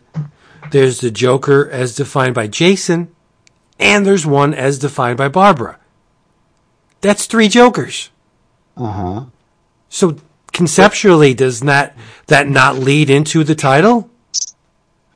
[0.71, 3.15] There's the Joker as defined by Jason,
[3.79, 5.78] and there's one as defined by Barbara.
[7.01, 8.09] That's three Jokers.
[8.75, 9.25] Uh huh.
[9.89, 10.17] So
[10.51, 11.93] conceptually, does not
[12.27, 14.09] that not lead into the title?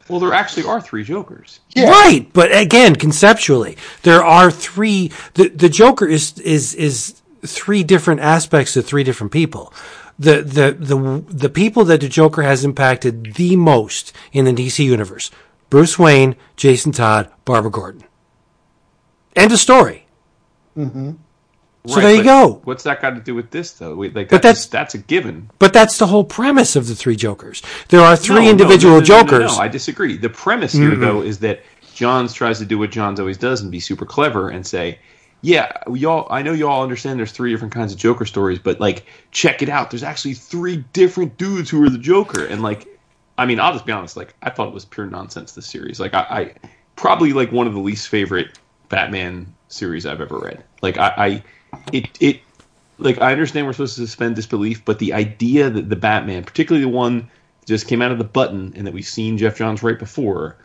[0.10, 1.60] Well, there actually are three Jokers.
[1.70, 1.90] Yeah.
[1.90, 5.12] Right, but again, conceptually, there are three.
[5.36, 9.74] The the Joker is is is three different aspects of three different people.
[10.20, 14.84] The the the the people that the Joker has impacted the most in the DC
[14.84, 15.32] universe:
[15.70, 18.04] Bruce Wayne, Jason Todd, Barbara Gordon.
[19.36, 20.06] End of story.
[21.86, 22.62] So there you go.
[22.64, 23.94] What's that got to do with this, though?
[23.94, 25.50] Like But that's that's- that's a given.
[25.60, 27.62] But that's the whole premise of the three Jokers.
[27.90, 29.58] There are three No, individual no, no, no, no, Jokers.
[29.58, 30.16] No, I disagree.
[30.16, 31.02] The premise here, mm-hmm.
[31.02, 31.62] though, is that
[31.94, 34.98] Johns tries to do what Johns always does and be super clever and say,
[35.42, 36.26] "Yeah, y'all.
[36.32, 37.20] I know y'all understand.
[37.20, 39.92] There's three different kinds of Joker stories, but like, check it out.
[39.92, 42.88] There's actually three different dudes who are the Joker." And like,
[43.38, 44.16] I mean, I'll just be honest.
[44.16, 45.52] Like, I thought it was pure nonsense.
[45.52, 46.54] This series, like, I, I
[46.96, 48.58] probably like one of the least favorite
[48.90, 50.64] Batman series I've ever read.
[50.82, 51.44] Like, I, I
[51.92, 52.42] it it
[52.98, 56.86] like I understand we're supposed to suspend disbelief, but the idea that the Batman, particularly
[56.86, 57.30] the one
[57.60, 60.58] that just came out of the button and that we've seen Geoff Johns right before,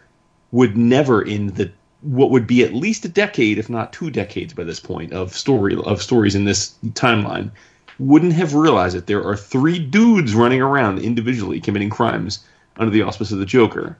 [0.52, 1.70] would never in the
[2.02, 5.34] what would be at least a decade, if not two decades by this point, of
[5.34, 7.50] story of stories in this timeline,
[7.98, 12.44] wouldn't have realized that there are three dudes running around individually committing crimes
[12.76, 13.96] under the auspice of the Joker.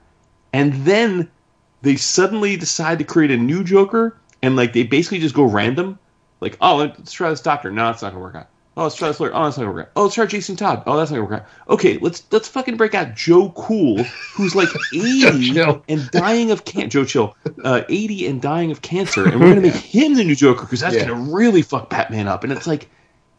[0.53, 1.29] And then
[1.81, 5.99] they suddenly decide to create a new Joker and like they basically just go random.
[6.41, 7.71] Like, oh, let's try this doctor.
[7.71, 8.47] No, it's not gonna work out.
[8.77, 9.31] Oh, let's try this lawyer.
[9.33, 9.91] Oh, that's not gonna work out.
[9.97, 10.83] Oh, let's try Jason Todd.
[10.87, 11.47] Oh, that's not gonna work out.
[11.67, 14.03] Okay, let's let's fucking break out Joe Cool,
[14.33, 15.59] who's like eighty
[15.89, 16.87] and dying of cancer.
[16.87, 17.35] Joe Chill,
[17.65, 20.79] uh, eighty and dying of cancer, and we're gonna make him the new Joker because
[20.79, 21.07] that's Yeah.
[21.09, 22.43] gonna really fuck Batman up.
[22.45, 22.87] And it's like,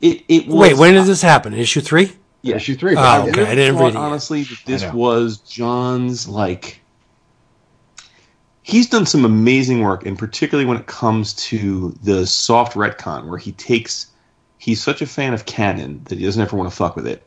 [0.03, 1.55] it it was, Wait, when did this happen?
[1.55, 2.13] Issue three?
[2.43, 2.57] yeah.
[2.57, 2.95] Issue three.
[2.99, 3.47] Oh, okay.
[3.47, 6.80] I didn't thought, read it honestly that this was John's like
[8.63, 13.39] he's done some amazing work and particularly when it comes to the soft retcon where
[13.39, 14.07] he takes
[14.59, 17.27] he's such a fan of canon that he doesn't ever want to fuck with it.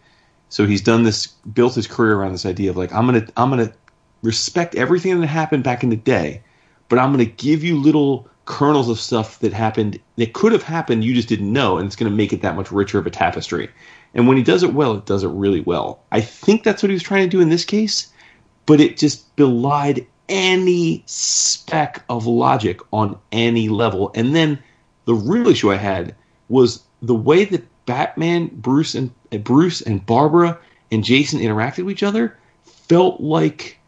[0.50, 3.50] So he's done this built his career around this idea of like i'm gonna i'm
[3.50, 3.74] gonna
[4.22, 6.42] respect everything that happened back in the day
[6.90, 11.04] but i'm gonna give you little kernels of stuff that happened that could have happened
[11.04, 13.70] you just didn't know and it's gonna make it that much richer of a tapestry.
[14.14, 16.04] And when he does it well it does it really well.
[16.12, 18.14] I think that's what he was trying to do in this case
[18.66, 24.12] but it just belied any speck of logic on any level.
[24.16, 24.60] And then
[25.06, 26.16] the real issue I had
[26.50, 30.58] was the way that Batman, Bruce, and uh, Bruce and Barbara
[30.92, 33.80] and Jason interacted with each other felt like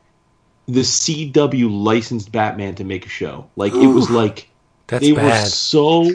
[0.67, 3.49] the CW licensed Batman to make a show.
[3.55, 4.49] Like it was like
[4.88, 6.09] That's they were so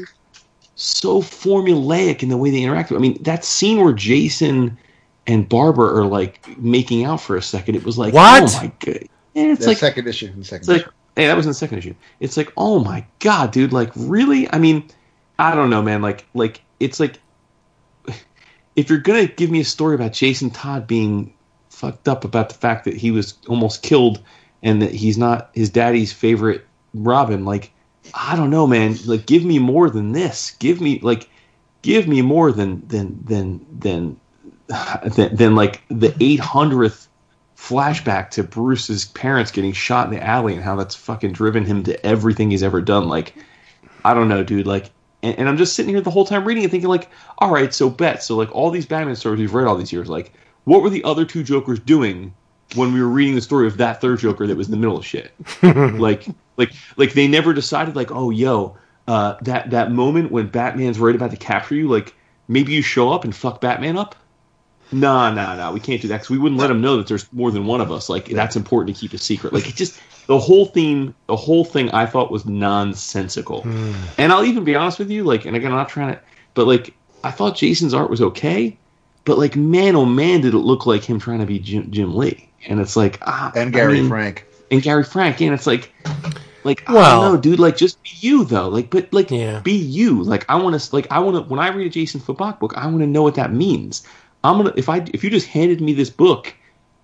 [0.75, 2.97] so formulaic in the way they interacted.
[2.97, 4.79] I mean, that scene where Jason
[5.27, 8.43] and Barbara are like making out for a second, it was like, What?
[8.43, 9.09] oh my god.
[9.35, 10.33] And it's the like second issue.
[10.35, 10.91] The second it's like, issue.
[11.17, 11.95] hey, that was in the second issue.
[12.19, 14.53] It's like, oh my god, dude, like really?
[14.53, 14.89] I mean,
[15.39, 16.03] I don't know, man.
[16.03, 17.19] Like, like it's like,
[18.77, 21.33] if you're gonna give me a story about Jason Todd being
[21.69, 24.21] fucked up about the fact that he was almost killed
[24.63, 27.73] and that he's not his daddy's favorite Robin, like,
[28.15, 28.97] I don't know, man.
[29.07, 30.53] Like, give me more than this.
[30.59, 31.29] Give me like,
[31.83, 34.21] give me more than than than than
[35.15, 37.09] than, than like the eight hundredth
[37.61, 41.83] flashback to Bruce's parents getting shot in the alley and how that's fucking driven him
[41.83, 43.07] to everything he's ever done.
[43.07, 43.35] Like,
[44.03, 44.67] I don't know, dude.
[44.67, 44.91] Like,
[45.23, 47.73] and, and I'm just sitting here the whole time reading and thinking, like, all right,
[47.73, 48.23] so bet.
[48.23, 50.33] So, like, all these Batman stories we've read all these years, like,
[50.65, 52.35] what were the other two Jokers doing
[52.77, 54.97] when we were reading the story of that third Joker that was in the middle
[54.97, 55.31] of shit?
[55.63, 58.75] like, like, like they never decided, like, oh, yo,
[59.07, 62.15] uh, that that moment when Batman's right about to capture you, like,
[62.49, 64.17] maybe you show up and fuck Batman up.
[64.93, 67.33] No, no, no, we can't do that because we wouldn't let them know that there's
[67.33, 68.09] more than one of us.
[68.09, 69.53] Like that's important to keep a secret.
[69.53, 73.63] Like it just the whole theme, the whole thing, I thought was nonsensical.
[74.19, 76.21] And I'll even be honest with you, like, and again, I'm not trying to,
[76.55, 76.95] but like,
[77.25, 78.77] I thought Jason's art was okay,
[79.25, 82.17] but like, man, oh man, did it look like him trying to be Jim, Jim
[82.17, 82.49] Lee?
[82.69, 84.47] And it's like, ah, and I Gary mean- Frank.
[84.71, 85.93] and Gary Frank, and it's like,
[86.65, 87.59] like I Well- don't know, dude.
[87.61, 88.69] Like, just be you though.
[88.69, 89.61] Like, but like, Yeah.
[89.61, 90.23] be you.
[90.23, 91.43] Like, I want to, like, I want to.
[91.43, 94.03] When I read a Jason Fabok book, I want to know what that means.
[94.45, 96.55] I'm gonna if I if you just handed me this book,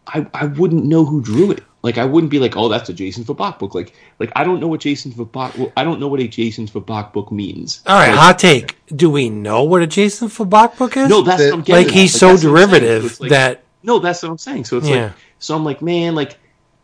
[0.06, 1.62] I I wouldn't know who drew it.
[1.82, 3.72] Like, I wouldn't be like, oh, that's a Jason Fabok book.
[3.72, 5.56] Like, like I don't know what Jason Fabok.
[5.56, 7.80] Well, I don't know what a Jason Fabok book means.
[7.86, 8.76] All right, Like, hot take.
[8.96, 11.08] Do we know what a Jason Fabok book is?
[11.08, 12.00] No, that's The- what I'm getting like at.
[12.00, 12.70] he's so that's what I'm saying.
[12.80, 14.64] derivative So like- that No, that's what I'm saying.
[14.64, 15.04] So it's Yeah.
[15.04, 16.38] like, so I'm like, man, like,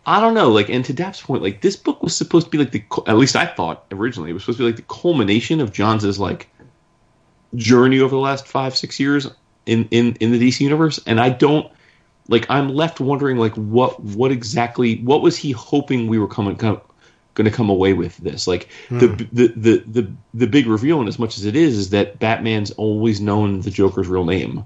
[0.07, 0.51] I don't know.
[0.53, 3.17] Like, and to Dap's point, like, this book was supposed to be like the, at
[3.17, 6.49] least I thought originally, it was supposed to be like the culmination of Johns' like
[7.57, 9.27] journey over the last five, six years
[9.67, 11.01] in, in, in the DC universe.
[11.07, 11.71] And I don't,
[12.29, 16.57] like, I'm left wondering, like, what, what exactly, what was he hoping we were coming,
[16.57, 16.81] come,
[17.35, 18.47] going to come away with this?
[18.47, 18.99] Like, hmm.
[18.99, 22.19] the, the, the, the, the big reveal, and as much as it is, is that
[22.19, 24.65] Batman's always known the Joker's real name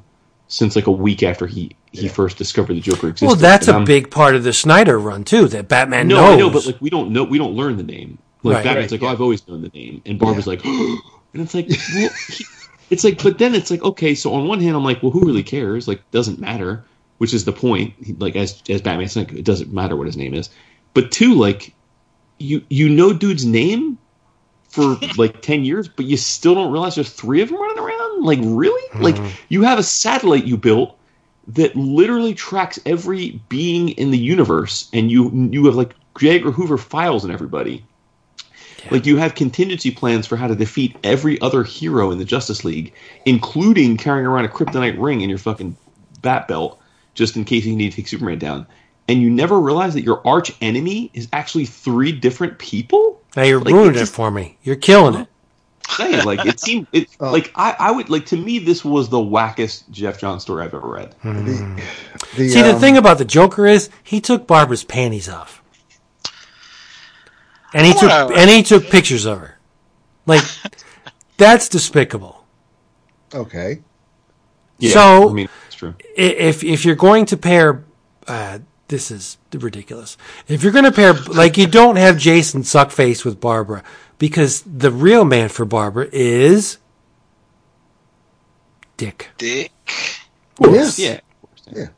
[0.49, 3.27] since like a week after he he first discovered the Joker existed.
[3.27, 5.49] Well, that's And a I'm- big part of the Snyder run too.
[5.49, 6.35] That Batman no, knows.
[6.35, 8.19] I know, but like we don't know, we don't learn the name.
[8.43, 8.65] Like Right.
[8.65, 11.01] Batman's like, oh, I've always known the name, and Barbara's like, and
[11.35, 12.45] it's like, well, he,
[12.91, 15.27] it's like, but then it's like, okay, so on one hand, I'm like, well, who
[15.27, 15.89] really cares?
[15.89, 16.85] Like, doesn't matter,
[17.19, 18.21] which is the point.
[18.21, 20.51] Like as as Batman's like, it doesn't matter what his name is.
[20.95, 21.75] But two, like,
[22.39, 23.99] you you know dude's name
[24.69, 28.25] for like 10 years but you still don't realize there's three of them running around
[28.25, 29.35] like really like mm-hmm.
[29.49, 30.99] you have a satellite you built
[31.49, 36.37] that literally tracks every being in the universe and you you have like J.
[36.37, 37.85] Edgar Hoover files on everybody
[38.91, 42.65] like you have contingency plans for how to defeat every other hero in the Justice
[42.65, 42.93] League
[43.25, 45.77] including carrying around a kryptonite ring in your fucking
[46.23, 46.81] bat belt
[47.15, 48.67] just in case you need to take Superman down
[49.09, 53.61] and you never realize that your arch enemy is actually three different people now you're
[53.61, 54.57] like, ruining it it for me.
[54.63, 55.29] You're killing it.
[55.91, 57.31] saying like it seemed it Oh.
[57.31, 60.75] like I, I would like to me this was the wackest Geoff John story I've
[60.75, 61.15] ever read.
[61.23, 61.83] The,
[62.37, 65.63] the, See, the um, thing about the Joker is he took Barbara's panties off,
[67.77, 69.59] and he took and he took pictures of her.
[70.27, 70.43] Like
[71.37, 72.45] that's despicable.
[73.35, 73.83] Okay.
[74.79, 75.95] Yeah, So- I mean it's true.
[76.17, 77.85] If if you're going to pair,
[78.27, 80.17] uh, this is ridiculous.
[80.49, 83.83] If you're going to pair, like you don't have Jason suckface with Barbara
[84.19, 86.79] because the real man for Barbara is
[88.97, 89.29] Dick.
[89.39, 89.73] Dick.
[90.61, 90.99] Yes.
[90.99, 91.21] Yeah.
[91.71, 91.89] Yeah.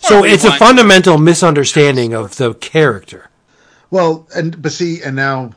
[0.00, 3.29] So it's a fundamental misunderstanding of the character.
[3.90, 5.52] Well, and but see, and now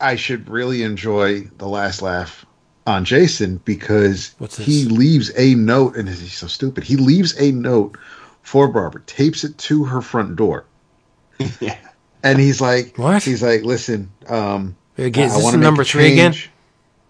[0.00, 2.44] I should really enjoy the last laugh
[2.86, 4.66] on Jason because What's this?
[4.66, 6.84] he leaves a note, and he's so stupid.
[6.84, 7.96] He leaves a note
[8.42, 10.64] for Barbara, tapes it to her front door,
[11.60, 11.76] yeah.
[12.22, 13.22] and he's like, What?
[13.22, 16.34] He's like, listen, um, Again, is I this wanna the make number a three again?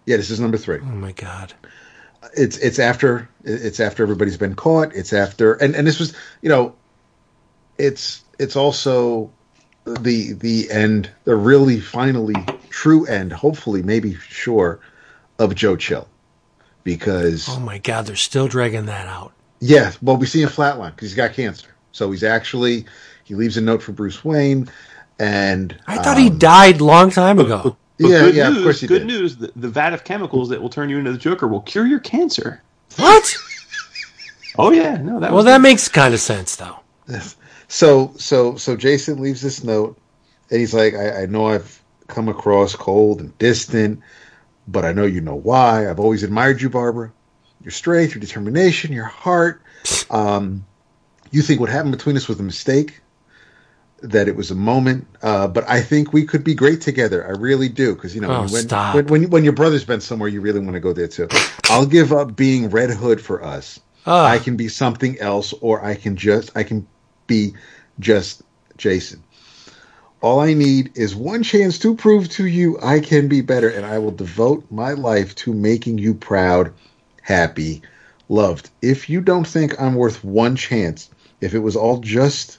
[0.07, 0.79] Yeah, this is number three.
[0.81, 1.53] Oh my god.
[2.37, 6.49] it's it's after it's after everybody's been caught it's after and and this was you
[6.49, 6.75] know
[7.79, 9.31] it's it's also
[9.87, 12.35] the the end the really finally
[12.71, 14.81] true end hopefully maybe sure
[15.39, 16.09] of joe chill
[16.85, 19.33] because Oh my god, they're still dragging that out.
[19.61, 22.85] yeah well we see him flatline because he's got cancer so he's actually
[23.25, 24.69] he leaves a note for bruce wayne
[25.19, 27.77] and I thought he um, died long time ago.
[27.99, 30.05] But yeah good yeah news, of course he good did news, the, the vat of
[30.05, 32.61] chemicals that will turn you into the Joker will cure your cancer.
[32.97, 33.35] What?
[34.59, 36.81] Oh yeah, no, that Well, was that makes kind of sense though.
[37.69, 39.99] So so so Jason leaves this note,
[40.51, 44.01] and he's like, I, I know I've come across cold and distant,
[44.69, 45.91] but I know you know why.
[45.91, 47.13] I've always admired you, Barbara.
[47.63, 49.61] Your strength, your determination, your heart.
[50.11, 50.65] Um,
[51.33, 53.01] you think what happened between us was a mistake,
[54.03, 57.27] that it was a moment, uh, but I think we could be great together.
[57.27, 60.29] I really do, because you know Oh, when, when when when your brother's been somewhere,
[60.29, 61.27] you really want to go there too.
[61.69, 63.81] I'll give up being Red Hood for us.
[64.07, 64.27] Ah.
[64.27, 66.87] I can be something else, or I can just I can
[67.27, 67.55] be
[67.99, 68.43] just
[68.77, 69.23] Jason.
[70.23, 73.85] All I need is one chance to prove to you I can be better, and
[73.85, 76.73] I will devote my life to making you proud,
[77.23, 77.83] happy,
[78.29, 78.71] loved.
[78.83, 82.59] If you don't think I'm worth one chance, if it was all just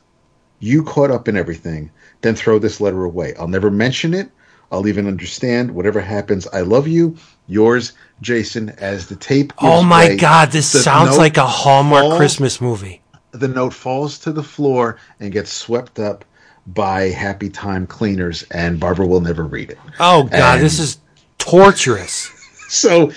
[0.59, 3.33] you caught up in everything, then throw this letter away.
[3.39, 4.29] I'll never mention it.
[4.71, 6.47] I'll even understand whatever happens.
[6.47, 7.15] I love you.
[7.47, 9.53] Yours, Jason, as the tape.
[9.59, 13.01] Oh my god, this sounds like a Hallmark Christmas movie.
[13.31, 16.25] The note falls to the floor and gets swept up
[16.65, 19.77] by Happy Time cleaners, and Barbara will never read it.
[19.99, 20.97] Oh god, And- this is
[21.37, 22.31] torturous.
[22.69, 23.13] So,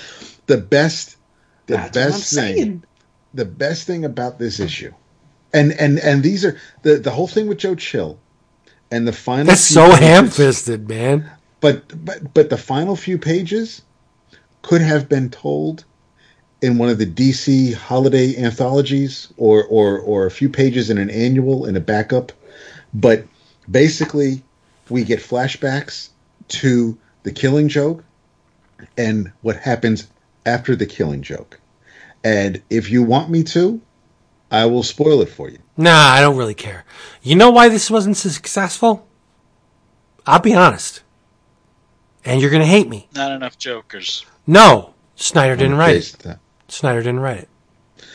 [0.46, 1.16] the best,
[1.66, 2.84] the That's best thing, saying.
[3.34, 4.92] the best thing about this issue,
[5.52, 8.16] and and and these are the the whole thing with Joe Chill,
[8.92, 9.46] and the final.
[9.46, 11.28] That's few so pages- ham-fisted, man.
[11.60, 13.82] but but but the final few pages
[14.62, 15.84] could have been told
[16.62, 21.10] in one of the DC holiday anthologies or or or a few pages in an
[21.10, 22.32] annual in a backup
[22.92, 23.24] but
[23.70, 24.42] basically
[24.88, 26.10] we get flashbacks
[26.48, 28.04] to the killing joke
[28.96, 30.08] and what happens
[30.46, 31.60] after the killing joke
[32.24, 33.80] and if you want me to
[34.50, 36.84] I will spoil it for you Nah, I don't really care.
[37.22, 39.08] You know why this wasn't successful?
[40.26, 41.02] I'll be honest.
[42.22, 43.08] And you're gonna hate me.
[43.14, 44.26] Not enough jokers.
[44.46, 46.36] No, Snyder didn't write it.
[46.70, 47.48] Based- Snyder didn't write it.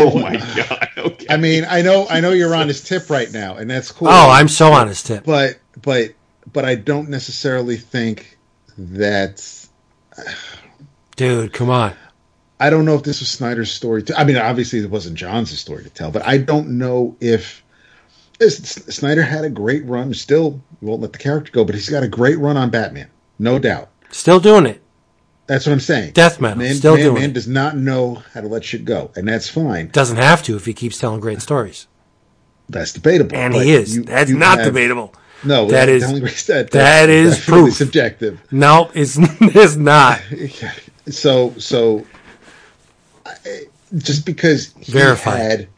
[0.00, 0.88] Oh my god.
[0.96, 1.26] Okay.
[1.30, 4.08] I mean I know I know you're on his tip right now and that's cool
[4.08, 5.24] Oh, I'm so on his tip.
[5.24, 6.14] but but
[6.52, 8.38] but I don't necessarily think
[8.76, 9.44] that
[11.16, 11.94] Dude, come on.
[12.60, 14.02] I don't know if this was Snyder's story.
[14.04, 17.62] To, I mean, obviously it wasn't John's story to tell, but I don't know if
[18.40, 20.12] this, Snyder had a great run.
[20.14, 23.08] Still, we won't let the character go, but he's got a great run on Batman,
[23.38, 23.90] no doubt.
[24.10, 24.82] Still doing it.
[25.48, 26.12] That's what I'm saying.
[26.12, 27.32] Death metal, Man, still man, doing man it.
[27.32, 29.88] does not know how to let shit go, and that's fine.
[29.88, 31.86] Doesn't have to if he keeps telling great stories.
[32.68, 33.34] That's debatable.
[33.34, 33.96] And he is.
[33.96, 35.14] you- That's you not have- debatable.
[35.44, 37.74] No, That that is- is that, that that's proof.
[37.74, 38.40] subjective.
[38.52, 40.20] No, it's it's not.
[41.08, 42.04] So so,
[43.24, 43.62] I-
[43.96, 45.38] just because he Verified.
[45.40, 45.68] had,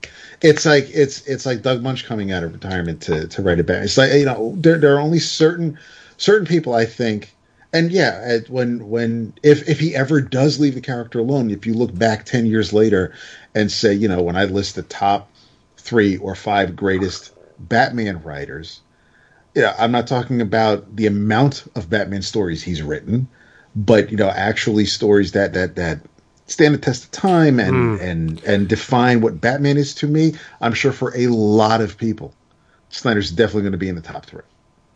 [0.43, 3.65] it's like it's it's like Doug Moench coming out of retirement to to write a
[3.65, 3.85] band.
[3.85, 5.79] It's like you know there there are only certain
[6.17, 7.33] certain people I think.
[7.73, 11.75] And yeah, when when if if he ever does leave the character alone, if you
[11.75, 13.15] look back ten years later
[13.55, 15.31] and say, you know, when I list the top
[15.77, 18.81] three or five greatest Batman writers,
[19.55, 23.29] yeah, I'm not talking about the amount of Batman stories he's written,
[23.77, 26.01] but you know, actually stories that that that
[26.47, 28.05] stand the test of time and hmm.
[28.05, 30.35] and and define what Batman is to me.
[30.61, 32.35] I'm sure for a lot of people,
[32.89, 34.43] Snyder's definitely going to be in the top three.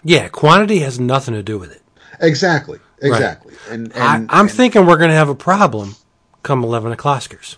[0.03, 1.83] Yeah, quantity has nothing to do with it.
[2.20, 3.55] Exactly, exactly.
[3.70, 5.97] And, and I, I'm and thinking we're going to have a problem
[6.43, 7.57] come 11 o'clockers.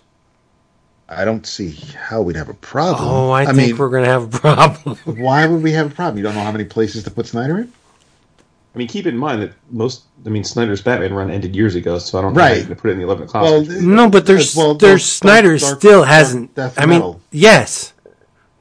[1.09, 3.07] I don't see how we'd have a problem.
[3.07, 4.97] Oh, I, think mean, we're going to have a problem.
[5.17, 6.17] why would we have a problem?
[6.17, 7.71] You don't know how many places to put Snyder in?
[8.75, 11.97] I mean, keep in mind that most, I mean, Snyder's Batman run ended years ago,
[11.97, 12.57] so I don't know how Right.
[12.57, 13.43] you're going to put it in the 11 o'clock.
[13.43, 16.53] Well, no, but there's well, there's Dark- Snyder Dark- still Dark- hasn't.
[16.55, 17.93] Death I mean, yes,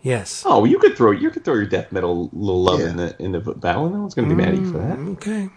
[0.02, 0.42] yes.
[0.47, 2.91] oh, you could throw you could throw your death metal little love Yeah.
[2.91, 3.86] in the in the battle.
[3.86, 4.97] And no one's going to be mad at you for that.
[4.97, 5.49] Mm, okay,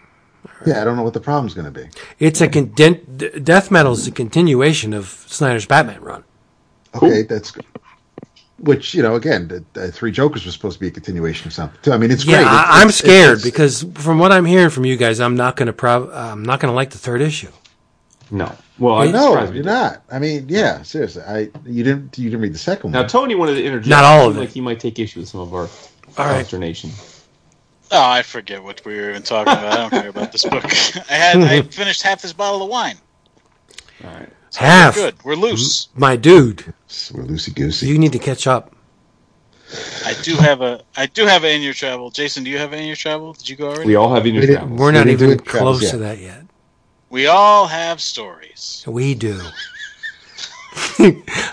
[0.66, 1.88] yeah, I don't know what the problem's going to be.
[2.20, 6.24] it's a conden- d- death metal is a continuation of Snyder's Batman run.
[6.96, 7.66] Okay, that's good.
[8.60, 11.54] Which you know, again, the, the Three Jokers was supposed to be a continuation of
[11.54, 11.80] something.
[11.82, 11.94] Too.
[11.94, 12.48] I mean, it's Yeah, great.
[12.48, 15.56] I, It's- I'm scared it's- because from what I'm hearing from you guys, I'm not
[15.56, 17.50] going to prob- I'm not going to like the third issue.
[18.32, 20.04] No, well, I'm no, you're not.
[20.12, 21.24] I mean, yeah, seriously.
[21.24, 23.04] I you didn't you didn't read the second Now, one.
[23.06, 23.88] Now Tony wanted to interject.
[23.90, 24.40] Not all of Seemed it.
[24.42, 26.36] Like he might take issue with some of our All right.
[26.36, 26.92] consternation.
[27.92, 29.66] Oh, I forget what we were even talking about.
[29.74, 30.64] I don't care about this book.
[31.10, 32.98] I had I finished half this bottle of wine.
[34.04, 34.30] All right.
[34.56, 35.16] Half, Good.
[35.24, 35.90] We're loose.
[35.96, 36.66] my dude.
[37.14, 37.88] We're loosey goosey.
[37.88, 38.76] You need to catch up.
[40.06, 42.10] I do have a I do have an in your travel.
[42.10, 43.34] Jason, do you have an in your travel?
[43.34, 43.86] Did you go already?
[43.86, 44.80] We all have in your We did- travels.
[44.80, 45.92] We're not didn't even close yet.
[45.92, 46.44] to that yet.
[47.12, 48.84] We all have stories.
[48.88, 49.40] We do.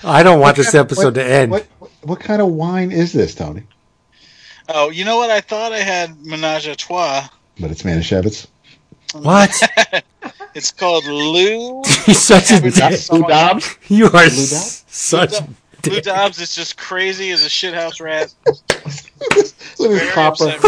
[0.05, 1.50] I don't want this episode to end.
[1.50, 3.65] What, what what kind of wine is this, Tony?
[4.68, 5.30] Oh, you know what?
[5.30, 7.28] I thought I had menage a trois.
[7.60, 8.46] But it's Manischewitz.
[9.14, 9.50] What?
[10.54, 11.82] It's called Lou.
[12.06, 13.12] He's such a dick.
[13.12, 13.22] Lou.
[13.24, 13.76] Dobbs?
[13.88, 15.46] You are Lou s- such a
[15.86, 16.00] Lou.
[16.00, 18.34] Dobbs is just crazy as a shithouse rat.
[18.46, 20.48] Look at his copper.
[20.48, 20.62] upset.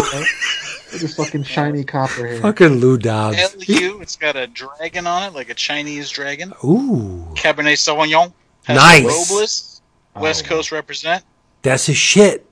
[0.93, 2.39] Look at fucking shiny copper here.
[2.39, 3.67] Fucking Lou Dobbs.
[3.67, 3.99] Lu.
[3.99, 6.53] It's got a dragon on it, like a Chinese dragon.
[6.63, 8.31] Ooh, Cabernet Sauvignon.
[8.65, 9.03] Has Nice.
[9.05, 9.81] Robles.
[10.15, 10.21] Oh.
[10.21, 10.49] West Oh.
[10.49, 11.23] Coast represent.
[11.63, 12.45] that's his shit.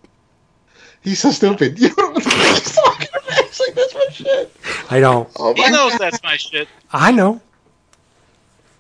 [1.08, 1.80] He's so stupid.
[1.80, 3.40] You don't know what the fuck he's talking about.
[3.45, 4.56] It's like that's my shit.
[4.92, 5.30] I don't.
[5.38, 6.68] Oh He my knows that's my shit.
[6.92, 7.42] I know.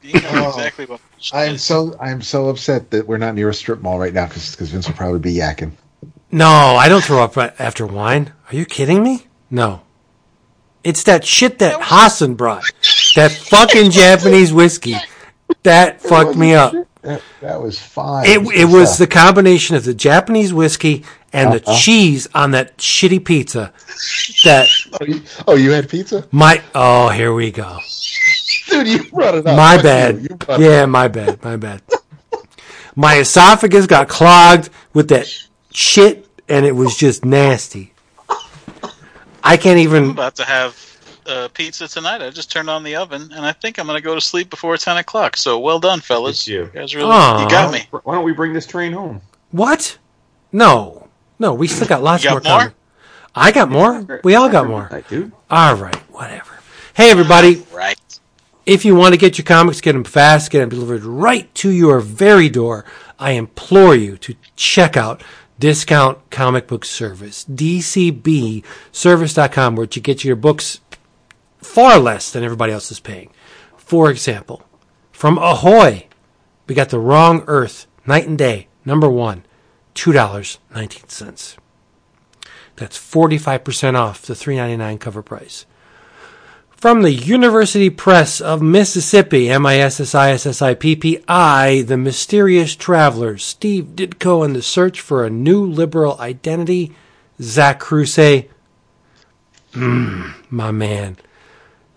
[0.01, 0.49] He knows Oh.
[0.49, 0.99] exactly what
[1.33, 4.13] I am so I am so upset that we're not near a strip mall right
[4.13, 5.71] now because Vince will probably be yakking.
[6.31, 8.33] No, I don't throw up after wine.
[8.51, 9.27] Are you kidding me?
[9.49, 9.81] No.
[10.83, 12.63] It's that shit that Hassan brought.
[13.15, 14.95] That fucking Japanese whiskey.
[15.63, 16.73] That fucked me up.
[17.01, 18.25] That, that was fine.
[18.25, 21.77] It, it was the combination of the Japanese whiskey and the Uh-huh.
[21.77, 23.71] cheese on that shitty pizza.
[24.43, 24.67] That
[24.99, 27.79] Oh you, oh, you had pizza, my oh here we go.
[28.69, 28.87] dude.
[28.87, 29.55] You brought it up.
[29.57, 30.15] My Fuck bad.
[30.15, 30.21] You.
[30.29, 31.43] You brought it Yeah, my bad.
[31.43, 31.81] My bad.
[32.95, 35.27] My esophagus got clogged with that
[35.71, 37.93] shit, and it was just nasty.
[39.43, 39.97] I can't even.
[39.97, 40.11] I'm even.
[40.11, 40.97] about to have
[41.27, 42.21] uh, pizza tonight.
[42.21, 44.49] I just turned on the oven, and I think I'm going to go to sleep
[44.49, 45.37] before 10 o'clock.
[45.37, 46.39] So well done, fellas.
[46.39, 46.69] It's you.
[46.73, 47.43] guys really, Aw.
[47.43, 47.87] you got me.
[48.03, 49.21] Why don't we bring this train home?
[49.51, 49.97] What?
[50.51, 51.06] No,
[51.39, 51.53] no.
[51.53, 52.59] We still got lots You more more?
[52.59, 52.73] coming.
[53.35, 54.21] I got more.
[54.23, 54.89] We all got more.
[54.91, 55.31] I do.
[55.49, 56.53] All right, whatever.
[56.95, 57.63] Hey, everybody.
[57.73, 57.97] Right.
[58.65, 61.69] If you want to get your comics, get them fast, get them delivered right to
[61.69, 62.83] your very door.
[63.19, 65.23] I implore you to check out
[65.59, 70.81] Discount Comic Book Service, DCBService.com, where you get your books
[71.59, 73.29] far less than everybody else is paying.
[73.77, 74.63] For example,
[75.11, 76.07] from Ahoy,
[76.67, 79.43] we got The Wrong Earth, Night and Day, number one,
[79.97, 81.57] $2.19.
[82.75, 85.65] That's 45% off the $3.99 cover price.
[86.69, 90.21] From the University Press of Mississippi, M-I-S-S-I-S-S-I-P-P-I,
[91.81, 96.95] The Mysterious Travelers, Steve Ditko and the Search for a New Liberal Identity,
[97.41, 98.45] Zach Kruse,
[99.73, 101.17] mm, my man,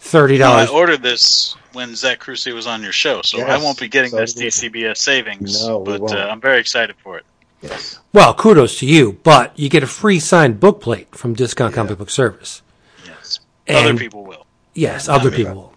[0.01, 0.39] $30.
[0.39, 3.89] No, I ordered this when Zach Kruse was on your show, so I won't be
[3.89, 4.33] getting so this.
[4.33, 5.67] DCBS savings.
[5.67, 7.27] No, but uh, I'm very excited for it.
[7.62, 8.00] Yes.
[8.12, 11.98] well, kudos to you, but you get a free signed book plate from Discount Comic
[11.98, 12.62] Book Service.
[13.05, 13.40] Yes.
[13.68, 14.47] Other people will.
[14.74, 15.70] Yes, Yeah, other people will.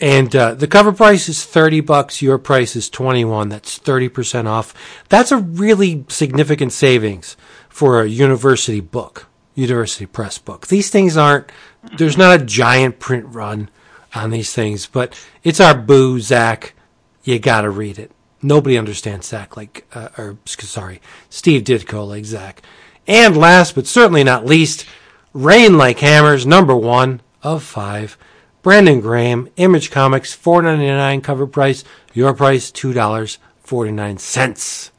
[0.00, 2.20] And uh, the cover price is 30 bucks.
[2.20, 3.50] Your price is 21.
[3.50, 4.74] That's 30% off.
[5.08, 7.36] That's a really significant savings
[7.68, 10.66] for a university book, university press book.
[10.66, 11.52] These things aren't,
[11.98, 13.70] there's not a giant print run
[14.12, 16.74] on these things, but it's our boo, Zach.
[17.22, 18.10] You gotta read it.
[18.42, 22.60] Nobody understands Zach like, uh, or sorry, Steve Ditko like Zach.
[23.06, 24.84] And last but certainly not least,
[25.32, 28.18] Rain Like Hammers, number one of five.
[28.62, 31.82] Brandon Graham, Image Comics, four ninety nine cover price.
[32.12, 34.92] Your price two dollars forty nine cents.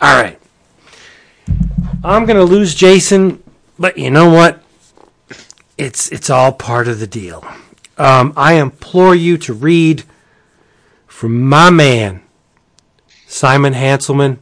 [0.00, 0.38] All right,
[2.02, 3.42] I'm gonna lose Jason,
[3.78, 4.62] but you know what?
[5.78, 7.46] It's it's all part of the deal.
[7.98, 10.02] Um, I implore you to read
[11.14, 12.20] from my man
[13.28, 14.38] Simon Hanselmann.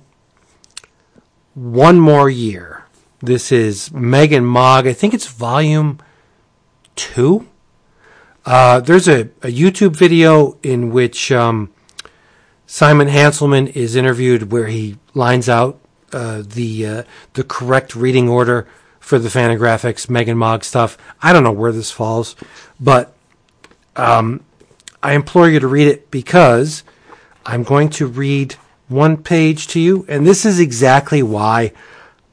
[1.53, 2.87] One more year.
[3.21, 4.87] This is Megg and Mogg.
[4.87, 5.99] I think it's volume
[6.97, 7.47] two.
[8.47, 11.71] Uh, there's a, a YouTube video in which um,
[12.67, 15.79] Simon Hanselmann is interviewed where he lines out
[16.15, 17.03] uh, the uh,
[17.35, 18.67] the correct reading order
[18.99, 20.97] for the Fantagraphics Megg and Mogg stuff.
[21.21, 22.35] I don't know where this falls,
[22.81, 23.15] but
[23.95, 24.43] um,
[25.03, 26.85] I implore you to read it because
[27.45, 28.55] I'm going to read
[28.89, 31.73] one page to you, and this is exactly why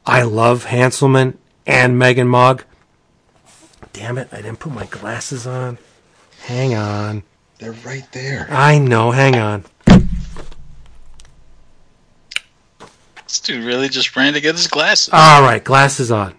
[0.06, 2.62] I love Hanselmann and Megg and Mogg.
[3.92, 5.78] Damn it, I didn't put my glasses on.
[6.42, 7.24] Hang on.
[7.58, 8.46] They're right there.
[8.50, 9.64] I know, hang on.
[13.24, 15.10] This dude really just ran to get his glasses.
[15.12, 16.34] All right, glasses on.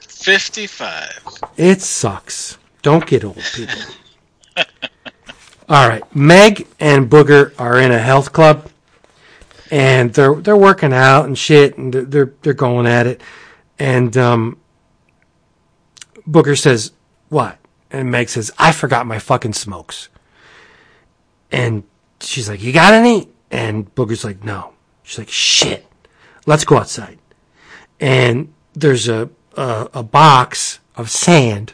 [0.00, 1.20] 55.
[1.56, 2.58] It sucks.
[2.82, 3.74] Don't get old, people.
[5.66, 8.68] All right, Megg and Booger are in a health club,
[9.70, 13.22] and they're they're working out and shit, and they're they're, they're going at it,
[13.78, 14.58] and um,
[16.28, 16.92] Booger says,
[17.30, 17.56] "What?"
[17.90, 20.10] And Megg says, "I forgot my fucking smokes,"
[21.50, 21.82] and
[22.20, 25.86] she's like, "You got any?" And Booger's like, "No." She's like, "Shit,
[26.44, 27.18] let's go outside,"
[27.98, 31.72] and there's a a, a box of sand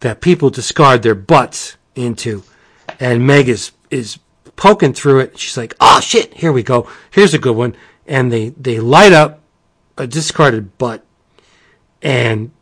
[0.00, 2.42] that people discard their butts into.
[3.00, 4.18] And Megg is, is
[4.56, 5.38] poking through it.
[5.38, 6.88] She's like, oh shit, here we go.
[7.10, 7.74] Here's a good one.
[8.06, 9.40] And they, they light up
[9.96, 11.04] a discarded butt.
[12.02, 12.52] And,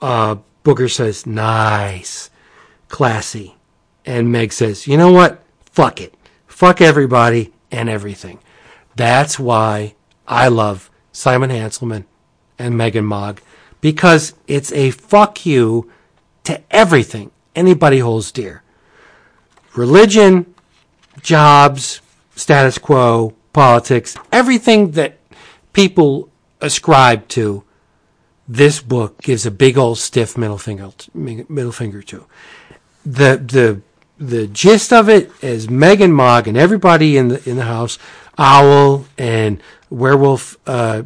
[0.00, 0.36] uh,
[0.88, 2.30] says, nice,
[2.88, 3.56] classy.
[4.06, 5.42] And Megg says, you know what?
[5.66, 6.14] Fuck it.
[6.46, 8.38] Fuck everybody and everything.
[8.96, 9.94] That's why
[10.26, 12.04] I love Simon Hanselmann
[12.58, 13.40] and Megg and Mogg
[13.80, 15.90] because it's a fuck you
[16.44, 18.62] to everything anybody holds dear.
[19.76, 20.54] Religion,
[21.22, 22.00] jobs,
[22.36, 25.18] status quo, politics, everything that
[25.72, 26.28] people
[26.60, 27.64] ascribe to,
[28.46, 32.26] this book gives a big old stiff middle finger middle finger to.
[33.04, 33.80] The the
[34.18, 37.98] the gist of it is Megg and Mogg and everybody in the in the house,
[38.38, 41.04] Owl and Werewolf uh,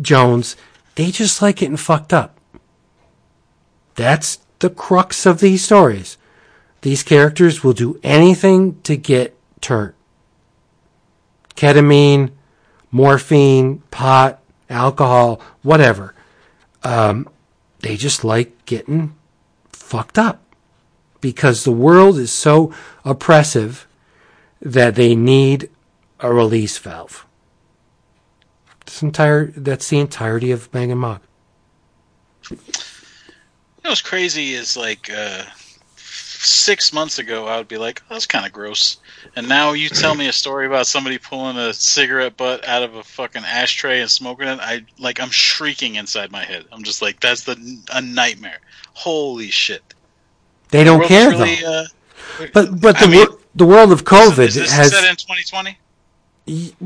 [0.00, 0.56] Jones,
[0.94, 2.38] they just like getting fucked up.
[3.96, 6.16] That's the crux of these stories.
[6.82, 9.94] These characters will do anything to get turned.
[11.54, 12.30] Ketamine,
[12.90, 16.14] morphine, pot, alcohol, whatever.
[16.82, 17.28] Um,
[17.80, 19.14] they just like getting
[19.68, 20.40] fucked up
[21.20, 22.72] because the world is so
[23.04, 23.86] oppressive
[24.60, 25.68] that they need
[26.20, 27.26] a release valve.
[28.86, 31.20] This entire that's the entirety of Bang and Mogg.
[32.50, 32.56] You
[33.84, 35.44] know what's crazy is like uh,
[36.42, 38.98] six months ago, I would be like, oh, "That's kind of gross,"
[39.36, 42.94] and now you tell me a story about somebody pulling a cigarette butt out of
[42.94, 44.58] a fucking ashtray and smoking it.
[44.60, 46.64] I like, I'm shrieking inside my head.
[46.72, 47.56] I'm just like, "That's the
[47.92, 48.60] a nightmare."
[48.94, 49.82] Holy shit!
[50.70, 51.84] They don't World's care really, though.
[52.40, 55.04] Uh, But but the I mean, wor- the world of COVID is this has set
[55.04, 55.78] in 2020?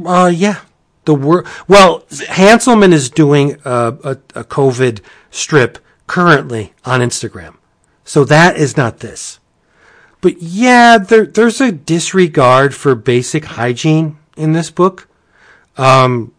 [0.07, 0.61] Uh, yeah.
[1.05, 5.01] The wor- well, Hanselmann is doing a, a, a COVID
[5.31, 7.57] strip currently on Instagram.
[8.05, 9.39] So that is not this.
[10.25, 15.07] But yeah, there, there's a disregard for basic hygiene in this book.
[15.77, 16.33] Um,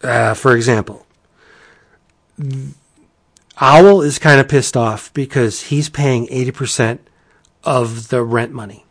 [0.00, 1.04] uh, for example,
[3.60, 7.00] Owl is kind of pissed off because he's paying 80%
[7.64, 8.86] of the rent money.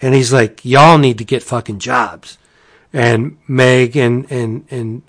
[0.00, 2.38] And he's like, y'all need to get fucking jobs
[2.92, 5.02] and Megg and and and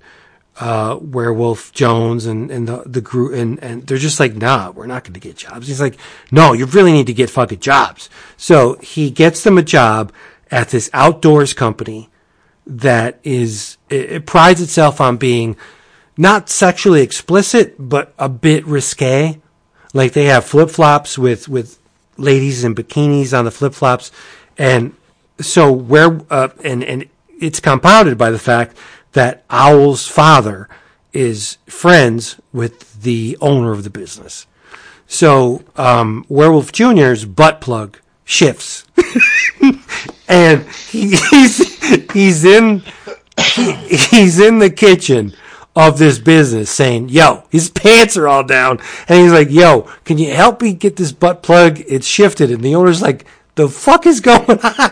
[0.59, 4.85] uh, Werewolf Jones and and the the group and and they're just like, nah, we're
[4.85, 5.67] not going to get jobs.
[5.67, 5.98] He's like,
[6.32, 8.09] no, you really need to get fucking jobs.
[8.38, 10.11] So he gets them a job
[10.51, 12.09] at this outdoors company
[12.67, 15.57] that is it, it prides itself on being
[16.17, 19.41] not sexually explicit, but a bit risque.
[19.93, 21.80] Like they have flip flops with with
[22.17, 24.11] ladies in bikinis on the flip flops,
[24.57, 24.95] and
[25.40, 27.09] so where uh, and and
[27.40, 28.77] it's compounded by the fact
[29.14, 30.67] that Owl's father
[31.14, 34.48] is friends with the owner of the business.
[35.08, 38.85] So um, Werewolf Junior's butt plug shifts,
[40.27, 42.83] and he, he's he's in
[43.40, 45.33] he, he's in the kitchen
[45.75, 50.17] of this business saying, "Yo, his pants are all down," and he's like, "Yo, can
[50.17, 51.82] you help me get this butt plug?
[51.88, 53.25] It's shifted." And the owner's like,
[53.56, 54.92] "The fuck is going on?"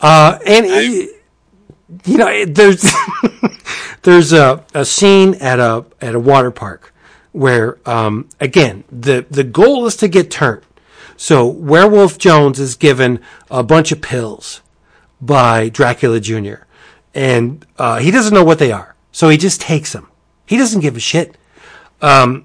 [0.00, 1.12] uh, and he,
[2.04, 2.90] you know, there's
[4.02, 6.94] there's a, a scene at a at a water park
[7.32, 10.62] where um, again the the goal is to get turned.
[11.16, 14.60] So Werewolf Jones is given a bunch of pills
[15.20, 16.62] by Dracula Jr.
[17.12, 20.08] and uh, he doesn't know what they are, so he just takes them.
[20.46, 21.36] He doesn't give a shit.
[22.00, 22.44] Um,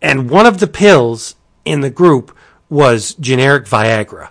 [0.00, 1.34] and one of the pills
[1.64, 2.34] in the group
[2.70, 4.30] was generic Viagra.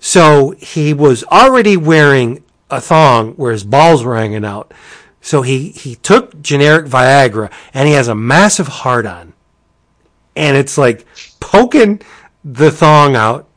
[0.00, 4.72] So he was already wearing a thong where his balls were hanging out.
[5.20, 9.32] So he, he took generic Viagra and he has a massive hard on.
[10.36, 11.06] And it's like
[11.40, 12.02] poking
[12.44, 13.48] the thong out.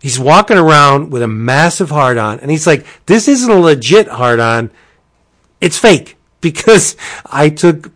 [0.00, 2.40] He's walking around with a massive hard on.
[2.40, 4.70] And he's like, this isn't a legit hard on.
[5.60, 7.92] It's fake because I took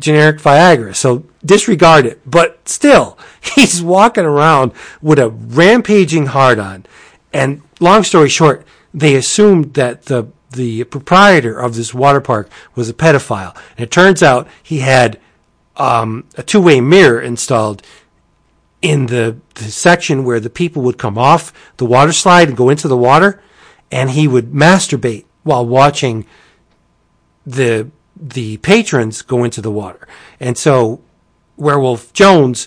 [0.00, 0.94] generic Viagra.
[0.94, 2.20] So disregard it.
[2.28, 3.18] But still,
[3.54, 6.86] he's walking around with a rampaging hard on.
[7.32, 8.66] And long story short,
[8.96, 13.54] they assumed that the the proprietor of this water park was a pedophile.
[13.76, 15.20] And it turns out he had
[15.76, 17.82] um, a two way mirror installed
[18.80, 22.70] in the, the section where the people would come off the water slide and go
[22.70, 23.42] into the water,
[23.90, 26.26] and he would masturbate while watching
[27.44, 30.08] the the patrons go into the water.
[30.40, 31.02] And so
[31.58, 32.66] Werewolf Jones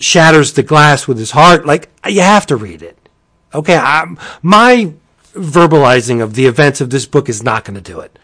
[0.00, 1.64] shatters the glass with his heart.
[1.64, 3.07] Like you have to read it.
[3.54, 4.92] Okay, I'm, my
[5.32, 8.18] verbalizing of the events of this book is not going to do it.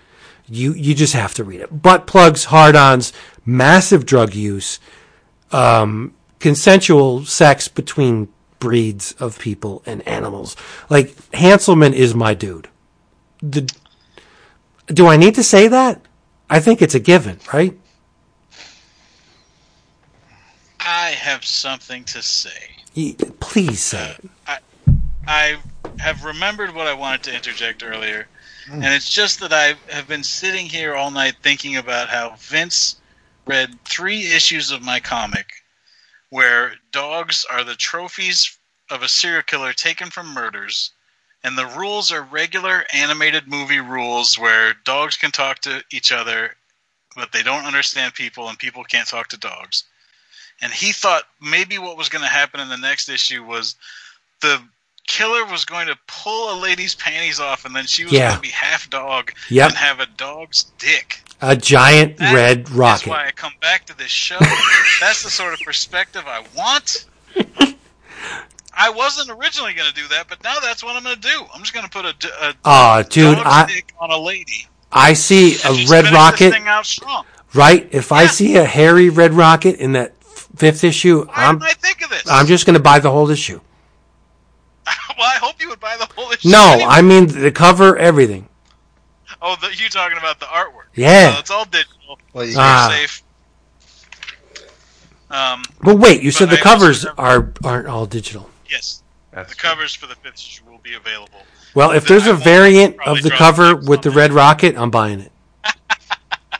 [0.47, 1.83] You you just have to read it.
[1.83, 3.13] Butt plugs, hard-ons,
[3.47, 4.79] massive drug use,
[5.53, 8.29] um, consensual sex between
[8.59, 10.57] breeds of people and animals.
[10.91, 12.69] Like Hanselmann is my dude.
[13.41, 13.71] The,
[14.89, 16.03] do I need to say that?
[16.51, 17.79] I think it's a given, right?
[20.81, 22.51] I have something to say.
[23.41, 24.31] Please say it.
[24.47, 24.59] I
[25.99, 28.29] have remembered what I wanted to interject earlier,
[28.69, 28.75] mm.
[28.75, 32.97] and it's just that I have been sitting here all night thinking about how Vince
[33.47, 35.47] read three issues of my comic
[36.31, 38.59] where dogs are the trophies
[38.91, 40.91] of a serial killer taken from murders,
[41.45, 46.57] and the rules are regular animated movie rules where dogs can talk to each other,
[47.15, 49.85] but they don't understand people, and people can't talk to dogs.
[50.61, 53.77] And he thought maybe what was going to happen in the next issue was
[54.41, 54.63] the
[55.07, 58.29] killer was going to pull a lady's panties off, and then she was Yeah.
[58.29, 59.69] going to be half dog Yep.
[59.71, 61.21] and have a dog's dick.
[61.41, 63.05] A giant That red rocket.
[63.05, 64.39] That's why I come back to this show.
[65.01, 67.05] That's the sort of perspective I want.
[68.77, 71.45] I wasn't originally going to do that, but now that's what I'm going to do.
[71.55, 74.67] I'm just going to put a Aw, dude, dog's I dick on a lady.
[74.91, 77.25] I see a red rocket, This thing out strong.
[77.53, 77.89] right?
[77.93, 82.03] If I see a hairy red rocket in that fifth issue, Why I'm I think
[82.03, 82.25] of this?
[82.29, 83.61] I'm just going to buy the whole issue.
[85.19, 86.49] well, I hope you would buy the whole issue.
[86.49, 86.87] No, anyway.
[86.89, 88.49] I mean the cover, everything.
[89.43, 90.87] Oh, the, you talking about the artwork?
[90.95, 91.35] Yeah.
[91.35, 92.19] So it's all digital.
[92.33, 92.89] Well, you, Ah.
[92.91, 93.23] safe.
[95.31, 98.49] Um, But wait, you said the I covers are aren't all digital.
[98.71, 99.03] yes,
[99.33, 99.69] That's the true.
[99.71, 101.41] covers for the fifth issue will be available.
[101.75, 104.35] Well, if there's a variant of the cover the with the red it.
[104.35, 105.33] rocket, I'm buying it.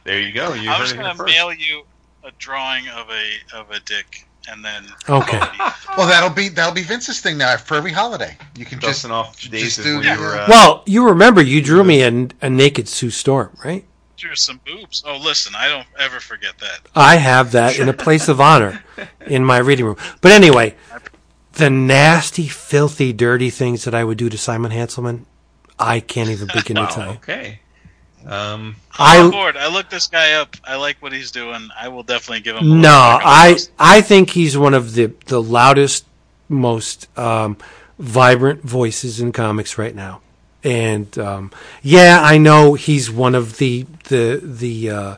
[0.03, 0.53] There you go.
[0.55, 1.85] You I'm just gonna mail you
[2.25, 5.39] a drawing of a of a dick, and then Okay.
[5.97, 8.37] well, that'll be that'll be Vince's thing now for every holiday.
[8.57, 10.15] You can just Dusting off days just do- when yeah.
[10.17, 10.37] you were.
[10.37, 13.85] Uh, Well, you remember you drew me a, a naked Sue Storm, right?
[14.17, 15.03] Drew some boobs.
[15.07, 16.81] Oh, listen, I don't ever forget that.
[16.95, 18.83] I have that in a place of honor
[19.27, 19.97] in my reading room.
[20.21, 20.77] But anyway,
[21.55, 25.25] the nasty, filthy, dirty things that I would do to Simon Hanselmann,
[25.79, 27.13] I can't even begin to tell you.
[27.15, 27.61] okay.
[28.27, 29.57] Um, I'm on board.
[29.57, 30.57] I looked this guy up.
[30.65, 31.69] I like what he's doing.
[31.79, 32.73] I will definitely give him.
[32.73, 32.91] a no.
[32.91, 36.07] I I think he's one of the the loudest,
[36.49, 37.57] most um,
[37.99, 40.21] vibrant voices in comics right now.
[40.63, 41.51] And um,
[41.83, 45.17] yeah, I know he's one of the the the uh,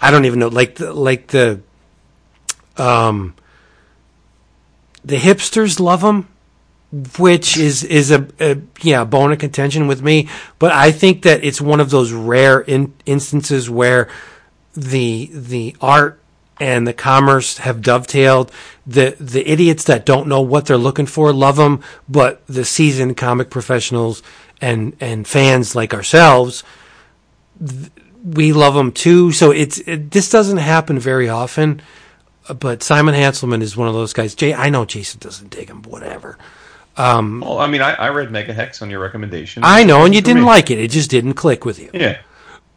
[0.00, 1.60] I don't even know like the like the
[2.76, 3.34] um
[5.04, 6.28] the hipsters love him
[7.18, 11.42] which is is a, a yeah bone of contention with me but i think that
[11.42, 14.08] it's one of those rare in, instances where
[14.74, 16.22] the the art
[16.62, 18.52] and the commerce have dovetailed.
[18.86, 23.16] The the idiots that don't know what they're looking for love them, but the seasoned
[23.16, 24.22] comic professionals
[24.60, 26.62] and and fans like ourselves,
[27.58, 27.90] th-
[28.24, 29.32] we love them too.
[29.32, 31.82] So it's it, this doesn't happen very often.
[32.58, 34.34] But Simon Hanselmann is one of those guys.
[34.34, 36.02] Jay, I know Jason doesn't dig him, but
[36.96, 37.40] whatever.
[37.40, 39.62] Well, I mean, I, I read Megahex on your recommendation.
[39.64, 40.48] I know, and you didn't me.
[40.48, 40.78] like it.
[40.78, 41.90] It just didn't click with you.
[41.92, 42.18] Yeah.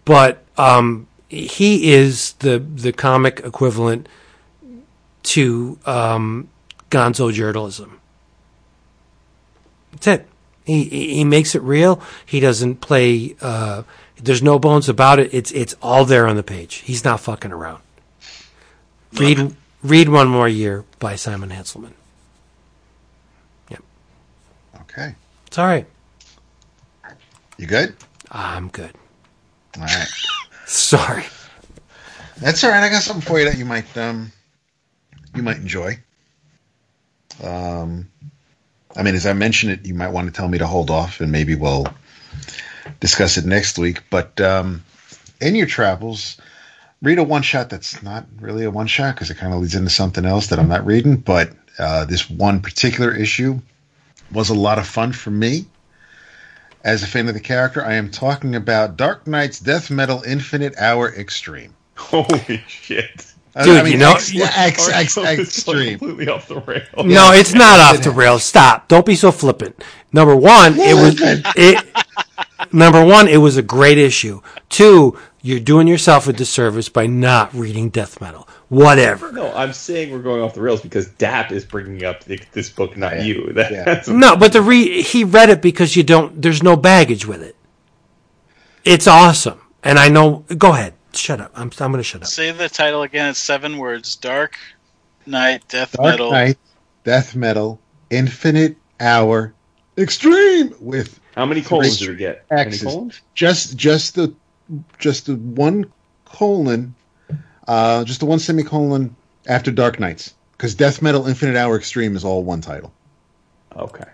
[0.05, 4.07] but um, he is the the comic equivalent
[5.23, 6.49] to um,
[6.89, 7.99] Gonzo journalism.
[9.91, 10.27] That's it.
[10.65, 12.01] He he he makes it real.
[12.25, 13.35] He doesn't play.
[13.41, 13.83] Uh,
[14.17, 15.33] there's no bones about it.
[15.33, 16.75] It's it's all there on the page.
[16.75, 17.81] He's not fucking around.
[19.13, 21.93] Read read one more year by Simon Hanselmann.
[24.97, 25.13] Okay.
[25.47, 25.85] It's all right.
[27.57, 27.97] You good?
[28.31, 28.95] I'm good.
[29.77, 30.07] All right.
[30.65, 31.25] Sorry.
[32.37, 32.81] That's all right.
[32.81, 34.31] I got something for you that you might um
[35.35, 35.99] you might enjoy.
[37.43, 38.09] Um,
[38.95, 41.19] I mean, as I mentioned it, you might want to tell me to hold off,
[41.19, 41.87] and maybe we'll
[43.01, 44.01] discuss it next week.
[44.09, 44.81] But um,
[45.41, 46.37] in your travels,
[47.01, 49.75] read a one shot that's not really a one shot because it kind of leads
[49.75, 51.17] into something else that I'm not reading.
[51.17, 53.59] But uh, this one particular issue
[54.31, 55.65] was a lot of fun for me.
[56.83, 60.77] As a fan of the character, I am talking about Dark Knight's Death Metal Infinite
[60.77, 61.73] Hour Extreme.
[61.95, 63.25] Holy shit.
[63.63, 65.97] Dude, you know- X, yeah, X, X, Our show is, like, extreme.
[65.97, 66.83] completely off the rail.
[67.05, 68.43] No, it's not off the rails.
[68.43, 68.87] Stop.
[68.89, 69.81] Don't be so flippant.
[70.11, 71.15] Number one, it was
[71.55, 71.85] it.
[72.73, 74.41] Number one, it was a great issue.
[74.69, 78.47] Two, you're doing yourself a disservice by not reading death metal.
[78.69, 79.31] Whatever.
[79.31, 82.69] No, I'm saying we're going off the rails because DAP is bringing up the, this
[82.69, 83.51] book, not you.
[83.55, 83.83] That, Yeah.
[83.83, 86.41] That's No, but the re he read it because you don't.
[86.41, 87.55] There's no baggage with it.
[88.83, 90.45] It's awesome, and I know.
[90.57, 90.93] Go ahead.
[91.13, 91.51] Shut up.
[91.55, 91.71] I'm.
[91.79, 92.27] I'm going to shut up.
[92.27, 93.29] Say the title again.
[93.29, 94.57] It's seven words: Dark
[95.25, 96.31] Night, Death Dark Metal.
[96.31, 96.57] Knight,
[97.03, 97.79] Death Metal,
[98.09, 99.53] Infinite Hour,
[99.97, 102.45] Extreme with How many colons do we get?
[102.51, 102.83] X's.
[102.83, 103.21] Any colons?
[103.33, 104.33] just just the
[104.99, 105.91] just the one
[106.25, 106.95] colon,
[107.67, 109.15] uh, just the one semicolon
[109.47, 112.91] after Dark Nights because Death Metal, Infinite Hour, Extreme is all one title.
[113.75, 114.05] Okay.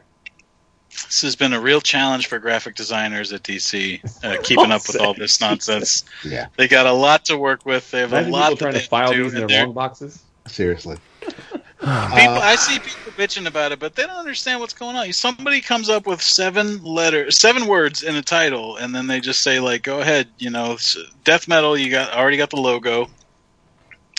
[0.89, 4.99] This has been a real challenge for graphic designers at DC, uh, keeping up with
[4.99, 6.03] all this nonsense.
[6.23, 7.89] Yeah, They got a lot to work with.
[7.91, 9.65] They have Imagine a lot people trying that to file do, these in their they're-
[9.65, 10.21] long boxes.
[10.47, 10.97] seriously.
[11.81, 15.11] People, I see people bitching about it, but they don't understand what's going on.
[15.13, 19.39] Somebody comes up with seven letters, seven words in a title, and then they just
[19.39, 20.77] say like, "Go ahead, you know,
[21.23, 21.75] death metal.
[21.75, 23.09] You got already got the logo.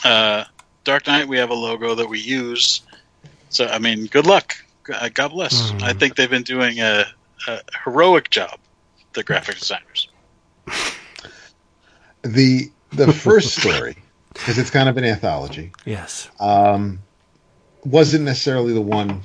[0.04, 0.44] Uh,
[0.84, 2.82] Dark Knight, we have a logo that we use.
[3.50, 4.54] So I mean, good luck.
[4.92, 5.70] Uh, God bless.
[5.72, 5.82] Mm.
[5.82, 7.04] I think they've been doing a,
[7.46, 8.58] a heroic job,
[9.12, 10.08] the graphic designers.
[12.24, 13.96] The the first story
[14.32, 15.72] because it's kind of an anthology.
[15.84, 16.30] Yes.
[16.38, 17.00] um,
[17.84, 19.22] wasn't necessarily the one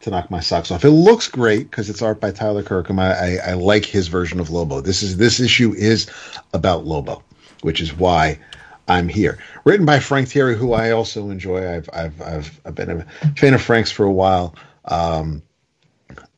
[0.00, 0.84] to knock my socks off.
[0.84, 2.98] It looks great because it's art by Tyler Kirkham.
[2.98, 4.80] I, I, I like his version of Lobo.
[4.80, 6.10] This is this issue is
[6.54, 7.22] about Lobo,
[7.62, 8.38] which is why
[8.88, 9.38] I'm here.
[9.64, 11.76] Written by Frank Tieri, who I also enjoy.
[11.76, 14.54] I've I've I've, I've been a fan of Frank's for a while.
[14.86, 15.42] Um,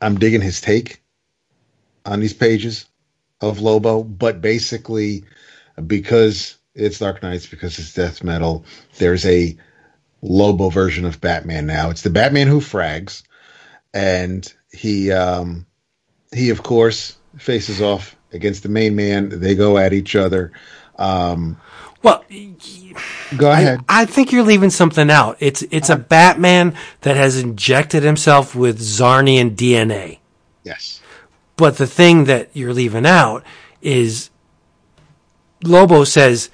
[0.01, 1.01] I'm digging his take
[2.05, 2.87] on these pages
[3.41, 5.25] of Lobo, but basically
[5.87, 8.65] because it's Dark Nights, because it's death metal,
[8.99, 9.57] there's a
[10.23, 11.91] Lobo version of Batman now.
[11.91, 13.23] It's the Batman who frags,
[13.95, 15.67] and he um,
[16.35, 19.29] he of course faces off against the main man.
[19.29, 20.53] They go at each other.
[20.99, 21.57] Um,
[22.03, 22.25] Well,
[23.37, 23.81] go ahead.
[23.89, 25.37] I think you're leaving something out.
[25.41, 30.19] It's it's a Batman that has injected himself with Czarnian DNA.
[30.65, 31.01] yes.
[31.57, 33.45] But the thing that you're leaving out
[33.83, 34.31] is
[35.63, 36.49] Lobo says,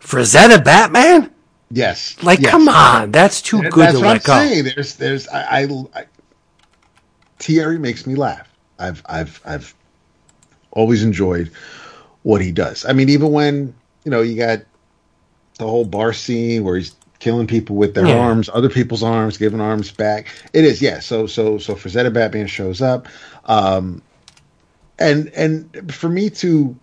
[0.00, 1.30] Frazetta Batman?
[1.70, 2.22] Yes.
[2.22, 2.50] Like, yes.
[2.50, 3.10] come on.
[3.10, 4.32] That's too good That's to what I'm let go.
[4.34, 4.64] saying.
[4.64, 5.62] There's, there's, I, I,
[5.94, 6.04] I,
[7.38, 8.46] Tieri makes me laugh.
[8.78, 9.74] I've, I've, I've
[10.72, 11.50] always enjoyed
[12.22, 12.84] what he does.
[12.84, 14.60] I mean, even when you know you got
[15.58, 18.18] the whole bar scene where he's killing people with their Yeah.
[18.18, 20.26] arms, other people's arms, giving arms back.
[20.52, 21.00] It is, yeah.
[21.00, 23.08] So, so, so Frazetta Batman shows up,
[23.46, 24.02] um,
[24.98, 26.76] and and for me to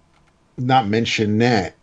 [0.58, 1.76] not mention that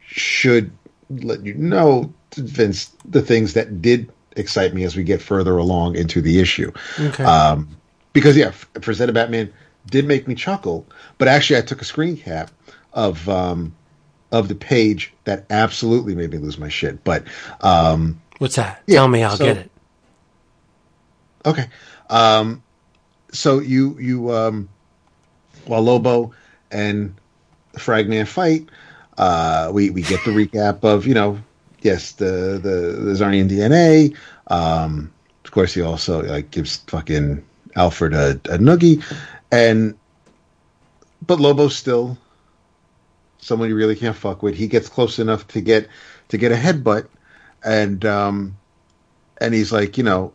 [0.00, 0.70] should
[1.10, 5.96] let you know, Vince, the things that did excite me as we get further along
[5.96, 6.70] into the issue.
[7.00, 7.24] Okay.
[7.24, 7.68] Um,
[8.12, 9.52] because yeah, Frazetta Batman
[9.90, 10.86] did make me chuckle,
[11.18, 12.50] but actually I took a screen cap
[12.92, 13.74] of um,
[14.32, 17.02] of the page that absolutely made me lose my shit.
[17.04, 17.24] But
[17.60, 18.82] um, What's that?
[18.86, 19.70] yeah, Tell me, I'll so- get it.
[21.44, 21.66] Okay.
[22.10, 22.62] Um,
[23.32, 24.68] so you you um,
[25.66, 26.32] while Lobo
[26.70, 27.14] and
[27.74, 28.68] Fragman fight,
[29.18, 31.38] uh, we we get the recap of you know
[31.82, 34.16] yes, the the, the Czarnian DNA.
[34.48, 35.12] Um,
[35.44, 37.44] of course, he also like gives fucking
[37.76, 39.02] Alfred a, a noogie,
[39.52, 39.96] and
[41.26, 42.18] but Lobo's still
[43.46, 44.54] someone you really can't fuck with.
[44.56, 45.88] He gets close enough to get
[46.28, 47.06] to get a headbutt,
[47.64, 48.56] and um,
[49.40, 50.32] and he's like, you know,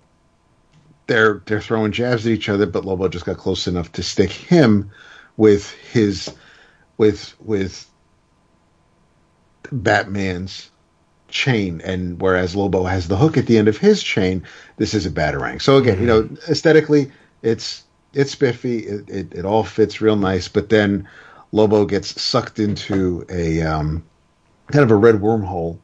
[1.08, 4.32] they're they're throwing jabs at each other, but Lobo just got close enough to stick
[4.32, 4.92] him
[5.38, 6.34] with his
[6.98, 7.90] with with
[9.72, 10.72] Batman's
[11.28, 14.44] chain, and whereas Lobo has the hook at the end of his chain,
[14.78, 15.62] this is a batarang.
[15.62, 17.84] So again, you know, aesthetically, it's
[18.14, 18.80] it's spiffy.
[18.80, 21.08] It, it it all fits real nice, but then
[21.52, 24.04] Lobo gets sucked into a um,
[24.72, 25.80] kind of a red wormhole,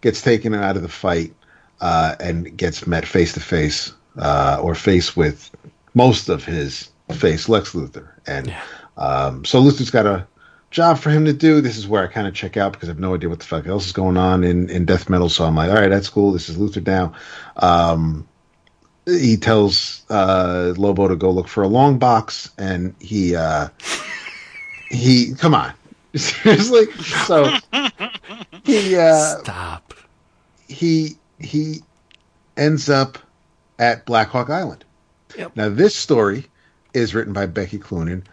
[0.00, 1.34] gets taken out of the fight,
[1.80, 5.50] uh, and gets met face to face uh, or face with
[5.94, 8.54] most of his face, Lex Luthor, and
[8.96, 10.26] um, so Luthor's got a
[10.70, 11.60] job for him to do.
[11.60, 13.44] This is where I kind of check out because I have no idea what the
[13.46, 15.28] fuck else is going on in, in death metal.
[15.28, 16.32] So I'm like, all right, that's cool.
[16.32, 17.12] This is Luthor now.
[17.56, 18.28] Um,
[19.06, 23.68] he tells uh, Lobo to go look for a long box, and he uh,
[24.90, 25.72] he come on
[26.14, 26.86] seriously.
[27.26, 27.50] So
[28.64, 29.94] he uh, Stop.
[30.68, 31.80] he he
[32.56, 33.18] ends up
[33.78, 34.84] at Blackhawk Island.
[35.36, 35.56] Yep.
[35.56, 36.46] Now this story
[36.94, 38.24] is written by Becky Cloonan,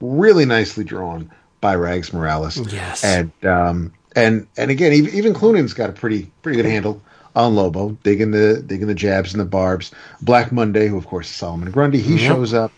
[0.00, 2.58] really nicely drawn by Rags Morales.
[2.72, 3.02] Yes.
[3.04, 7.00] and um, and and again, even, even Cloonan's got a pretty pretty good handle
[7.34, 9.90] on Lobo, digging the digging the jabs and the barbs.
[10.20, 12.20] Black Monday, who of course is Solomon Grundy, he Yep.
[12.36, 12.70] shows up.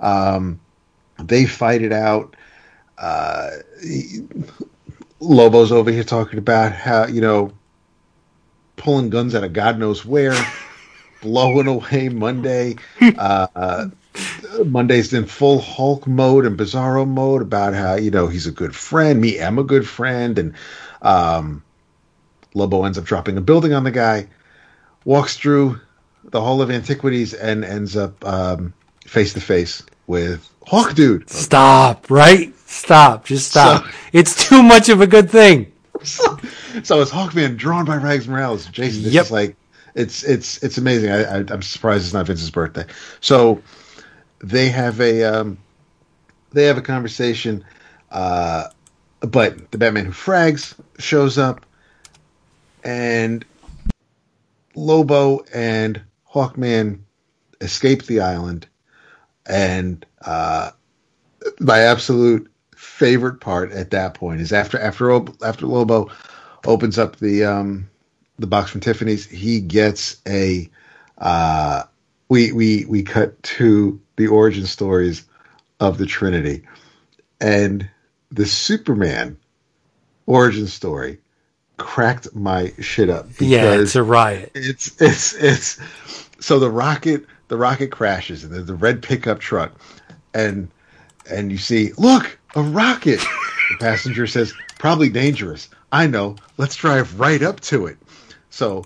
[0.00, 0.60] Um,
[1.22, 2.36] they fight it out.
[2.98, 3.50] Uh,
[5.20, 7.52] Lobo's over here talking about how you know
[8.76, 10.34] pulling guns out of God knows where,
[11.22, 12.76] blowing away Monday.
[13.00, 13.88] Uh,
[14.64, 18.74] Monday's in full Hulk mode and Bizarro mode about how you know he's a good
[18.74, 19.20] friend.
[19.20, 20.54] Me, I'm a good friend, and
[21.02, 21.62] um,
[22.54, 24.28] Lobo ends up dropping a building on the guy,
[25.04, 25.80] walks through
[26.24, 28.24] the Hall of Antiquities, and ends up
[29.06, 31.28] face to face with Hawk Dude.
[31.28, 32.10] Stop.
[32.10, 32.52] Right?
[32.74, 33.24] Stop.
[33.24, 33.84] Just stop.
[33.84, 35.72] So- it's too much of a good thing.
[36.02, 36.38] so
[37.00, 38.66] it's Hawkman drawn by Rags Morales.
[38.66, 39.24] Jason, this Yep.
[39.26, 39.56] is like
[39.94, 41.10] it's it's it's amazing.
[41.10, 42.84] I, I, I'm surprised it's not Vince's birthday.
[43.20, 43.62] So
[44.40, 45.58] they have a um,
[46.52, 47.64] they have a conversation,
[48.10, 48.64] uh,
[49.20, 51.64] but the Batman who frags shows up,
[52.82, 53.44] and
[54.74, 57.00] Lobo and Hawkman
[57.60, 58.66] escape the island,
[59.46, 60.70] and uh,
[61.60, 62.50] my absolute
[63.04, 65.12] favorite part at that point is after after
[65.44, 66.10] after Lobo
[66.64, 67.90] opens up the um
[68.38, 70.70] the box from Tiffany's, he gets a
[71.18, 71.82] uh
[72.30, 75.26] we we we cut to the origin stories
[75.80, 76.66] of the Trinity
[77.42, 77.86] and
[78.30, 79.36] the Superman
[80.24, 81.18] origin story
[81.76, 84.50] cracked my shit up Yeah, it's a riot.
[84.54, 85.78] it's it's it's
[86.40, 89.72] so the rocket the rocket crashes and there's the red pickup truck
[90.32, 90.70] and
[91.30, 93.20] and you see look a rocket.
[93.70, 95.68] The passenger says probably dangerous.
[95.90, 96.36] I know.
[96.56, 97.96] Let's drive right up to it.
[98.50, 98.84] So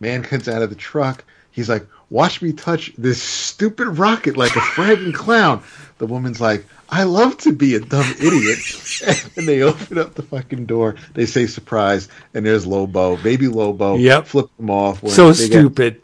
[0.00, 1.24] man comes out of the truck.
[1.50, 5.62] He's like watch me touch this stupid rocket like a fragging clown.
[5.98, 8.58] The woman's like i love to be a dumb idiot.
[9.36, 10.96] And they open up the fucking door.
[11.14, 13.96] They say surprise and there's lobo baby lobo.
[13.96, 14.26] Yep.
[14.26, 15.00] flip them off.
[15.08, 16.02] So a big ass- stupid.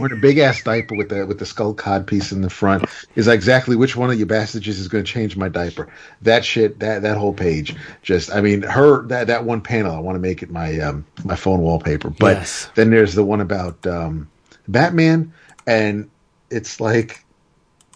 [0.00, 2.86] Wearing a big ass diaper with the with the skull cod piece in the front
[3.14, 5.92] is exactly which one of you bastards is going to change my diaper.
[6.22, 10.00] That shit, that that whole page, just I mean, her that that one panel, I
[10.00, 12.10] want to make it my um my phone wallpaper.
[12.10, 12.68] But Yes.
[12.74, 14.30] then there's the one about um
[14.68, 15.32] Batman,
[15.66, 16.10] and
[16.50, 17.24] it's like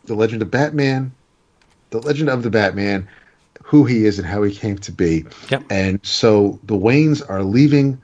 [0.05, 1.13] the Legend of Batman,
[1.91, 3.09] the Legend of the Batman,
[3.63, 5.25] who he is and how he came to be.
[5.51, 5.65] Yep.
[5.71, 8.01] And so the Waynes are leaving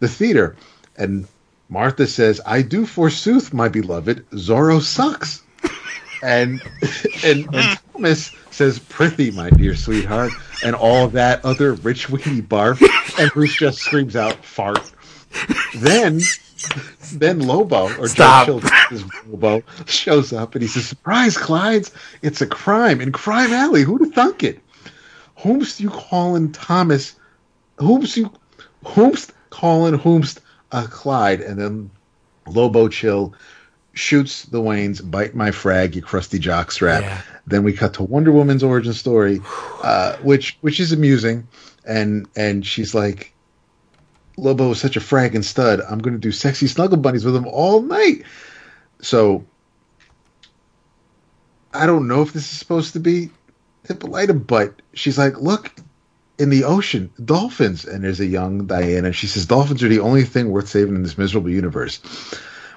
[0.00, 0.56] the theater,
[0.96, 1.26] and
[1.72, 5.40] Martha says, "I do forsooth, my beloved, Zorro sucks."
[6.22, 6.60] and,
[7.24, 12.78] and and Thomas says, "Prithee, my dear sweetheart," and all that other rich witty barf,
[13.18, 14.92] and Bruce just screams out, "Fart."
[15.74, 16.20] Then,
[17.10, 18.48] then Lobo or Stop.
[18.48, 18.60] Joe
[19.30, 21.90] Lobo shows up and he says, "Surprise, Clyde's!
[22.20, 23.82] It's a crime in Crime Alley.
[23.82, 24.60] Who'd have thunk it?
[25.38, 27.14] Whomst you calling Thomas?
[27.78, 28.30] Whomst you?
[28.84, 30.40] Whomst calling whomst
[30.72, 31.90] uh, Clyde?" And then
[32.46, 33.34] Lobo Chill
[33.94, 37.02] shoots the Waynes, bite my frag, you crusty jockstrap.
[37.02, 37.20] Yeah.
[37.46, 39.40] Then we cut to Wonder Woman's origin story,
[39.82, 41.46] uh, which which is amusing,
[41.84, 43.32] and and she's like,
[44.36, 45.80] Lobo is such a frag and stud.
[45.80, 48.24] I'm going to do sexy snuggle bunnies with him all night.
[49.00, 49.44] So
[51.74, 53.30] I don't know if this is supposed to be
[53.86, 55.70] Hippolyta, but she's like, look,
[56.38, 57.84] in the ocean, dolphins.
[57.84, 59.12] And there's a young Diana.
[59.12, 62.00] She says, Dolphins are the only thing worth saving in this miserable universe.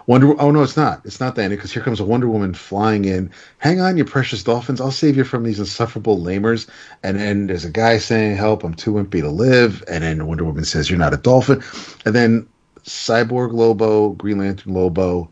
[0.07, 0.39] Wonder.
[0.39, 1.01] Oh no, it's not.
[1.03, 3.31] It's not Diana because here comes a Wonder Woman flying in.
[3.57, 4.79] Hang on, you precious dolphins.
[4.79, 6.67] I'll save you from these insufferable lamers.
[7.01, 8.63] And then there's a guy saying, "Help!
[8.63, 11.63] I'm too wimpy to live." And then Wonder Woman says, "You're not a dolphin."
[12.05, 12.47] And then
[12.83, 15.31] Cyborg Lobo, Green Lantern Lobo,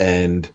[0.00, 0.50] and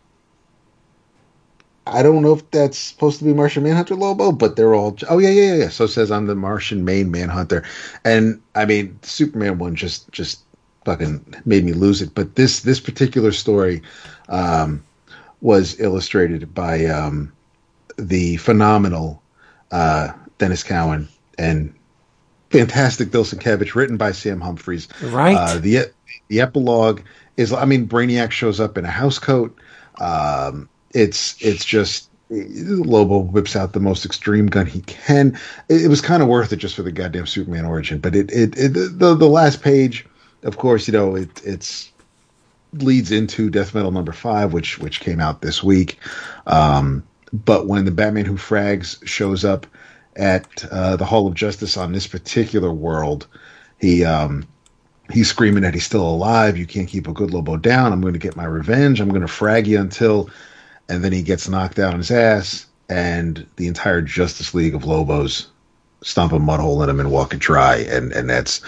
[1.92, 4.98] I don't know if that's supposed to be Martian Manhunter Lobo, but they're all.
[5.10, 5.70] Oh yeah, yeah, yeah.
[5.70, 7.64] So it says I'm the Martian main Manhunter,
[8.06, 10.42] and I mean Superman one just just
[10.86, 12.14] fucking made me lose it.
[12.16, 13.82] But this this particular story
[14.30, 14.84] um,
[15.42, 17.32] was illustrated by um,
[17.98, 19.22] the phenomenal
[19.72, 20.10] uh,
[20.40, 21.74] Denys Cowan and
[22.50, 24.88] fantastic Bill Sienkiewicz, written by Sam Humphries.
[25.02, 25.36] Right.
[25.36, 25.92] Uh, the
[26.28, 27.02] the epilogue
[27.38, 29.54] is, I mean, Brainiac shows up in a housecoat.
[30.00, 35.38] Um, it's it's just Lobo whips out the most extreme gun he can.
[35.68, 38.00] It, it was kind of worth it just for the goddamn Superman origin.
[38.00, 40.06] But it, it, it the the last page,
[40.44, 41.92] of course, you know, it it's
[42.74, 45.98] leads into Death Metal number five, which which came out this week.
[46.46, 47.04] Um,
[47.34, 49.66] but when the Batman Who Frags shows up
[50.16, 53.28] at uh, the Hall of Justice on this particular world,
[53.80, 54.48] he um,
[55.12, 56.58] he's screaming that he's still alive.
[56.58, 57.92] You can't keep a good Lobo down.
[57.92, 59.00] I'm going to get my revenge.
[59.00, 60.30] I'm going to frag you until,
[60.90, 64.86] and then he gets knocked out on his ass, and the entire Justice League of
[64.86, 65.48] Lobos
[66.02, 68.62] stomp a mud hole in him and walk it dry, and and that's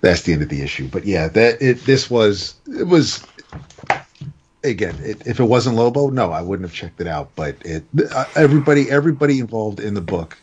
[0.00, 0.88] that's the end of the issue.
[0.88, 3.24] But yeah, that it this was it was
[4.64, 7.30] again, it, if it wasn't Lobo, no, I wouldn't have checked it out.
[7.34, 7.84] But it,
[8.36, 10.38] everybody, everybody involved in the book,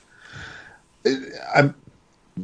[1.03, 1.75] it, I'm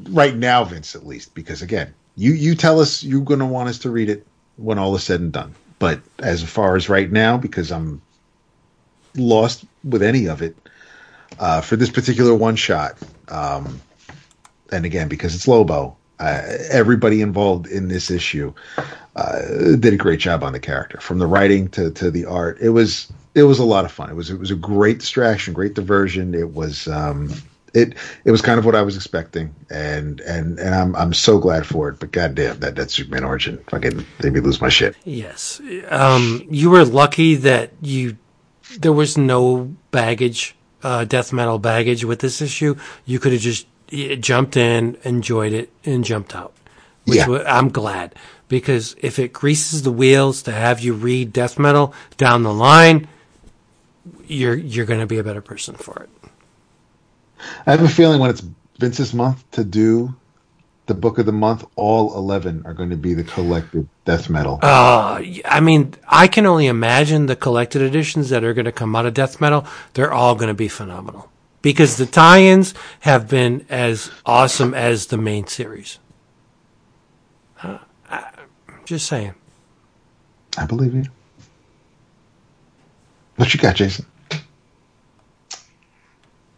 [0.10, 3.70] right now, Vince, at least, because again, you you tell us you're going to want
[3.70, 4.26] us to read it
[4.58, 5.56] when all is said and done.
[5.80, 8.02] But as far as right now, because I'm
[9.16, 10.56] lost with any of it
[11.40, 12.98] uh, for this particular one shot,
[13.30, 13.82] um,
[14.72, 18.54] and again because it's Lobo, uh, everybody involved in this issue
[19.16, 19.40] uh,
[19.80, 22.58] did a great job on the character, from the writing to, to the art.
[22.60, 24.10] It was it was a lot of fun.
[24.10, 26.34] It was it was a great distraction, great diversion.
[26.34, 27.30] It was um,
[27.74, 31.38] it it was kind of what I was expecting, and and and I'm I'm so
[31.38, 32.00] glad for it.
[32.00, 34.96] But goddamn, that that Superman origin fucking made me lose my shit.
[35.04, 35.62] Yes.
[35.90, 38.18] Um, you were lucky that you
[38.80, 42.76] there was no baggage, uh, death metal baggage with this issue.
[43.06, 43.68] You could have just
[44.20, 46.54] jumped in, enjoyed it, and jumped out.
[47.06, 47.44] Which Yeah.
[47.46, 48.16] I'm glad
[48.48, 53.08] because if it greases the wheels to have you read death metal down the line,
[54.28, 56.10] you're you're going to be a better person for it.
[57.66, 58.44] I have a feeling when it's
[58.80, 60.16] Vince's month to do
[60.86, 64.60] the book of the month, all eleven are going to be the collected death metal.
[64.62, 68.96] Uh, I mean, I can only imagine the collected editions that are going to come
[68.96, 69.66] out of death metal.
[69.94, 71.32] They're all going to be phenomenal
[71.62, 76.00] because the tie-ins have been as awesome as the main series.
[77.62, 77.80] Uh,
[78.10, 78.32] I,
[78.86, 79.34] just saying.
[80.58, 81.06] I believe you.
[83.38, 84.06] What you got, Jason?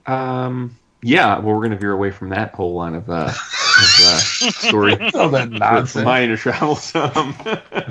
[0.05, 3.35] Um, yeah, well, we're going to veer away from that whole line of, uh, of
[3.77, 4.17] uh,
[4.51, 4.97] story.
[5.13, 6.93] Oh, that for my inner travels.
[6.95, 7.35] Um,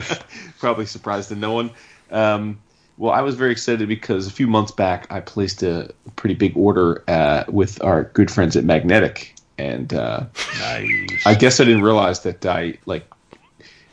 [0.59, 1.71] probably surprised to no one.
[2.11, 2.59] Um,
[2.97, 6.57] well, I was very excited because a few months back I placed a pretty big
[6.57, 10.25] order uh, with our good friends at Magnetic, and uh,
[11.27, 13.07] I guess I didn't realize that I like.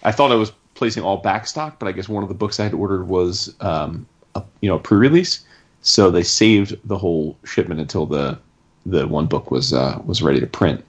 [0.04, 2.60] I thought I was placing all back stock, but I guess one of the books
[2.60, 4.06] I had ordered was um,
[4.36, 5.42] a, you know pre-release,
[5.82, 8.38] so they saved the whole shipment until the
[8.86, 10.84] the one book was uh, was ready to print.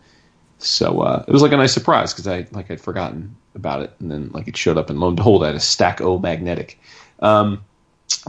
[0.63, 3.93] So uh, it was like a nice surprise because I like I'd forgotten about it,
[3.99, 6.19] and then like it showed up, and lo and behold, I had a stack O
[6.19, 6.79] magnetic.
[7.21, 7.65] Um,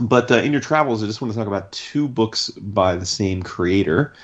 [0.00, 3.06] but uh, in your travels, I just want to talk about two books by the
[3.06, 4.14] same creator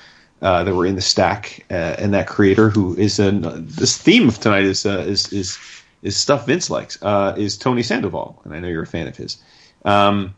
[0.41, 4.27] uh, that were in the stack, uh, and that creator who is an, this theme
[4.27, 5.57] of tonight is uh, is is
[6.01, 9.15] is stuff Vince likes uh, is Tony Sandoval, and I know you're a fan of
[9.15, 9.37] his.
[9.85, 10.35] Um,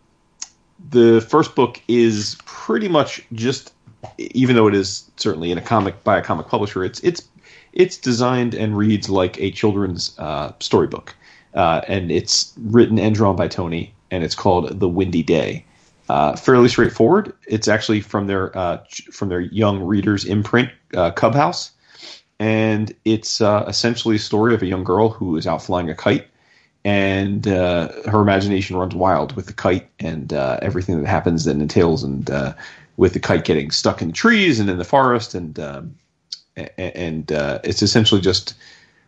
[0.90, 3.74] the first book is pretty much just,
[4.18, 7.28] even though it is certainly in a comic by a comic publisher, it's it's
[7.74, 11.16] it's designed and reads like a children's uh, storybook,
[11.56, 15.66] uh, and it's written and drawn by Tony, and it's called The Windy Day.
[16.10, 17.34] Uh, fairly straightforward.
[17.48, 21.72] It's actually from their uh, from their young readers imprint, uh, CubHouse,
[22.40, 25.96] and it's uh, essentially a story of a young girl who is out flying a
[25.96, 26.28] kite,
[26.84, 32.30] and her imagination runs wild with the kite and everything that happens that entails, and
[32.98, 35.96] with the kite getting stuck in trees and in the forest, and um,
[36.56, 38.56] and uh, it's essentially just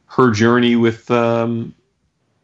[0.07, 1.73] her journey with um,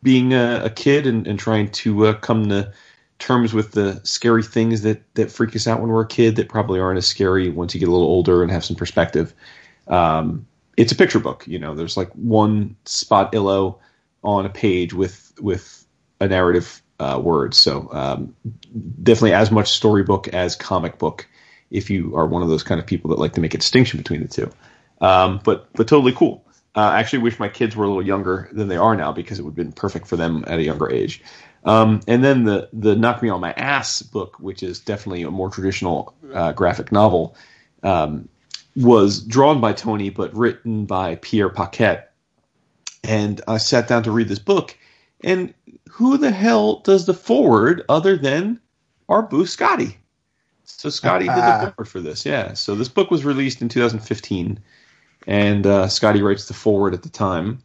[0.04, 2.72] being a, a kid and, and trying to uh, come to
[3.20, 6.50] terms with the scary things that that freak us out when we're a kid that
[6.50, 9.34] probably aren't as scary once you get a little older and have some perspective.
[9.88, 10.46] Um,
[10.78, 11.48] it's a picture book.
[11.48, 13.80] You know, there's like one spot illo
[14.24, 15.86] on a page with with
[16.20, 17.54] a narrative uh, word.
[17.54, 18.36] So um,
[19.04, 21.28] definitely as much storybook as comic book.
[21.70, 23.98] If you are one of those kind of people that like to make a distinction
[23.98, 24.52] between the two,
[25.02, 26.46] um, but but totally cool.
[26.76, 29.40] Uh, I actually wish my kids were a little younger than they are now because
[29.40, 31.22] it would have been perfect for them at a younger age.
[31.66, 35.32] Um, and then the the knock me on my ass book, which is definitely a
[35.32, 37.36] more traditional uh, graphic novel,
[37.84, 38.30] um,
[38.76, 42.04] was drawn by Tony but written by Pierre Paquet.
[43.04, 44.78] And I sat down to read this book,
[45.24, 45.54] and
[45.90, 48.60] who the hell does the forward other than
[49.10, 49.96] our boo Skottie?
[50.64, 52.54] So Skottie did the forward for this, yeah.
[52.54, 54.60] So this book was released in 2015,
[55.28, 57.62] and uh, Skottie writes the forward at the time.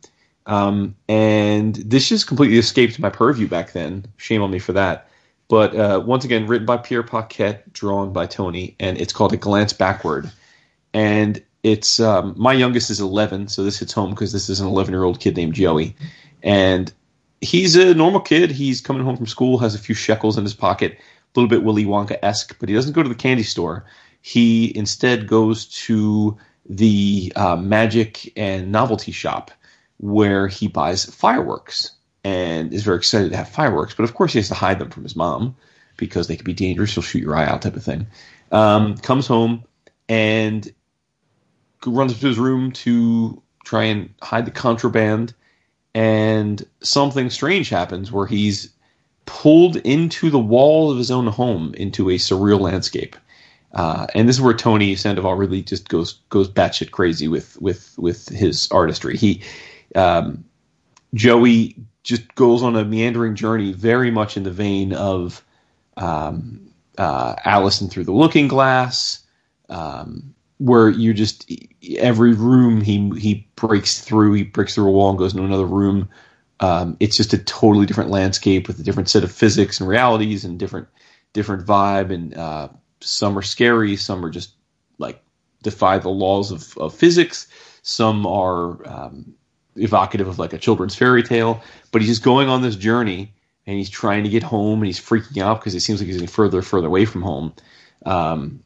[0.46, 4.06] Um, and this just completely escaped my purview back then.
[4.16, 5.08] Shame on me for that.
[5.48, 9.36] But uh, once again, written by Pierre Paquet, drawn by Tony, and it's called A
[9.36, 10.30] Glance Backward.
[10.92, 14.66] And it's um, my youngest is 11, so this hits home because this is an
[14.68, 15.96] 11 year old kid named Joey,
[16.42, 16.92] and
[17.40, 18.50] he's a normal kid.
[18.50, 20.98] He's coming home from school, has a few shekels in his pocket, a
[21.34, 23.84] little bit Willy Wonka esque, but he doesn't go to the candy store.
[24.22, 26.36] He instead goes to
[26.68, 29.50] the uh, magic and novelty shop
[29.98, 31.92] where he buys fireworks
[32.24, 33.94] and is very excited to have fireworks.
[33.94, 35.54] But of course, he has to hide them from his mom
[35.96, 36.94] because they could be dangerous.
[36.94, 38.06] He'll shoot your eye out, type of thing.
[38.52, 39.64] Um, comes home
[40.08, 40.70] and
[41.86, 45.34] runs up to his room to try and hide the contraband.
[45.94, 48.70] And something strange happens where he's
[49.24, 53.16] pulled into the wall of his own home into a surreal landscape.
[53.76, 57.94] Uh, and this is where Tony Sandoval really just goes goes batshit crazy with with
[57.98, 59.18] with his artistry.
[59.18, 59.42] He
[59.94, 60.44] um,
[61.12, 65.44] Joey just goes on a meandering journey, very much in the vein of
[65.98, 69.22] um, uh, Allison through the Looking Glass,
[69.68, 71.50] um, where you just
[71.98, 75.66] every room he he breaks through, he breaks through a wall and goes into another
[75.66, 76.08] room.
[76.60, 80.46] Um, it's just a totally different landscape with a different set of physics and realities
[80.46, 80.88] and different
[81.34, 82.10] different vibe.
[82.10, 82.68] And uh,
[83.00, 84.54] some are scary, some are just
[84.98, 85.22] like
[85.62, 87.48] defy the laws of, of physics.
[87.82, 89.34] Some are um,
[89.76, 91.62] evocative of like a children's fairy tale.
[91.92, 93.32] But he's just going on this journey
[93.66, 96.16] and he's trying to get home and he's freaking out because it seems like he's
[96.16, 97.52] getting further and further away from home.
[98.04, 98.62] Um,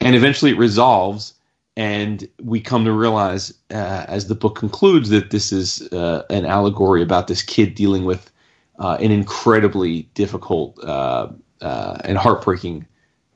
[0.00, 1.34] and eventually it resolves
[1.76, 6.44] and we come to realize uh, as the book concludes that this is uh, an
[6.44, 8.30] allegory about this kid dealing with
[8.78, 11.28] uh, an incredibly difficult uh,
[11.60, 12.86] uh, and heartbreaking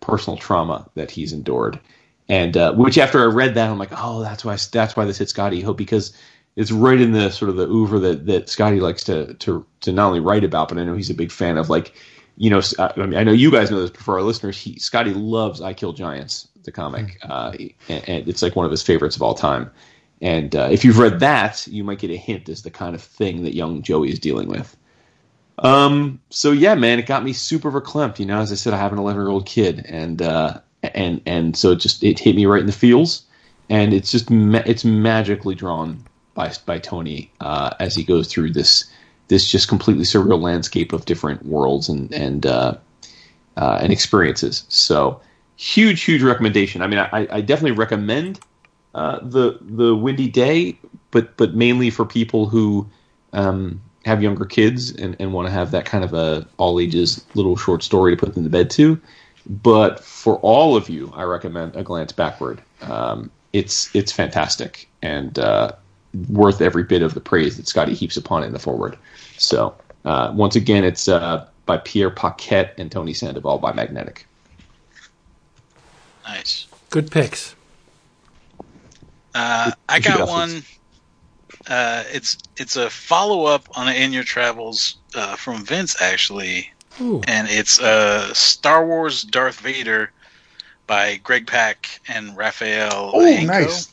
[0.04, 1.78] personal trauma that he's endured
[2.28, 5.18] and uh, which after I read that I'm like oh that's why that's why this
[5.18, 6.16] hit Skottie Hope because
[6.56, 9.92] it's right in the sort of the oeuvre that that Skottie likes to to to
[9.92, 11.94] not only write about but I know he's a big fan of like
[12.36, 14.76] you know I mean I know you guys know this but for our listeners he
[14.76, 17.52] Skottie loves I Kill Giants the comic, uh,
[17.88, 19.70] and, and, it's like one of his favorites of all time.
[20.20, 23.02] And uh, if you've read that, you might get a hint as the kind of
[23.02, 24.76] thing that young Joey is dealing with.
[25.58, 28.18] Um, so yeah, man, it got me super verklempt.
[28.18, 31.20] You know, as I said, I have an 11 year old kid, and uh, and
[31.26, 33.24] and so it just it hit me right in the feels,
[33.68, 38.52] and it's just ma- it's magically drawn by by Tony uh, as he goes through
[38.52, 38.84] this
[39.28, 42.76] this just completely surreal landscape of different worlds and and uh,
[43.56, 44.64] uh, and experiences.
[44.68, 45.20] So
[45.56, 46.82] huge, huge recommendation.
[46.82, 48.40] I mean, I, I definitely recommend
[48.94, 50.78] uh, the the Windy Day,
[51.10, 52.88] but but mainly for people who
[53.32, 57.24] um, have younger kids and, and want to have that kind of a all ages
[57.34, 59.00] little short story to put them to bed to.
[59.46, 62.62] But for all of you, I recommend a glance backward.
[62.82, 65.72] Um, it's it's fantastic and uh,
[66.28, 68.98] worth every bit of the praise that Skottie heaps upon it in the forward.
[69.36, 69.74] So
[70.04, 74.26] uh, once again, it's uh, by Pierre Paquet and Tony Sandoval by Magnetic.
[76.24, 76.66] Nice.
[76.90, 77.54] Good picks.
[79.34, 80.62] Uh, I got one.
[81.68, 86.70] Uh, it's it's a follow up on In Your Travels uh, from Vince actually,
[87.00, 87.22] Ooh.
[87.26, 90.12] and it's uh, Star Wars Darth Vader
[90.86, 93.12] by Greg Pak and Raphael.
[93.14, 93.46] Oh, Hanko.
[93.46, 93.88] nice.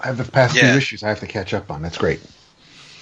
[0.00, 0.70] I have the past Yeah.
[0.70, 1.82] few issues I have to catch up on.
[1.82, 2.20] That's great.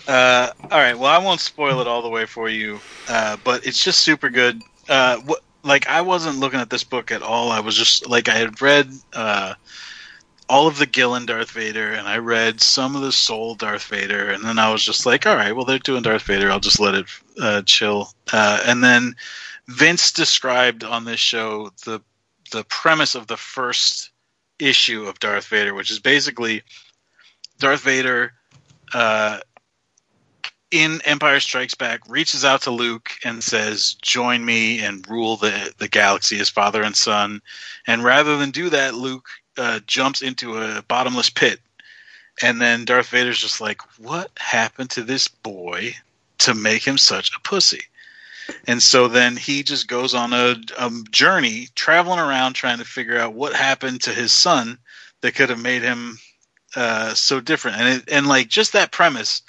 [0.07, 0.97] Uh, all right.
[0.97, 2.79] Well, I won't spoil it all the way for you,
[3.09, 4.63] uh, but it's just super good.
[4.89, 7.51] Uh, what, like I wasn't looking at this book at all.
[7.51, 9.55] I was just like I had read uh,
[10.49, 14.31] all of the Gillen Darth Vader, and I read some of the Soule Darth Vader,
[14.31, 16.51] and then I was just like, all right, well they're doing Darth Vader.
[16.51, 17.07] I'll just let it
[17.41, 18.13] uh, chill.
[18.33, 19.17] Uh, and then
[19.69, 22.01] Vince described on this show the
[22.53, 24.11] the premise of the first
[24.61, 26.63] issue of Darth Vader, which is basically
[27.59, 28.33] Darth Vader.
[28.95, 29.41] Uh,
[30.73, 35.73] in Empire Strikes Back, reaches out to Luke and says, "Join me and rule the
[35.79, 37.41] the galaxy as father and son."
[37.87, 39.29] And rather than do that, Luke
[39.59, 41.61] uh, jumps into a bottomless pit
[42.43, 45.95] And then Darth Vader's just like, what happened to this boy
[46.39, 47.83] to make him such a pussy?
[48.67, 53.19] And so then he just goes on a, a journey, traveling around trying to figure
[53.19, 54.79] out what happened to his son
[55.23, 56.19] that could have made him
[56.77, 57.79] uh, so different.
[57.79, 59.43] And it, and like just that premise,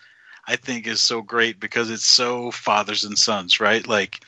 [0.47, 3.85] I think is so great because it's so fathers and sons, right?
[3.85, 4.21] Like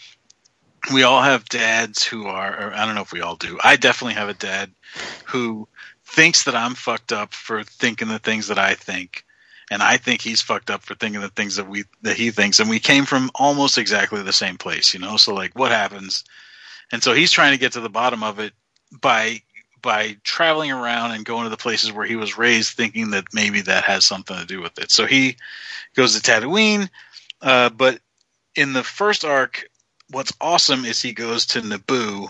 [0.92, 3.58] we all have dads who are, I don't know if we all do.
[3.64, 4.72] I definitely have a dad
[5.26, 5.68] who
[6.06, 9.26] thinks that I'm fucked up for thinking the things that I think,
[9.72, 12.60] and I think he's fucked up for thinking the things that we that he thinks,
[12.60, 15.18] and we came from almost exactly the same place, you know.
[15.18, 16.24] So like, what happens?
[16.92, 18.54] And so he's trying to get to the bottom of it
[19.00, 19.42] by
[19.82, 23.62] by traveling around and going to the places where he was raised, thinking that maybe
[23.62, 24.92] that has something to do with it.
[24.92, 25.38] So he
[25.96, 26.90] goes to Tatooine,
[27.42, 28.00] uh, but
[28.56, 29.69] in the first arc,
[30.12, 32.30] what's awesome is he goes to Naboo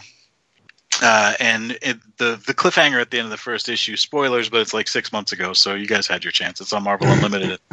[1.02, 4.60] uh, and it, the the cliffhanger at the end of the first issue, spoilers, but
[4.62, 6.60] it's like six months ago, so you guys had your chance.
[6.60, 7.60] It's on Marvel Unlimited.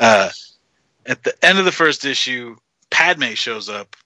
[0.00, 0.30] uh,
[1.06, 2.56] at the end of the first issue,
[2.90, 3.96] Padme shows up,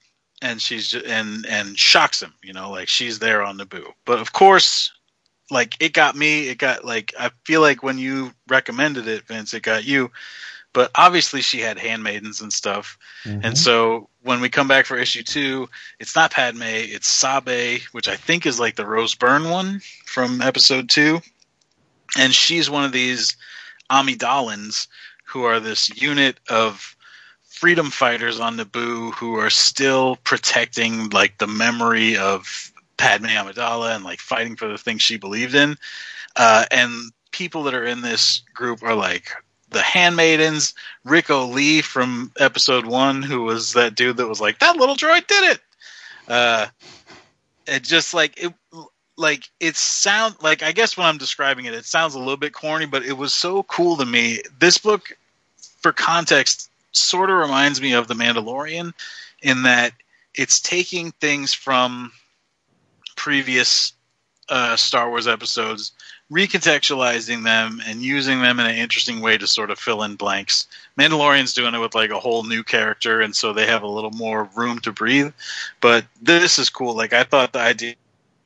[0.41, 2.33] and she's just, and and shocks him.
[2.41, 3.87] You know, like she's there on Naboo.
[4.05, 4.91] But of course,
[5.51, 6.47] like it got me.
[6.47, 10.11] It got like I feel like when you recommended it, Vince, it got you.
[10.73, 13.45] But obviously, she had handmaidens and stuff, Mm-hmm.
[13.45, 15.69] and so when we come back for issue two,
[15.99, 20.41] it's not Padme, it's Sabe, which I think is like the Rose Byrne one from
[20.41, 21.21] episode two.
[22.17, 23.35] And she's one of these
[23.89, 24.87] Amidalans
[25.25, 26.95] who are this unit of
[27.43, 34.03] freedom fighters on Naboo who are still protecting like the memory of Padme Amidala and
[34.03, 35.77] like fighting for the things she believed in.
[36.35, 39.31] Uh, and people that are in this group are like
[39.73, 44.77] the handmaidens, Ric Olié from episode one, who was that dude that was like, that
[44.77, 45.59] little droid did it.
[46.27, 46.67] Uh,
[47.67, 48.53] it just like it,
[49.17, 52.53] like it sound like I guess when I'm describing it, it sounds a little bit
[52.53, 54.41] corny, but it was so cool to me.
[54.59, 55.17] This book,
[55.81, 58.93] for context, sort of reminds me of The Mandalorian,
[59.41, 59.93] in that
[60.35, 62.11] it's taking things from
[63.15, 63.93] previous
[64.49, 65.91] uh, Star Wars episodes
[66.33, 70.67] recontextualizing them and using them in an interesting way to sort of fill in blanks.
[70.97, 74.11] Mandalorian's doing it with like a whole new character, and so they have a little
[74.11, 75.31] more room to breathe.
[75.79, 76.95] But this is cool.
[76.95, 77.95] Like I thought the idea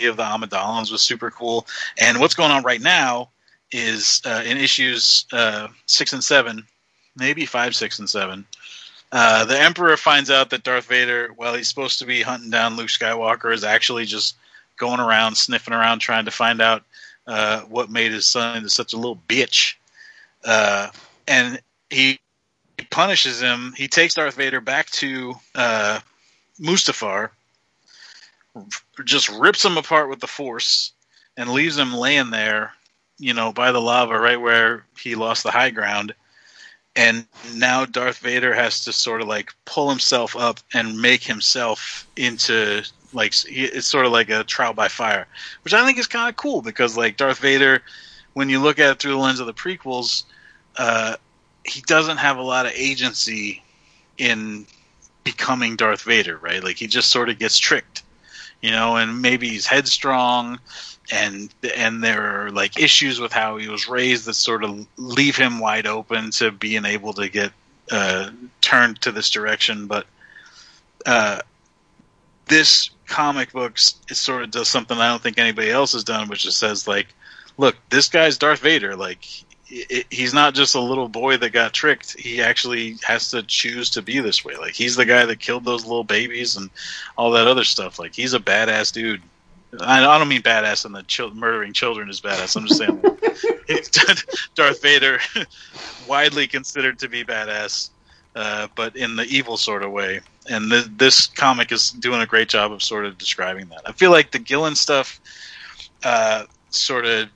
[0.01, 1.66] of the Amidalans was super cool.
[1.98, 3.30] And what's going on right now
[3.72, 6.66] is uh, in issues uh, six and seven,
[7.16, 8.45] maybe five, six, and seven.
[9.11, 12.75] Uh, the Emperor finds out that Darth Vader, while he's supposed to be hunting down
[12.75, 14.35] Luke Skywalker, is actually just
[14.75, 16.83] going around, sniffing around, trying to find out
[17.28, 19.76] uh, what made his son into such a little bitch.
[20.44, 20.90] Uh,
[21.28, 22.20] and he
[22.90, 23.74] punishes him.
[23.76, 26.00] He takes Darth Vader back to uh,
[26.60, 27.30] Mustafar,
[29.04, 30.94] just rips him apart with the Force,
[31.36, 32.74] and leaves him laying there,
[33.20, 36.14] you know, by the lava, right where he lost the high ground.
[36.96, 42.08] And now Darth Vader has to sort of like pull himself up and make himself
[42.16, 45.27] into like it's sort of like a trial by fire,
[45.64, 47.82] which I think is kind of cool because like Darth Vader,
[48.34, 50.24] when you look at it through the lens of the prequels,
[50.77, 51.16] uh,
[51.64, 53.64] he doesn't have a lot of agency
[54.18, 54.66] in
[55.24, 56.64] becoming Darth Vader, right?
[56.64, 58.03] Like he just sort of gets tricked,
[58.61, 60.60] you know, and maybe he's headstrong
[61.11, 65.38] and and there are like issues with how he was raised that sort of leave
[65.38, 67.52] him wide open to being able to get
[67.92, 68.30] uh,
[68.61, 70.06] turned to this direction, but
[71.06, 71.40] uh,
[72.48, 76.27] this comic books it sort of does something I don't think anybody else has done,
[76.27, 77.08] which just says like,
[77.58, 78.95] look, this guy's Darth Vader.
[78.95, 79.26] Like,
[79.66, 82.18] he's not just a little boy that got tricked.
[82.18, 84.56] He actually has to choose to be this way.
[84.56, 86.69] Like, he's the guy that killed those little babies and
[87.18, 88.00] all that other stuff.
[88.00, 89.22] Like, he's a badass dude.
[89.82, 92.56] I, don't mean badass and the murdering children is badass.
[92.56, 93.02] I'm just saying,
[94.56, 95.19] Darth Vader,
[96.08, 97.90] widely considered to be badass.
[98.36, 100.22] Uh, but in the evil sort of way.
[100.50, 103.82] And th- this comic is doing a great job of sort of describing that.
[103.85, 105.19] I feel like the Gillen stuff
[106.03, 107.30] uh, sort of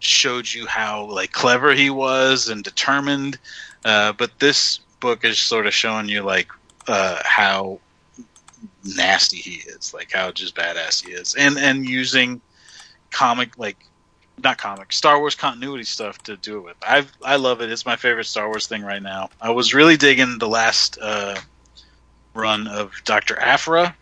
[0.00, 3.38] showed you how like clever he was and determined,
[3.84, 6.50] uh, but this book is sort of showing you like
[6.88, 7.78] uh, how
[8.96, 12.40] nasty he is, like how just badass he is, and and using
[13.10, 13.76] comic like
[14.42, 16.76] not comic Star Wars continuity stuff to do it with.
[16.82, 17.70] I I love it.
[17.70, 19.30] It's my favorite Star Wars thing right now.
[19.40, 21.36] I was really digging the last uh,
[22.34, 23.94] run of Doctor Aphra,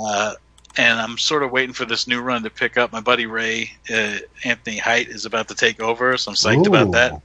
[0.00, 0.34] uh,
[0.76, 2.92] and I'm sort of waiting for this new run to pick up.
[2.92, 6.92] My buddy Ray uh, Anthony Height is about to take over, so I'm psyched about
[6.92, 7.22] that.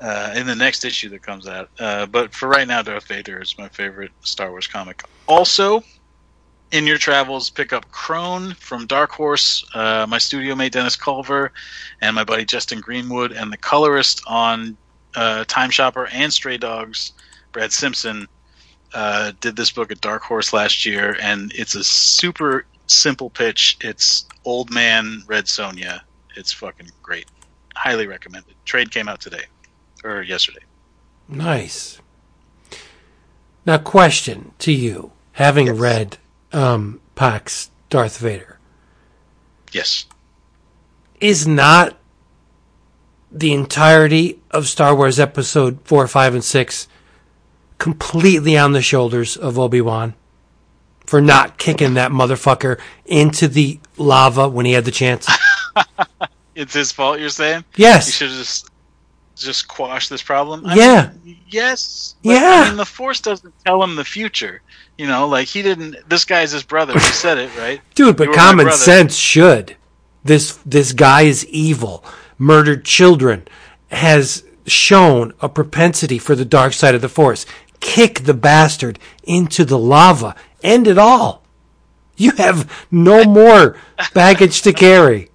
[0.00, 3.40] Uh, in the next issue that comes out, uh, but for right now, Darth Vader
[3.40, 5.04] is my favorite Star Wars comic.
[5.28, 5.84] Also,
[6.72, 11.52] in your travels, pick up Crone from Dark Horse, uh, my studio mate Dennis Culver,
[12.00, 14.76] and my buddy Justin Greenwood, and the colorist on
[15.14, 17.12] uh, Time Shopper and Stray Dogs,
[17.52, 18.26] Brad Simpson,
[18.94, 23.78] uh, did this book at Dark Horse last year, and it's a super simple pitch.
[23.80, 26.00] It's Old Man Red Sonja.
[26.36, 27.26] It's fucking great.
[27.74, 28.54] Highly recommended.
[28.64, 29.44] Trade came out today
[30.04, 30.62] or yesterday.
[31.28, 32.00] Nice.
[33.64, 35.78] Now, question to you, having Yes.
[35.78, 36.18] read
[36.52, 38.58] um, Pak's Darth Vader,
[39.72, 40.04] Yes.
[41.20, 41.96] is not
[43.30, 46.88] the entirety of Star Wars Episode four, five, and six
[47.82, 50.14] completely on the shoulders of Obi Wan
[51.04, 55.28] for not kicking that motherfucker into the lava when he had the chance?
[56.54, 57.18] It's his fault.
[57.18, 58.06] You're saying Yes.
[58.06, 58.68] he should just
[59.36, 60.64] just quashed this problem.
[60.74, 61.10] Yeah.
[61.24, 62.14] mean, yes.
[62.22, 62.64] Yeah.
[62.64, 64.60] I mean, the Force doesn't tell him the future.
[64.98, 65.96] You know, like he didn't.
[66.10, 66.92] This guy's his brother.
[66.92, 67.80] He said it right.
[67.94, 69.76] Dude, but You were my common sense should.
[70.22, 72.04] This this guy is evil,
[72.36, 73.48] murdered children,
[73.90, 77.46] has shown a propensity for the dark side of the force.
[77.82, 80.34] Kick the bastard into the lava.
[80.62, 81.42] End it all.
[82.16, 83.76] You have no more
[84.14, 85.30] baggage to carry.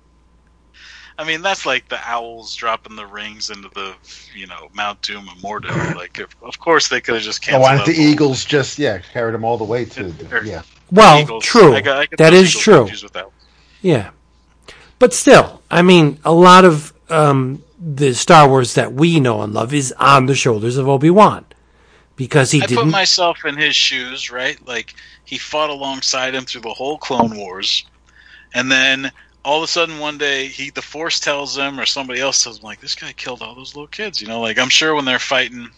[1.19, 3.93] I mean, that's like the owls dropping the rings into the
[4.33, 5.93] you know Mount Doom of Mordor.
[5.95, 8.79] Like, if, of course they could have just Oh, why don't out the Eagles just
[8.79, 10.61] yeah carried them all the way to Or- yeah.
[10.89, 11.43] Well, Eagles.
[11.43, 11.75] true.
[11.75, 12.77] I got- I get that those is Eagles true.
[12.79, 13.33] confused with owls.
[13.81, 14.11] Yeah.
[14.99, 19.53] But still, I mean, a lot of um, the Star Wars that we know and
[19.53, 21.43] love is on the shoulders of Obi Wan
[22.17, 22.83] because he I didn't.
[22.83, 24.59] put myself in his shoes, right?
[24.67, 27.85] Like he fought alongside him through the whole Clone Wars,
[28.53, 29.11] and then
[29.45, 32.57] all of a sudden one day he the Force tells him or somebody else tells
[32.59, 34.19] him like this guy killed all those little kids.
[34.21, 35.69] You know, like I'm sure when they're fighting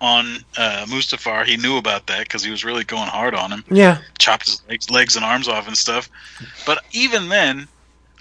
[0.00, 3.64] on uh, Mustafar, he knew about that because he was really going hard on him,
[3.70, 3.98] yeah.
[4.18, 6.08] chopped his legs, legs and arms off and stuff.
[6.64, 7.68] But even then.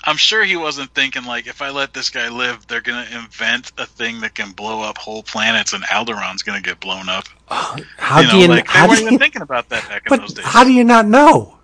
[0.05, 3.71] I'm sure he wasn't thinking like if I let this guy live, they're gonna invent
[3.77, 7.25] a thing that can blow up whole planets, and Alderaan's gonna get blown up.
[7.47, 8.47] Uh, how you do know, you?
[8.49, 10.45] like they how weren't do even you thinking about that back in those but days.
[10.45, 11.57] how do you not know?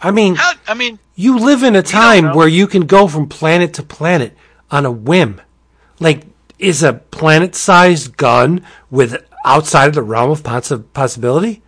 [0.00, 3.28] I mean, How- I mean, you live in a time where you can go from
[3.28, 4.36] planet to planet
[4.70, 5.40] on a whim.
[5.98, 6.24] Like,
[6.60, 11.62] is a planet-sized gun with outside of the realm of possi- possibility?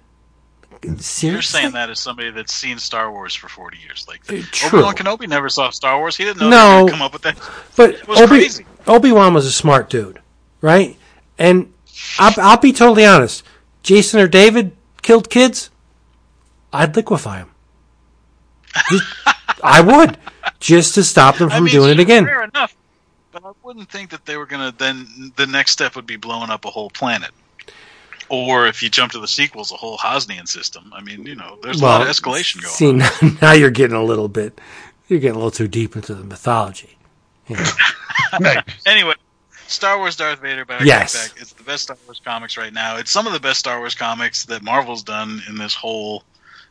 [0.83, 1.31] Seriously?
[1.31, 4.07] you're saying that as somebody that's seen Star Wars for 40 years.
[4.09, 4.23] Like.
[4.31, 6.17] Obi Wan Kenobi never saw Star Wars.
[6.17, 6.76] He didn't know No.
[6.76, 7.39] they were to come up with that.
[7.76, 8.49] But Obi.
[8.86, 10.20] Obi Wan was a smart dude,
[10.62, 10.97] right?
[11.39, 11.73] And
[12.18, 13.44] I'll, I'll be totally honest.
[13.83, 15.70] Jason or David killed kids.
[16.73, 17.50] I'd liquefy them.
[19.62, 20.17] I would,
[20.60, 22.25] just to stop them I from mean, doing it again.
[22.25, 22.75] Fair enough.
[23.33, 25.33] But I wouldn't think that they were going to then.
[25.36, 27.31] The next step would be blowing up a whole planet.
[28.31, 30.92] Or if you jump to the sequels, a whole Hosnian system.
[30.94, 32.99] I mean, you know, there's a lot of escalation going see, on.
[32.99, 33.10] now,
[33.42, 34.60] now you're getting a little bit,
[35.09, 36.97] you're getting a little too deep into the mythology.
[38.86, 39.15] Anyway,
[39.67, 41.15] Star Wars Darth Vader back, Yes.
[41.28, 41.42] back, back.
[41.42, 42.97] It's the best Star Wars comics right now.
[42.97, 46.23] It's some of the best Star Wars comics that Marvel's done in this whole,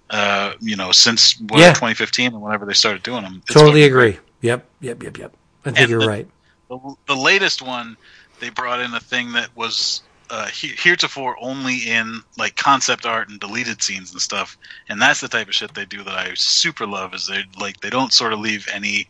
[0.10, 1.74] uh, you know, since what, Yeah.
[1.74, 3.42] 2015 and whenever they started doing them.
[3.46, 4.14] It's totally fucking great.
[4.16, 4.26] agree.
[4.42, 5.34] Yep, yep, yep, yep.
[5.66, 6.28] I think And you're the- right.
[6.70, 7.98] The, the latest one,
[8.40, 13.30] they brought in a thing that was uh, he- heretofore only in like concept art
[13.30, 14.58] and deleted scenes and stuff,
[14.90, 17.14] and that's the type of shit they do that I super love.
[17.14, 19.10] Is they like they don't sort of leave any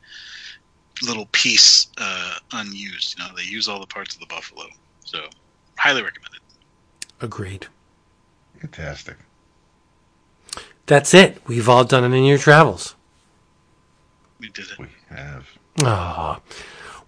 [1.03, 3.17] little piece uh, unused.
[3.17, 4.65] You know, they use all the parts of the buffalo.
[5.03, 5.19] So,
[5.77, 6.41] highly recommended.
[7.21, 7.67] Agreed.
[8.59, 9.17] Fantastic.
[10.85, 11.41] That's it.
[11.47, 12.95] We've all done it in your travels.
[14.39, 14.79] We did it.
[14.79, 15.47] We have.
[15.83, 16.41] Ah.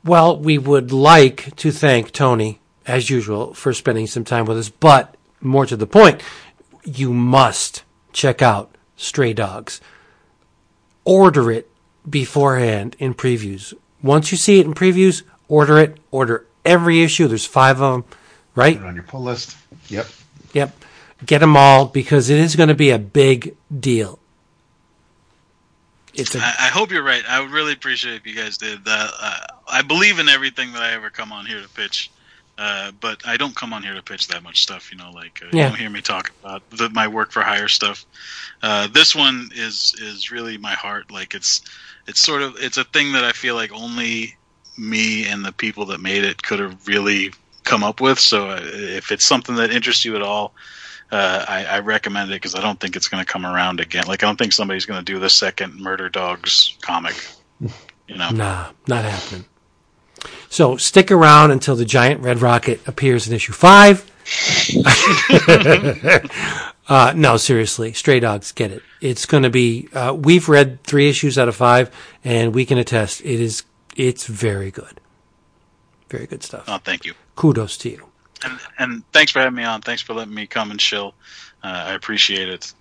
[0.03, 4.69] Well, we would like to thank Tony, as usual, for spending some time with us.
[4.69, 6.21] But more to the point,
[6.83, 9.81] you must check out Stray Dogs.
[11.03, 11.69] Order it
[12.09, 13.73] beforehand in previews.
[14.01, 15.97] Once you see it in previews, order it.
[16.11, 17.27] Order every issue.
[17.27, 18.17] There's five of them,
[18.55, 18.77] right?
[18.77, 19.57] Put it on your pull list.
[19.87, 20.07] Yep.
[20.53, 20.75] Yep.
[21.25, 24.19] Get them all because it is going to be a big deal.
[26.13, 27.23] It's a I, I hope you're right.
[27.27, 29.11] I would really appreciate if you guys did that.
[29.19, 32.11] Uh, I believe in everything that I ever come on here to pitch,
[32.57, 34.91] uh, but I don't come on here to pitch that much stuff.
[34.91, 35.63] You know, like uh, Yeah.
[35.63, 38.05] you don't hear me talk about the, my work for hire stuff.
[38.61, 41.11] Uh, this one is is really my heart.
[41.11, 41.61] Like it's
[42.07, 44.35] it's sort of it's a thing that I feel like only
[44.77, 47.31] me and the people that made it could have really
[47.63, 48.19] come up with.
[48.19, 50.53] So uh, if it's something that interests you at all,
[51.11, 54.05] uh, I, I recommend it because I don't think it's going to come around again.
[54.07, 57.15] Like I don't think somebody's going to do the second Murder Dogs comic.
[58.07, 59.45] You know, Nah, not happening.
[60.49, 64.09] So stick around until the giant red rocket appears in issue five.
[66.91, 68.83] Uh, no, seriously, Stray Dogs, get it.
[68.99, 69.87] It's going to be.
[69.93, 71.89] Uh, we've read three issues out of five,
[72.25, 73.63] and we can attest it is.
[73.95, 74.99] It's very good.
[76.09, 76.65] Very good stuff.
[76.67, 77.13] Oh, thank you.
[77.37, 78.09] Kudos to you.
[78.43, 79.81] And, and thanks for having me on.
[79.81, 81.13] Thanks for letting me come and chill.
[81.63, 82.73] Uh, I appreciate it.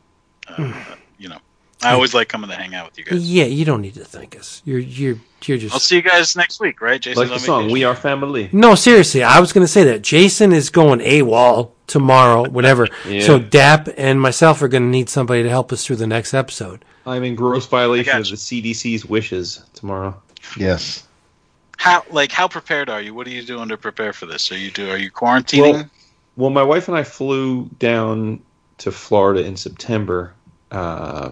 [0.48, 0.72] Uh,
[1.18, 1.38] you know,
[1.82, 3.30] I always like coming to hang out with you guys.
[3.30, 4.62] Yeah, you don't need to thank us.
[4.64, 5.72] You're you're you're just.
[5.74, 7.00] I'll see you guys next week, right?
[7.00, 7.72] Jason's Like the song, vacation.
[7.72, 11.70] "We Are Family." No, seriously, I was going to say that Jason is going AWOL
[11.86, 12.88] tomorrow, whatever.
[13.08, 13.22] Yeah.
[13.22, 16.34] So Dap and myself are going to need somebody to help us through the next
[16.34, 16.84] episode.
[17.06, 20.20] I'm in gross violation of the CDC's wishes tomorrow.
[20.56, 21.06] Yes.
[21.78, 23.14] How like how prepared are you?
[23.14, 24.52] What are you doing to prepare for this?
[24.52, 25.72] Are you do are you quarantining?
[25.72, 25.90] Well,
[26.36, 28.42] well, my wife and I flew down
[28.78, 30.34] to Florida in September
[30.70, 31.30] uh,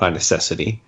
[0.00, 0.82] by necessity,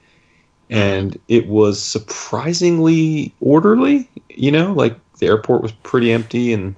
[0.70, 4.08] and it was surprisingly orderly.
[4.28, 6.74] You know, like the airport was pretty empty, and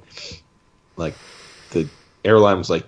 [0.96, 1.14] like
[1.70, 1.88] the
[2.24, 2.84] airline was like,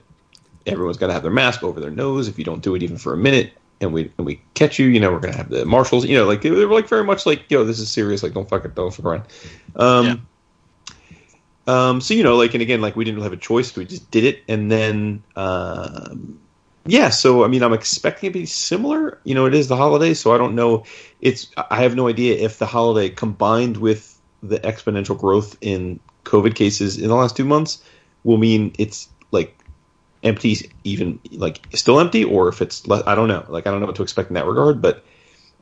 [0.66, 2.28] everyone's got to have their mask over their nose.
[2.28, 4.88] If you don't do it even for a minute, and we and we catch you,
[4.88, 6.04] you know, we're gonna have the marshals.
[6.04, 8.22] You know, like they were like very much like, yo, this is serious.
[8.22, 9.22] Like, don't fuck it, don't fuck around.
[9.76, 10.16] Um, Yeah.
[11.68, 14.08] Um, so you know, like, and again, like, we didn't have a choice; we just
[14.12, 16.38] did it, and then, um,
[16.86, 17.08] yeah.
[17.10, 19.18] So I mean, I'm expecting it to be similar.
[19.24, 20.84] You know, it is the holiday, so I don't know.
[21.20, 26.54] It's I have no idea if the holiday combined with the exponential growth in COVID
[26.54, 27.82] cases in the last two months
[28.24, 29.56] will mean it's like
[30.22, 33.44] empty, even like still empty, or if it's le- I don't know.
[33.48, 35.04] Like, I don't know what to expect in that regard, but.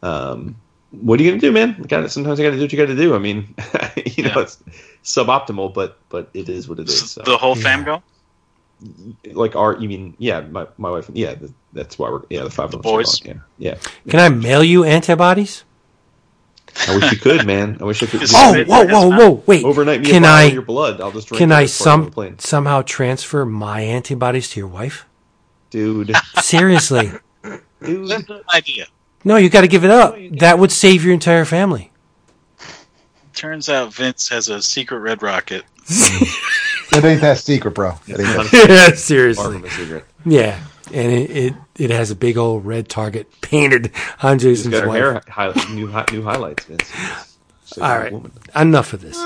[0.02, 0.56] Um,
[1.00, 1.74] what are you gonna do, man?
[1.78, 3.14] You gotta, sometimes you got to do what you got to do.
[3.14, 3.54] I mean,
[3.96, 4.42] you know, Yeah.
[4.42, 4.62] it's
[5.02, 7.10] suboptimal, but but it is what it is.
[7.10, 7.22] So.
[7.22, 8.02] the whole fam go?
[9.32, 12.50] Like our, you mean, yeah, my my wife, yeah, the, that's why we're yeah the
[12.50, 13.20] five The of us boys?
[13.20, 14.10] going, yeah, yeah.
[14.10, 15.64] Can I mail you antibodies?
[16.88, 17.78] I wish you could, man.
[17.80, 18.22] I wish I could.
[18.34, 19.42] Oh, whoa, whoa, whoa!
[19.46, 21.00] Wait, Overnight me can I your blood.
[21.00, 22.38] I'll just drink can I as part of some plane.
[22.38, 25.06] somehow transfer my antibodies to your wife?
[25.70, 26.12] dude?
[26.40, 27.10] Seriously?
[27.82, 28.08] dude.
[28.08, 28.86] That's an idea.
[29.24, 30.16] No, you got to give it up.
[30.38, 31.90] That would save your entire family.
[33.34, 35.64] Turns out Vince has a secret red rocket.
[36.92, 37.94] It ain't that secret, bro.
[38.06, 39.68] It ain't that yeah, seriously.
[39.68, 40.04] secret.
[40.26, 40.58] Yeah,
[40.92, 43.90] and it, it it has a big old red target painted
[44.22, 44.96] on She's Jason's got her wife.
[44.98, 46.64] hair highlight, new hi- new highlights.
[46.64, 46.90] Vince.
[47.66, 48.32] She's a All woman.
[48.54, 49.18] enough of this.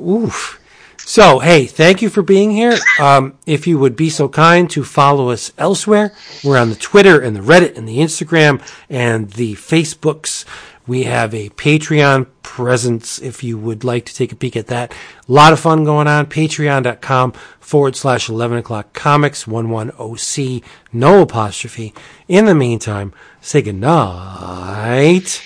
[0.00, 0.58] Oof.
[1.04, 2.76] So, hey, thank you for being here.
[3.00, 6.14] Um, if you would be so kind to follow us elsewhere,
[6.44, 10.44] we're on the Twitter and the Reddit and the Instagram and the Facebooks.
[10.86, 14.92] We have a Patreon presence if you would like to take a peek at that.
[14.92, 16.26] A lot of fun going on.
[16.26, 20.62] Patreon.com forward slash 11 o'clock comics 11OC,
[20.92, 21.94] no apostrophe.
[22.28, 25.42] In the meantime, say goodnight.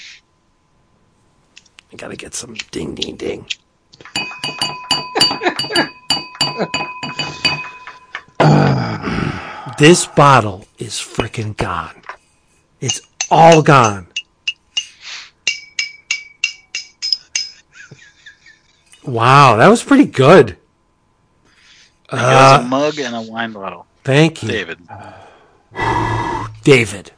[1.92, 3.46] I gotta get some ding, ding, ding.
[9.78, 12.02] this bottle is freaking gone.
[12.80, 13.00] It's
[13.30, 14.08] all gone.
[19.06, 20.56] Wow, that was pretty good.
[22.10, 23.86] He has Uh, a mug and a wine bottle.
[24.04, 24.78] thank you, David.
[26.64, 27.12] David.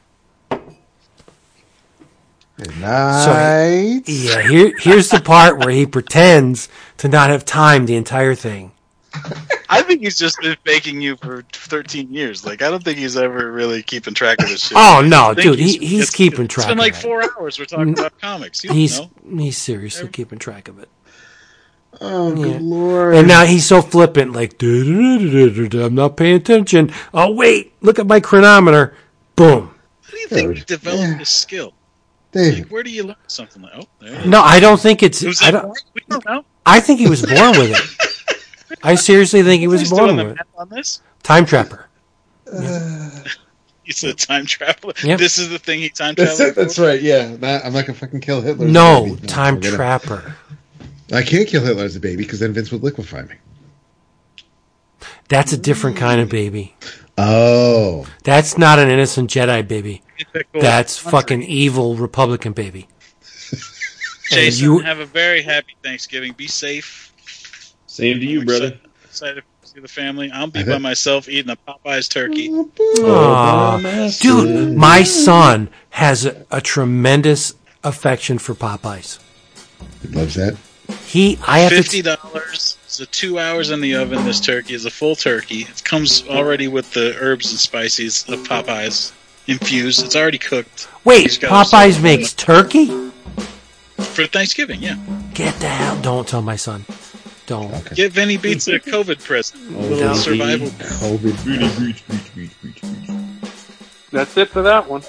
[2.57, 4.02] Good night.
[4.07, 6.68] Yeah, here, here's the part where he pretends
[6.99, 8.73] to not have time the entire thing.
[9.70, 12.44] I think he's just been faking you for 13 years.
[12.44, 14.76] Like, I don't think he's ever really keeping track of this shit.
[14.76, 16.67] Oh no, I think dude, he, he's it's- keeping track.
[16.67, 18.65] It's been like four hours we're talking about comics.
[18.65, 19.10] You He's know.
[19.36, 20.89] he's seriously keeping track of it.
[22.01, 22.43] Oh, Yeah.
[22.52, 23.15] good lord.
[23.17, 26.93] And now he's so flippant, like, I'm not paying attention.
[27.12, 28.94] Oh, wait, look at my chronometer.
[29.36, 29.75] Boom.
[30.02, 30.59] How do you think Dude.
[30.59, 31.18] you developed Yeah.
[31.18, 31.73] this skill?
[32.35, 33.73] Like, where do you learn something like?
[33.77, 34.27] Oh, there.
[34.27, 35.25] No, I don't think it's.
[35.43, 35.77] I don't.
[35.94, 36.44] We don't know.
[36.67, 38.77] I think he was born with it.
[38.83, 40.39] I seriously think he was Who's born with it.
[40.57, 41.01] on this?
[41.23, 41.86] Time trapper.
[43.83, 44.93] He's a time traveler.
[45.02, 45.18] Yep.
[45.18, 46.59] This is the thing he time that's traveled.
[46.59, 46.60] it.
[46.60, 47.01] That's right.
[47.01, 48.68] Yeah, Not- I'm not gonna fucking kill Hitler.
[48.68, 50.36] No, time trapper.
[51.12, 53.35] I can't kill Hitler as a baby because then Vince would liquefy me.
[55.28, 56.75] That's a different kind of baby.
[57.17, 60.03] Oh, That's not an innocent Jedi baby.
[60.55, 62.89] That's fucking evil Republican baby.
[64.31, 66.33] Jason, you- have a very happy Thanksgiving.
[66.33, 67.12] Be safe.
[67.87, 68.67] Same to you, I'm brother.
[68.67, 70.31] Excited, excited to see the family.
[70.31, 72.51] I'll be by myself eating a Popeyes turkey.
[72.51, 74.11] Aw.
[74.20, 79.19] Dude, my son has a, a tremendous affection for Popeyes.
[80.03, 80.57] he loves that.
[81.05, 82.17] He, I have Fifty to.
[82.17, 82.76] dollars.
[82.86, 84.25] So two hours in the oven.
[84.25, 85.60] This turkey is a full turkey.
[85.62, 89.12] It comes already with the herbs and spices of Popeyes
[89.47, 90.05] infused.
[90.05, 92.86] It's already cooked Wait, Popeyes makes turkey?
[93.99, 94.83] for Thanksgiving.
[94.83, 94.97] Yeah,
[95.34, 96.00] Get the hell!
[96.02, 96.84] Don't tell my son.
[97.47, 97.73] Don't.
[97.73, 97.94] Okay.
[97.94, 99.62] get Vinny Beats a COVID present.
[99.75, 100.68] A little survival.
[100.68, 101.36] COVID.
[104.10, 105.02] That's it for that one.